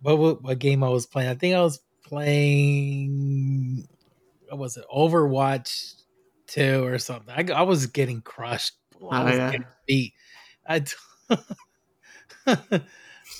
what, 0.00 0.18
what 0.18 0.42
what 0.42 0.58
game 0.58 0.82
I 0.84 0.88
was 0.88 1.06
playing? 1.06 1.30
I 1.30 1.34
think 1.34 1.54
I 1.54 1.62
was 1.62 1.80
playing. 2.04 3.88
What 4.48 4.58
was 4.58 4.76
it? 4.76 4.84
Overwatch 4.94 5.94
two 6.46 6.84
or 6.84 6.98
something. 6.98 7.34
I, 7.50 7.52
I 7.52 7.62
was 7.62 7.86
getting 7.86 8.22
crushed. 8.22 8.74
I 9.10 9.22
Oh, 9.22 9.24
was 9.24 9.36
yeah. 9.36 9.50
getting 9.50 9.66
beat. 9.86 10.14
I 10.66 10.80
t- 10.80 10.94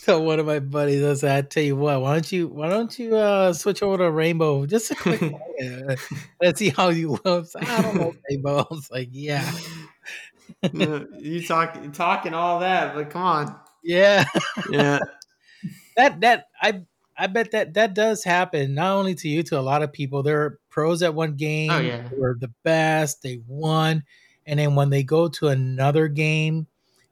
told 0.05 0.25
one 0.27 0.39
of 0.41 0.47
my 0.47 0.59
buddies, 0.61 1.03
I 1.05 1.15
said, 1.15 1.37
"I 1.45 1.49
tell 1.49 1.63
you 1.63 1.77
what, 1.77 2.01
why 2.01 2.15
don't 2.15 2.31
you 2.33 2.49
why 2.49 2.69
don't 2.69 2.97
you 2.99 3.17
uh 3.17 3.53
switch 3.53 3.83
over 3.83 3.99
to 3.99 4.11
Rainbow 4.11 4.67
just 4.67 4.91
a 4.91 4.95
quick? 4.95 5.21
Let's 6.43 6.59
see 6.59 6.71
how 6.71 6.89
you 6.91 7.19
look." 7.25 7.47
I, 7.57 7.79
I 7.79 7.83
don't 7.83 7.97
know 7.97 8.13
Rainbow. 8.31 8.59
I 8.59 8.67
was 8.71 8.91
like, 8.91 9.09
"Yeah, 9.13 9.51
you 10.73 11.45
talk, 11.47 11.79
talking 11.93 12.35
all 12.35 12.61
that, 12.61 12.95
but 12.95 13.11
come 13.11 13.23
on, 13.23 13.61
yeah." 13.83 14.25
yeah, 14.65 14.99
that 15.97 16.21
that 16.21 16.47
I 16.61 16.85
I 17.17 17.27
bet 17.29 17.51
that 17.53 17.75
that 17.75 17.95
does 17.95 18.25
happen 18.25 18.75
not 18.75 18.97
only 18.97 19.15
to 19.17 19.29
you 19.29 19.43
to 19.45 19.59
a 19.59 19.63
lot 19.63 19.83
of 19.83 19.93
people. 19.93 20.23
There 20.23 20.43
are 20.43 20.61
pros 20.71 21.03
at 21.03 21.15
one 21.15 21.37
game. 21.37 21.67
Oh, 21.69 21.79
yeah. 21.81 22.11
who 22.11 22.23
are 22.25 22.37
the 22.39 22.53
best. 22.65 23.23
They 23.23 23.41
won, 23.47 24.05
and 24.47 24.59
then 24.61 24.75
when 24.75 24.91
they 24.91 25.03
go 25.03 25.29
to 25.29 25.49
another 25.49 26.09
game 26.09 26.67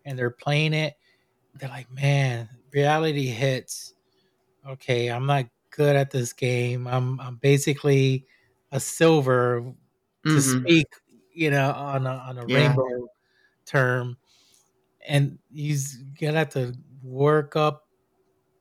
and 0.04 0.18
they're 0.18 0.30
playing 0.30 0.74
it, 0.74 0.94
they're 1.54 1.68
like, 1.70 1.90
man, 1.90 2.48
reality 2.72 3.26
hits. 3.28 3.94
Okay, 4.66 5.10
I'm 5.10 5.26
not 5.26 5.46
good 5.70 5.96
at 5.96 6.10
this 6.10 6.32
game. 6.32 6.86
I'm 6.86 7.20
I'm 7.20 7.36
basically 7.36 8.26
a 8.72 8.80
silver 8.80 9.74
to 10.28 10.42
Mhm. 10.42 10.42
speak, 10.42 10.86
you 11.32 11.50
know, 11.50 11.70
on 11.72 12.06
a, 12.06 12.10
on 12.10 12.38
a 12.38 12.46
Yeah. 12.46 12.48
rainbow 12.48 13.08
term, 13.66 14.18
and 15.06 15.38
you're 15.50 15.78
gonna 16.20 16.38
have 16.38 16.50
to 16.50 16.74
work 17.02 17.56
up 17.56 17.83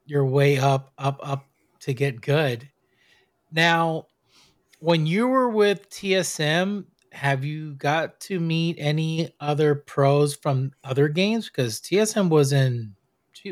your 0.05 0.25
way 0.25 0.57
up, 0.57 0.91
up, 0.97 1.19
up 1.21 1.45
to 1.81 1.93
get 1.93 2.21
good. 2.21 2.69
Now, 3.51 4.07
when 4.79 5.05
you 5.05 5.27
were 5.27 5.49
with 5.49 5.89
TSM, 5.89 6.85
have 7.11 7.45
you 7.45 7.75
got 7.75 8.19
to 8.21 8.39
meet 8.39 8.77
any 8.79 9.33
other 9.39 9.75
pros 9.75 10.35
from 10.35 10.71
other 10.83 11.07
games? 11.07 11.47
Because 11.47 11.79
TSM 11.79 12.29
was 12.29 12.51
in, 12.51 12.95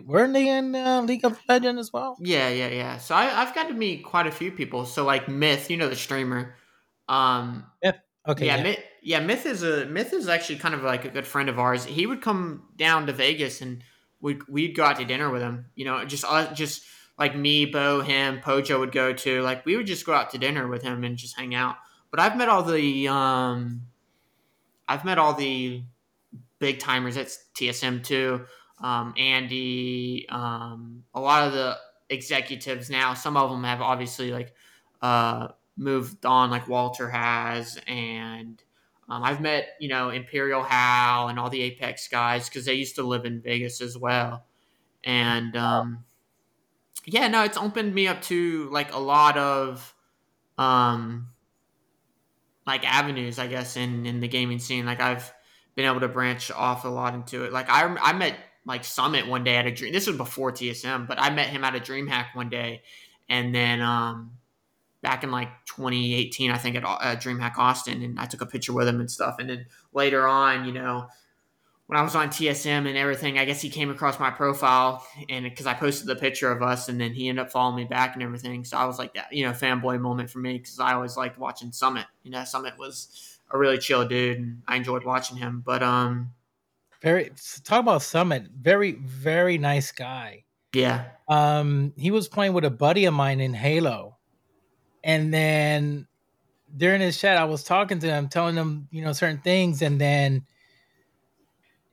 weren't 0.05 0.33
they 0.33 0.49
in 0.49 0.75
uh, 0.75 1.01
League 1.01 1.25
of 1.25 1.39
Legends 1.47 1.79
as 1.79 1.93
well? 1.93 2.17
Yeah, 2.19 2.49
yeah, 2.49 2.69
yeah. 2.69 2.97
So 2.97 3.13
I, 3.15 3.41
I've 3.41 3.53
got 3.53 3.67
to 3.67 3.73
meet 3.73 4.03
quite 4.03 4.27
a 4.27 4.31
few 4.31 4.51
people. 4.51 4.85
So 4.85 5.05
like 5.05 5.27
Myth, 5.29 5.69
you 5.69 5.77
know 5.77 5.89
the 5.89 5.95
streamer. 5.95 6.55
Um, 7.07 7.65
Okay, 8.27 8.45
yeah, 8.45 8.57
yeah. 8.57 8.63
Myth, 8.63 8.79
yeah, 9.01 9.19
Myth 9.19 9.45
is 9.45 9.63
a 9.63 9.85
Myth 9.87 10.13
is 10.13 10.27
actually 10.27 10.59
kind 10.59 10.75
of 10.75 10.83
like 10.83 11.05
a 11.05 11.09
good 11.09 11.25
friend 11.25 11.49
of 11.49 11.57
ours. 11.57 11.85
He 11.85 12.05
would 12.05 12.21
come 12.21 12.67
down 12.75 13.07
to 13.07 13.13
Vegas 13.13 13.61
and 13.61 13.83
we'd 14.21 14.47
we'd 14.47 14.75
go 14.75 14.83
out 14.83 14.97
to 14.97 15.05
dinner 15.05 15.29
with 15.29 15.41
him. 15.41 15.65
You 15.75 15.85
know, 15.85 16.05
just 16.05 16.23
uh, 16.27 16.53
just 16.53 16.83
like 17.17 17.35
me, 17.35 17.65
Bo, 17.65 18.01
him, 18.01 18.39
Pojo 18.39 18.79
would 18.79 18.91
go 18.91 19.13
to. 19.13 19.41
Like 19.41 19.65
we 19.65 19.75
would 19.75 19.87
just 19.87 20.05
go 20.05 20.13
out 20.13 20.31
to 20.31 20.37
dinner 20.37 20.67
with 20.67 20.81
him 20.81 21.03
and 21.03 21.17
just 21.17 21.37
hang 21.37 21.53
out. 21.53 21.75
But 22.09 22.19
I've 22.19 22.37
met 22.37 22.49
all 22.49 22.63
the 22.63 23.07
um, 23.07 23.81
I've 24.87 25.05
met 25.05 25.17
all 25.17 25.33
the 25.33 25.83
big 26.59 26.79
timers 26.79 27.17
at 27.17 27.27
TSM 27.55 28.03
too. 28.03 28.45
Um, 28.79 29.13
Andy, 29.17 30.27
um, 30.29 31.03
a 31.13 31.19
lot 31.19 31.47
of 31.47 31.53
the 31.53 31.77
executives 32.09 32.89
now. 32.89 33.13
Some 33.13 33.37
of 33.37 33.49
them 33.49 33.63
have 33.63 33.81
obviously 33.81 34.31
like 34.31 34.53
uh, 35.01 35.49
moved 35.77 36.25
on, 36.25 36.49
like 36.49 36.67
Walter 36.67 37.09
has, 37.09 37.79
and 37.87 38.61
um, 39.11 39.23
I've 39.23 39.41
met 39.41 39.75
you 39.81 39.89
know 39.89 40.09
Imperial 40.09 40.63
Hal 40.63 41.27
and 41.27 41.37
all 41.37 41.49
the 41.49 41.61
Apex 41.63 42.07
guys 42.07 42.47
because 42.47 42.63
they 42.63 42.75
used 42.75 42.95
to 42.95 43.03
live 43.03 43.25
in 43.25 43.41
Vegas 43.41 43.81
as 43.81 43.97
well, 43.97 44.45
and 45.03 45.53
um, 45.57 46.05
yeah, 47.05 47.27
no, 47.27 47.43
it's 47.43 47.57
opened 47.57 47.93
me 47.93 48.07
up 48.07 48.21
to 48.23 48.69
like 48.69 48.93
a 48.93 48.97
lot 48.97 49.37
of 49.37 49.93
um, 50.57 51.27
like 52.65 52.89
avenues, 52.89 53.37
I 53.37 53.47
guess, 53.47 53.75
in 53.75 54.05
in 54.05 54.21
the 54.21 54.29
gaming 54.29 54.59
scene. 54.59 54.85
Like 54.85 55.01
I've 55.01 55.33
been 55.75 55.85
able 55.85 55.99
to 55.99 56.07
branch 56.07 56.49
off 56.49 56.85
a 56.85 56.87
lot 56.87 57.13
into 57.13 57.43
it. 57.43 57.51
Like 57.51 57.69
I 57.69 57.93
I 58.01 58.13
met 58.13 58.37
like 58.65 58.85
Summit 58.85 59.27
one 59.27 59.43
day 59.43 59.57
at 59.57 59.67
a 59.67 59.71
dream. 59.71 59.91
This 59.91 60.07
was 60.07 60.15
before 60.15 60.53
TSM, 60.53 61.05
but 61.05 61.19
I 61.19 61.31
met 61.31 61.47
him 61.47 61.65
at 61.65 61.75
a 61.75 61.81
DreamHack 61.81 62.27
one 62.33 62.47
day, 62.47 62.83
and 63.27 63.53
then 63.53 63.81
um, 63.81 64.31
back 65.01 65.23
in 65.23 65.31
like 65.31 65.49
2018, 65.65 66.51
I 66.51 66.57
think 66.57 66.75
at 66.75 66.83
uh, 66.83 67.15
DreamHack 67.15 67.57
Austin, 67.57 68.01
and 68.03 68.19
I 68.19 68.25
took 68.25 68.41
a 68.41 68.45
picture 68.45 68.73
with 68.73 68.87
him 68.87 68.99
and 68.99 69.09
stuff. 69.09 69.37
And 69.39 69.49
then 69.49 69.65
later 69.93 70.27
on, 70.27 70.65
you 70.65 70.71
know, 70.71 71.07
when 71.87 71.99
I 71.99 72.03
was 72.03 72.15
on 72.15 72.29
TSM 72.29 72.87
and 72.87 72.97
everything, 72.97 73.37
I 73.37 73.43
guess 73.43 73.59
he 73.59 73.69
came 73.69 73.89
across 73.89 74.17
my 74.17 74.29
profile 74.29 75.05
and 75.27 75.43
because 75.43 75.65
I 75.65 75.73
posted 75.73 76.07
the 76.07 76.15
picture 76.15 76.49
of 76.49 76.61
us, 76.61 76.87
and 76.87 77.01
then 77.01 77.13
he 77.13 77.27
ended 77.27 77.45
up 77.45 77.51
following 77.51 77.75
me 77.75 77.83
back 77.83 78.13
and 78.13 78.23
everything. 78.23 78.63
So 78.63 78.77
I 78.77 78.85
was 78.85 78.97
like 78.97 79.13
that, 79.15 79.33
you 79.33 79.45
know, 79.45 79.51
fanboy 79.51 79.99
moment 79.99 80.29
for 80.29 80.39
me 80.39 80.57
because 80.57 80.79
I 80.79 80.93
always 80.93 81.17
liked 81.17 81.37
watching 81.37 81.73
Summit. 81.73 82.05
You 82.23 82.31
know, 82.31 82.45
Summit 82.45 82.77
was 82.77 83.39
a 83.51 83.57
really 83.57 83.77
chill 83.77 84.07
dude, 84.07 84.37
and 84.37 84.61
I 84.67 84.77
enjoyed 84.77 85.03
watching 85.03 85.35
him. 85.35 85.63
But 85.65 85.83
um, 85.83 86.31
Very 87.01 87.31
talk 87.65 87.81
about 87.81 88.03
Summit. 88.03 88.43
Very 88.57 88.93
very 88.93 89.57
nice 89.57 89.91
guy. 89.91 90.45
yeah, 90.73 91.07
Um, 91.27 91.91
he 91.97 92.11
was 92.11 92.29
playing 92.29 92.53
with 92.53 92.63
a 92.63 92.69
buddy 92.69 93.03
of 93.03 93.13
mine 93.13 93.41
in 93.41 93.53
Halo, 93.53 94.17
and 95.03 95.33
then 95.33 96.07
during 96.75 97.01
his 97.01 97.19
chat, 97.19 97.37
I 97.37 97.45
was 97.45 97.63
talking 97.63 97.99
to 97.99 98.07
him, 98.07 98.29
telling 98.29 98.55
him 98.55 98.87
you 98.91 99.03
know 99.03 99.13
certain 99.13 99.41
things, 99.41 99.81
and 99.81 99.99
then 99.99 100.45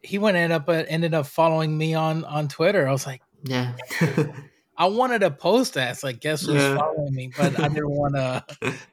he 0.02 0.18
went 0.18 0.36
ended 0.36 0.52
up 0.54 0.68
uh, 0.68 0.84
ended 0.88 1.14
up 1.14 1.26
following 1.26 1.76
me 1.76 1.94
on 1.94 2.24
on 2.24 2.48
Twitter. 2.48 2.86
I 2.86 2.92
was 2.92 3.06
like, 3.06 3.22
yeah, 3.42 3.74
I 4.76 4.86
wanted 4.86 5.20
to 5.20 5.30
post 5.30 5.74
that. 5.74 5.90
It's 5.92 6.04
like, 6.04 6.20
guess 6.20 6.44
who's 6.46 6.66
Yeah. 6.66 6.68
following 6.68 7.14
me? 7.14 7.32
But 7.34 7.56
I 7.60 7.68
didn't 7.68 7.90
want 7.90 8.14
to. 8.14 8.44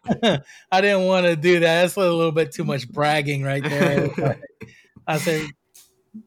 I 0.72 0.82
didn't 0.82 1.06
want 1.06 1.26
to 1.26 1.36
do 1.36 1.60
that. 1.62 1.82
That's 1.82 1.96
a 1.98 2.00
little 2.02 2.32
bit 2.32 2.52
too 2.54 2.64
much 2.64 2.92
bragging 2.92 3.44
right 3.44 3.68
there. 3.68 4.10
But 4.20 4.38
I 5.08 5.18
said, 5.20 5.52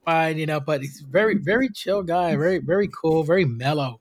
fine, 0.05 0.39
you 0.39 0.47
know. 0.47 0.61
But 0.61 0.83
he's 0.83 1.01
very, 1.01 1.37
very 1.37 1.71
chill 1.71 2.03
guy, 2.03 2.37
very, 2.37 2.59
very 2.59 2.89
cool, 2.89 3.25
very 3.25 3.45
mellow. 3.45 4.01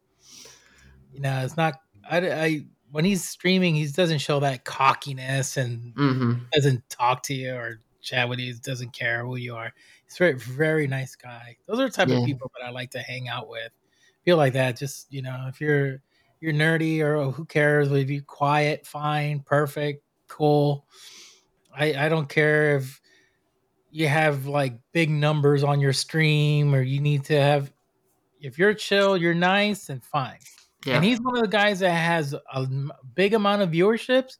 You 1.11 1.22
know, 1.22 1.43
it's 1.43 1.57
not. 1.57 1.76
I, 2.09 2.18
I 2.31 2.65
when 2.97 3.05
he's 3.05 3.23
streaming, 3.23 3.75
he 3.75 3.85
doesn't 3.85 4.17
show 4.17 4.39
that 4.39 4.65
cockiness 4.65 5.55
and 5.55 5.93
Mm-hmm. 5.93 6.33
doesn't 6.51 6.89
talk 6.89 7.21
to 7.21 7.35
you 7.35 7.53
or 7.53 7.79
chat 8.01 8.27
with 8.27 8.39
you. 8.39 8.55
Doesn't 8.55 8.91
care 8.91 9.23
who 9.23 9.35
you 9.35 9.53
are. 9.55 9.71
He's 10.05 10.17
very, 10.17 10.33
very 10.33 10.87
nice 10.87 11.15
guy. 11.15 11.57
Those 11.67 11.79
are 11.79 11.85
the 11.89 11.91
type 11.91 12.07
Yeah. 12.07 12.17
of 12.21 12.25
people 12.25 12.51
that 12.57 12.65
I 12.65 12.71
like 12.71 12.89
to 12.91 12.99
hang 12.99 13.27
out 13.29 13.49
with. 13.49 13.71
Feel 14.25 14.37
like 14.37 14.53
that. 14.53 14.77
Just 14.77 15.13
you 15.13 15.21
know, 15.21 15.45
if 15.47 15.61
you're 15.61 16.01
you're 16.39 16.53
nerdy 16.53 17.01
or 17.01 17.17
oh, 17.17 17.29
who 17.29 17.45
cares? 17.45 17.91
If 17.91 18.09
you 18.09 18.23
quiet, 18.23 18.87
fine, 18.87 19.41
perfect, 19.41 20.03
cool. 20.27 20.87
I 21.71 22.05
I 22.05 22.09
don't 22.09 22.27
care 22.27 22.77
if 22.77 22.99
you 23.91 24.07
have 24.07 24.47
like 24.47 24.73
big 24.91 25.11
numbers 25.11 25.63
on 25.63 25.79
your 25.79 25.93
stream 25.93 26.73
or 26.73 26.81
you 26.81 26.99
need 26.99 27.25
to 27.25 27.39
have. 27.39 27.71
If 28.41 28.57
you're 28.57 28.73
chill, 28.73 29.17
you're 29.17 29.35
nice 29.35 29.89
and 29.89 30.03
fine. 30.03 30.39
Yeah. 30.88 30.95
And 30.95 31.03
he's 31.03 31.19
one 31.19 31.35
of 31.35 31.41
the 31.41 31.49
guys 31.49 31.80
that 31.81 31.91
has 31.91 32.34
a 32.34 32.68
big 33.14 33.34
amount 33.34 33.61
of 33.61 33.72
viewerships, 33.72 34.38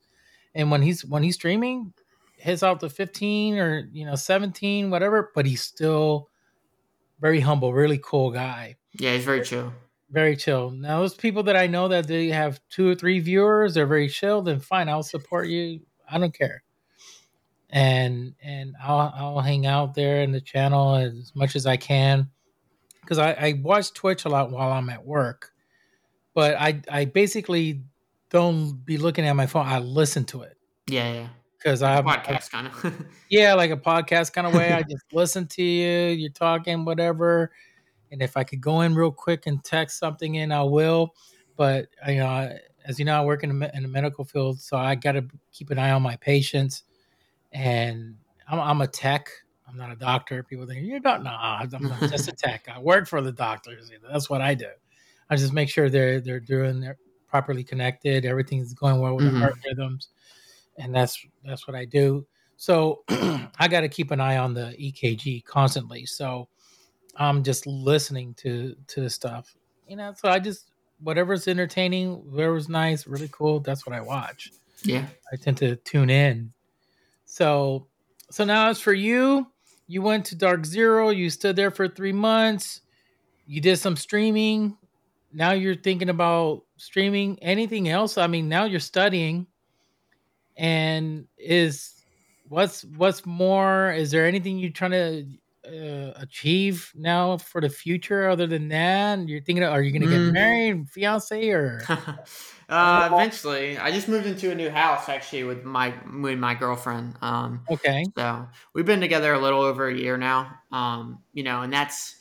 and 0.56 0.72
when 0.72 0.82
he's 0.82 1.04
when 1.04 1.22
he's 1.22 1.36
streaming, 1.36 1.92
hits 2.38 2.64
out 2.64 2.80
to 2.80 2.90
fifteen 2.90 3.58
or 3.58 3.88
you 3.92 4.06
know 4.06 4.16
seventeen, 4.16 4.90
whatever. 4.90 5.30
But 5.36 5.46
he's 5.46 5.62
still 5.62 6.30
very 7.20 7.42
humble, 7.42 7.74
really 7.74 8.00
cool 8.02 8.32
guy, 8.32 8.78
yeah, 8.94 9.14
he's 9.14 9.26
very 9.26 9.42
chill. 9.42 9.74
very 10.10 10.38
chill. 10.38 10.72
Now 10.72 11.02
those 11.02 11.16
people 11.16 11.44
that 11.44 11.58
I 11.58 11.68
know 11.68 11.90
that 11.90 12.08
they 12.08 12.30
have 12.30 12.62
two 12.70 12.88
or 12.90 12.96
three 12.96 13.20
viewers, 13.20 13.74
they're 13.74 13.86
very 13.86 14.08
chill. 14.08 14.42
Then 14.42 14.62
fine, 14.62 14.88
I'll 14.88 15.04
support 15.04 15.48
you. 15.48 15.82
I 16.10 16.18
don't 16.18 16.34
care, 16.34 16.64
and 17.70 18.36
and 18.42 18.76
I'll 18.82 19.14
I'll 19.14 19.42
hang 19.42 19.66
out 19.66 19.96
there 19.96 20.22
in 20.22 20.32
the 20.32 20.40
channel 20.40 20.96
as 20.96 21.34
much 21.36 21.58
as 21.58 21.66
I 21.66 21.76
can 21.76 22.30
because 23.02 23.18
I, 23.18 23.34
I 23.34 23.62
watch 23.62 23.94
Twitch 23.94 24.24
a 24.24 24.30
lot 24.30 24.52
while 24.52 24.72
I'm 24.72 24.90
at 24.90 25.06
work, 25.06 25.52
but 26.38 26.56
I 26.60 26.80
I 26.88 27.06
basically 27.06 27.82
don't 28.30 28.86
be 28.86 28.98
looking 28.98 29.26
at 29.26 29.34
my 29.34 29.48
phone. 29.48 29.66
I 29.66 29.80
listen 29.80 30.24
to 30.26 30.44
it 30.44 30.56
Yeah, 30.88 31.12
yeah. 31.12 31.28
because 31.58 31.82
I 31.82 31.94
have 31.94 32.06
Podcast 32.06 32.52
kind 32.52 32.68
of. 32.68 33.06
yeah, 33.32 33.56
like 33.56 33.72
a 33.72 33.76
podcast 33.78 34.34
kind 34.34 34.46
of 34.46 34.54
way. 34.54 34.72
I 34.72 34.84
just 34.84 35.04
listen 35.12 35.48
to 35.48 35.64
you, 35.64 36.10
you're 36.10 36.30
talking, 36.30 36.86
whatever. 36.86 37.52
And 38.12 38.22
if 38.22 38.38
I 38.38 38.44
could 38.44 38.62
go 38.62 38.82
in 38.82 38.94
real 38.94 39.12
quick 39.12 39.48
and 39.48 39.64
text 39.64 39.98
something 39.98 40.36
in, 40.36 40.52
I 40.52 40.62
will. 40.62 41.16
But 41.56 41.88
you 42.08 42.18
know, 42.18 42.56
as 42.86 43.00
you 43.00 43.06
know, 43.06 43.20
I 43.20 43.26
work 43.26 43.44
in 43.44 43.58
the, 43.58 43.76
in 43.76 43.82
the 43.82 43.90
medical 43.90 44.24
field, 44.24 44.60
so 44.60 44.78
I 44.78 44.94
got 44.94 45.14
to 45.14 45.26
keep 45.52 45.72
an 45.72 45.80
eye 45.80 45.90
on 45.90 46.04
my 46.04 46.18
patients. 46.18 46.84
And 47.52 48.16
I'm, 48.48 48.60
I'm 48.60 48.82
a 48.82 48.88
tech. 48.88 49.32
I'm 49.68 49.76
not 49.76 49.92
a 49.92 49.96
doctor. 49.96 50.44
People 50.44 50.68
think 50.68 50.86
you're 50.86 51.00
not. 51.00 51.24
No, 51.24 51.32
I'm 51.32 51.68
just 52.10 52.28
a 52.28 52.32
tech. 52.32 52.68
I 52.72 52.78
work 52.78 53.08
for 53.08 53.22
the 53.22 53.32
doctors. 53.32 53.92
That's 54.08 54.30
what 54.30 54.42
I 54.42 54.54
do. 54.54 54.68
I 55.30 55.36
just 55.36 55.54
make 55.54 55.70
sure 55.70 55.90
they're 55.90 56.20
they're 56.22 56.40
doing 56.40 56.80
they're 56.80 56.98
properly 57.28 57.64
connected. 57.64 58.26
Everything's 58.26 58.74
going 58.74 59.00
well 59.02 59.16
with 59.16 59.26
Mhm. 59.26 59.34
the 59.34 59.40
heart 59.40 59.56
rhythms, 59.66 60.10
and 60.78 60.94
that's 60.96 61.18
that's 61.44 61.68
what 61.68 61.76
I 61.76 61.86
do. 61.86 62.26
So 62.56 63.04
I 63.10 63.68
got 63.70 63.82
to 63.82 63.90
keep 63.90 64.12
an 64.12 64.20
eye 64.22 64.38
on 64.38 64.54
the 64.54 64.74
EKG 64.80 65.44
constantly. 65.46 66.06
So 66.06 66.48
I'm 67.16 67.44
just 67.44 67.68
listening 67.68 68.34
to 68.36 68.76
to 68.88 69.02
the 69.02 69.10
stuff, 69.10 69.56
you 69.88 69.96
know. 69.96 70.14
So 70.18 70.30
I 70.30 70.40
just 70.40 70.72
whatever's 71.00 71.48
entertaining, 71.48 72.14
whatever's 72.32 72.70
nice, 72.70 73.06
really 73.06 73.30
cool. 73.32 73.60
That's 73.60 73.86
what 73.86 73.96
I 73.96 74.02
watch. 74.02 74.52
yeah. 74.84 75.06
I 75.32 75.36
tend 75.36 75.58
to 75.58 75.76
tune 75.78 76.10
in. 76.10 76.54
So 77.26 77.88
so 78.32 78.44
now 78.46 78.70
as 78.70 78.80
for 78.80 78.94
you, 78.94 79.48
you 79.88 80.02
went 80.02 80.26
to 80.28 80.36
Dark 80.36 80.66
Zero. 80.66 81.10
You 81.10 81.30
stood 81.30 81.56
there 81.56 81.72
for 81.72 81.88
three 81.88 82.14
months. 82.14 82.82
You 83.46 83.62
did 83.62 83.78
some 83.78 83.96
streaming. 83.96 84.78
Now 85.32 85.52
you're 85.52 85.76
thinking 85.76 86.10
about 86.10 86.64
streaming. 86.78 87.40
Anything 87.44 87.90
else? 87.90 88.18
I 88.18 88.28
mean, 88.28 88.50
now 88.50 88.66
you're 88.66 88.80
studying. 88.80 89.48
And 90.56 91.28
is 91.38 92.06
what's 92.44 92.84
what's 92.84 93.26
more? 93.26 93.92
Is 93.92 94.12
there 94.12 94.26
anything 94.26 94.58
you're 94.58 94.72
trying 94.72 94.92
to 94.92 95.38
uh, 95.68 96.14
achieve 96.16 96.92
now 96.96 97.38
for 97.38 97.62
the 97.62 97.70
future 97.70 98.28
other 98.30 98.48
than 98.48 98.70
that? 98.70 99.28
You're 99.28 99.42
thinking, 99.42 99.64
are 99.64 99.82
you 99.82 99.92
going 99.92 100.02
to 100.02 100.08
get 100.08 100.24
Mm. 100.24 100.32
married, 100.32 100.90
fiance, 100.90 101.50
or 101.50 101.90
uh, 102.70 103.10
eventually, 103.12 103.78
I 103.78 103.92
just 103.92 104.08
moved 104.08 104.26
into 104.26 104.52
a 104.52 104.56
new 104.56 104.70
house 104.70 105.10
actually 105.10 105.44
with 105.44 105.64
my 105.64 105.94
with 106.22 106.40
my 106.40 106.56
girlfriend. 106.56 107.18
Um, 107.22 107.70
okay? 107.70 108.12
So 108.18 108.48
we've 108.74 108.86
been 108.86 109.02
together 109.02 109.34
a 109.34 109.40
little 109.40 109.62
over 109.62 109.88
a 109.88 109.96
year 109.96 110.18
now. 110.18 110.60
Um, 110.72 111.24
you 111.34 111.44
know, 111.44 111.62
and 111.62 111.72
that's 111.72 112.17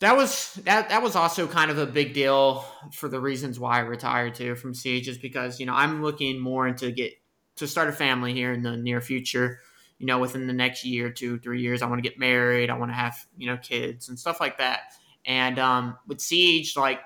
that 0.00 0.16
was 0.16 0.54
that 0.64 0.90
that 0.90 1.02
was 1.02 1.16
also 1.16 1.46
kind 1.46 1.70
of 1.70 1.78
a 1.78 1.86
big 1.86 2.12
deal 2.12 2.64
for 2.92 3.08
the 3.08 3.20
reasons 3.20 3.58
why 3.58 3.76
I 3.78 3.80
retired 3.80 4.34
too 4.34 4.54
from 4.54 4.74
Siege, 4.74 5.08
is 5.08 5.18
because 5.18 5.58
you 5.58 5.66
know 5.66 5.74
I'm 5.74 6.02
looking 6.02 6.38
more 6.40 6.66
into 6.68 6.90
get 6.92 7.12
to 7.56 7.66
start 7.66 7.88
a 7.88 7.92
family 7.92 8.34
here 8.34 8.52
in 8.52 8.62
the 8.62 8.76
near 8.76 9.00
future. 9.00 9.60
You 9.98 10.06
know, 10.06 10.18
within 10.18 10.46
the 10.46 10.52
next 10.52 10.84
year, 10.84 11.10
two, 11.10 11.38
three 11.38 11.62
years, 11.62 11.80
I 11.80 11.86
want 11.86 12.02
to 12.02 12.08
get 12.08 12.18
married. 12.18 12.68
I 12.68 12.76
want 12.76 12.90
to 12.90 12.94
have 12.96 13.16
you 13.38 13.46
know 13.46 13.56
kids 13.56 14.08
and 14.08 14.18
stuff 14.18 14.40
like 14.40 14.58
that. 14.58 14.80
And 15.24 15.58
um, 15.58 15.96
with 16.06 16.20
Siege, 16.20 16.76
like 16.76 17.00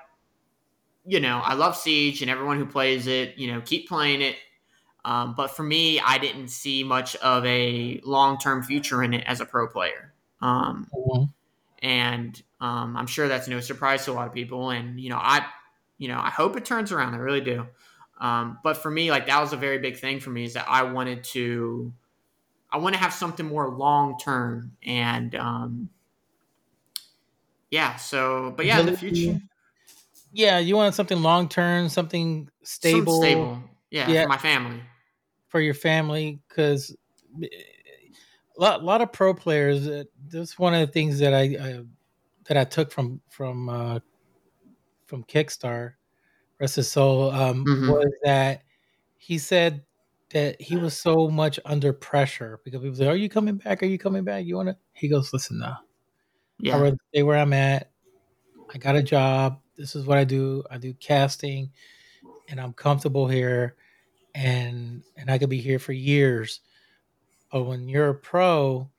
you 1.05 1.19
know, 1.19 1.39
I 1.43 1.53
love 1.55 1.75
Siege 1.75 2.21
and 2.21 2.29
everyone 2.29 2.57
who 2.57 2.65
plays 2.65 3.07
it. 3.07 3.37
You 3.37 3.51
know, 3.53 3.61
keep 3.61 3.87
playing 3.87 4.21
it. 4.21 4.35
Um, 5.05 5.35
but 5.35 5.51
for 5.51 5.63
me, 5.63 5.99
I 5.99 6.17
didn't 6.19 6.49
see 6.49 6.83
much 6.83 7.15
of 7.17 7.45
a 7.45 8.01
long 8.03 8.37
term 8.37 8.63
future 8.63 9.03
in 9.03 9.13
it 9.13 9.23
as 9.27 9.41
a 9.41 9.45
pro 9.45 9.67
player. 9.67 10.13
Um, 10.41 10.87
Mhm. 10.93 11.33
And 11.81 12.41
um, 12.59 12.95
I'm 12.97 13.07
sure 13.07 13.27
that's 13.27 13.47
no 13.47 13.59
surprise 13.59 14.05
to 14.05 14.11
a 14.11 14.13
lot 14.13 14.27
of 14.27 14.33
people. 14.33 14.69
And 14.69 14.99
you 14.99 15.09
know, 15.09 15.17
I, 15.19 15.45
you 15.97 16.07
know, 16.07 16.19
I 16.19 16.29
hope 16.29 16.55
it 16.57 16.65
turns 16.65 16.91
around. 16.91 17.13
I 17.13 17.17
really 17.17 17.41
do. 17.41 17.67
Um, 18.19 18.59
but 18.63 18.77
for 18.77 18.91
me, 18.91 19.09
like 19.11 19.27
that 19.27 19.39
was 19.41 19.53
a 19.53 19.57
very 19.57 19.79
big 19.79 19.97
thing 19.97 20.19
for 20.19 20.29
me 20.29 20.43
is 20.45 20.53
that 20.53 20.67
I 20.69 20.83
wanted 20.83 21.23
to, 21.25 21.93
I 22.71 22.77
want 22.77 22.95
to 22.95 22.99
have 23.01 23.13
something 23.13 23.45
more 23.45 23.69
long 23.69 24.17
term. 24.19 24.77
And 24.83 25.35
um, 25.35 25.89
yeah, 27.69 27.95
so 27.95 28.53
but 28.55 28.65
yeah, 28.65 28.81
the 28.81 28.91
future 28.91 29.39
Yeah, 30.31 30.59
you 30.59 30.75
want 30.75 30.95
something 30.95 31.21
long 31.21 31.49
term, 31.49 31.89
something 31.89 32.49
stable, 32.63 33.13
Some 33.13 33.17
stable, 33.17 33.61
yeah, 33.89 34.07
Yeah. 34.11 34.23
for 34.23 34.29
my 34.29 34.37
family. 34.37 34.81
for 35.49 35.59
your 35.59 35.73
family. 35.73 36.41
Because 36.47 36.95
lot, 38.61 38.83
lot 38.83 39.01
of 39.01 39.11
pro 39.11 39.33
players. 39.33 39.87
Uh, 39.87 40.03
that's 40.27 40.57
one 40.59 40.73
of 40.73 40.85
the 40.85 40.91
things 40.93 41.19
that 41.19 41.33
I, 41.33 41.41
I 41.41 41.83
that 42.47 42.57
I 42.57 42.63
took 42.63 42.91
from 42.91 43.21
from 43.29 43.69
uh, 43.69 43.99
from 45.07 45.23
KiXSTAr, 45.25 45.93
rest 46.59 46.75
his 46.77 46.89
soul, 46.91 47.31
um, 47.31 47.65
Mhm. 47.65 47.89
was 47.89 48.11
that 48.23 48.63
he 49.17 49.37
said 49.37 49.83
that 50.31 50.61
he 50.61 50.77
was 50.77 50.99
so 50.99 51.27
much 51.29 51.59
under 51.65 51.93
pressure 51.93 52.61
because 52.63 52.81
people 52.81 52.95
say, 52.95 53.07
"Are 53.07 53.15
you 53.15 53.29
coming 53.29 53.57
back? 53.57 53.83
Are 53.83 53.87
you 53.87 53.97
coming 53.97 54.23
back? 54.23 54.45
You 54.45 54.55
want 54.57 54.69
to?" 54.69 54.77
He 54.93 55.09
goes, 55.09 55.33
"Listen, 55.33 55.59
now." 55.59 55.79
Yeah, 56.59 56.77
I 56.77 56.93
stay 57.09 57.23
where 57.23 57.37
I'm 57.37 57.53
at. 57.53 57.91
I 58.73 58.77
got 58.77 58.95
a 58.95 59.03
job. 59.03 59.61
This 59.77 59.95
is 59.95 60.05
what 60.05 60.17
I 60.17 60.23
do. 60.23 60.63
I 60.71 60.77
do 60.77 60.93
casting, 60.95 61.71
and 62.49 62.61
I'm 62.61 62.73
comfortable 62.73 63.27
here, 63.27 63.75
and 64.35 65.03
and 65.17 65.31
I 65.31 65.37
could 65.37 65.49
be 65.49 65.61
here 65.61 65.79
for 65.79 65.93
years. 65.93 66.61
But 67.51 67.63
when 67.63 67.89
you're 67.89 68.09
a 68.09 68.15
pro, 68.15 68.89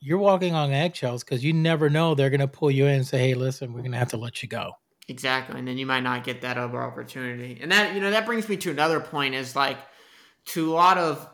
you're 0.00 0.18
walking 0.18 0.54
on 0.54 0.72
eggshells 0.72 1.24
because 1.24 1.44
you 1.44 1.52
never 1.52 1.90
know 1.90 2.14
they're 2.14 2.30
gonna 2.30 2.48
pull 2.48 2.70
you 2.70 2.86
in 2.86 2.96
and 2.96 3.06
say, 3.06 3.18
"Hey, 3.18 3.34
listen, 3.34 3.72
we're 3.72 3.82
gonna 3.82 3.98
have 3.98 4.10
to 4.10 4.16
let 4.16 4.42
you 4.42 4.48
go." 4.48 4.72
Exactly. 5.08 5.58
And 5.58 5.66
then 5.66 5.76
you 5.76 5.86
might 5.86 6.00
not 6.04 6.22
get 6.22 6.42
that 6.42 6.56
other 6.56 6.80
opportunity. 6.80 7.58
And 7.60 7.72
that, 7.72 7.94
you 7.94 8.00
know, 8.00 8.12
that 8.12 8.26
brings 8.26 8.48
me 8.48 8.56
to 8.58 8.70
another 8.70 9.00
point 9.00 9.34
is 9.34 9.56
like 9.56 9.78
to 10.46 10.70
a 10.70 10.74
lot 10.74 10.98
of 10.98 11.28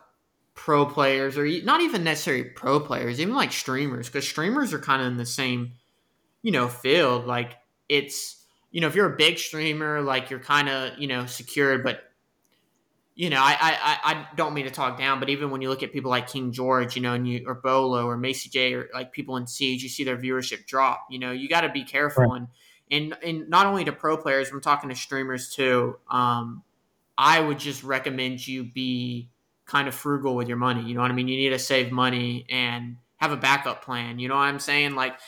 pro 0.54 0.86
players 0.86 1.36
or 1.36 1.46
not 1.62 1.82
even 1.82 2.02
necessarily 2.02 2.44
pro 2.44 2.80
players, 2.80 3.20
even 3.20 3.34
like 3.34 3.52
streamers, 3.52 4.08
because 4.08 4.26
streamers 4.26 4.72
are 4.72 4.78
kind 4.78 5.02
of 5.02 5.08
in 5.08 5.18
the 5.18 5.26
same, 5.26 5.72
you 6.42 6.50
know, 6.50 6.68
field. 6.68 7.26
Like 7.26 7.52
it's, 7.88 8.42
you 8.70 8.80
know, 8.80 8.86
if 8.86 8.94
you're 8.94 9.12
a 9.12 9.16
big 9.16 9.38
streamer, 9.38 10.00
like 10.00 10.30
you're 10.30 10.40
kind 10.40 10.68
of, 10.70 10.98
you 10.98 11.06
know, 11.06 11.26
secured, 11.26 11.84
but 11.84 12.05
you 13.16 13.30
know, 13.30 13.40
I, 13.40 13.56
I, 13.60 13.98
I- 14.12 14.26
don't 14.36 14.54
mean 14.54 14.66
to 14.66 14.70
talk 14.70 14.98
down, 14.98 15.18
but 15.18 15.30
even 15.30 15.50
when 15.50 15.62
you 15.62 15.68
look 15.70 15.82
at 15.82 15.92
people 15.92 16.10
like 16.10 16.28
King 16.28 16.52
George, 16.52 16.94
you 16.94 17.02
know, 17.02 17.14
and 17.14 17.26
you 17.26 17.44
or 17.46 17.60
Beaulo 17.60 18.04
or 18.04 18.16
Macie 18.16 18.50
Jay 18.50 18.74
or 18.74 18.88
like 18.94 19.10
people 19.10 19.36
in 19.38 19.46
Siege, 19.46 19.82
you 19.82 19.88
see 19.88 20.04
their 20.04 20.18
viewership 20.18 20.66
drop. 20.66 21.06
You 21.10 21.18
know, 21.18 21.32
you 21.32 21.48
got 21.48 21.62
to 21.62 21.70
be 21.70 21.82
careful 21.82 22.34
and 22.34 22.48
and 22.90 23.16
and 23.24 23.48
not 23.48 23.66
only 23.66 23.84
to 23.86 23.92
pro 23.92 24.16
players, 24.16 24.50
I'm 24.52 24.60
talking 24.60 24.90
to 24.90 24.94
streamers 24.94 25.50
too. 25.52 25.98
Um, 26.10 26.62
I 27.18 27.40
would 27.40 27.58
just 27.58 27.82
recommend 27.82 28.46
you 28.46 28.64
be 28.64 29.30
kind 29.64 29.88
of 29.88 29.94
frugal 29.94 30.34
with 30.36 30.48
your 30.48 30.58
money. 30.58 30.82
You 30.84 30.94
know 30.94 31.00
what 31.00 31.10
I 31.10 31.14
mean? 31.14 31.28
You 31.28 31.36
need 31.36 31.48
to 31.50 31.58
save 31.58 31.90
money 31.90 32.46
and 32.50 32.98
have 33.16 33.32
a 33.32 33.36
backup 33.36 33.82
plan. 33.84 34.18
You 34.18 34.28
know 34.28 34.34
what 34.36 34.42
I'm 34.42 34.60
saying? 34.60 34.94
Like 34.94 35.18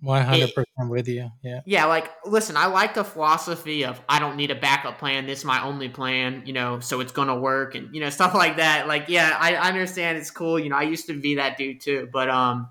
One 0.00 0.22
hundred 0.24 0.54
percent 0.54 0.90
with 0.90 1.08
you. 1.08 1.30
Yeah. 1.42 1.60
yeah, 1.64 1.86
like 1.86 2.10
listen, 2.26 2.56
I 2.56 2.66
like 2.66 2.94
the 2.94 3.02
philosophy 3.02 3.84
of 3.84 4.00
I 4.08 4.18
don't 4.18 4.36
need 4.36 4.50
a 4.50 4.54
backup 4.54 4.98
plan. 4.98 5.26
This 5.26 5.40
is 5.40 5.44
my 5.46 5.62
only 5.64 5.88
plan, 5.88 6.42
you 6.44 6.52
know, 6.52 6.80
so 6.80 7.00
it's 7.00 7.12
gonna 7.12 7.38
work 7.38 7.74
and 7.74 7.94
you 7.94 8.00
know 8.00 8.10
stuff 8.18 8.34
like 8.34 8.58
that. 8.58 8.88
Like 8.88 9.08
yeah, 9.08 9.36
I, 9.40 9.54
I 9.54 9.68
understand 9.68 10.18
it's 10.18 10.30
cool. 10.30 10.58
You 10.58 10.68
know, 10.68 10.76
I 10.76 10.82
used 10.82 11.06
to 11.06 11.18
be 11.18 11.36
that 11.36 11.56
dude 11.56 11.80
too, 11.80 12.08
but 12.12 12.28
um, 12.28 12.68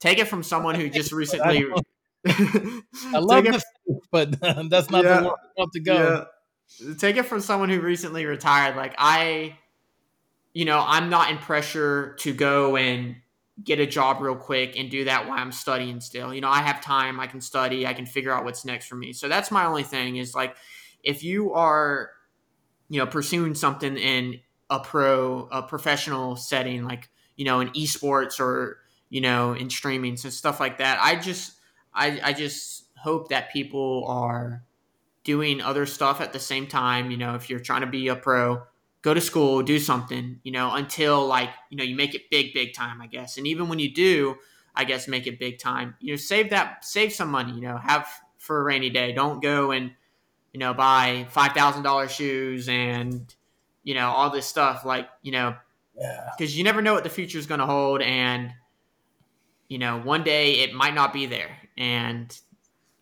take 0.00 0.18
it 0.18 0.26
from 0.26 0.42
someone 0.42 0.74
who 0.74 0.88
just 0.90 1.12
recently. 1.12 1.64
I 2.26 2.82
love 3.18 3.44
the 3.44 3.62
but 4.10 4.40
that's 4.68 4.90
not 4.90 5.04
Yeah. 5.04 5.20
the 5.20 5.34
want 5.56 5.72
to 5.72 5.80
go. 5.80 6.26
Yeah. 6.80 6.94
Take 6.98 7.16
it 7.16 7.22
from 7.22 7.40
someone 7.40 7.68
who 7.70 7.80
recently 7.80 8.26
retired. 8.26 8.76
Like 8.76 8.94
I, 8.98 9.56
you 10.52 10.64
know, 10.64 10.82
I'm 10.84 11.08
not 11.08 11.30
in 11.30 11.38
pressure 11.38 12.14
to 12.18 12.34
go 12.34 12.76
and 12.76 13.16
get 13.64 13.80
a 13.80 13.86
job 13.86 14.20
real 14.20 14.36
quick 14.36 14.78
and 14.78 14.90
do 14.90 15.04
that 15.04 15.26
while 15.26 15.38
I'm 15.38 15.52
studying 15.52 16.00
still. 16.00 16.32
You 16.32 16.40
know, 16.40 16.48
I 16.48 16.62
have 16.62 16.80
time, 16.80 17.18
I 17.18 17.26
can 17.26 17.40
study, 17.40 17.86
I 17.86 17.94
can 17.94 18.06
figure 18.06 18.32
out 18.32 18.44
what's 18.44 18.64
next 18.64 18.86
for 18.86 18.96
me. 18.96 19.12
So 19.12 19.28
that's 19.28 19.50
my 19.50 19.66
only 19.66 19.82
thing 19.82 20.16
is 20.16 20.34
like 20.34 20.56
if 21.02 21.24
you 21.24 21.52
are, 21.54 22.10
you 22.88 22.98
know, 22.98 23.06
pursuing 23.06 23.54
something 23.54 23.96
in 23.96 24.40
a 24.70 24.80
pro, 24.80 25.48
a 25.50 25.62
professional 25.62 26.36
setting, 26.36 26.84
like, 26.84 27.08
you 27.36 27.44
know, 27.44 27.60
in 27.60 27.68
esports 27.70 28.40
or, 28.40 28.78
you 29.08 29.20
know, 29.20 29.52
in 29.54 29.70
streaming, 29.70 30.16
so 30.16 30.28
stuff 30.28 30.60
like 30.60 30.78
that. 30.78 30.98
I 31.00 31.16
just 31.16 31.54
I 31.94 32.20
I 32.22 32.32
just 32.32 32.84
hope 32.96 33.28
that 33.28 33.52
people 33.52 34.04
are 34.06 34.64
doing 35.24 35.60
other 35.60 35.86
stuff 35.86 36.20
at 36.20 36.32
the 36.32 36.40
same 36.40 36.66
time. 36.66 37.10
You 37.10 37.16
know, 37.16 37.34
if 37.34 37.50
you're 37.50 37.60
trying 37.60 37.80
to 37.82 37.86
be 37.86 38.08
a 38.08 38.16
pro, 38.16 38.62
go 39.02 39.14
to 39.14 39.20
school, 39.20 39.62
do 39.62 39.78
something, 39.78 40.40
you 40.42 40.52
know, 40.52 40.72
until 40.74 41.26
like, 41.26 41.50
you 41.70 41.76
know, 41.76 41.84
you 41.84 41.94
make 41.94 42.14
it 42.14 42.30
big, 42.30 42.52
big 42.52 42.74
time, 42.74 43.00
I 43.00 43.06
guess. 43.06 43.38
And 43.38 43.46
even 43.46 43.68
when 43.68 43.78
you 43.78 43.92
do, 43.92 44.36
I 44.74 44.84
guess 44.84 45.08
make 45.08 45.26
it 45.26 45.38
big 45.38 45.58
time. 45.58 45.94
You 46.00 46.12
know, 46.12 46.16
save 46.16 46.50
that, 46.50 46.84
save 46.84 47.12
some 47.12 47.30
money, 47.30 47.52
you 47.52 47.60
know, 47.60 47.78
have 47.78 48.08
for 48.38 48.60
a 48.60 48.62
rainy 48.62 48.90
day. 48.90 49.12
Don't 49.12 49.42
go 49.42 49.70
and, 49.70 49.92
you 50.52 50.60
know, 50.60 50.74
buy 50.74 51.26
$5,000 51.32 52.10
shoes 52.10 52.68
and, 52.68 53.32
you 53.84 53.94
know, 53.94 54.08
all 54.10 54.30
this 54.30 54.46
stuff. 54.46 54.84
Like, 54.84 55.08
you 55.22 55.32
know, 55.32 55.56
Yeah. 55.96 56.30
because 56.36 56.56
you 56.56 56.64
never 56.64 56.82
know 56.82 56.94
what 56.94 57.04
the 57.04 57.10
future 57.10 57.38
is 57.38 57.46
going 57.46 57.60
to 57.60 57.66
hold. 57.66 58.02
And, 58.02 58.52
you 59.68 59.78
know, 59.78 60.00
one 60.00 60.24
day 60.24 60.60
it 60.60 60.72
might 60.74 60.94
not 60.94 61.12
be 61.12 61.26
there. 61.26 61.56
And 61.76 62.36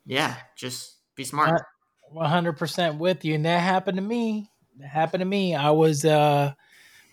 yeah, 0.05 0.36
just 0.56 0.94
be 1.14 1.24
smart. 1.24 1.62
One 2.10 2.31
hundred 2.31 2.55
percent 2.56 2.98
with 2.98 3.24
you, 3.24 3.35
and 3.35 3.44
that 3.44 3.60
happened 3.60 3.97
to 3.97 4.02
me. 4.02 4.51
Happened 4.84 5.20
to 5.20 5.24
me. 5.24 5.54
I 5.54 5.70
was 5.70 6.04
uh, 6.04 6.52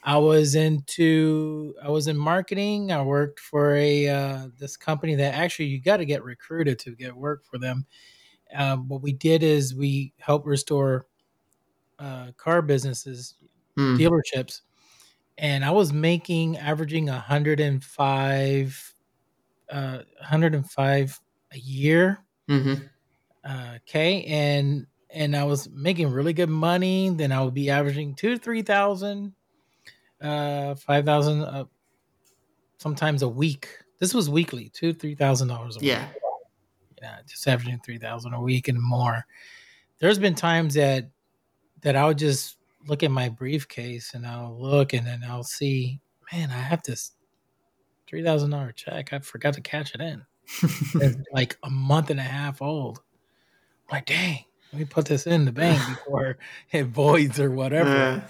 I 0.04 0.18
was 0.18 0.56
into 0.56 1.76
I 1.84 1.90
was 1.90 2.08
in 2.08 2.18
marketing. 2.18 2.92
I 2.92 3.02
worked 3.04 3.40
for 3.40 3.76
a 3.76 4.08
uh, 4.10 4.50
this 4.60 4.78
company 4.78 5.16
that 5.16 5.36
actually 5.36 5.68
you 5.68 5.82
got 5.82 5.98
to 5.98 6.06
get 6.06 6.24
recruited 6.24 6.80
to 6.80 6.96
get 6.96 7.16
work 7.16 7.46
for 7.46 7.58
them. 7.60 7.86
Um, 8.56 8.88
what 8.90 9.02
we 9.04 9.14
did 9.14 9.44
is 9.44 9.76
we 9.76 10.14
helped 10.20 10.48
restore 10.48 11.08
uh, 12.00 12.32
car 12.38 12.62
businesses, 12.62 13.36
Hmm. 13.78 13.98
dealerships, 13.98 14.62
and 15.38 15.66
I 15.66 15.72
was 15.72 15.94
making 15.94 16.58
averaging 16.58 17.08
hundred 17.08 17.60
and 17.62 17.84
five, 17.84 18.96
uh, 19.72 20.00
hundred 20.22 20.56
and 20.56 20.70
five 20.70 21.20
a 21.54 21.60
year 21.60 22.20
Mhm. 22.48 22.90
uh, 23.44 23.74
okay 23.78 24.24
and 24.26 24.88
and 25.14 25.36
i 25.36 25.44
was 25.44 25.70
making 25.70 26.10
really 26.10 26.34
good 26.34 26.50
money 26.50 27.10
then 27.10 27.32
i 27.32 27.42
would 27.42 27.54
be 27.54 27.70
averaging 27.70 28.14
two 28.16 28.32
to 28.32 28.38
three 28.38 28.62
thousand 28.62 29.34
uh 30.22 30.76
five 30.76 31.06
thousand 31.06 31.42
uh, 31.42 31.66
sometimes 32.84 33.22
a 33.22 33.30
week. 33.30 33.70
This 34.00 34.14
was 34.14 34.30
weekly 34.30 34.70
two 34.70 34.94
three 34.94 35.16
thousand 35.16 35.48
dollars 35.48 35.78
a 35.78 35.80
week. 35.80 35.90
Yeah. 35.90 36.08
yeah 37.02 37.18
just 37.26 37.48
averaging 37.48 37.80
three 37.84 37.98
thousand 37.98 38.34
a 38.34 38.42
week 38.42 38.68
and 38.68 38.82
more. 38.82 39.26
There's 40.00 40.20
been 40.20 40.36
times 40.36 40.74
that 40.74 41.10
that 41.82 41.96
i'll 41.96 42.14
just 42.14 42.58
look 42.88 43.04
at 43.04 43.12
my 43.12 43.30
briefcase 43.30 44.14
and 44.14 44.26
i'll 44.28 44.58
look 44.60 44.94
and 44.94 45.08
then 45.08 45.22
i'll 45.28 45.44
see 45.44 46.00
man 46.32 46.50
i 46.50 46.60
have 46.60 46.82
this 46.84 47.12
three 48.08 48.24
thousand 48.24 48.52
dollar 48.52 48.74
check. 48.74 49.14
I 49.14 49.20
forgot 49.20 49.54
to 49.56 49.62
cash 49.62 49.94
it 49.96 50.02
in. 50.02 50.26
Like 51.32 51.58
a 51.64 51.70
month 51.70 52.10
and 52.10 52.20
a 52.20 52.24
half 52.24 52.62
old. 52.62 53.00
I'm 53.90 53.96
like, 53.96 54.06
dang, 54.06 54.44
let 54.74 54.80
me 54.80 54.86
put 54.86 55.06
this 55.06 55.28
in 55.28 55.46
the 55.46 55.52
bank 55.52 55.80
before 55.88 56.38
it 56.72 56.86
voids 56.88 57.40
or 57.40 57.52
whatever. 57.52 57.90
Uh, 57.90 58.22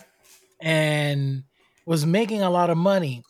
And 0.59 1.43
was 1.85 2.05
making 2.05 2.41
a 2.41 2.49
lot 2.49 2.69
of 2.69 2.77
money. 2.77 3.23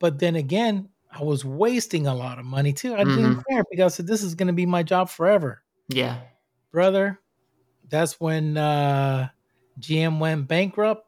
But 0.00 0.18
then 0.18 0.34
again, 0.34 0.88
I 1.10 1.22
was 1.22 1.44
wasting 1.44 2.06
a 2.06 2.14
lot 2.14 2.38
of 2.38 2.44
money 2.44 2.72
too. 2.72 2.94
I 2.94 3.04
didn't 3.04 3.42
care 3.48 3.64
because 3.70 3.92
I 3.92 3.96
said, 3.96 4.06
this 4.06 4.22
is 4.22 4.34
going 4.34 4.48
to 4.48 4.52
be 4.52 4.66
my 4.66 4.82
job 4.82 5.08
forever. 5.10 5.62
yeah. 5.88 6.18
Brother, 6.72 7.20
that's 7.88 8.18
when 8.18 8.56
uh, 8.56 9.28
GM 9.78 10.18
went 10.18 10.48
bankrupt. 10.48 11.06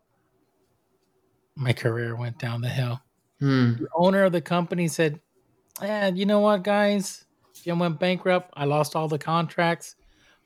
My 1.56 1.72
career 1.72 2.14
went 2.14 2.38
down 2.38 2.60
the 2.60 2.68
hill. 2.68 3.00
Hmm. 3.40 3.72
the 3.72 3.88
owner 3.94 4.22
of 4.24 4.30
the 4.32 4.40
company 4.40 4.86
said, 4.88 5.20
"Yeah, 5.82 6.08
you 6.08 6.24
know 6.24 6.38
what, 6.40 6.62
guys? 6.62 7.24
GM 7.54 7.80
went 7.80 7.98
bankrupt. 7.98 8.52
I 8.54 8.64
lost 8.64 8.94
all 8.94 9.08
the 9.08 9.18
contracts, 9.18 9.96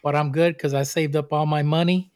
but 0.02 0.16
I'm 0.16 0.32
good 0.32 0.54
because 0.56 0.74
I 0.74 0.82
saved 0.84 1.16
up 1.16 1.32
all 1.32 1.46
my 1.46 1.62
money, 1.62 2.10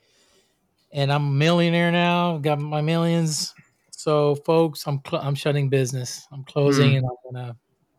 and 0.92 1.12
I'm 1.12 1.26
a 1.28 1.30
millionaire 1.30 1.92
now. 1.92 2.38
Got 2.38 2.60
my 2.60 2.80
millions. 2.80 3.54
So, 3.90 4.34
folks, 4.36 4.86
I'm 4.86 5.00
cl- 5.06 5.22
I'm 5.22 5.34
shutting 5.34 5.68
business. 5.68 6.26
I'm 6.32 6.44
closing, 6.44 6.92
Hmm. 6.92 6.96
and 6.98 7.06
I'm 7.06 7.16
gonna 7.32 7.56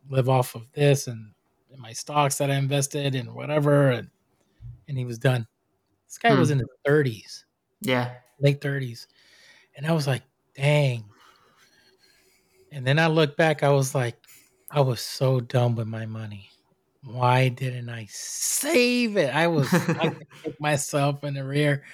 live 0.10 0.30
off 0.30 0.56
of 0.56 0.72
this 0.74 1.08
and, 1.08 1.34
and 1.72 1.80
my 1.82 1.94
stocks 1.94 2.38
that 2.38 2.52
I 2.52 2.56
invested 2.56 3.16
and 3.16 3.34
whatever." 3.34 3.92
And 3.92 4.10
and 4.88 4.98
he 4.98 5.06
was 5.06 5.18
done. 5.20 5.48
This 6.08 6.18
guy 6.20 6.34
Hmm. 6.34 6.40
was 6.40 6.52
in 6.52 6.60
his 6.60 6.68
30s 6.86 7.46
Yeah. 7.82 8.16
late 8.40 8.62
30s. 8.62 9.08
And 9.78 9.86
I 9.88 9.92
was 9.94 10.08
like, 10.08 10.24
dang. 10.56 11.06
And 12.72 12.86
then 12.86 13.00
I 13.00 13.08
look 13.08 13.38
back, 13.38 13.64
I 13.64 13.70
was 13.72 13.96
like, 13.96 14.18
I 14.70 14.82
was 14.82 15.02
so 15.02 15.40
dumb 15.40 15.76
with 15.76 15.88
my 15.88 16.06
money. 16.06 16.50
Why 17.06 17.50
didn't 17.50 17.90
I 17.90 18.08
save 18.10 19.16
it? 19.18 19.34
I 19.34 19.48
was 19.48 19.90
I 20.00 20.08
could 20.08 20.28
kick 20.44 20.54
myself 20.60 21.24
in 21.24 21.36
the 21.36 21.46
rear 21.46 21.86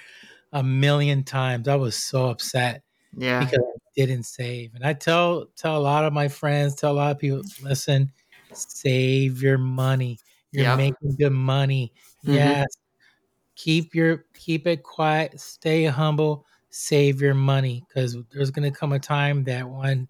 a 0.52 0.62
million 0.62 1.24
times. 1.24 1.68
I 1.68 1.76
was 1.76 1.96
so 1.96 2.28
upset 2.30 2.84
Yeah. 3.16 3.50
because 3.50 3.60
I 3.60 3.78
didn't 3.96 4.24
save. 4.24 4.74
And 4.74 4.84
I 4.86 4.94
tell 4.94 5.46
tell 5.56 5.78
a 5.78 5.80
lot 5.82 6.04
of 6.06 6.12
my 6.14 6.28
friends, 6.28 6.76
tell 6.76 6.92
a 6.92 6.94
lot 6.94 7.12
of 7.12 7.18
people, 7.20 7.42
listen, 7.62 8.12
save 8.52 9.42
your 9.42 9.58
money. 9.58 10.20
You're 10.52 10.66
Yep. 10.66 10.68
making 10.68 11.16
good 11.18 11.32
money. 11.32 11.94
Mhm. 12.24 12.62
Yes. 12.62 12.66
Keep 13.56 13.94
your 13.94 14.26
keep 14.34 14.66
it 14.66 14.82
quiet, 14.82 15.38
stay 15.40 15.84
humble, 15.84 16.46
save 16.70 17.20
your 17.20 17.34
money 17.34 17.84
because 17.88 18.16
there's 18.32 18.50
gonna 18.50 18.70
come 18.72 18.92
a 18.92 18.98
time 18.98 19.44
that 19.44 19.68
when 19.68 20.08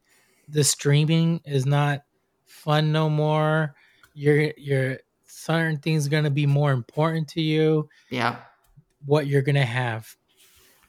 the 0.48 0.62
streaming 0.64 1.40
is 1.44 1.66
not 1.66 2.04
fun 2.46 2.92
no 2.92 3.10
more, 3.10 3.74
your 4.14 4.52
your 4.56 4.98
certain 5.24 5.78
things 5.78 6.06
are 6.06 6.10
gonna 6.10 6.30
be 6.30 6.46
more 6.46 6.72
important 6.72 7.28
to 7.28 7.40
you, 7.40 7.88
Yeah. 8.10 8.36
what 9.06 9.26
you're 9.26 9.42
gonna 9.42 9.64
have. 9.64 10.14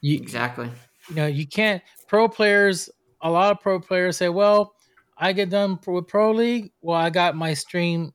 You 0.00 0.16
Exactly. 0.16 0.70
you 1.08 1.14
know 1.16 1.26
you 1.26 1.46
can't 1.46 1.82
pro 2.08 2.28
players 2.28 2.90
a 3.22 3.30
lot 3.30 3.50
of 3.52 3.60
pro 3.60 3.80
players 3.80 4.16
say 4.18 4.28
well 4.28 4.74
i 5.16 5.32
get 5.32 5.48
done 5.50 5.78
with 5.86 6.06
pro 6.06 6.32
league 6.32 6.72
well 6.82 6.98
i 6.98 7.08
got 7.10 7.34
my 7.36 7.54
stream 7.54 8.12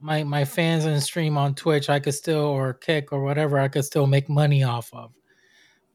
my 0.00 0.22
my 0.24 0.44
fans 0.44 0.84
and 0.84 1.02
stream 1.02 1.36
on 1.36 1.54
twitch 1.54 1.88
i 1.90 1.98
could 1.98 2.14
still 2.14 2.40
or 2.44 2.74
kick 2.74 3.12
or 3.12 3.22
whatever 3.22 3.58
i 3.58 3.66
could 3.68 3.84
still 3.84 4.06
make 4.06 4.28
money 4.28 4.62
off 4.62 4.90
of 4.92 5.12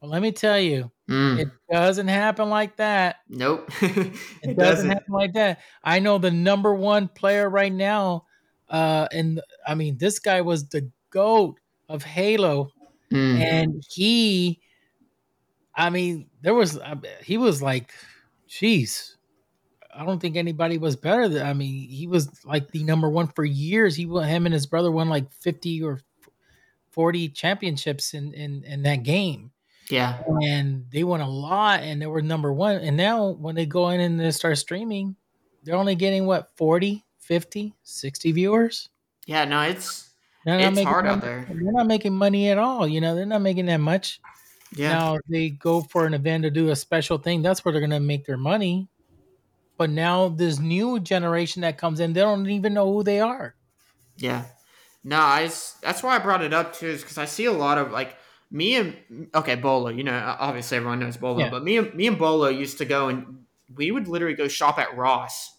well 0.00 0.10
let 0.10 0.22
me 0.22 0.32
tell 0.32 0.58
you 0.58 0.90
Mm. 1.08 1.38
it 1.40 1.48
doesn't 1.70 2.08
happen 2.08 2.48
like 2.48 2.76
that 2.76 3.16
nope. 3.28 3.70
it, 3.82 4.16
it 4.42 4.56
doesn't 4.56 4.56
doesn't. 4.56 4.88
happen 4.90 5.12
like 5.14 5.32
that 5.34 5.60
i 5.82 5.98
know 5.98 6.16
the 6.18 6.30
number 6.30 6.74
one 6.74 7.08
player 7.08 7.48
right 7.50 7.72
now 7.72 8.24
uh 8.74 9.06
and 9.12 9.40
i 9.66 9.74
mean 9.74 9.96
this 9.98 10.18
guy 10.18 10.40
was 10.40 10.68
the 10.68 10.90
goat 11.10 11.60
of 11.88 12.02
halo. 12.02 12.68
Mm. 13.12 13.38
and 13.40 13.84
he 13.88 14.60
i 15.76 15.88
mean 15.90 16.28
there 16.42 16.54
was 16.54 16.78
he 17.22 17.38
was 17.38 17.62
like 17.62 17.92
jeez 18.48 19.14
i 19.94 20.04
don't 20.04 20.18
think 20.18 20.36
anybody 20.36 20.78
was 20.78 20.96
better 20.96 21.28
than 21.28 21.46
i 21.46 21.52
mean 21.52 21.88
he 21.88 22.08
was 22.08 22.44
like 22.44 22.72
the 22.72 22.82
number 22.82 23.08
one 23.08 23.28
for 23.28 23.44
years. 23.44 23.94
He 23.94 24.04
him 24.04 24.46
and 24.46 24.52
his 24.52 24.66
brother 24.66 24.90
won 24.90 25.08
like 25.08 25.32
50 25.32 25.82
or 25.84 26.00
40 26.90 27.28
championships 27.28 28.14
in 28.14 28.34
in, 28.34 28.64
in 28.64 28.82
that 28.82 29.04
game. 29.04 29.52
Yeah. 29.90 30.22
and 30.42 30.86
they 30.90 31.04
won 31.04 31.20
a 31.20 31.28
lot 31.28 31.80
and 31.80 32.00
they 32.00 32.06
were 32.06 32.22
number 32.22 32.50
one. 32.50 32.76
And 32.76 32.96
now 32.96 33.28
when 33.28 33.54
they 33.54 33.66
go 33.66 33.90
in 33.90 34.00
and 34.00 34.18
they 34.18 34.30
start 34.30 34.56
streaming 34.58 35.14
they're 35.62 35.76
only 35.76 35.94
getting 35.94 36.26
what 36.26 36.50
40 36.56 37.03
50 37.24 37.74
60 37.82 38.32
viewers 38.32 38.88
Yeah. 39.26 39.44
No, 39.44 39.62
it's 39.62 40.10
they're 40.44 40.58
It's 40.58 40.74
making 40.76 40.86
hard 40.88 41.06
out 41.06 41.20
there. 41.22 41.46
they're 41.48 41.72
not 41.72 41.86
making 41.86 42.14
money 42.14 42.50
at 42.50 42.58
all 42.58 42.86
you 42.86 43.00
know 43.00 43.14
they're 43.14 43.24
not 43.26 43.40
making 43.42 43.66
that 43.66 43.78
much 43.80 44.20
yeah. 44.76 44.92
now 44.92 45.18
they 45.28 45.50
go 45.50 45.80
for 45.82 46.04
an 46.06 46.14
event 46.14 46.42
to 46.44 46.50
do 46.50 46.70
a 46.70 46.76
special 46.76 47.16
thing. 47.16 47.42
That's 47.42 47.64
where 47.64 47.70
they're 47.72 47.80
gonna 47.80 48.00
make 48.00 48.26
their 48.26 48.36
money. 48.36 48.88
But 49.76 49.90
now 49.90 50.28
this 50.30 50.58
new 50.58 50.98
generation 50.98 51.62
that 51.62 51.78
comes 51.78 52.00
in, 52.00 52.12
they 52.12 52.20
don't 52.20 52.48
even 52.50 52.74
know 52.74 52.92
who 52.92 53.04
they 53.04 53.20
are. 53.20 53.54
Yeah. 54.16 54.44
No, 55.04 55.18
I, 55.18 55.42
That's 55.82 56.02
why 56.02 56.16
I 56.16 56.18
brought 56.18 56.42
it 56.42 56.52
up 56.52 56.72
too, 56.74 56.88
is 56.88 57.02
because 57.02 57.18
I 57.18 57.24
see 57.24 57.44
a 57.44 57.52
lot 57.52 57.78
of 57.78 57.92
like 57.92 58.16
me 58.50 58.74
and 58.76 59.28
okay, 59.34 59.56
Beaulo. 59.56 59.96
You 59.96 60.02
know, 60.02 60.36
obviously 60.40 60.76
everyone 60.78 60.98
knows 60.98 61.16
Beaulo, 61.18 61.38
Yeah. 61.40 61.50
but 61.50 61.62
me 61.62 61.76
and 61.76 61.94
me 61.94 62.08
and 62.08 62.18
Bolo 62.18 62.48
used 62.48 62.78
to 62.78 62.84
go 62.84 63.08
and 63.08 63.44
we 63.76 63.92
would 63.92 64.08
literally 64.08 64.34
go 64.34 64.48
shop 64.48 64.78
at 64.80 64.96
Ross 64.96 65.53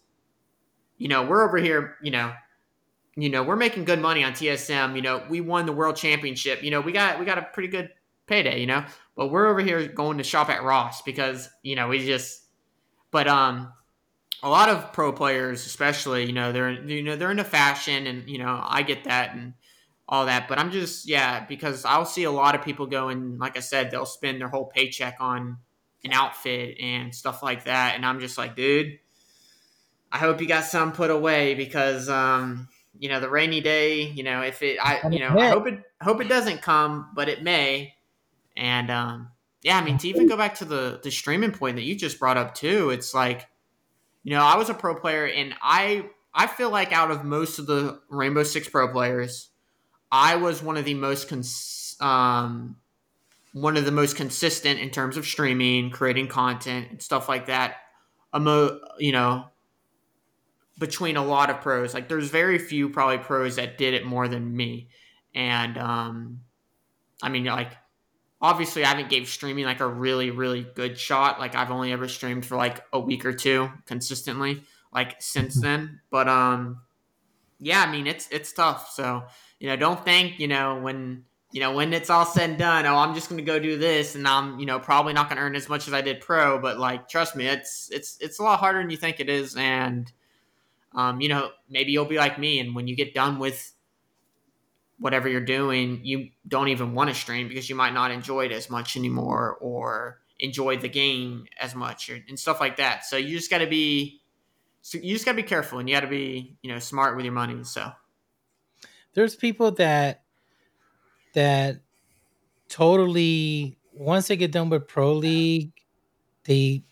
you 0.98 1.08
know, 1.08 1.26
we're 1.26 1.44
over 1.44 1.58
here, 1.58 1.96
you 2.02 2.12
know, 2.12 2.34
you 3.16 3.30
know, 3.30 3.44
we're 3.44 3.56
making 3.56 3.86
good 3.86 4.02
money 4.02 4.24
on 4.24 4.34
TSM. 4.34 4.96
You 4.96 5.02
know, 5.02 5.24
we 5.30 5.42
won 5.42 5.66
the 5.66 5.72
world 5.72 5.96
championship. 5.96 6.64
You 6.64 6.72
know, 6.72 6.82
we 6.82 6.92
got 6.92 7.20
we 7.20 7.26
got 7.26 7.38
a 7.38 7.44
pretty 7.44 7.70
good 7.70 7.90
payday. 8.28 8.60
You 8.60 8.68
know, 8.68 8.86
but 9.16 9.28
we're 9.28 9.48
over 9.48 9.62
here 9.62 9.88
going 9.88 10.18
to 10.18 10.24
shop 10.24 10.50
at 10.50 10.64
Ross 10.64 11.02
because 11.02 11.50
you 11.64 11.76
know 11.76 11.88
we 11.88 12.06
just. 12.06 12.44
But 13.12 13.30
um, 13.30 13.72
a 14.44 14.50
lot 14.50 14.68
of 14.68 14.92
pro 14.92 15.14
players, 15.14 15.66
especially, 15.66 16.26
you 16.26 16.34
know, 16.34 16.52
they're 16.52 16.72
you 16.72 17.04
know 17.04 17.16
they're 17.16 17.32
into 17.32 17.46
fashion, 17.46 18.08
and 18.08 18.30
you 18.30 18.38
know 18.38 18.62
I 18.62 18.82
get 18.82 19.06
that 19.06 19.34
and 19.34 19.54
all 20.10 20.26
that. 20.26 20.50
But 20.50 20.60
I'm 20.60 20.72
just 20.72 21.08
yeah 21.08 21.46
because 21.46 21.86
I'll 21.86 22.06
see 22.06 22.26
a 22.26 22.32
lot 22.32 22.56
of 22.56 22.64
people 22.64 22.86
go 22.86 23.08
and 23.08 23.40
like 23.40 23.56
I 23.56 23.62
said, 23.62 23.92
they'll 23.92 24.06
spend 24.06 24.42
their 24.42 24.50
whole 24.50 24.66
paycheck 24.66 25.18
on 25.22 25.58
an 26.04 26.12
outfit 26.12 26.78
and 26.82 27.16
stuff 27.16 27.42
like 27.42 27.64
that, 27.64 27.96
and 27.96 28.06
I'm 28.06 28.20
just 28.20 28.38
like, 28.38 28.56
dude. 28.58 29.00
I 30.16 30.18
hope 30.18 30.40
you 30.40 30.48
got 30.48 30.64
some 30.64 30.94
put 30.94 31.12
away 31.12 31.56
because 31.56 32.08
um, 32.08 32.70
you 32.98 33.10
know 33.10 33.20
the 33.20 33.30
rainy 33.30 33.60
day 33.60 34.04
you 34.04 34.24
know 34.24 34.42
if 34.42 34.64
it 34.64 34.78
i 34.82 35.02
you 35.10 35.20
know 35.20 35.38
i 35.38 35.50
hope 35.50 35.68
it 35.68 35.82
hope 36.02 36.22
it 36.22 36.30
doesn't 36.30 36.62
come 36.62 37.10
but 37.14 37.28
it 37.30 37.44
may. 37.44 37.94
And 38.56 38.90
um 38.90 39.32
yeah 39.64 39.78
i 39.78 39.84
mean 39.84 39.98
to 39.98 40.08
even 40.08 40.28
go 40.28 40.38
back 40.38 40.56
to 40.56 40.66
the 40.66 41.02
the 41.04 41.12
streaming 41.12 41.52
point 41.52 41.76
that 41.76 41.84
you 41.84 41.96
just 41.96 42.20
brought 42.20 42.38
up 42.38 42.56
too 42.56 42.90
it's 42.92 43.14
like 43.14 43.50
you 44.24 44.32
know 44.32 44.42
i 44.42 44.56
was 44.56 44.70
a 44.70 44.74
pro 44.74 44.96
player 44.96 45.26
and 45.26 45.54
i 45.62 46.06
i 46.34 46.48
feel 46.48 46.70
like 46.70 46.94
out 46.94 47.12
of 47.12 47.26
most 47.26 47.60
of 47.60 47.66
the 47.66 48.00
rainbow 48.10 48.44
six 48.44 48.70
pro 48.70 48.88
players 48.88 49.50
i 50.10 50.38
was 50.38 50.64
one 50.64 50.78
of 50.78 50.86
the 50.86 50.94
most 50.94 51.28
cons- 51.28 51.98
um 52.00 52.78
one 53.52 53.78
of 53.78 53.86
the 53.86 53.92
most 53.92 54.18
consistent 54.18 54.82
in 54.82 54.90
terms 54.90 55.18
of 55.18 55.26
streaming 55.26 55.90
creating 55.90 56.28
content 56.28 56.88
and 56.92 57.02
stuff 57.02 57.30
like 57.30 57.46
that. 57.46 57.78
Amo 58.34 58.80
you 59.00 59.14
know 59.14 59.46
between 60.78 61.18
a 61.18 61.26
lot 61.26 61.50
of 61.50 61.62
pros. 61.62 61.94
Like 61.94 62.08
there's 62.08 62.30
very 62.30 62.58
few 62.58 62.90
probably 62.90 63.18
pros 63.18 63.56
that 63.56 63.78
did 63.78 63.94
it 63.94 64.06
more 64.06 64.28
than 64.28 64.56
me. 64.56 64.90
And 65.34 65.78
um 65.78 66.42
I 67.22 67.30
mean 67.30 67.46
like 67.46 67.72
obviously 68.42 68.84
I 68.84 68.90
haven't 68.90 69.10
gave 69.10 69.28
streaming 69.28 69.66
like 69.66 69.80
a 69.80 69.88
really, 69.88 70.32
really 70.32 70.66
good 70.76 70.98
shot. 70.98 71.40
Like 71.40 71.56
I've 71.56 71.72
only 71.72 71.92
ever 71.92 72.08
streamed 72.08 72.46
for 72.46 72.56
like 72.56 72.84
a 72.94 73.00
week 73.00 73.26
or 73.26 73.34
two 73.34 73.70
consistently, 73.86 74.64
like 74.94 75.22
since 75.22 75.60
then. 75.60 76.02
But 76.10 76.28
um 76.28 76.82
yeah, 77.60 77.82
I 77.82 77.92
mean 77.92 78.08
it's 78.08 78.28
it's 78.32 78.52
tough. 78.52 78.92
So, 78.92 79.24
you 79.60 79.70
know, 79.70 79.76
don't 79.76 80.04
think, 80.04 80.40
you 80.40 80.48
know, 80.48 80.80
when 80.80 81.24
you 81.56 81.62
know, 81.62 81.72
when 81.72 81.94
it's 81.94 82.10
all 82.10 82.26
said 82.26 82.50
and 82.50 82.60
done, 82.60 82.86
oh, 82.86 82.98
I'm 82.98 83.14
just 83.16 83.30
going 83.30 83.38
to 83.38 83.44
go 83.46 83.60
do 83.60 83.78
this, 83.78 84.16
and 84.16 84.28
I'm, 84.28 84.60
you 84.60 84.66
know, 84.66 84.78
probably 84.78 85.14
not 85.14 85.30
going 85.30 85.38
to 85.38 85.44
earn 85.44 85.56
as 85.56 85.70
much 85.70 85.88
as 85.88 85.94
I 85.94 86.02
did 86.02 86.20
pro. 86.20 86.60
But 86.60 86.80
like, 86.80 87.08
trust 87.08 87.34
me, 87.34 87.48
it's 87.48 87.90
it's 87.94 88.18
it's 88.20 88.40
a 88.40 88.44
lot 88.44 88.60
harder 88.60 88.82
than 88.82 88.90
you 88.90 88.98
think 88.98 89.22
it 89.22 89.30
is, 89.30 89.56
and 89.56 90.12
um, 90.96 91.22
you 91.22 91.30
know, 91.30 91.52
maybe 91.70 91.92
you'll 91.92 92.06
be 92.06 92.18
like 92.18 92.40
me, 92.40 92.60
and 92.60 92.74
when 92.74 92.88
you 92.88 92.96
get 92.96 93.14
done 93.14 93.40
with 93.40 93.74
whatever 94.98 95.28
you're 95.28 95.42
doing, 95.42 96.00
you 96.04 96.30
don't 96.48 96.70
even 96.70 96.94
want 96.94 97.10
to 97.10 97.16
stream 97.16 97.48
because 97.48 97.70
you 97.70 97.76
might 97.76 97.94
not 97.94 98.12
enjoy 98.12 98.46
it 98.46 98.52
as 98.52 98.70
much 98.70 98.96
anymore 98.96 99.58
or 99.60 100.20
enjoy 100.40 100.78
the 100.78 100.90
game 100.90 101.46
as 101.60 101.76
much 101.76 102.10
or, 102.10 102.18
and 102.30 102.40
stuff 102.40 102.60
like 102.60 102.78
that. 102.78 103.06
So 103.06 103.18
you 103.18 103.36
just 103.36 103.52
got 103.52 103.58
to 103.58 103.68
be, 103.68 104.22
so 104.82 104.98
you 104.98 105.14
just 105.14 105.26
got 105.26 105.34
to 105.34 105.36
be 105.36 105.44
careful 105.44 105.80
and 105.80 105.90
you 105.90 105.96
got 105.96 106.02
to 106.02 106.08
be, 106.08 106.56
you 106.62 106.72
know, 106.72 106.80
smart 106.80 107.16
with 107.16 107.26
your 107.26 107.34
money. 107.34 107.64
So 107.64 107.92
there's 109.14 109.36
people 109.36 109.72
that 109.74 110.24
that 111.34 111.82
totally 112.70 113.78
once 113.94 114.28
they 114.28 114.38
get 114.38 114.52
done 114.52 114.70
with 114.70 114.88
pro 114.88 115.14
league, 115.14 115.72
they 116.46 116.84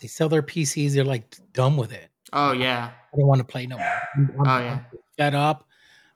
they 0.00 0.08
sell 0.08 0.28
their 0.28 0.42
PCs. 0.42 0.94
They're 0.94 1.04
like 1.04 1.34
done 1.52 1.76
with 1.76 1.92
it. 1.92 2.10
Oh 2.34 2.52
yeah. 2.52 2.90
I 3.12 3.16
don't 3.16 3.26
want 3.26 3.38
to 3.38 3.44
play 3.44 3.66
no 3.66 3.78
more. 3.78 4.00
I'm, 4.16 4.34
oh 4.40 4.58
yeah. 4.58 4.80
Shut 5.18 5.34
up. 5.34 5.66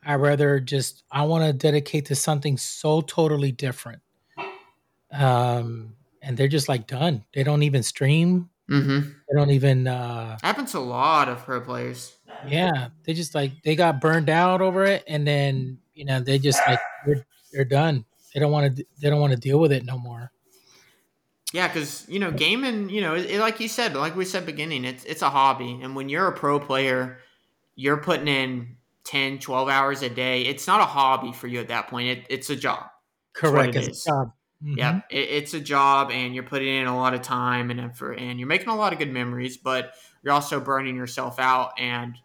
I 0.05 0.15
rather 0.17 0.59
just 0.59 1.05
I 1.11 1.25
want 1.25 1.45
to 1.45 1.53
dedicate 1.53 2.07
to 2.07 2.15
something 2.15 2.59
so 2.59 3.01
totally 3.01 3.53
different. 3.53 4.03
Um, 5.13 5.95
and 6.21 6.37
they're 6.37 6.49
just 6.49 6.69
like 6.69 6.87
done. 6.87 7.25
They 7.35 7.45
don't 7.45 7.63
even 7.63 7.83
stream. 7.83 8.51
Mm-hmm. 8.69 9.09
They 9.09 9.39
don't 9.39 9.51
even. 9.51 9.87
uh 9.87 10.37
Happens 10.43 10.73
to 10.73 10.79
a 10.79 10.81
lot 10.81 11.29
of 11.29 11.39
pro 11.45 11.61
players. 11.61 12.17
Yeah, 12.47 12.89
they 13.05 13.15
just 13.15 13.35
like 13.35 13.63
they 13.63 13.77
got 13.77 14.01
burned 14.01 14.29
out 14.29 14.61
over 14.61 14.85
it, 14.85 15.05
and 15.07 15.27
then 15.27 15.79
you 15.95 16.05
know 16.05 16.21
they 16.21 16.39
just 16.39 16.61
like 16.67 16.81
they're, 17.07 17.27
they're 17.53 17.65
done. 17.65 18.05
They 18.35 18.41
don't 18.41 18.53
want 18.53 18.77
to. 18.77 18.85
They 19.01 19.09
don't 19.09 19.21
want 19.21 19.33
to 19.33 19.39
deal 19.39 19.59
with 19.59 19.73
it 19.73 19.85
no 19.85 19.99
more. 19.99 20.31
Yeah, 21.53 21.69
because 21.69 22.05
you 22.09 22.19
know, 22.19 22.31
gaming, 22.31 22.91
you 22.91 23.01
know, 23.01 23.15
it, 23.15 23.27
it, 23.31 23.41
like 23.41 23.59
you 23.61 23.69
said, 23.69 23.95
like 23.97 24.15
we 24.15 24.25
said 24.25 24.45
beginning, 24.45 24.85
it's 24.85 25.05
it's 25.05 25.23
a 25.23 25.31
hobby, 25.31 25.81
and 25.83 25.97
when 25.97 26.09
you're 26.09 26.27
a 26.27 26.33
pro 26.33 26.61
player, 26.61 27.19
you're 27.75 27.97
putting 27.97 28.29
in 28.29 28.77
10, 29.05 29.39
12 29.39 29.69
hours 29.69 30.03
a 30.03 30.11
day. 30.11 30.43
It's 30.43 30.67
not 30.67 30.81
a 30.81 30.85
hobby 30.85 31.33
for 31.33 31.47
you 31.47 31.61
at 31.61 31.69
that 31.69 31.89
point. 31.89 32.09
It, 32.09 32.27
it's 32.29 32.51
a 32.51 32.57
job. 32.57 32.85
Correct. 33.33 33.75
It 33.77 33.89
it's 33.89 34.07
a 34.07 34.11
job. 34.11 34.33
Mm-hmm. 34.63 34.79
Yeah, 34.79 35.01
it, 35.11 35.29
it's 35.31 35.55
a 35.55 35.61
job, 35.61 36.11
and 36.11 36.35
you're 36.35 36.45
putting 36.45 36.69
in 36.69 36.87
a 36.87 36.97
lot 36.97 37.15
of 37.15 37.23
time 37.23 37.71
and 37.71 37.81
effort, 37.81 38.15
and 38.15 38.39
you're 38.39 38.49
making 38.49 38.69
a 38.69 38.77
lot 38.77 38.93
of 38.93 38.99
good 38.99 39.13
memories, 39.13 39.57
but 39.57 39.95
you're 40.23 40.35
also 40.35 40.61
burning 40.61 40.97
yourself 40.97 41.39
out. 41.39 41.73
And 41.79 42.19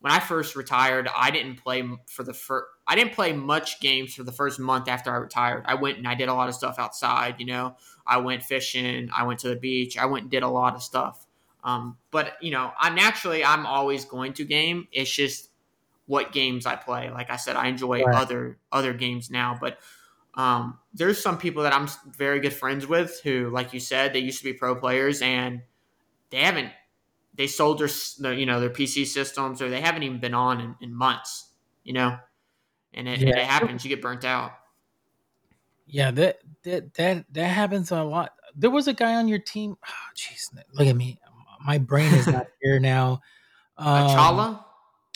when 0.00 0.12
I 0.12 0.20
first 0.20 0.56
retired, 0.56 1.08
I 1.14 1.30
didn't 1.30 1.56
play 1.56 1.86
for 2.08 2.22
the 2.22 2.32
first. 2.32 2.68
I 2.86 2.96
didn't 2.96 3.12
play 3.12 3.32
much 3.32 3.80
games 3.80 4.14
for 4.14 4.24
the 4.24 4.32
first 4.32 4.58
month 4.58 4.88
after 4.88 5.12
I 5.12 5.16
retired. 5.16 5.64
I 5.66 5.74
went 5.74 5.98
and 5.98 6.08
I 6.08 6.14
did 6.14 6.28
a 6.28 6.34
lot 6.34 6.48
of 6.48 6.54
stuff 6.54 6.78
outside, 6.78 7.36
you 7.38 7.46
know. 7.46 7.76
I 8.06 8.18
went 8.18 8.42
fishing. 8.42 9.08
I 9.16 9.24
went 9.24 9.40
to 9.40 9.48
the 9.48 9.56
beach. 9.56 9.96
I 9.96 10.06
went 10.06 10.22
and 10.22 10.30
did 10.30 10.42
a 10.42 10.48
lot 10.48 10.74
of 10.74 10.82
stuff. 10.82 11.26
Um, 11.64 11.96
but 12.10 12.34
you 12.40 12.50
know, 12.50 12.72
I 12.76 12.90
naturally 12.90 13.44
I'm 13.44 13.66
always 13.66 14.04
going 14.04 14.32
to 14.34 14.44
game. 14.44 14.88
It's 14.90 15.10
just 15.10 15.50
what 16.06 16.32
games 16.32 16.66
I 16.66 16.76
play. 16.76 17.10
Like 17.10 17.30
I 17.30 17.36
said, 17.36 17.56
I 17.56 17.68
enjoy 17.68 18.02
right. 18.02 18.14
other 18.14 18.58
other 18.72 18.92
games 18.92 19.30
now. 19.30 19.56
But 19.60 19.78
um, 20.34 20.78
there's 20.92 21.22
some 21.22 21.38
people 21.38 21.62
that 21.62 21.72
I'm 21.72 21.88
very 22.16 22.40
good 22.40 22.52
friends 22.52 22.86
with 22.86 23.20
who, 23.22 23.50
like 23.50 23.72
you 23.72 23.80
said, 23.80 24.12
they 24.12 24.18
used 24.18 24.38
to 24.38 24.44
be 24.44 24.54
pro 24.54 24.74
players 24.74 25.22
and 25.22 25.62
they 26.30 26.40
haven't 26.40 26.72
they 27.34 27.46
sold 27.46 27.78
their 27.78 28.32
you 28.32 28.46
know 28.46 28.60
their 28.60 28.70
PC 28.70 29.06
systems 29.06 29.62
or 29.62 29.70
they 29.70 29.80
haven't 29.80 30.02
even 30.02 30.20
been 30.20 30.34
on 30.34 30.60
in, 30.60 30.74
in 30.80 30.94
months. 30.94 31.48
You 31.84 31.92
know, 31.92 32.18
and 32.94 33.08
it, 33.08 33.20
yeah. 33.20 33.30
and 33.30 33.38
it 33.38 33.44
happens. 33.44 33.84
You 33.84 33.88
get 33.88 34.02
burnt 34.02 34.24
out. 34.24 34.52
Yeah, 35.86 36.10
that 36.12 36.38
that 36.64 36.94
that 36.94 37.24
that 37.32 37.46
happens 37.46 37.90
a 37.90 38.02
lot. 38.02 38.32
There 38.54 38.70
was 38.70 38.88
a 38.88 38.92
guy 38.92 39.14
on 39.14 39.28
your 39.28 39.38
team. 39.38 39.76
Oh, 39.86 40.14
jeez, 40.16 40.48
look 40.74 40.86
at 40.86 40.96
me. 40.96 41.18
My 41.64 41.78
brain 41.78 42.12
is 42.14 42.26
not 42.26 42.46
here 42.62 42.80
now. 42.80 43.20
Um, 43.76 44.08
Achala? 44.08 44.64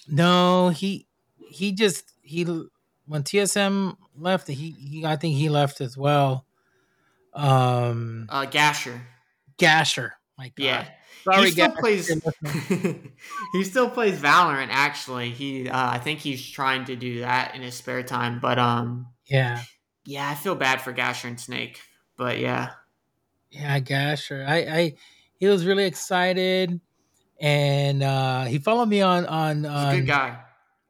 No, 0.09 0.69
he 0.71 1.07
he 1.51 1.73
just 1.73 2.13
he 2.23 2.45
when 3.07 3.23
TSM 3.23 3.97
left, 4.19 4.49
he, 4.49 4.71
he 4.71 5.05
I 5.05 5.17
think 5.17 5.37
he 5.37 5.49
left 5.49 5.81
as 5.81 5.97
well. 5.97 6.47
Um, 7.35 8.27
uh, 8.29 8.47
Gasher. 8.47 9.01
Gasher. 9.59 10.15
My 10.39 10.49
God. 10.49 10.65
Yeah. 10.65 10.89
Sorry, 11.25 11.45
he 11.47 11.51
still 11.51 11.69
Gasher. 11.69 11.81
plays. 11.81 12.09
he 13.53 13.65
still 13.65 13.91
plays 13.91 14.21
Valorant. 14.21 14.69
Actually, 14.71 15.31
he 15.31 15.69
uh, 15.69 15.91
I 15.91 15.99
think 15.99 16.21
he's 16.21 16.47
trying 16.49 16.85
to 16.85 16.97
do 16.97 17.21
that 17.21 17.55
in 17.55 17.63
his 17.63 17.75
spare 17.75 18.03
time. 18.03 18.39
But 18.39 18.59
um, 18.59 19.09
yeah, 19.27 19.63
yeah, 20.05 20.29
I 20.29 20.35
feel 20.35 20.55
bad 20.55 20.81
for 20.81 20.93
Gasher 20.93 21.29
and 21.29 21.41
Snake, 21.41 21.81
but 22.17 22.39
yeah. 22.39 22.71
Yeah, 23.51 23.79
Gasher. 23.81 24.45
I, 24.47 24.57
I 24.57 24.95
he 25.39 25.47
was 25.47 25.65
really 25.65 25.85
excited 25.85 26.81
and 27.41 28.03
uh 28.03 28.45
he 28.45 28.59
followed 28.59 28.89
me 28.89 29.03
on 29.03 29.27
on, 29.27 29.67
on 29.67 29.97
good 29.97 30.07
guy. 30.07 30.39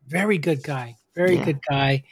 Very 0.06 0.38
good 0.38 0.62
guy. 0.62 0.96
Very 1.14 1.36
yeah. 1.36 1.44
good 1.44 1.60
guy. 1.68 2.04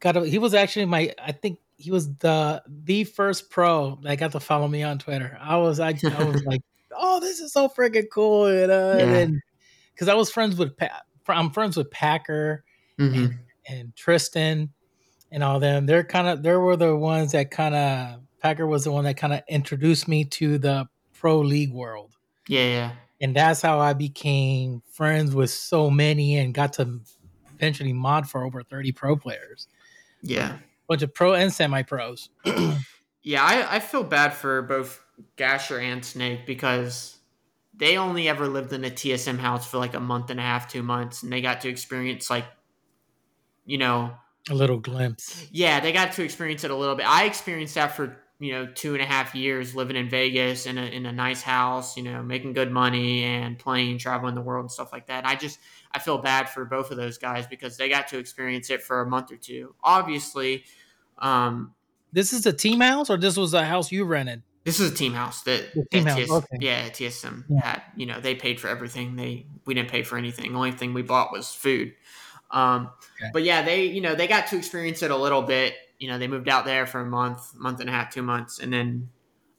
Got 0.00 0.16
a, 0.16 0.26
he 0.26 0.38
was 0.38 0.54
actually 0.54 0.86
my 0.86 1.12
I 1.22 1.32
think 1.32 1.58
he 1.76 1.90
was 1.90 2.14
the 2.16 2.62
the 2.66 3.04
first 3.04 3.50
pro 3.50 3.98
that 4.02 4.18
got 4.18 4.32
to 4.32 4.40
follow 4.40 4.68
me 4.68 4.82
on 4.82 4.98
Twitter. 4.98 5.38
I 5.40 5.56
was 5.56 5.80
I, 5.80 5.88
I 5.88 6.24
was 6.24 6.42
like, 6.46 6.62
"Oh, 6.92 7.20
this 7.20 7.40
is 7.40 7.52
so 7.52 7.68
freaking 7.68 8.06
cool." 8.12 8.52
You 8.52 8.66
know? 8.66 8.96
yeah. 8.96 9.04
And 9.04 9.40
cuz 9.96 10.08
I 10.08 10.14
was 10.14 10.30
friends 10.30 10.56
with 10.56 10.76
Pat 10.76 11.02
I'm 11.28 11.50
friends 11.50 11.76
with 11.76 11.90
Packer 11.90 12.64
mm-hmm. 12.98 13.14
and, 13.14 13.38
and 13.68 13.96
Tristan 13.96 14.70
and 15.32 15.42
all 15.42 15.60
them. 15.60 15.86
They're 15.86 16.04
kind 16.04 16.28
of 16.28 16.42
they 16.42 16.54
were 16.54 16.76
the 16.76 16.96
ones 16.96 17.32
that 17.32 17.50
kind 17.50 17.74
of 17.74 18.20
Packer 18.40 18.66
was 18.66 18.84
the 18.84 18.92
one 18.92 19.04
that 19.04 19.16
kind 19.16 19.32
of 19.32 19.42
introduced 19.48 20.06
me 20.06 20.24
to 20.26 20.58
the 20.58 20.86
pro 21.14 21.40
league 21.40 21.72
world. 21.72 22.16
Yeah, 22.48 22.66
yeah. 22.66 22.92
And 23.20 23.34
that's 23.34 23.62
how 23.62 23.80
I 23.80 23.94
became 23.94 24.82
friends 24.90 25.34
with 25.34 25.50
so 25.50 25.88
many 25.88 26.36
and 26.36 26.52
got 26.52 26.74
to 26.74 27.00
eventually 27.54 27.92
mod 27.92 28.28
for 28.28 28.44
over 28.44 28.62
30 28.62 28.92
pro 28.92 29.16
players. 29.16 29.66
Yeah. 30.22 30.58
Bunch 30.88 31.02
of 31.02 31.14
pro 31.14 31.34
and 31.34 31.52
semi 31.52 31.82
pros. 31.82 32.30
yeah, 33.22 33.42
I, 33.42 33.76
I 33.76 33.80
feel 33.80 34.04
bad 34.04 34.34
for 34.34 34.62
both 34.62 35.02
Gasher 35.36 35.78
and 35.78 36.04
Snake 36.04 36.46
because 36.46 37.18
they 37.76 37.96
only 37.96 38.28
ever 38.28 38.46
lived 38.46 38.72
in 38.72 38.84
a 38.84 38.90
TSM 38.90 39.38
house 39.38 39.68
for 39.68 39.78
like 39.78 39.94
a 39.94 40.00
month 40.00 40.30
and 40.30 40.38
a 40.38 40.42
half, 40.42 40.70
two 40.70 40.82
months, 40.82 41.22
and 41.22 41.32
they 41.32 41.40
got 41.40 41.62
to 41.62 41.68
experience 41.68 42.30
like, 42.30 42.44
you 43.64 43.78
know, 43.78 44.12
a 44.50 44.54
little 44.54 44.78
glimpse. 44.78 45.46
Yeah, 45.50 45.80
they 45.80 45.92
got 45.92 46.12
to 46.12 46.22
experience 46.22 46.64
it 46.64 46.70
a 46.70 46.76
little 46.76 46.94
bit. 46.94 47.08
I 47.08 47.24
experienced 47.24 47.76
that 47.76 47.96
for 47.96 48.16
you 48.38 48.52
know 48.52 48.66
two 48.66 48.94
and 48.94 49.02
a 49.02 49.06
half 49.06 49.34
years 49.34 49.74
living 49.74 49.96
in 49.96 50.08
Vegas 50.08 50.66
in 50.66 50.78
a 50.78 50.84
in 50.84 51.06
a 51.06 51.12
nice 51.12 51.42
house, 51.42 51.96
you 51.96 52.02
know, 52.02 52.22
making 52.22 52.52
good 52.52 52.70
money 52.70 53.24
and 53.24 53.58
playing, 53.58 53.98
traveling 53.98 54.34
the 54.34 54.40
world 54.40 54.64
and 54.64 54.70
stuff 54.72 54.92
like 54.92 55.06
that. 55.06 55.26
I 55.26 55.36
just 55.36 55.58
I 55.92 55.98
feel 55.98 56.18
bad 56.18 56.48
for 56.48 56.64
both 56.64 56.90
of 56.90 56.96
those 56.96 57.18
guys 57.18 57.46
because 57.46 57.76
they 57.76 57.88
got 57.88 58.08
to 58.08 58.18
experience 58.18 58.70
it 58.70 58.82
for 58.82 59.00
a 59.00 59.06
month 59.06 59.30
or 59.30 59.36
two. 59.36 59.74
Obviously, 59.82 60.64
um, 61.18 61.74
this 62.12 62.32
is 62.32 62.46
a 62.46 62.52
team 62.52 62.80
house, 62.80 63.10
or 63.10 63.16
this 63.16 63.36
was 63.36 63.54
a 63.54 63.64
house 63.64 63.92
you 63.92 64.04
rented. 64.04 64.42
This 64.64 64.80
is 64.80 64.92
a 64.92 64.94
team 64.94 65.12
house 65.12 65.42
that, 65.42 65.72
team 65.92 66.04
that 66.04 66.06
house, 66.06 66.16
TS, 66.16 66.30
okay. 66.30 66.56
yeah 66.60 66.88
TSM 66.88 67.44
Yeah. 67.48 67.60
had. 67.60 67.82
You 67.96 68.06
know, 68.06 68.20
they 68.20 68.34
paid 68.34 68.60
for 68.60 68.68
everything. 68.68 69.14
They 69.16 69.46
we 69.66 69.74
didn't 69.74 69.90
pay 69.90 70.02
for 70.02 70.16
anything. 70.16 70.52
The 70.52 70.58
only 70.58 70.72
thing 70.72 70.94
we 70.94 71.02
bought 71.02 71.32
was 71.32 71.54
food. 71.54 71.92
Um, 72.50 72.90
Okay. 73.20 73.30
But 73.32 73.44
yeah, 73.44 73.62
they 73.62 73.84
you 73.84 74.00
know 74.00 74.14
they 74.14 74.26
got 74.26 74.48
to 74.48 74.56
experience 74.56 75.02
it 75.02 75.10
a 75.10 75.16
little 75.16 75.42
bit. 75.42 75.74
You 75.98 76.08
know, 76.08 76.18
they 76.18 76.28
moved 76.28 76.48
out 76.48 76.64
there 76.64 76.86
for 76.86 77.00
a 77.00 77.06
month, 77.06 77.54
month 77.54 77.80
and 77.80 77.88
a 77.88 77.92
half, 77.92 78.12
two 78.12 78.22
months, 78.22 78.58
and 78.58 78.72
then. 78.72 79.10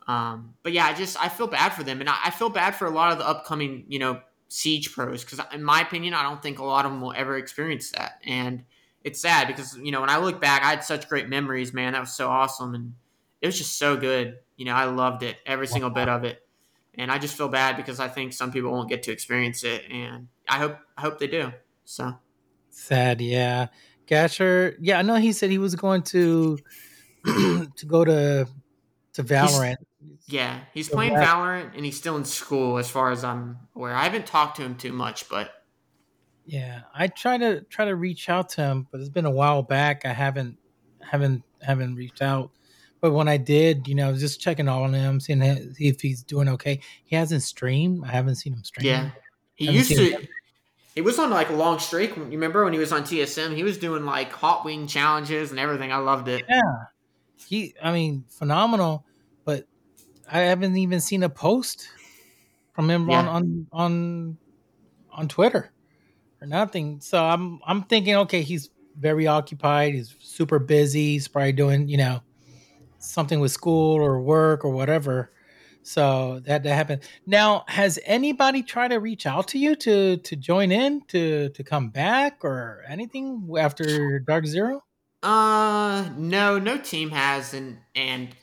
Um, 0.08 0.54
but 0.62 0.72
yeah, 0.72 0.86
I 0.86 0.94
just 0.94 1.20
I 1.22 1.30
feel 1.30 1.48
bad 1.48 1.70
for 1.70 1.84
them, 1.84 2.00
and 2.00 2.10
I, 2.10 2.16
I 2.26 2.30
feel 2.32 2.50
bad 2.50 2.76
for 2.76 2.86
a 2.86 2.92
lot 2.92 3.12
of 3.12 3.18
the 3.18 3.28
upcoming 3.28 3.86
you 3.88 3.98
know 3.98 4.22
siege 4.48 4.94
pros 4.94 5.24
because 5.24 5.40
in 5.52 5.64
my 5.64 5.82
opinion, 5.82 6.14
I 6.14 6.22
don't 6.22 6.42
think 6.42 6.60
a 6.60 6.64
lot 6.64 6.86
of 6.86 6.92
them 6.92 7.02
will 7.02 7.14
ever 7.14 7.38
experience 7.38 7.92
that, 7.92 8.20
and 8.24 8.64
it's 9.04 9.20
sad 9.20 9.48
because 9.48 9.78
you 9.78 9.92
know 9.92 10.02
when 10.02 10.10
I 10.10 10.18
look 10.18 10.40
back, 10.40 10.64
I 10.64 10.70
had 10.70 10.84
such 10.84 11.10
great 11.10 11.28
memories, 11.28 11.74
man. 11.74 11.94
That 11.94 12.02
was 12.02 12.14
so 12.14 12.30
awesome, 12.30 12.76
and 12.76 12.94
it 13.42 13.48
was 13.48 13.58
just 13.58 13.80
so 13.80 13.98
good. 13.98 14.38
You 14.58 14.66
know, 14.66 14.74
I 14.74 14.86
loved 14.86 15.24
it, 15.24 15.38
every 15.46 15.68
single 15.68 15.90
bit 15.90 16.08
of 16.08 16.24
it, 16.24 16.40
and 16.94 17.12
I 17.12 17.18
just 17.18 17.36
feel 17.36 17.50
bad 17.50 17.78
because 17.78 18.00
I 18.00 18.08
think 18.08 18.34
some 18.34 18.52
people 18.52 18.72
won't 18.72 18.90
get 18.90 19.04
to 19.04 19.12
experience 19.12 19.64
it, 19.64 19.84
and 19.90 20.28
I 20.48 20.60
hope 20.60 20.78
I 20.98 21.02
hope 21.02 21.18
they 21.18 21.28
do. 21.28 21.52
So 21.86 22.14
Sad, 22.76 23.22
yeah. 23.22 23.68
Gasher, 24.08 24.76
yeah, 24.80 25.00
I 25.00 25.02
know 25.02 25.16
he 25.16 25.32
said 25.34 25.50
he 25.50 25.58
was 25.58 25.76
going 25.76 26.04
to 26.04 26.58
to 27.26 27.68
go 27.88 28.06
to 28.06 28.48
to 29.14 29.24
Valorant. 29.24 29.78
yeah, 30.28 30.60
he's 30.74 30.88
So 30.90 30.94
playing 30.96 31.14
that- 31.14 31.28
Valorant, 31.28 31.76
and 31.76 31.86
he's 31.86 31.98
still 31.98 32.18
in 32.18 32.26
school, 32.26 32.78
as 32.78 32.90
far 32.90 33.12
as 33.12 33.24
I'm 33.24 33.58
aware. 33.76 33.94
I 33.94 34.04
haven't 34.04 34.26
talked 34.28 34.58
to 34.58 34.64
him 34.64 34.76
too 34.76 34.92
much, 34.94 35.30
but 35.30 35.52
Yeah, 36.46 36.82
I 36.94 37.08
try 37.08 37.38
to 37.38 37.62
try 37.62 37.86
to 37.86 37.96
reach 37.96 38.30
out 38.30 38.50
to 38.50 38.62
him, 38.62 38.88
but 38.92 39.00
it's 39.02 39.10
been 39.10 39.26
a 39.26 39.32
while 39.32 39.64
back. 39.64 40.06
I 40.06 40.14
haven't 40.14 40.58
haven't 41.02 41.44
haven't 41.62 41.96
reached 41.96 42.22
out. 42.22 42.52
But 43.02 43.12
when 43.14 43.28
I 43.28 43.38
did, 43.38 43.88
you 43.88 43.94
know, 43.96 44.16
just 44.16 44.40
checking 44.42 44.68
on 44.68 44.94
him, 44.94 45.20
seeing 45.20 45.42
if 45.42 46.02
he's 46.02 46.24
doing 46.24 46.50
okay. 46.50 46.80
He 47.04 47.16
hasn't 47.16 47.44
streamed. 47.44 48.04
I 48.04 48.08
haven't 48.12 48.36
seen 48.36 48.54
him 48.54 48.64
stream. 48.64 48.88
yeah, 48.88 49.10
he 49.56 49.70
used 49.72 49.92
to. 49.92 50.10
him. 50.12 50.28
He 50.96 51.02
was 51.02 51.20
on 51.20 51.30
like 51.30 51.50
a 51.50 51.54
long 51.54 51.80
streak. 51.80 52.16
You 52.16 52.24
remember 52.24 52.64
when 52.64 52.72
he 52.72 52.80
was 52.80 52.94
on 52.94 53.04
TSM? 53.04 53.54
He 53.54 53.64
was 53.64 53.78
doing 53.78 54.06
like 54.06 54.32
hot 54.32 54.64
wing 54.64 54.88
challenges 54.88 55.52
and 55.52 55.60
everything. 55.60 55.92
I 55.92 55.98
loved 55.98 56.30
it. 56.30 56.46
Yeah, 56.48 56.62
he. 57.36 57.76
I 57.84 57.92
mean, 57.92 58.24
phenomenal. 58.30 59.06
But 59.44 59.68
I 60.32 60.40
haven't 60.40 60.78
even 60.78 61.02
seen 61.02 61.24
a 61.24 61.30
post 61.30 61.90
from 62.74 62.90
him 62.90 63.10
on 63.10 63.28
on 63.28 63.68
on 63.74 64.38
on 65.12 65.28
Twitter 65.28 65.72
or 66.42 66.48
nothing. 66.48 67.02
So 67.02 67.22
I'm 67.22 67.60
I'm 67.68 67.84
thinking, 67.84 68.16
okay, 68.16 68.42
he's 68.42 68.70
very 68.98 69.28
occupied. 69.28 69.96
He's 69.96 70.16
super 70.20 70.60
busy. 70.60 71.14
He's 71.14 71.28
probably 71.28 71.52
doing 71.52 71.90
you 71.90 71.98
know 71.98 72.22
something 73.00 73.42
with 73.42 73.52
school 73.52 73.96
or 73.96 74.22
work 74.22 74.64
or 74.64 74.70
whatever. 74.70 75.32
So 75.88 76.40
that 76.46 76.64
that 76.64 76.74
happened. 76.76 77.04
Now, 77.28 77.64
has 77.68 78.00
anybody 78.06 78.64
tried 78.64 78.88
to 78.90 78.98
reach 79.00 79.26
out 79.28 79.48
to 79.50 79.60
you 79.60 79.76
to 79.78 80.18
to 80.18 80.36
join 80.36 80.72
in 80.72 81.02
to 81.10 81.50
to 81.50 81.64
come 81.64 81.90
back 81.92 82.44
or 82.44 82.84
anything 82.88 83.48
after 83.58 84.20
Dark 84.20 84.46
Zero? 84.48 84.84
Uh, 85.24 86.10
no, 86.18 86.60
no 86.60 86.78
team 86.78 87.10
has, 87.10 87.54
and 87.54 87.80
and 87.96 88.36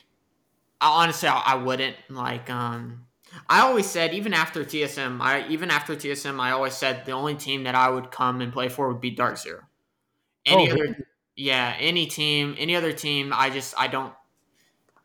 I, 0.81 1.05
honestly, 1.05 1.29
I, 1.29 1.41
I 1.41 1.55
wouldn't 1.57 1.97
like. 2.11 2.51
Um, 2.51 3.07
I 3.49 3.61
always 3.63 3.87
said 3.87 4.15
even 4.15 4.35
after 4.35 4.65
TSM, 4.65 5.21
I 5.21 5.47
even 5.49 5.71
after 5.71 5.97
TSM, 5.97 6.41
I 6.41 6.53
always 6.53 6.75
said 6.75 7.07
the 7.07 7.13
only 7.13 7.37
team 7.37 7.65
that 7.65 7.75
I 7.75 7.91
would 7.91 8.11
come 8.11 8.41
and 8.41 8.53
play 8.53 8.69
for 8.69 8.89
would 8.89 9.01
be 9.01 9.11
Dark 9.13 9.39
Zero. 9.39 9.63
Any 10.47 10.71
Oh, 10.71 10.73
other, 10.73 11.07
yeah, 11.37 11.77
any 11.81 12.07
team, 12.07 12.57
any 12.59 12.77
other 12.77 12.93
team, 12.93 13.33
I 13.35 13.51
just 13.51 13.75
I 13.79 13.89
don't. 13.89 14.15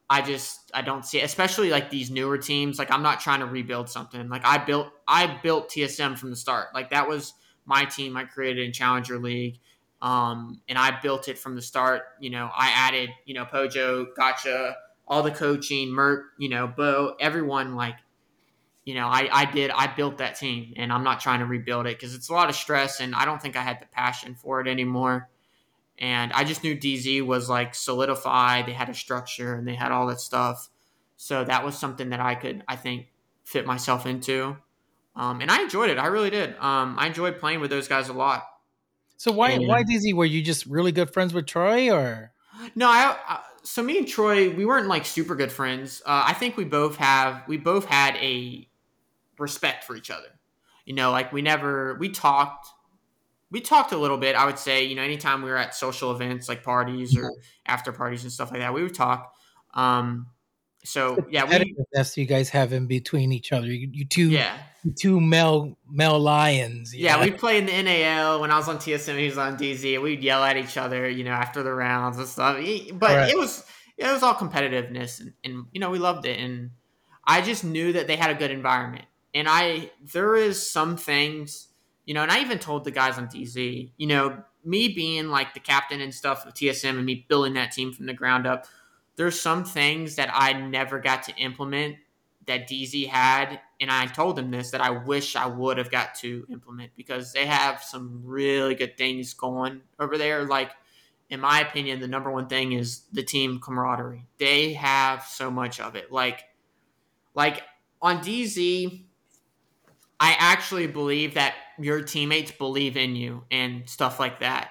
I 0.09 0.21
just 0.21 0.71
I 0.73 0.81
don't 0.81 1.05
see 1.05 1.19
it, 1.19 1.25
especially 1.25 1.69
like 1.69 1.89
these 1.89 2.09
newer 2.09 2.37
teams. 2.37 2.79
Like 2.79 2.91
I'm 2.91 3.03
not 3.03 3.19
trying 3.19 3.41
to 3.41 3.45
rebuild 3.45 3.89
something. 3.89 4.29
Like 4.29 4.45
I 4.45 4.57
built 4.57 4.87
I 5.07 5.39
built 5.43 5.69
TSM 5.69 6.17
from 6.17 6.29
the 6.29 6.35
start. 6.35 6.67
Like 6.73 6.91
that 6.91 7.07
was 7.07 7.33
my 7.65 7.85
team 7.85 8.15
I 8.15 8.23
created 8.23 8.65
in 8.65 8.71
Challenger 8.71 9.19
League. 9.19 9.59
Um, 10.01 10.61
and 10.69 10.77
I 10.77 10.99
built 11.01 11.27
it 11.27 11.37
from 11.37 11.55
the 11.55 11.61
start. 11.61 12.03
You 12.19 12.29
know, 12.29 12.49
I 12.55 12.69
added, 12.69 13.09
you 13.25 13.33
know, 13.33 13.45
Pojo, 13.45 14.07
Gotcha, 14.15 14.77
all 15.07 15.23
the 15.23 15.31
coaching, 15.31 15.89
Merck, 15.89 16.23
you 16.37 16.49
know, 16.49 16.67
Bo, 16.67 17.15
everyone 17.19 17.75
like, 17.75 17.95
you 18.85 18.93
know, 18.93 19.07
I, 19.07 19.27
I 19.31 19.45
did, 19.45 19.71
I 19.71 19.87
built 19.87 20.19
that 20.19 20.37
team 20.37 20.73
and 20.77 20.93
I'm 20.93 21.03
not 21.03 21.19
trying 21.19 21.39
to 21.39 21.45
rebuild 21.45 21.87
it 21.87 21.97
because 21.97 22.15
it's 22.15 22.29
a 22.29 22.33
lot 22.33 22.49
of 22.49 22.55
stress 22.55 23.01
and 23.01 23.13
I 23.15 23.25
don't 23.25 23.41
think 23.41 23.57
I 23.57 23.61
had 23.61 23.81
the 23.81 23.87
passion 23.87 24.35
for 24.35 24.61
it 24.61 24.67
anymore. 24.67 25.29
And 25.99 26.31
I 26.33 26.43
just 26.43 26.63
knew 26.63 26.75
DZ 26.75 27.25
was 27.25 27.49
like 27.49 27.73
solidified. 27.73 28.67
They 28.67 28.73
had 28.73 28.89
a 28.89 28.93
structure 28.93 29.55
and 29.55 29.67
they 29.67 29.75
had 29.75 29.91
all 29.91 30.07
that 30.07 30.19
stuff. 30.19 30.69
So 31.15 31.43
that 31.43 31.65
was 31.65 31.77
something 31.77 32.09
that 32.09 32.19
I 32.19 32.35
could, 32.35 32.63
I 32.67 32.75
think, 32.75 33.07
fit 33.43 33.65
myself 33.65 34.05
into. 34.05 34.57
Um, 35.15 35.41
and 35.41 35.49
I 35.49 35.61
enjoyed 35.63 35.89
it. 35.89 35.97
I 35.97 36.05
really 36.07 36.29
did. 36.29 36.51
Um, 36.59 36.95
I 36.99 37.07
enjoyed 37.07 37.39
playing 37.39 37.59
with 37.61 37.71
those 37.71 37.87
guys 37.87 38.09
a 38.09 38.13
lot. 38.13 38.43
So 39.17 39.31
why 39.31 39.51
And- 39.51 39.67
why 39.67 39.83
DZ? 39.83 40.13
Were 40.13 40.25
you 40.25 40.43
just 40.43 40.67
really 40.67 40.91
good 40.91 41.11
friends 41.11 41.33
with 41.33 41.47
Troy, 41.47 41.89
or 41.91 42.31
No, 42.75 42.87
I, 42.87 43.17
I 43.27 43.39
so 43.63 43.81
me 43.81 43.97
and 43.97 44.07
Troy, 44.07 44.49
we 44.53 44.65
weren't 44.65 44.87
like 44.87 45.05
super 45.07 45.35
good 45.35 45.51
friends. 45.51 46.01
Uh, 46.05 46.23
I 46.27 46.33
think 46.33 46.55
we 46.55 46.63
both 46.65 46.97
have 46.97 47.41
we 47.47 47.57
both 47.57 47.85
had 47.85 48.15
a 48.17 48.67
respect 49.39 49.83
for 49.85 49.95
each 49.95 50.11
other. 50.11 50.27
You 50.85 50.93
know, 50.93 51.09
like 51.09 51.33
we 51.33 51.41
never 51.41 51.95
we 51.95 52.09
talked 52.09 52.67
we 53.51 53.61
talked 53.61 53.91
a 53.91 53.97
little 53.97 54.17
bit. 54.17 54.35
I 54.35 54.45
would 54.45 54.59
say, 54.59 54.83
you 54.85 54.95
know, 54.95 55.01
anytime 55.01 55.41
we 55.41 55.49
were 55.49 55.57
at 55.57 55.73
social 55.75 56.11
events 56.11 56.49
like 56.49 56.63
parties 56.63 57.17
or 57.17 57.31
after 57.65 57.91
parties 57.91 58.23
and 58.23 58.31
stuff 58.31 58.51
like 58.51 58.59
that, 58.59 58.73
we 58.73 58.83
would 58.83 58.95
talk. 58.95 59.33
Um, 59.73 60.27
so 60.83 61.17
yeah, 61.29 61.43
we 61.43 61.55
competitiveness 61.55 62.15
you 62.17 62.25
guys 62.25 62.49
have 62.49 62.71
in 62.71 62.87
between 62.87 63.31
each 63.31 63.51
other? 63.51 63.67
You, 63.67 63.89
you 63.91 64.05
two, 64.05 64.29
yeah. 64.29 64.57
you 64.83 64.93
two 64.93 65.19
male 65.19 65.77
male 65.89 66.19
lions. 66.19 66.95
Yeah, 66.95 67.21
we'd 67.21 67.37
play 67.37 67.57
in 67.57 67.65
the 67.65 67.83
NAL 67.83 68.39
when 68.39 68.51
I 68.51 68.57
was 68.57 68.69
on 68.69 68.77
TSM. 68.77 69.17
He 69.17 69.25
was 69.25 69.37
on 69.37 69.57
DZ. 69.57 69.95
And 69.95 70.03
we'd 70.03 70.23
yell 70.23 70.43
at 70.43 70.55
each 70.55 70.77
other, 70.77 71.09
you 71.09 71.23
know, 71.23 71.31
after 71.31 71.61
the 71.61 71.73
rounds 71.73 72.17
and 72.17 72.27
stuff. 72.27 72.57
But 72.93 73.07
Correct. 73.09 73.31
it 73.31 73.37
was 73.37 73.65
it 73.97 74.05
was 74.05 74.23
all 74.23 74.35
competitiveness, 74.35 75.19
and, 75.19 75.33
and 75.43 75.65
you 75.71 75.81
know 75.81 75.89
we 75.89 75.99
loved 75.99 76.25
it. 76.25 76.39
And 76.39 76.71
I 77.25 77.41
just 77.41 77.63
knew 77.63 77.93
that 77.93 78.07
they 78.07 78.15
had 78.15 78.31
a 78.31 78.35
good 78.35 78.51
environment. 78.51 79.05
And 79.33 79.47
I 79.49 79.91
there 80.13 80.35
is 80.35 80.71
some 80.71 80.95
things, 80.95 81.66
you 82.07 82.13
know, 82.13 82.23
and 82.23 82.31
I 82.31 82.39
even 82.39 82.57
told 82.57 82.85
the 82.85 82.91
guys 82.91 83.17
on 83.17 83.27
DZ, 83.27 83.91
you 83.97 84.07
know, 84.07 84.41
me 84.63 84.87
being 84.87 85.27
like 85.27 85.53
the 85.53 85.59
captain 85.59 85.99
and 85.99 86.13
stuff 86.13 86.45
of 86.45 86.53
TSM 86.53 86.91
and 86.91 87.05
me 87.05 87.25
building 87.27 87.53
that 87.55 87.73
team 87.73 87.91
from 87.91 88.05
the 88.05 88.13
ground 88.13 88.47
up. 88.47 88.65
There's 89.17 89.39
some 89.39 89.65
things 89.65 90.15
that 90.15 90.29
I 90.31 90.53
never 90.53 90.99
got 90.99 91.23
to 91.23 91.35
implement 91.35 91.97
that 92.45 92.69
DZ 92.69 93.09
had, 93.09 93.59
and 93.81 93.91
I 93.91 94.05
told 94.05 94.37
them 94.37 94.51
this 94.51 94.71
that 94.71 94.79
I 94.79 94.89
wish 94.89 95.35
I 95.35 95.47
would 95.47 95.77
have 95.77 95.91
got 95.91 96.15
to 96.19 96.47
implement 96.49 96.91
because 96.95 97.33
they 97.33 97.45
have 97.45 97.83
some 97.83 98.21
really 98.23 98.73
good 98.73 98.97
things 98.97 99.33
going 99.33 99.81
over 99.99 100.17
there. 100.17 100.45
Like, 100.45 100.71
in 101.29 101.41
my 101.41 101.59
opinion, 101.59 101.99
the 101.99 102.07
number 102.07 102.31
one 102.31 102.47
thing 102.47 102.71
is 102.71 103.01
the 103.11 103.23
team 103.23 103.59
camaraderie. 103.59 104.25
They 104.37 104.73
have 104.73 105.23
so 105.23 105.51
much 105.51 105.81
of 105.81 105.97
it. 105.97 106.09
Like, 106.09 106.45
like 107.35 107.63
on 108.01 108.19
DZ, 108.19 109.03
I 110.21 110.35
actually 110.39 110.87
believe 110.87 111.33
that 111.33 111.53
your 111.79 112.01
teammates 112.01 112.51
believe 112.51 112.97
in 112.97 113.15
you 113.15 113.43
and 113.51 113.89
stuff 113.89 114.19
like 114.19 114.39
that. 114.39 114.69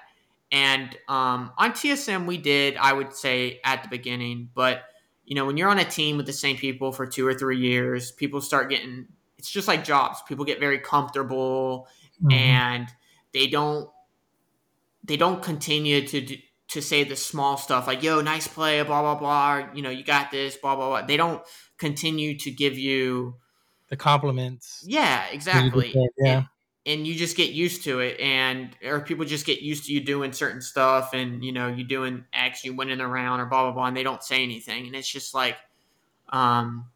And 0.52 0.96
um, 1.08 1.52
on 1.58 1.72
TSM, 1.72 2.26
we 2.26 2.38
did, 2.38 2.76
I 2.76 2.92
would 2.92 3.12
say, 3.14 3.60
at 3.64 3.82
the 3.82 3.88
beginning, 3.88 4.50
but 4.54 4.82
you 5.24 5.34
know, 5.34 5.44
when 5.44 5.56
you're 5.56 5.68
on 5.68 5.78
a 5.80 5.84
team 5.84 6.16
with 6.16 6.26
the 6.26 6.32
same 6.32 6.56
people 6.56 6.92
for 6.92 7.04
two 7.06 7.26
or 7.26 7.34
three 7.34 7.58
years, 7.58 8.12
people 8.12 8.40
start 8.40 8.70
getting 8.70 9.08
it's 9.38 9.50
just 9.50 9.68
like 9.68 9.84
jobs. 9.84 10.22
People 10.28 10.44
get 10.44 10.60
very 10.60 10.78
comfortable 10.78 11.88
Mhm. 12.22 12.32
and 12.32 12.88
they 13.32 13.46
don't 13.48 13.90
they 15.04 15.16
don't 15.16 15.42
continue 15.42 16.06
to 16.06 16.20
do, 16.20 16.36
to 16.68 16.80
say 16.80 17.04
the 17.04 17.14
small 17.16 17.56
stuff 17.56 17.86
like 17.86 18.02
yo 18.02 18.20
nice 18.20 18.48
play 18.48 18.82
blah 18.82 19.00
blah 19.02 19.14
blah 19.14 19.54
or, 19.54 19.70
you 19.74 19.82
know 19.82 19.90
you 19.90 20.02
got 20.02 20.30
this 20.30 20.56
blah 20.56 20.74
blah 20.74 20.88
blah 20.88 21.02
they 21.06 21.16
don't 21.16 21.42
continue 21.78 22.36
to 22.38 22.50
give 22.50 22.76
you 22.78 23.36
the 23.88 23.96
compliments. 23.96 24.82
yeah 24.86 25.26
exactly 25.30 25.94
Yeah. 26.18 26.38
and, 26.38 26.46
and 26.86 27.04
you 27.04 27.16
just 27.16 27.36
get 27.36 27.50
used 27.50 27.82
to 27.84 27.98
it 27.98 28.18
and 28.20 28.70
or 28.84 29.00
people 29.00 29.24
just 29.24 29.44
get 29.44 29.60
used 29.60 29.86
to 29.86 29.92
you 29.92 30.00
doing 30.00 30.32
certain 30.32 30.62
stuff 30.62 31.12
and 31.12 31.44
you 31.44 31.52
know 31.52 31.66
you 31.66 31.84
doing 31.84 32.24
x 32.32 32.64
you 32.64 32.74
winning 32.74 32.98
the 32.98 33.06
round 33.06 33.42
or 33.42 33.46
blah 33.46 33.64
blah 33.64 33.72
blah 33.72 33.86
and 33.86 33.96
they 33.96 34.04
don't 34.04 34.22
say 34.22 34.42
anything 34.42 34.86
and 34.86 34.94
it's 34.94 35.10
just 35.10 35.34
like 35.34 35.56
um 36.30 36.86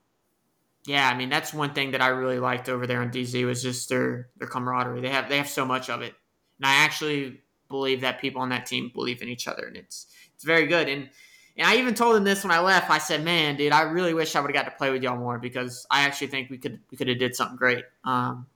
yeah 0.86 1.08
i 1.08 1.16
mean 1.16 1.28
that's 1.28 1.52
one 1.52 1.74
thing 1.74 1.90
that 1.90 2.00
i 2.00 2.08
really 2.08 2.38
liked 2.38 2.68
over 2.68 2.86
there 2.86 3.02
on 3.02 3.10
dz 3.10 3.44
was 3.44 3.62
just 3.62 3.88
their 3.88 4.28
their 4.38 4.48
camaraderie 4.48 5.00
they 5.00 5.10
have 5.10 5.28
they 5.28 5.36
have 5.36 5.48
so 5.48 5.66
much 5.66 5.90
of 5.90 6.00
it 6.00 6.14
and 6.58 6.66
i 6.66 6.74
actually 6.76 7.40
believe 7.68 8.00
that 8.00 8.20
people 8.20 8.40
on 8.40 8.48
that 8.48 8.66
team 8.66 8.90
believe 8.94 9.20
in 9.20 9.28
each 9.28 9.48
other 9.48 9.66
and 9.66 9.76
it's 9.76 10.06
it's 10.34 10.44
very 10.44 10.66
good 10.66 10.88
and 10.88 11.10
And 11.56 11.66
I 11.66 11.76
even 11.76 11.94
told 11.94 12.16
him 12.16 12.24
this 12.24 12.44
when 12.44 12.52
I 12.52 12.60
left. 12.60 12.88
I 12.90 12.98
said, 12.98 13.24
"Man, 13.24 13.56
dude, 13.56 13.72
I 13.72 13.82
really 13.82 14.14
wish 14.14 14.34
I 14.34 14.40
would 14.40 14.54
have 14.54 14.64
got 14.64 14.70
to 14.70 14.76
play 14.78 14.90
with 14.90 15.02
y'all 15.02 15.18
more 15.18 15.38
because 15.38 15.84
I 15.90 16.02
actually 16.02 16.28
think 16.28 16.48
we 16.48 16.58
could 16.58 16.78
we 16.90 16.96
could 16.96 17.08
have 17.08 17.18
did 17.18 17.34
something 17.34 17.56
great." 17.56 17.84
Um, 18.04 18.46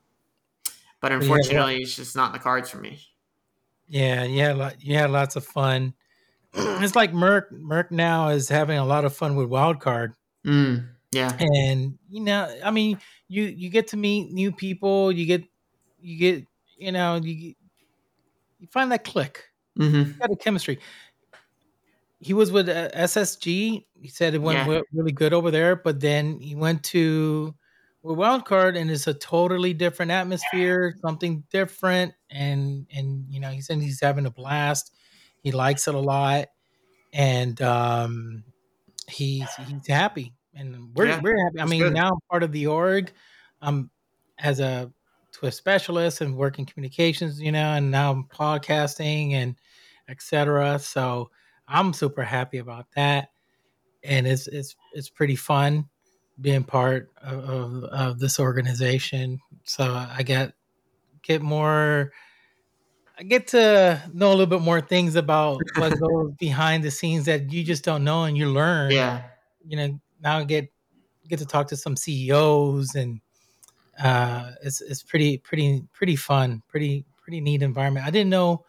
but 1.05 1.12
unfortunately, 1.12 1.74
yeah. 1.74 1.82
it's 1.82 1.97
just 1.97 2.16
not 2.16 2.28
in 2.28 2.32
the 2.32 2.39
cards 2.39 2.70
for 2.70 2.78
me. 2.78 2.98
Yeah, 3.86 4.24
yeah, 4.24 4.70
you 4.81 4.94
had 4.94 5.10
lots 5.10 5.36
of 5.36 5.44
fun. 5.44 5.93
it's 6.55 6.97
like 6.97 7.12
Merc. 7.12 7.52
Merc 7.52 7.93
now 7.93 8.31
is 8.31 8.48
having 8.48 8.78
a 8.78 8.86
lot 8.86 9.05
of 9.05 9.14
fun 9.14 9.36
with 9.36 9.51
Wildcard. 9.51 10.14
Mm, 10.47 10.89
yeah, 11.12 11.36
and 11.39 11.98
you 12.09 12.22
know, 12.22 12.48
I 12.64 12.70
mean, 12.70 12.98
you 13.28 13.43
you 13.43 13.68
get 13.68 13.89
to 13.89 13.98
meet 13.98 14.32
new 14.32 14.51
people. 14.51 15.12
You 15.12 15.26
get 15.26 15.44
you 16.01 16.18
get 16.18 16.47
you 16.78 16.90
know 16.90 17.16
you 17.16 17.55
you 18.59 18.66
find 18.70 18.90
that 18.90 19.05
click. 19.05 19.44
Mm-hmm. 19.78 20.18
got 20.18 20.31
a 20.31 20.36
chemistry. 20.36 20.78
He 22.18 22.32
was 22.32 22.51
with 22.51 22.70
uh, 22.70 22.89
SSG. 22.93 23.85
He 24.01 24.09
said 24.09 24.32
it 24.32 24.40
went 24.40 24.66
yeah. 24.66 24.81
really 24.90 25.12
good 25.12 25.35
over 25.35 25.51
there, 25.51 25.76
but 25.76 26.01
then 26.01 26.40
he 26.40 26.55
went 26.55 26.82
to 26.85 27.55
with 28.05 28.18
Wildcard, 28.18 28.78
and 28.78 28.90
it's 28.90 29.06
a 29.06 29.14
totally 29.14 29.72
different 29.72 30.12
atmosphere, 30.12 30.94
something 31.01 31.43
different, 31.51 32.12
and 32.31 32.86
and 32.94 33.24
you 33.31 33.40
know 33.40 33.48
he 33.48 33.62
said 33.62 33.78
he's 33.78 34.01
having 34.01 34.26
a 34.26 34.31
blast. 34.31 34.93
He 35.43 35.52
likes 35.52 35.89
it 35.89 35.94
a 35.94 36.01
lot, 36.01 36.48
and 37.12 37.60
um, 37.62 38.44
he's 39.09 39.48
he's 39.66 39.89
happy, 39.89 40.35
and 40.55 40.94
we're 40.94 41.06
yeah, 41.06 41.20
we're 41.20 41.44
happy. 41.44 41.60
I 41.60 41.64
mean, 41.64 41.81
good. 41.81 41.94
now 41.94 42.10
I'm 42.10 42.20
part 42.31 42.43
of 42.43 42.52
the 42.52 42.66
org. 42.66 43.10
I'm 43.60 43.90
as 44.39 44.60
a 44.60 44.93
Twist 45.32 45.59
specialist 45.59 46.20
and 46.20 46.36
working 46.36 46.64
communications, 46.64 47.40
you 47.40 47.51
know, 47.51 47.72
and 47.72 47.90
now 47.90 48.12
I'm 48.12 48.24
podcasting 48.24 49.32
and 49.32 49.56
etc. 50.09 50.78
So 50.78 51.31
I'm 51.66 51.93
super 51.93 52.22
happy 52.22 52.59
about 52.59 52.86
that, 52.97 53.31
and 54.05 54.26
it's 54.26 54.47
it's 54.47 54.76
it's 54.93 55.09
pretty 55.09 55.36
fun 55.36 55.89
being 56.40 56.65
part 56.65 57.11
of, 57.23 57.39
of, 57.44 57.85
of 57.85 58.19
this 58.19 58.40
organization. 58.40 59.40
So 59.65 59.85
I 59.85 60.23
get 60.23 60.52
get 61.23 61.43
more 61.43 62.12
I 63.19 63.23
get 63.23 63.48
to 63.48 64.02
know 64.12 64.28
a 64.28 64.35
little 64.35 64.47
bit 64.47 64.61
more 64.61 64.81
things 64.81 65.15
about 65.15 65.61
what 65.77 65.98
goes 65.98 66.32
behind 66.39 66.82
the 66.82 66.90
scenes 66.90 67.27
that 67.27 67.52
you 67.52 67.62
just 67.65 67.85
don't 67.85 68.05
know 68.05 68.24
and 68.24 68.36
you 68.36 68.51
learn. 68.51 68.90
Yeah. 68.90 69.23
You 69.66 69.77
know, 69.77 70.01
now 70.20 70.39
I 70.39 70.44
get 70.44 70.70
get 71.28 71.39
to 71.39 71.47
talk 71.47 71.69
to 71.69 71.77
some 71.77 71.97
CEOs 71.97 72.94
and 72.94 73.20
uh 73.98 74.51
it's 74.62 74.81
it's 74.81 75.02
pretty 75.02 75.39
pretty 75.39 75.85
pretty 75.93 76.16
fun, 76.16 76.62
pretty 76.69 77.05
pretty 77.23 77.40
neat 77.40 77.62
environment. 77.62 78.06
I 78.06 78.11
didn't 78.11 78.31
know 78.31 78.65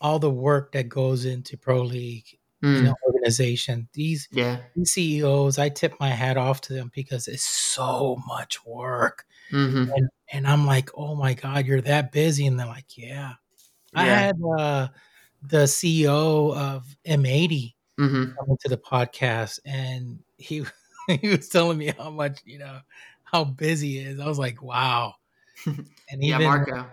all 0.00 0.18
the 0.18 0.30
work 0.30 0.72
that 0.72 0.88
goes 0.88 1.24
into 1.24 1.56
Pro 1.56 1.82
League 1.82 2.38
mm. 2.62 2.76
you 2.76 2.82
know, 2.82 2.94
organization. 3.06 3.88
These, 3.92 4.28
yeah. 4.30 4.58
these 4.76 4.92
CEOs, 4.92 5.58
I 5.58 5.68
tip 5.68 5.94
my 6.00 6.08
hat 6.08 6.36
off 6.36 6.60
to 6.62 6.72
them 6.72 6.90
because 6.94 7.28
it's 7.28 7.44
so 7.44 8.18
much 8.26 8.64
work. 8.64 9.24
Mm-hmm. 9.52 9.92
And, 9.92 10.08
and 10.32 10.46
I'm 10.46 10.66
like, 10.66 10.90
oh 10.94 11.14
my 11.14 11.34
God, 11.34 11.66
you're 11.66 11.80
that 11.82 12.12
busy. 12.12 12.46
And 12.46 12.58
they're 12.58 12.66
like, 12.66 12.96
yeah. 12.96 13.34
I 13.94 14.04
had 14.04 14.36
uh, 14.58 14.88
the 15.42 15.64
CEO 15.64 16.54
of 16.54 16.84
M80 17.06 17.74
mm-hmm. 17.98 18.32
coming 18.38 18.58
to 18.60 18.68
the 18.68 18.76
podcast, 18.76 19.60
and 19.64 20.20
he 20.36 20.64
he 21.08 21.28
was 21.28 21.48
telling 21.48 21.78
me 21.78 21.92
how 21.98 22.10
much 22.10 22.40
you 22.44 22.58
know 22.58 22.80
how 23.24 23.44
busy 23.44 23.98
he 23.98 23.98
is. 24.00 24.20
I 24.20 24.26
was 24.26 24.38
like, 24.38 24.62
wow. 24.62 25.14
And 25.66 26.24
even 26.24 26.40
yeah, 26.40 26.48
Marco, 26.48 26.86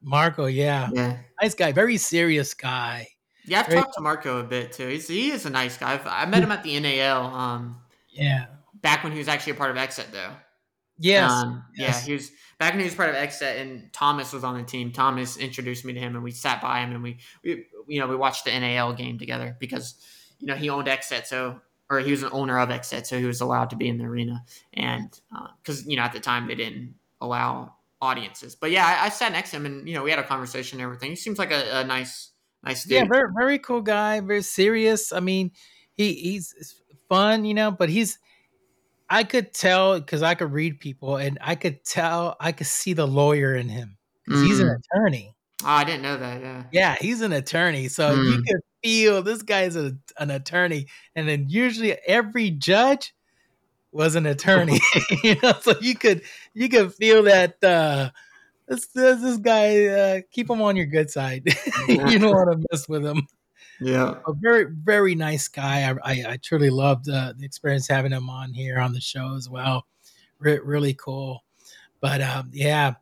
Marco, 0.00 0.46
yeah, 0.46 0.88
yeah, 0.92 1.18
nice 1.42 1.54
guy, 1.54 1.72
very 1.72 1.98
serious 1.98 2.54
guy. 2.54 3.08
Yeah, 3.46 3.60
I've 3.60 3.66
very- 3.66 3.80
talked 3.80 3.94
to 3.94 4.00
Marco 4.00 4.38
a 4.38 4.44
bit 4.44 4.72
too. 4.72 4.88
He's 4.88 5.08
he 5.08 5.30
is 5.30 5.46
a 5.46 5.50
nice 5.50 5.76
guy. 5.76 5.94
I've, 5.94 6.06
i 6.06 6.24
met 6.26 6.42
him 6.42 6.52
at 6.52 6.62
the 6.62 6.78
NAL. 6.80 7.26
Um, 7.26 7.80
yeah, 8.10 8.46
back 8.74 9.02
when 9.02 9.12
he 9.12 9.18
was 9.18 9.28
actually 9.28 9.52
a 9.52 9.56
part 9.56 9.70
of 9.70 9.76
XSET 9.76 10.12
though. 10.12 10.32
Yes. 10.98 11.30
Um, 11.30 11.64
yes. 11.74 12.02
Yeah, 12.02 12.06
he 12.06 12.12
was 12.12 12.30
back 12.58 12.72
when 12.72 12.80
he 12.80 12.84
was 12.84 12.94
part 12.94 13.10
of 13.10 13.16
XSET 13.16 13.60
and 13.60 13.92
Thomas 13.92 14.32
was 14.32 14.44
on 14.44 14.56
the 14.56 14.62
team. 14.62 14.92
Thomas 14.92 15.36
introduced 15.36 15.84
me 15.84 15.92
to 15.92 16.00
him 16.00 16.14
and 16.14 16.22
we 16.22 16.30
sat 16.30 16.62
by 16.62 16.80
him 16.80 16.92
and 16.92 17.02
we, 17.02 17.18
we 17.42 17.66
you 17.88 18.00
know, 18.00 18.06
we 18.06 18.16
watched 18.16 18.44
the 18.44 18.58
NAL 18.58 18.94
game 18.94 19.18
together 19.18 19.56
because, 19.58 19.96
you 20.38 20.46
know, 20.46 20.54
he 20.54 20.68
owned 20.68 20.86
XSET. 20.86 21.26
So, 21.26 21.60
or 21.90 21.98
he 21.98 22.10
was 22.10 22.22
an 22.22 22.30
owner 22.32 22.58
of 22.58 22.68
XSET. 22.68 23.06
So 23.06 23.18
he 23.18 23.24
was 23.24 23.40
allowed 23.40 23.70
to 23.70 23.76
be 23.76 23.88
in 23.88 23.98
the 23.98 24.04
arena. 24.04 24.44
And, 24.72 25.18
uh, 25.34 25.48
cause, 25.64 25.84
you 25.86 25.96
know, 25.96 26.02
at 26.02 26.12
the 26.12 26.20
time 26.20 26.46
they 26.46 26.54
didn't 26.54 26.94
allow 27.20 27.74
audiences. 28.00 28.54
But 28.54 28.70
yeah, 28.70 28.86
I, 28.86 29.06
I, 29.06 29.08
sat 29.08 29.32
next 29.32 29.50
to 29.50 29.56
him 29.56 29.66
and, 29.66 29.88
you 29.88 29.94
know, 29.94 30.02
we 30.02 30.10
had 30.10 30.18
a 30.18 30.24
conversation 30.24 30.78
and 30.78 30.84
everything. 30.84 31.10
He 31.10 31.16
seems 31.16 31.38
like 31.38 31.50
a, 31.50 31.80
a 31.80 31.84
nice, 31.84 32.30
nice 32.64 32.84
dude. 32.84 32.92
Yeah, 32.92 33.04
very, 33.04 33.30
very 33.36 33.58
cool 33.58 33.82
guy. 33.82 34.20
Very 34.20 34.42
serious. 34.42 35.12
I 35.12 35.20
mean, 35.20 35.52
he, 35.92 36.14
he's 36.14 36.82
fun, 37.08 37.44
you 37.44 37.54
know, 37.54 37.70
but 37.70 37.88
he's, 37.88 38.18
I 39.08 39.24
could 39.24 39.52
tell 39.52 39.98
because 39.98 40.22
I 40.22 40.34
could 40.34 40.52
read 40.52 40.80
people, 40.80 41.16
and 41.16 41.38
I 41.40 41.54
could 41.54 41.84
tell 41.84 42.36
I 42.40 42.52
could 42.52 42.66
see 42.66 42.94
the 42.94 43.06
lawyer 43.06 43.54
in 43.54 43.68
him 43.68 43.96
because 44.24 44.42
mm. 44.42 44.46
he's 44.46 44.60
an 44.60 44.68
mm. 44.68 44.78
attorney. 44.78 45.34
Oh, 45.62 45.68
I 45.68 45.84
didn't 45.84 46.02
know 46.02 46.16
that. 46.16 46.40
Yeah, 46.40 46.62
yeah, 46.72 46.96
he's 47.00 47.20
an 47.20 47.32
attorney, 47.32 47.88
so 47.88 48.16
mm. 48.16 48.24
you 48.24 48.42
could 48.42 48.60
feel 48.82 49.22
this 49.22 49.42
guy's 49.42 49.76
a, 49.76 49.96
an 50.18 50.30
attorney, 50.30 50.86
and 51.14 51.28
then 51.28 51.46
usually 51.48 51.96
every 52.06 52.50
judge 52.50 53.14
was 53.92 54.14
an 54.14 54.26
attorney. 54.26 54.80
you 55.22 55.36
know, 55.42 55.52
so 55.60 55.74
you 55.80 55.94
could 55.94 56.22
you 56.54 56.68
could 56.68 56.94
feel 56.94 57.24
that. 57.24 57.62
uh 57.62 58.10
this, 58.68 58.86
this, 58.88 59.20
this 59.20 59.36
guy, 59.38 59.86
uh, 59.86 60.20
keep 60.30 60.50
him 60.50 60.62
on 60.62 60.76
your 60.76 60.86
good 60.86 61.10
side. 61.10 61.42
you 61.88 62.18
don't 62.18 62.34
want 62.34 62.50
to 62.52 62.66
mess 62.70 62.88
with 62.88 63.04
him. 63.04 63.26
Yeah, 63.80 64.14
a 64.26 64.32
very 64.32 64.66
very 64.70 65.16
nice 65.16 65.48
guy. 65.48 65.90
I 65.90 66.12
I, 66.12 66.24
I 66.28 66.36
truly 66.36 66.70
loved 66.70 67.08
uh, 67.08 67.32
the 67.36 67.44
experience 67.44 67.88
having 67.88 68.12
him 68.12 68.30
on 68.30 68.52
here 68.52 68.78
on 68.78 68.92
the 68.92 69.00
show 69.00 69.34
as 69.36 69.50
well. 69.50 69.84
Re- 70.38 70.60
really 70.60 70.94
cool. 70.94 71.42
But 72.00 72.22
um, 72.22 72.50
yeah, 72.52 72.94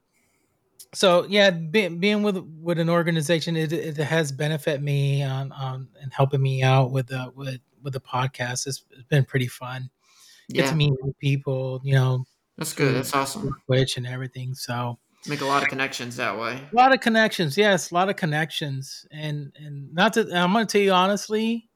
so 0.95 1.27
yeah, 1.29 1.51
being, 1.51 1.99
being 1.99 2.23
with 2.23 2.39
with 2.61 2.79
an 2.79 2.91
organization, 2.91 3.57
it, 3.57 3.73
it 3.73 3.97
has 3.97 4.31
benefit 4.31 4.83
me 4.83 5.23
on 5.23 5.51
on 5.53 5.89
and 6.01 6.13
helping 6.13 6.43
me 6.43 6.63
out 6.63 6.91
with 6.91 7.09
the 7.09 7.33
with 7.35 7.61
with 7.83 7.95
the 7.95 8.01
podcast. 8.01 8.67
It's, 8.67 8.85
it's 8.91 9.03
been 9.09 9.25
pretty 9.25 9.49
fun. 9.49 9.91
Get 10.51 10.65
yeah. 10.65 10.71
to 10.71 10.77
meet 10.77 10.93
people, 11.19 11.81
you 11.83 11.95
know. 11.95 12.25
That's 12.59 12.75
good. 12.75 12.95
That's 12.95 13.15
awesome. 13.15 13.57
Twitch 13.67 13.97
and 13.97 14.07
everything. 14.07 14.55
So 14.55 14.99
Make 15.27 15.41
a 15.41 15.47
lot 15.47 15.63
of 15.63 15.69
connections 15.69 16.17
that 16.17 16.39
way. 16.39 16.61
A 16.73 16.77
lot 16.77 16.93
of 16.93 17.01
connections, 17.01 17.57
yes, 17.57 17.93
a 17.93 17.95
lot 17.95 18.09
of 18.09 18.17
connections, 18.17 19.07
and 19.13 19.53
and 19.57 19.93
not 19.95 20.15
to. 20.15 20.23
I'm 20.35 20.53
going 20.53 20.67
to 20.67 20.73
tell 20.73 20.83
you 20.83 20.93
honestly, 20.93 21.69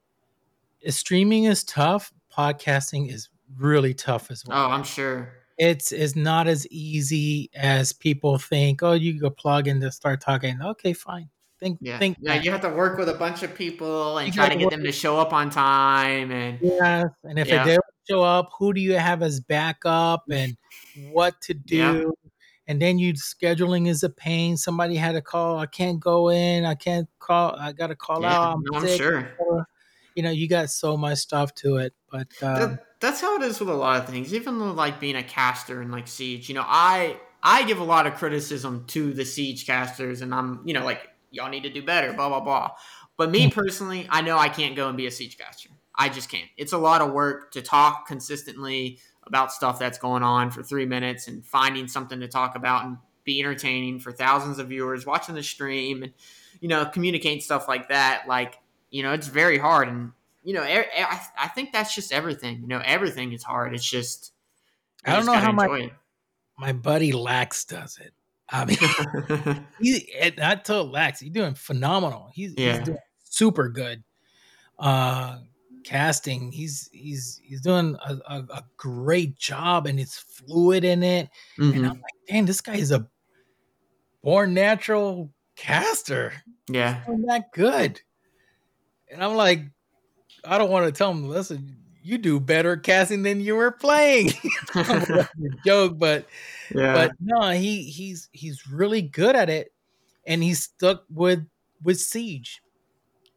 streaming 0.89 1.45
is 1.45 1.63
tough. 1.63 2.13
Podcasting 2.37 3.13
is 3.13 3.29
really 3.57 3.95
tough 3.95 4.31
as 4.31 4.45
well. 4.45 4.67
Oh, 4.67 4.71
I'm 4.71 4.83
sure 4.83 5.33
it's 5.59 5.93
is 5.93 6.17
not 6.17 6.47
as 6.47 6.67
easy 6.69 7.51
as 7.55 7.93
people 7.93 8.39
think. 8.39 8.83
Oh, 8.83 8.93
you 8.93 9.19
go 9.19 9.31
plug 9.31 9.69
in 9.69 9.81
to 9.81 9.91
start 9.91 10.21
talking. 10.21 10.61
Okay, 10.61 10.93
fine. 10.93 11.29
Think, 11.59 11.79
yeah, 11.81 11.99
think. 11.99 12.19
Yeah, 12.21 12.35
you 12.35 12.51
have 12.51 12.61
to 12.61 12.69
work 12.69 12.99
with 12.99 13.09
a 13.09 13.15
bunch 13.15 13.43
of 13.43 13.55
people 13.55 14.19
and 14.19 14.27
you 14.27 14.33
try 14.33 14.51
to 14.51 14.57
get 14.57 14.71
them 14.71 14.83
to 14.83 14.93
show 14.93 15.19
up 15.19 15.33
on 15.33 15.49
time. 15.49 16.31
And 16.31 16.59
yes, 16.61 17.07
and 17.25 17.39
if 17.39 17.49
yeah. 17.49 17.65
they 17.65 17.75
don't 17.75 17.85
show 18.09 18.23
up, 18.23 18.51
who 18.59 18.75
do 18.75 18.81
you 18.81 18.95
have 18.95 19.23
as 19.23 19.41
backup 19.41 20.25
and 20.31 20.57
what 21.13 21.41
to 21.43 21.55
do? 21.55 21.77
Yeah 21.77 22.11
and 22.69 22.81
then 22.81 22.99
you 22.99 23.13
scheduling 23.15 23.89
is 23.89 24.03
a 24.03 24.11
pain. 24.11 24.57
Somebody 24.57 24.97
had 24.97 25.15
a 25.15 25.23
call. 25.23 25.59
I 25.59 25.67
can't 25.67 26.01
go 26.01 26.31
in. 26.31 26.65
I 26.65 26.75
can't 26.75 27.09
call. 27.19 27.57
I 27.59 27.73
got 27.73 27.89
to 27.89 27.97
call 27.97 28.23
yeah, 28.23 28.35
out. 28.35 28.57
I'm, 28.57 28.75
I'm 28.75 28.89
sure. 28.97 29.29
You 30.15 30.23
know, 30.23 30.31
you 30.31 30.49
got 30.49 30.71
so 30.71 30.97
much 30.97 31.19
stuff 31.19 31.55
to 31.57 31.77
it, 31.77 31.93
but 32.11 32.29
uh, 32.41 32.67
that, 32.67 32.85
that's 33.01 33.21
how 33.21 33.37
it 33.37 33.43
is 33.43 33.61
with 33.61 33.69
a 33.69 33.75
lot 33.75 34.01
of 34.01 34.09
things. 34.09 34.33
Even 34.33 34.59
though, 34.59 34.73
like 34.73 34.99
being 34.99 35.17
a 35.17 35.23
caster 35.23 35.83
in 35.83 35.91
like 35.91 36.09
Siege, 36.09 36.49
you 36.49 36.55
know, 36.55 36.65
I 36.67 37.19
I 37.43 37.65
give 37.65 37.81
a 37.81 37.85
lot 37.85 38.07
of 38.07 38.15
criticism 38.15 38.85
to 38.89 39.13
the 39.13 39.27
Siege 39.27 39.67
casters, 39.67 40.23
and 40.23 40.35
I'm 40.35 40.63
you 40.65 40.73
know 40.73 40.85
like 40.85 41.03
y'all 41.31 41.51
need 41.51 41.65
to 41.65 41.71
do 41.71 41.83
better, 41.83 42.15
blah 42.15 42.31
blah 42.31 42.41
blah. 42.41 42.71
But 43.19 43.31
me 43.31 43.45
hmm. 43.45 43.51
personally, 43.51 44.07
I 44.09 44.23
know 44.23 44.39
I 44.39 44.49
can't 44.49 44.75
go 44.75 44.89
and 44.89 44.97
be 44.97 45.07
a 45.07 45.11
Siege 45.11 45.37
caster. 45.37 45.69
I 45.95 46.09
just 46.09 46.31
can't. 46.31 46.49
It's 46.57 46.73
a 46.73 46.79
lot 46.79 47.03
of 47.03 47.13
work 47.13 47.53
to 47.53 47.63
talk 47.63 48.07
consistently 48.07 48.99
about 49.27 49.53
stuff 49.53 49.79
that's 49.79 49.99
going 49.99 50.23
on 50.23 50.51
for 50.51 50.63
three 50.63 50.87
minutes 50.87 51.29
and 51.29 51.45
finding 51.45 51.89
something 51.89 52.21
to 52.21 52.29
talk 52.29 52.57
about 52.57 52.85
and 52.85 52.97
be 53.25 53.41
entertaining 53.41 53.99
for 53.99 54.13
thousands 54.13 54.59
of 54.59 54.69
viewers 54.69 55.05
watching 55.05 55.35
the 55.35 55.43
stream 55.43 56.03
and 56.03 56.13
you 56.61 56.69
know 56.69 56.87
communicating 56.87 57.41
stuff 57.41 57.69
like 57.69 57.89
that. 57.89 58.25
Like 58.27 58.59
you 58.91 59.03
know 59.03 59.13
it's 59.13 59.27
very 59.27 59.59
hard. 59.59 59.89
And 59.89 60.13
you 60.45 60.55
know 60.55 60.63
I, 60.63 61.21
I 61.39 61.49
think 61.49 61.73
that's 61.73 61.95
just 61.95 62.13
everything. 62.13 62.61
You 62.63 62.69
know 62.69 62.81
everything 62.85 63.33
is 63.33 63.43
hard. 63.43 63.75
It's 63.75 63.89
just 63.89 64.33
I 65.05 65.15
don't 65.17 65.27
know 65.27 65.35
how 65.35 65.53
my 65.53 65.67
it. 65.79 65.93
my 66.57 66.73
buddy 66.73 67.13
Lax 67.13 67.65
does 67.65 67.99
it. 67.99 68.13
I 68.49 68.65
mean 68.65 69.67
he 69.81 70.33
I 70.41 70.55
told 70.55 70.93
Lax 70.93 71.21
he's 71.21 71.31
doing 71.31 71.55
phenomenal. 71.55 72.31
He's, 72.33 72.55
yeah. 72.57 72.79
he's 72.79 72.87
doing 72.87 72.99
super 73.25 73.69
good. 73.69 74.05
Uh 74.79 75.39
casting. 75.87 76.51
He's 76.51 76.91
he's 76.93 77.41
he's 77.43 77.61
doing 77.61 77.97
a, 78.05 78.15
a, 78.29 78.39
a 78.51 78.65
great 78.77 79.39
job 79.39 79.87
and 79.87 80.01
it's 80.01 80.19
fluid 80.19 80.85
in 80.85 81.03
it. 81.03 81.31
Mm-hmm. 81.59 81.77
And 81.77 81.87
I'm 81.87 81.93
like, 81.93 82.15
damn, 82.29 82.45
this 82.45 82.61
guy 82.61 82.75
is 82.75 82.91
a 82.91 83.07
born 84.23 84.53
natural 84.53 85.33
caster. 85.55 86.33
Yeah, 86.69 87.03
that 87.27 87.53
good. 87.53 88.01
And 89.11 89.23
I'm 89.23 89.37
like, 89.37 89.63
I 90.45 90.59
don't 90.59 90.71
want 90.71 90.87
to 90.87 90.93
tell 90.93 91.13
him. 91.13 91.29
Listen, 91.29 91.77
you 92.03 92.19
do 92.19 92.41
better 92.41 92.77
casting 92.77 93.23
than 93.23 93.41
you 93.41 93.55
were 93.55 93.71
playing. 93.71 94.33
joke, 95.65 95.99
but 95.99 96.27
Yeah. 96.75 96.95
but 96.95 97.13
no, 97.21 97.51
he 97.51 97.83
he's 97.85 98.29
he's 98.33 98.67
really 98.67 99.03
good 99.03 99.37
at 99.37 99.49
it, 99.49 99.73
and 100.27 100.43
he's 100.43 100.65
stuck 100.65 101.05
with 101.09 101.47
with 101.85 102.01
Siege. 102.01 102.61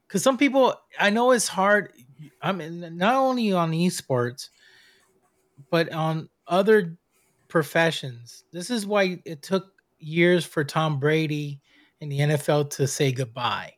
Because 0.08 0.24
some 0.24 0.40
people, 0.40 0.74
I 1.00 1.12
know 1.12 1.30
it's 1.30 1.48
hard. 1.48 1.94
I 2.42 2.52
mean, 2.52 2.98
not 2.98 3.16
only 3.16 3.52
on 3.54 3.72
esports, 3.72 4.50
but 5.70 5.92
on 5.92 6.30
other 6.48 6.98
professions. 7.48 8.44
This 8.52 8.70
is 8.70 8.86
why 8.86 9.22
it 9.26 9.42
took 9.42 9.82
years 10.00 10.46
for 10.46 10.64
Tom 10.64 11.00
Brady 11.00 11.62
and 12.02 12.12
the 12.12 12.20
NFL 12.22 12.66
to 12.66 12.88
say 12.88 13.12
goodbye. 13.12 13.74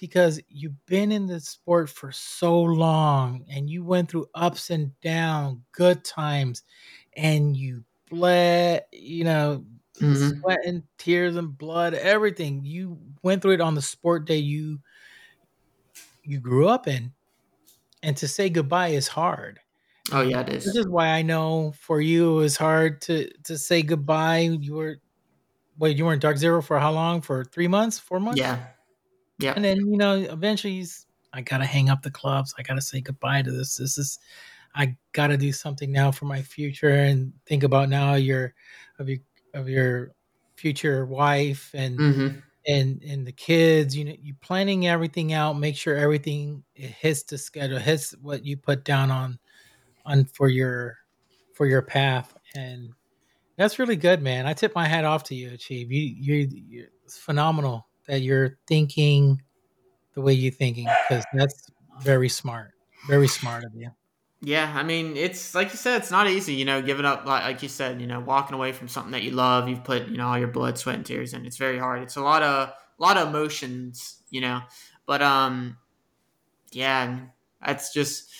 Because 0.00 0.40
you've 0.48 0.84
been 0.86 1.12
in 1.12 1.26
the 1.26 1.40
sport 1.40 1.90
for 1.90 2.12
so 2.12 2.60
long 2.62 3.44
and 3.50 3.70
you 3.70 3.84
went 3.84 4.10
through 4.10 4.28
ups 4.34 4.70
and 4.70 4.98
downs, 5.00 5.60
good 5.72 6.04
times, 6.04 6.64
and 7.16 7.56
you 7.56 7.84
bled, 8.10 8.84
you 8.92 9.24
know, 9.24 9.66
Mhm. 10.00 10.42
sweat 10.42 10.60
and 10.66 10.84
tears 10.98 11.36
and 11.36 11.58
blood, 11.58 11.94
everything. 11.94 12.64
You 12.64 13.00
went 13.22 13.42
through 13.42 13.54
it 13.54 13.60
on 13.62 13.74
the 13.74 13.82
sport 13.82 14.26
that 14.26 14.40
you 14.40 14.80
you 16.22 16.40
grew 16.40 16.68
up 16.68 16.86
in. 16.86 17.12
And 18.06 18.16
to 18.18 18.28
say 18.28 18.50
goodbye 18.50 18.90
is 18.90 19.08
hard. 19.08 19.60
Oh 20.12 20.22
yeah, 20.22 20.40
it 20.42 20.48
This 20.64 20.76
is. 20.76 20.76
is 20.76 20.86
why 20.88 21.08
I 21.10 21.22
know 21.22 21.72
for 21.78 22.00
you 22.00 22.38
it 22.38 22.42
was 22.42 22.56
hard 22.56 23.00
to 23.02 23.30
to 23.44 23.58
say 23.58 23.82
goodbye. 23.82 24.40
You 24.60 24.74
were 24.74 24.96
wait, 25.78 25.96
you 25.98 26.04
were 26.06 26.14
in 26.14 26.20
Dark 26.20 26.38
Zero 26.38 26.62
for 26.62 26.78
how 26.80 26.92
long? 26.92 27.22
For 27.22 27.44
three 27.44 27.68
months, 27.68 27.98
four 27.98 28.20
months? 28.20 28.38
Yeah. 28.38 28.66
Yeah. 29.38 29.56
And 29.56 29.64
then 29.64 29.78
you 29.78 29.96
know, 29.98 30.16
eventually, 30.16 30.84
I 31.32 31.42
gotta 31.42 31.66
hang 31.66 31.90
up 31.90 32.02
the 32.02 32.10
clubs. 32.10 32.54
I 32.58 32.62
gotta 32.62 32.82
say 32.82 33.00
goodbye 33.00 33.42
to 33.42 33.50
this. 33.52 33.76
This 33.76 33.98
is, 33.98 34.18
I 34.74 34.96
gotta 35.12 35.36
do 35.38 35.52
something 35.52 35.92
now 35.92 36.12
for 36.12 36.26
my 36.26 36.42
future 36.42 36.90
and 36.90 37.32
think 37.46 37.62
about 37.64 37.88
now 37.88 38.14
your, 38.14 38.54
of 38.98 39.08
your 39.08 39.18
of 39.54 39.68
your 39.68 40.12
future 40.56 41.06
wife 41.06 41.72
and 41.74 42.06
hmm 42.06 42.42
and 42.66 43.02
and 43.02 43.26
the 43.26 43.32
kids. 43.32 43.96
You 43.96 44.04
know, 44.06 44.14
you 44.22 44.34
planning 44.40 44.86
everything 44.86 45.32
out. 45.32 45.58
Make 45.58 45.76
sure 45.76 45.96
everything 45.96 46.64
it 46.74 46.90
hits 46.90 47.22
the 47.24 47.38
schedule, 47.38 47.78
hits 47.78 48.12
what 48.22 48.44
you 48.44 48.56
put 48.56 48.84
down 48.84 49.10
on, 49.10 49.38
on 50.06 50.24
for 50.26 50.48
your, 50.48 50.96
for 51.54 51.66
your 51.66 51.82
path. 51.82 52.34
And 52.56 52.90
that's 53.56 53.78
really 53.78 53.96
good, 53.96 54.22
man. 54.22 54.46
I 54.46 54.54
tip 54.54 54.74
my 54.74 54.86
hat 54.88 55.04
off 55.04 55.24
to 55.24 55.34
you, 55.34 55.52
Achieve. 55.52 55.92
You 55.92 56.02
you 56.02 56.48
you're 56.68 56.86
it's 57.04 57.18
phenomenal 57.18 57.86
that 58.08 58.22
you're 58.22 58.58
thinking 58.68 59.42
the 60.14 60.20
way 60.22 60.32
you're 60.32 60.52
thinking 60.52 60.88
because 61.08 61.24
that's 61.34 61.70
very 62.02 62.28
smart. 62.28 62.72
Very 63.08 63.28
smart 63.28 63.64
of 63.64 63.74
you. 63.74 63.90
Yeah, 64.42 64.70
I 64.76 64.82
mean, 64.82 65.16
it's 65.16 65.54
like 65.54 65.70
you 65.70 65.76
said, 65.78 65.96
it's 66.02 66.10
not 66.10 66.28
easy, 66.28 66.54
you 66.54 66.64
know, 66.66 66.82
giving 66.82 67.06
up, 67.06 67.24
like, 67.24 67.42
like 67.42 67.62
you 67.62 67.68
said, 67.68 68.00
you 68.00 68.06
know, 68.06 68.20
walking 68.20 68.54
away 68.54 68.72
from 68.72 68.86
something 68.86 69.12
that 69.12 69.22
you 69.22 69.30
love. 69.30 69.68
You've 69.68 69.82
put, 69.82 70.08
you 70.08 70.18
know, 70.18 70.26
all 70.28 70.38
your 70.38 70.48
blood, 70.48 70.76
sweat, 70.78 70.96
and 70.96 71.06
tears 71.06 71.32
in. 71.32 71.46
It's 71.46 71.56
very 71.56 71.78
hard. 71.78 72.02
It's 72.02 72.16
a 72.16 72.20
lot 72.22 72.42
of, 72.42 72.68
a 72.68 73.02
lot 73.02 73.16
of 73.16 73.28
emotions, 73.28 74.22
you 74.30 74.42
know. 74.42 74.60
But 75.06 75.22
um, 75.22 75.78
yeah, 76.72 77.26
that's 77.64 77.92
just 77.92 78.30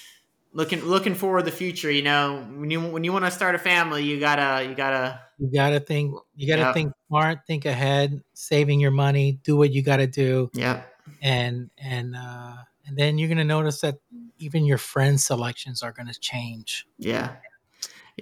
looking, 0.52 0.82
looking 0.85 1.14
forward 1.14 1.40
to 1.44 1.51
the 1.51 1.56
future. 1.56 1.90
You 1.90 2.02
know, 2.02 2.47
when 2.56 2.70
you 2.70 2.81
when 2.81 3.05
you 3.05 3.12
want 3.12 3.24
to 3.27 3.31
start 3.31 3.55
a 3.55 3.59
family, 3.59 4.05
you 4.05 4.20
gotta, 4.20 4.68
you 4.68 4.74
gotta, 4.74 5.20
You 5.39 5.51
gotta 5.52 5.81
think 5.81 6.14
you 6.35 6.48
gotta 6.48 6.62
Yeah. 6.62 6.73
think 6.73 6.93
smart, 7.09 7.40
think 7.47 7.66
ahead, 7.66 8.23
saving 8.32 8.81
your 8.81 8.90
money, 8.90 9.32
do 9.44 9.56
what 9.56 9.70
you 9.73 9.82
gotta 9.82 10.06
do. 10.06 10.51
yeah, 10.55 10.82
and 11.23 11.70
and 11.78 12.16
uh 12.16 12.56
and 12.86 12.97
then 12.98 13.18
you're 13.18 13.28
gonna 13.28 13.44
notice 13.44 13.81
that 13.82 13.97
even 14.39 14.65
your 14.65 14.79
friend 14.79 15.21
selections 15.21 15.83
are 15.83 15.93
gonna 15.93 16.15
change. 16.15 16.87
yeah, 16.99 17.37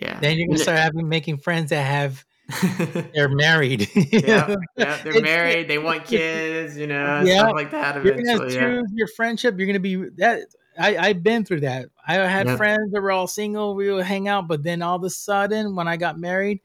yeah. 0.00 0.18
Then 0.20 0.38
you're 0.38 0.48
gonna 0.48 0.58
start 0.58 0.78
having 0.78 1.08
making 1.08 1.38
friends 1.38 1.70
that 1.70 1.82
have 1.82 2.24
they're 3.14 3.28
married. 3.28 3.88
yeah, 3.94 4.54
yeah, 4.76 5.02
they're 5.02 5.20
married. 5.22 5.66
They 5.68 5.78
want 5.78 6.04
kids, 6.04 6.76
you 6.76 6.86
know, 6.86 7.22
Yeah. 7.24 7.38
stuff 7.38 7.52
like 7.54 7.70
that. 7.70 8.04
You're 8.04 8.14
gonna 8.16 8.22
Eventually, 8.22 8.54
yeah. 8.54 8.60
choose 8.60 8.90
your 8.92 9.08
friendship. 9.08 9.56
You're 9.58 9.66
gonna 9.66 9.80
be 9.80 9.96
that. 10.16 10.42
I 10.78 10.96
I've 10.96 11.22
been 11.22 11.44
through 11.44 11.60
that. 11.60 11.86
I 12.06 12.14
had 12.14 12.46
Yeah. 12.46 12.56
friends 12.56 12.92
that 12.92 13.00
were 13.00 13.12
all 13.12 13.26
single. 13.28 13.74
We 13.74 13.90
would 13.92 14.04
hang 14.04 14.28
out, 14.28 14.46
but 14.48 14.62
then 14.62 14.82
all 14.82 14.96
of 14.96 15.04
a 15.04 15.10
sudden, 15.10 15.74
when 15.76 15.88
I 15.88 15.96
got 15.96 16.18
married, 16.18 16.60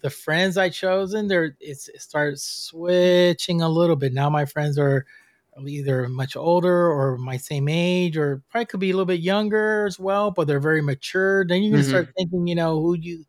the 0.00 0.10
friends 0.10 0.58
I 0.58 0.68
chosen, 0.68 1.28
there 1.28 1.56
it's 1.60 1.88
it 1.88 2.02
started 2.02 2.38
switching 2.40 3.62
a 3.62 3.68
little 3.68 3.96
bit. 3.96 4.12
Now 4.12 4.28
my 4.28 4.44
friends 4.44 4.76
are 4.78 5.06
either 5.66 6.08
much 6.08 6.36
older 6.36 6.90
or 6.90 7.18
my 7.18 7.36
same 7.36 7.68
age, 7.68 8.16
or 8.16 8.42
probably 8.50 8.66
could 8.66 8.80
be 8.80 8.90
a 8.90 8.94
little 8.94 9.06
bit 9.06 9.20
younger 9.20 9.86
as 9.86 9.98
well, 9.98 10.30
but 10.30 10.46
they're 10.46 10.60
very 10.60 10.82
mature. 10.82 11.44
Then 11.46 11.62
you're 11.62 11.72
gonna 11.72 11.82
Mhm. 11.82 11.84
start 11.84 12.10
thinking, 12.16 12.46
you 12.46 12.54
know, 12.54 12.80
who 12.80 12.94
you 12.94 13.24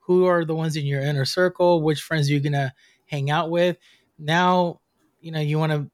who 0.00 0.26
are 0.26 0.44
the 0.44 0.54
ones 0.54 0.76
in 0.76 0.86
your 0.86 1.00
inner 1.02 1.24
circle, 1.24 1.82
which 1.82 2.02
friends 2.02 2.30
you're 2.30 2.40
gonna 2.40 2.72
hang 3.06 3.30
out 3.30 3.50
with. 3.50 3.78
Now, 4.18 4.80
you 5.20 5.32
know, 5.32 5.40
you 5.40 5.58
want 5.58 5.72
to 5.72 5.90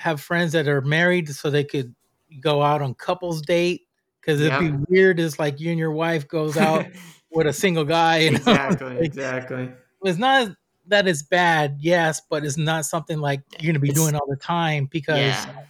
have 0.00 0.20
friends 0.20 0.52
that 0.52 0.68
are 0.68 0.80
married 0.82 1.28
so 1.28 1.50
they 1.50 1.64
could 1.64 1.94
go 2.40 2.62
out 2.62 2.82
on 2.82 2.94
couples 2.94 3.42
date 3.42 3.82
because 4.20 4.40
it'd 4.40 4.58
be 4.58 4.72
weird. 4.88 5.20
Is 5.20 5.38
like 5.38 5.60
you 5.60 5.70
and 5.70 5.78
your 5.78 5.92
wife 5.92 6.28
goes 6.28 6.56
out 6.56 6.90
with 7.30 7.46
a 7.46 7.52
single 7.52 7.84
guy. 7.84 8.18
You 8.18 8.32
know? 8.32 8.58
exactly, 8.66 8.98
Like, 9.00 9.12
exactly. 9.14 9.72
It's 10.02 10.18
not 10.18 10.54
that 10.88 11.06
it's 11.08 11.22
bad, 11.22 11.76
yes, 11.80 12.20
but 12.28 12.44
it's 12.44 12.56
not 12.56 12.84
something 12.84 13.18
like 13.18 13.42
you're 13.58 13.72
gonna 13.72 13.80
be 13.80 13.88
It's- 13.90 14.02
doing 14.02 14.14
all 14.14 14.26
the 14.28 14.36
time 14.36 14.86
because 14.86 15.18
Yeah. 15.18 15.64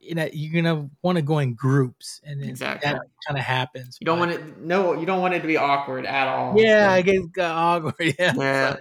you 0.00 0.14
know 0.14 0.28
you're 0.32 0.62
gonna 0.62 0.88
want 1.02 1.16
to 1.16 1.22
go 1.22 1.38
in 1.38 1.54
groups, 1.54 2.20
and 2.24 2.42
then 2.42 2.50
Exactly. 2.50 2.90
that 2.92 3.00
kind 3.26 3.38
of 3.38 3.44
happens. 3.44 3.98
You 4.00 4.04
don't 4.04 4.18
but- 4.18 4.28
want 4.28 4.40
it. 4.48 4.58
No, 4.58 4.92
you 4.98 5.06
don't 5.06 5.20
want 5.20 5.34
it 5.34 5.40
to 5.40 5.46
be 5.46 5.56
awkward 5.56 6.04
at 6.06 6.28
all. 6.28 6.58
Yeah, 6.60 6.90
I 6.90 7.02
guess 7.02 7.16
it 7.16 7.32
got 7.32 7.52
awkward. 7.56 7.94
Yeah. 8.18 8.34
yeah. 8.36 8.76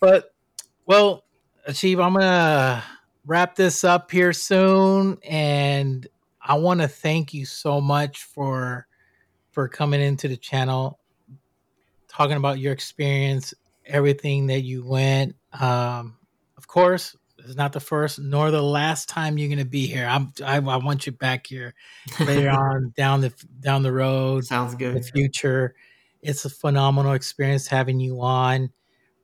But 0.00 0.34
well, 0.86 1.24
Achieve, 1.66 1.98
I'm 1.98 2.12
gonna 2.14 2.82
wrap 3.24 3.56
this 3.56 3.82
up 3.82 4.10
here 4.10 4.32
soon, 4.32 5.18
and 5.24 6.06
I 6.40 6.54
want 6.54 6.80
to 6.80 6.86
thank 6.88 7.34
you 7.34 7.44
so 7.46 7.80
much 7.80 8.22
for 8.24 8.86
for 9.50 9.68
coming 9.68 10.00
into 10.02 10.28
the 10.28 10.36
channel, 10.36 11.00
talking 12.08 12.36
about 12.36 12.58
your 12.58 12.72
experience, 12.72 13.54
everything 13.86 14.46
that 14.48 14.60
you 14.60 14.86
went. 14.86 15.36
Um, 15.58 16.18
of 16.56 16.66
course, 16.66 17.16
it's 17.38 17.56
not 17.56 17.72
the 17.72 17.80
first 17.80 18.18
nor 18.18 18.50
the 18.50 18.62
last 18.62 19.08
time 19.08 19.38
you're 19.38 19.48
gonna 19.48 19.64
be 19.64 19.86
here. 19.86 20.06
I'm 20.06 20.32
I, 20.44 20.56
I 20.56 20.76
want 20.76 21.06
you 21.06 21.12
back 21.12 21.46
here 21.46 21.74
later 22.20 22.50
on 22.50 22.92
down 22.96 23.20
the 23.20 23.32
down 23.60 23.82
the 23.82 23.92
road 23.92 24.44
Sounds 24.44 24.74
good. 24.74 24.96
the 24.96 25.02
future. 25.02 25.74
It's 26.22 26.44
a 26.44 26.50
phenomenal 26.50 27.12
experience 27.12 27.66
having 27.66 28.00
you 28.00 28.20
on. 28.20 28.70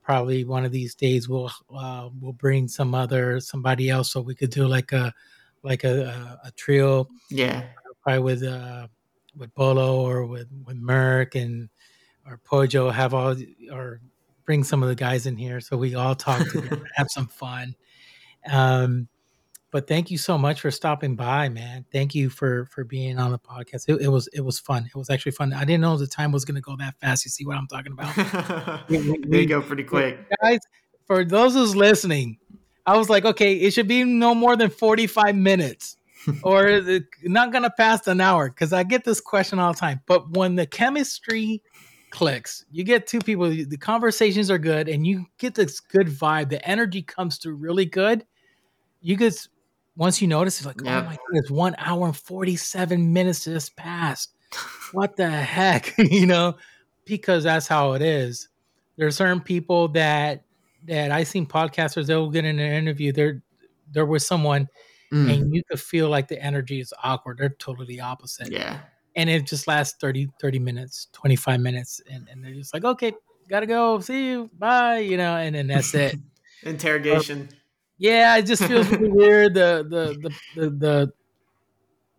Probably 0.03 0.45
one 0.45 0.65
of 0.65 0.73
these 0.73 0.95
days 0.95 1.29
we'll 1.29 1.51
uh, 1.75 2.09
we'll 2.21 2.33
bring 2.33 2.69
some 2.69 2.95
other 2.95 3.41
somebody 3.41 3.89
else 3.89 4.13
so 4.13 4.21
we 4.21 4.35
could 4.35 4.51
do 4.51 4.67
like 4.67 4.93
a 4.93 5.13
like 5.63 5.85
a, 5.85 6.39
a, 6.45 6.49
a 6.49 6.51
trio 6.53 7.09
Yeah, 7.31 7.65
probably 8.03 8.23
with 8.23 8.43
uh 8.43 8.89
with 9.37 9.55
Beaulo 9.55 9.95
or 9.95 10.27
with 10.27 10.49
with 10.65 10.81
Merck 10.81 11.41
and 11.41 11.69
or 12.27 12.39
Pojo 12.45 12.93
have 12.93 13.15
all 13.15 13.37
or 13.73 14.01
bring 14.45 14.65
some 14.65 14.83
of 14.83 14.89
the 14.89 14.95
guys 14.95 15.27
in 15.27 15.37
here 15.37 15.61
so 15.61 15.77
we 15.77 15.95
all 15.95 16.15
talk 16.15 16.47
together 16.51 16.85
have 16.95 17.11
some 17.11 17.27
fun. 17.27 17.75
Um, 18.51 19.09
but 19.71 19.89
thank 19.89 20.11
you 20.11 20.19
so 20.19 20.37
much 20.37 20.61
for 20.61 20.71
stopping 20.71 21.17
by, 21.17 21.49
man. 21.49 21.87
Thank 21.91 22.15
you 22.15 22.29
for 22.29 22.67
for 22.67 22.85
being 22.85 23.19
on 23.19 23.31
the 23.33 23.39
podcast. 23.39 23.89
It, 23.89 24.03
it 24.03 24.09
was 24.09 24.29
it 24.35 24.43
was 24.43 24.59
fun. 24.59 24.85
It 24.85 24.97
was 24.99 25.09
actually 25.09 25.33
fun. 25.33 25.53
I 25.55 25.65
didn't 25.65 25.81
know 25.81 25.97
the 25.97 26.07
time 26.07 26.31
was 26.31 26.45
going 26.45 26.57
to 26.57 26.61
go 26.61 26.77
that 26.77 26.99
fast. 27.01 27.25
You 27.25 27.31
see 27.31 27.47
what 27.47 27.57
I'm 27.57 27.67
talking 27.69 27.93
about, 27.93 28.89
We- 28.91 28.99
we- 29.13 29.19
they 29.27 29.47
go 29.47 29.63
pretty 29.63 29.85
quick. 29.85 30.19
guys? 30.43 30.59
For 31.07 31.25
those 31.25 31.55
who's 31.55 31.75
listening, 31.75 32.39
I 32.87 32.97
was 32.99 33.09
like, 33.09 33.25
okay, 33.25 33.55
it 33.55 33.73
should 33.73 33.89
be 33.89 34.05
no 34.05 34.35
more 34.35 34.57
than 34.57 34.69
45 34.71 35.35
minutes, 35.37 35.97
or 36.43 36.67
it 36.67 37.05
not 37.25 37.51
going 37.51 37.65
to 37.65 37.71
pass 37.71 38.07
an 38.07 38.21
hour 38.21 38.51
because 38.51 38.73
I 38.75 38.83
get 38.83 39.05
this 39.05 39.21
question 39.23 39.59
all 39.59 39.73
the 39.73 39.79
time. 39.81 40.01
But 40.07 40.33
when 40.37 40.55
the 40.57 40.67
chemistry 40.67 41.63
clicks, 42.13 42.65
you 42.71 42.85
get 42.85 43.09
two 43.09 43.19
people, 43.19 43.49
the 43.51 43.77
conversations 43.77 44.51
are 44.51 44.59
good, 44.59 44.89
and 44.89 45.05
you 45.05 45.27
get 45.39 45.57
this 45.57 45.81
good 45.81 46.07
vibe. 46.07 46.49
The 46.51 46.65
energy 46.69 47.03
comes 47.03 47.39
through 47.39 47.57
really 47.57 47.85
good. 47.87 48.25
You 49.01 49.17
guys, 49.17 49.49
once 49.97 50.23
you 50.23 50.29
notice, 50.29 50.59
it's 50.59 50.67
like, 50.67 50.81
Yep. 50.85 51.03
oh 51.03 51.07
my 51.07 51.19
goodness, 51.27 51.51
one 51.51 51.75
hour 51.79 52.07
and 52.07 52.17
47 52.17 53.13
minutes 53.13 53.45
just 53.45 53.75
passed. 53.75 54.35
What 54.93 55.17
the 55.17 55.29
heck? 55.29 55.93
you 55.99 56.27
know, 56.27 56.57
because 57.05 57.43
that's 57.43 57.67
how 57.67 57.95
it 57.95 58.03
is. 58.03 58.49
There 58.97 59.09
are 59.09 59.11
certain 59.11 59.41
people 59.41 59.89
that 59.89 60.45
that 60.87 61.11
I 61.13 61.25
seen 61.25 61.47
podcasters 61.47 62.07
they'll 62.07 62.31
get 62.31 62.45
in 62.45 62.59
an 62.59 62.73
interview. 62.73 63.13
They're 63.13 63.43
they're 63.91 64.07
with 64.07 64.23
someone 64.23 64.69
Mm, 65.13 65.31
and 65.31 65.55
you 65.55 65.63
could 65.69 65.79
feel 65.79 66.09
like 66.09 66.29
the 66.29 66.43
energy 66.43 66.81
is 66.81 66.95
awkward. 67.05 67.37
They're 67.37 67.51
totally 67.59 68.01
opposite. 68.01 68.51
yeah, 68.51 68.81
And 69.15 69.29
it 69.29 69.47
just 69.47 69.67
lasts 69.67 69.97
30, 70.01 70.29
30 70.41 70.59
minutes, 70.59 71.09
25 71.13 71.61
minutes. 71.61 72.01
And, 72.11 72.29
and 72.31 72.43
they're 72.43 72.55
just 72.55 72.73
like, 72.73 72.85
okay, 72.85 73.13
gotta 73.49 73.67
go. 73.67 74.01
See 74.01 74.31
you. 74.31 74.51
Bye. 74.59 74.99
You 74.99 75.17
know, 75.17 75.37
and 75.37 75.55
then 75.55 75.67
that's 75.67 75.95
it. 75.95 76.17
interrogation. 76.63 77.43
Um, 77.43 77.49
yeah, 77.99 78.37
it 78.37 78.47
just 78.47 78.65
feels 78.65 78.89
really 78.91 79.09
weird. 79.13 79.55
The 79.55 79.87
the 79.89 80.29
the 80.29 80.61
the, 80.61 80.71
the 80.71 81.13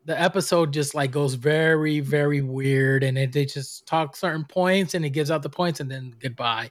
the 0.05 0.21
episode 0.21 0.73
just 0.73 0.95
like 0.95 1.11
goes 1.11 1.35
very 1.35 1.99
very 1.99 2.41
weird 2.41 3.03
and 3.03 3.17
it 3.17 3.31
they 3.31 3.45
just 3.45 3.85
talk 3.85 4.15
certain 4.15 4.43
points 4.45 4.93
and 4.93 5.05
it 5.05 5.11
gives 5.11 5.31
out 5.31 5.41
the 5.41 5.49
points 5.49 5.79
and 5.79 5.89
then 5.89 6.13
goodbye 6.19 6.69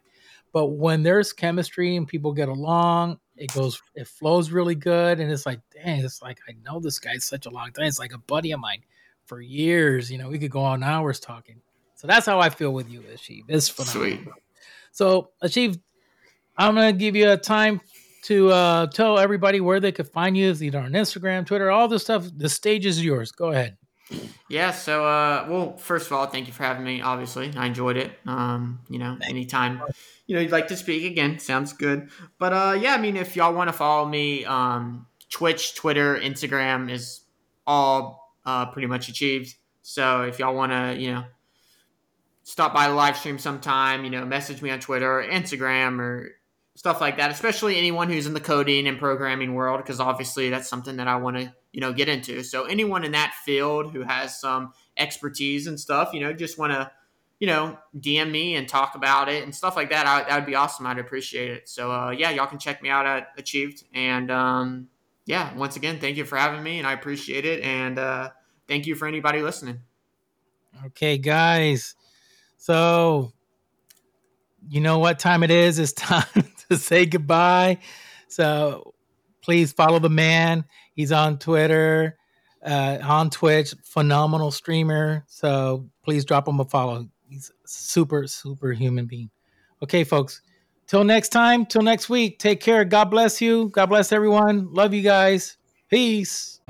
but 0.52 0.66
when 0.66 1.02
there's 1.02 1.32
chemistry 1.32 1.96
and 1.96 2.06
people 2.06 2.32
get 2.32 2.48
along 2.48 3.18
it 3.36 3.52
goes 3.54 3.80
it 3.94 4.06
flows 4.06 4.50
really 4.50 4.74
good 4.74 5.18
and 5.18 5.32
it's 5.32 5.46
like 5.46 5.60
dang 5.72 6.04
it's 6.04 6.20
like 6.20 6.38
i 6.48 6.52
know 6.62 6.78
this 6.78 6.98
guy 6.98 7.16
such 7.16 7.46
a 7.46 7.50
long 7.50 7.72
time 7.72 7.86
it's 7.86 7.98
like 7.98 8.12
a 8.12 8.18
buddy 8.18 8.52
of 8.52 8.60
mine 8.60 8.82
for 9.32 9.40
years 9.40 10.10
you 10.10 10.18
know 10.18 10.28
we 10.28 10.38
could 10.38 10.50
go 10.50 10.60
on 10.60 10.82
hours 10.82 11.18
talking 11.18 11.56
so 11.94 12.06
that's 12.06 12.26
how 12.26 12.38
i 12.38 12.50
feel 12.50 12.70
with 12.74 12.90
you 12.90 13.02
Achieved. 13.14 13.46
it's 13.48 13.66
phenomenal 13.66 14.18
Sweet. 14.18 14.34
so 14.90 15.30
Achieved, 15.40 15.80
i'm 16.58 16.74
gonna 16.74 16.92
give 16.92 17.16
you 17.16 17.30
a 17.30 17.38
time 17.38 17.80
to 18.24 18.50
uh, 18.50 18.86
tell 18.88 19.18
everybody 19.18 19.60
where 19.60 19.80
they 19.80 19.90
could 19.90 20.06
find 20.08 20.36
you, 20.36 20.52
either 20.52 20.78
on 20.78 20.92
Instagram, 20.92 21.44
Twitter, 21.44 21.72
all 21.72 21.88
this 21.88 22.02
stuff. 22.02 22.28
The 22.36 22.48
stage 22.48 22.86
is 22.86 23.04
yours. 23.04 23.32
Go 23.32 23.50
ahead. 23.50 23.76
Yeah. 24.48 24.70
So, 24.70 25.04
uh, 25.04 25.46
well, 25.48 25.76
first 25.76 26.06
of 26.06 26.12
all, 26.12 26.26
thank 26.26 26.46
you 26.46 26.52
for 26.52 26.62
having 26.62 26.84
me. 26.84 27.00
Obviously, 27.00 27.50
I 27.56 27.66
enjoyed 27.66 27.96
it. 27.96 28.12
Um, 28.24 28.80
you 28.88 29.00
know, 29.00 29.18
anytime 29.22 29.82
you 30.28 30.36
know 30.36 30.40
you'd 30.40 30.52
like 30.52 30.68
to 30.68 30.76
speak 30.76 31.10
again, 31.10 31.40
sounds 31.40 31.72
good. 31.72 32.10
But 32.38 32.52
uh, 32.52 32.78
yeah, 32.80 32.94
I 32.94 32.98
mean, 32.98 33.16
if 33.16 33.34
y'all 33.34 33.54
want 33.54 33.68
to 33.68 33.72
follow 33.72 34.06
me, 34.06 34.44
um, 34.44 35.06
Twitch, 35.28 35.74
Twitter, 35.74 36.16
Instagram 36.16 36.88
is 36.92 37.22
all 37.66 38.21
uh, 38.44 38.66
pretty 38.66 38.86
much 38.86 39.08
achieved. 39.08 39.54
So 39.82 40.22
if 40.22 40.38
y'all 40.38 40.54
want 40.54 40.72
to, 40.72 41.00
you 41.00 41.12
know, 41.12 41.24
stop 42.44 42.74
by 42.74 42.88
the 42.88 42.94
live 42.94 43.16
stream 43.16 43.38
sometime, 43.38 44.04
you 44.04 44.10
know, 44.10 44.24
message 44.24 44.62
me 44.62 44.70
on 44.70 44.80
Twitter, 44.80 45.20
or 45.20 45.24
Instagram, 45.24 46.00
or 46.00 46.30
stuff 46.74 47.00
like 47.00 47.18
that, 47.18 47.30
especially 47.30 47.76
anyone 47.76 48.08
who's 48.08 48.26
in 48.26 48.34
the 48.34 48.40
coding 48.40 48.86
and 48.86 48.98
programming 48.98 49.54
world, 49.54 49.78
because 49.78 50.00
obviously 50.00 50.50
that's 50.50 50.68
something 50.68 50.96
that 50.96 51.08
I 51.08 51.16
want 51.16 51.36
to, 51.36 51.52
you 51.72 51.80
know, 51.80 51.92
get 51.92 52.08
into. 52.08 52.42
So 52.42 52.64
anyone 52.64 53.04
in 53.04 53.12
that 53.12 53.34
field 53.44 53.92
who 53.92 54.02
has 54.02 54.40
some 54.40 54.72
expertise 54.96 55.66
and 55.66 55.78
stuff, 55.78 56.12
you 56.12 56.20
know, 56.20 56.32
just 56.32 56.58
want 56.58 56.72
to, 56.72 56.90
you 57.38 57.46
know, 57.46 57.76
DM 57.98 58.30
me 58.30 58.54
and 58.54 58.68
talk 58.68 58.94
about 58.94 59.28
it 59.28 59.42
and 59.42 59.54
stuff 59.54 59.76
like 59.76 59.90
that. 59.90 60.06
I, 60.06 60.22
that 60.28 60.36
would 60.36 60.46
be 60.46 60.54
awesome. 60.54 60.86
I'd 60.86 60.98
appreciate 60.98 61.50
it. 61.50 61.68
So 61.68 61.90
uh, 61.92 62.10
yeah, 62.10 62.30
y'all 62.30 62.46
can 62.46 62.58
check 62.58 62.82
me 62.82 62.88
out 62.88 63.04
at 63.04 63.28
Achieved. 63.36 63.84
And 63.92 64.30
um, 64.30 64.88
yeah, 65.26 65.54
once 65.54 65.76
again, 65.76 66.00
thank 66.00 66.16
you 66.16 66.24
for 66.24 66.36
having 66.36 66.62
me, 66.62 66.78
and 66.78 66.86
I 66.86 66.92
appreciate 66.92 67.44
it. 67.44 67.62
And 67.62 67.98
uh, 67.98 68.30
thank 68.66 68.86
you 68.86 68.94
for 68.94 69.06
anybody 69.06 69.42
listening. 69.42 69.80
Okay, 70.86 71.18
guys. 71.18 71.94
So 72.56 73.32
you 74.68 74.80
know 74.80 74.98
what 74.98 75.18
time 75.18 75.42
it 75.42 75.50
is? 75.50 75.78
It's 75.78 75.92
time 75.92 76.24
to 76.68 76.76
say 76.76 77.06
goodbye. 77.06 77.78
So 78.28 78.94
please 79.42 79.72
follow 79.72 79.98
the 79.98 80.10
man. 80.10 80.64
He's 80.94 81.12
on 81.12 81.38
Twitter, 81.38 82.16
uh, 82.64 82.98
on 83.02 83.30
Twitch, 83.30 83.74
phenomenal 83.82 84.50
streamer. 84.50 85.24
So 85.28 85.88
please 86.02 86.24
drop 86.24 86.48
him 86.48 86.60
a 86.60 86.64
follow. 86.64 87.08
He's 87.28 87.50
super, 87.66 88.26
super 88.26 88.72
human 88.72 89.06
being. 89.06 89.30
Okay, 89.82 90.04
folks. 90.04 90.42
Till 90.92 91.04
next 91.04 91.30
time, 91.30 91.64
till 91.64 91.80
next 91.80 92.10
week. 92.10 92.38
Take 92.38 92.60
care. 92.60 92.84
God 92.84 93.06
bless 93.06 93.40
you. 93.40 93.70
God 93.70 93.86
bless 93.86 94.12
everyone. 94.12 94.74
Love 94.74 94.92
you 94.92 95.00
guys. 95.00 95.56
Peace. 95.88 96.60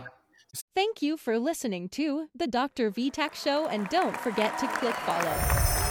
Thank 0.76 1.02
you 1.02 1.16
for 1.16 1.40
listening 1.40 1.88
to 1.88 2.28
the 2.32 2.46
Dr. 2.46 2.92
Vtach 2.92 3.34
show 3.34 3.66
and 3.66 3.88
don't 3.88 4.16
forget 4.16 4.56
to 4.58 4.68
click 4.68 4.94
follow. 4.94 5.81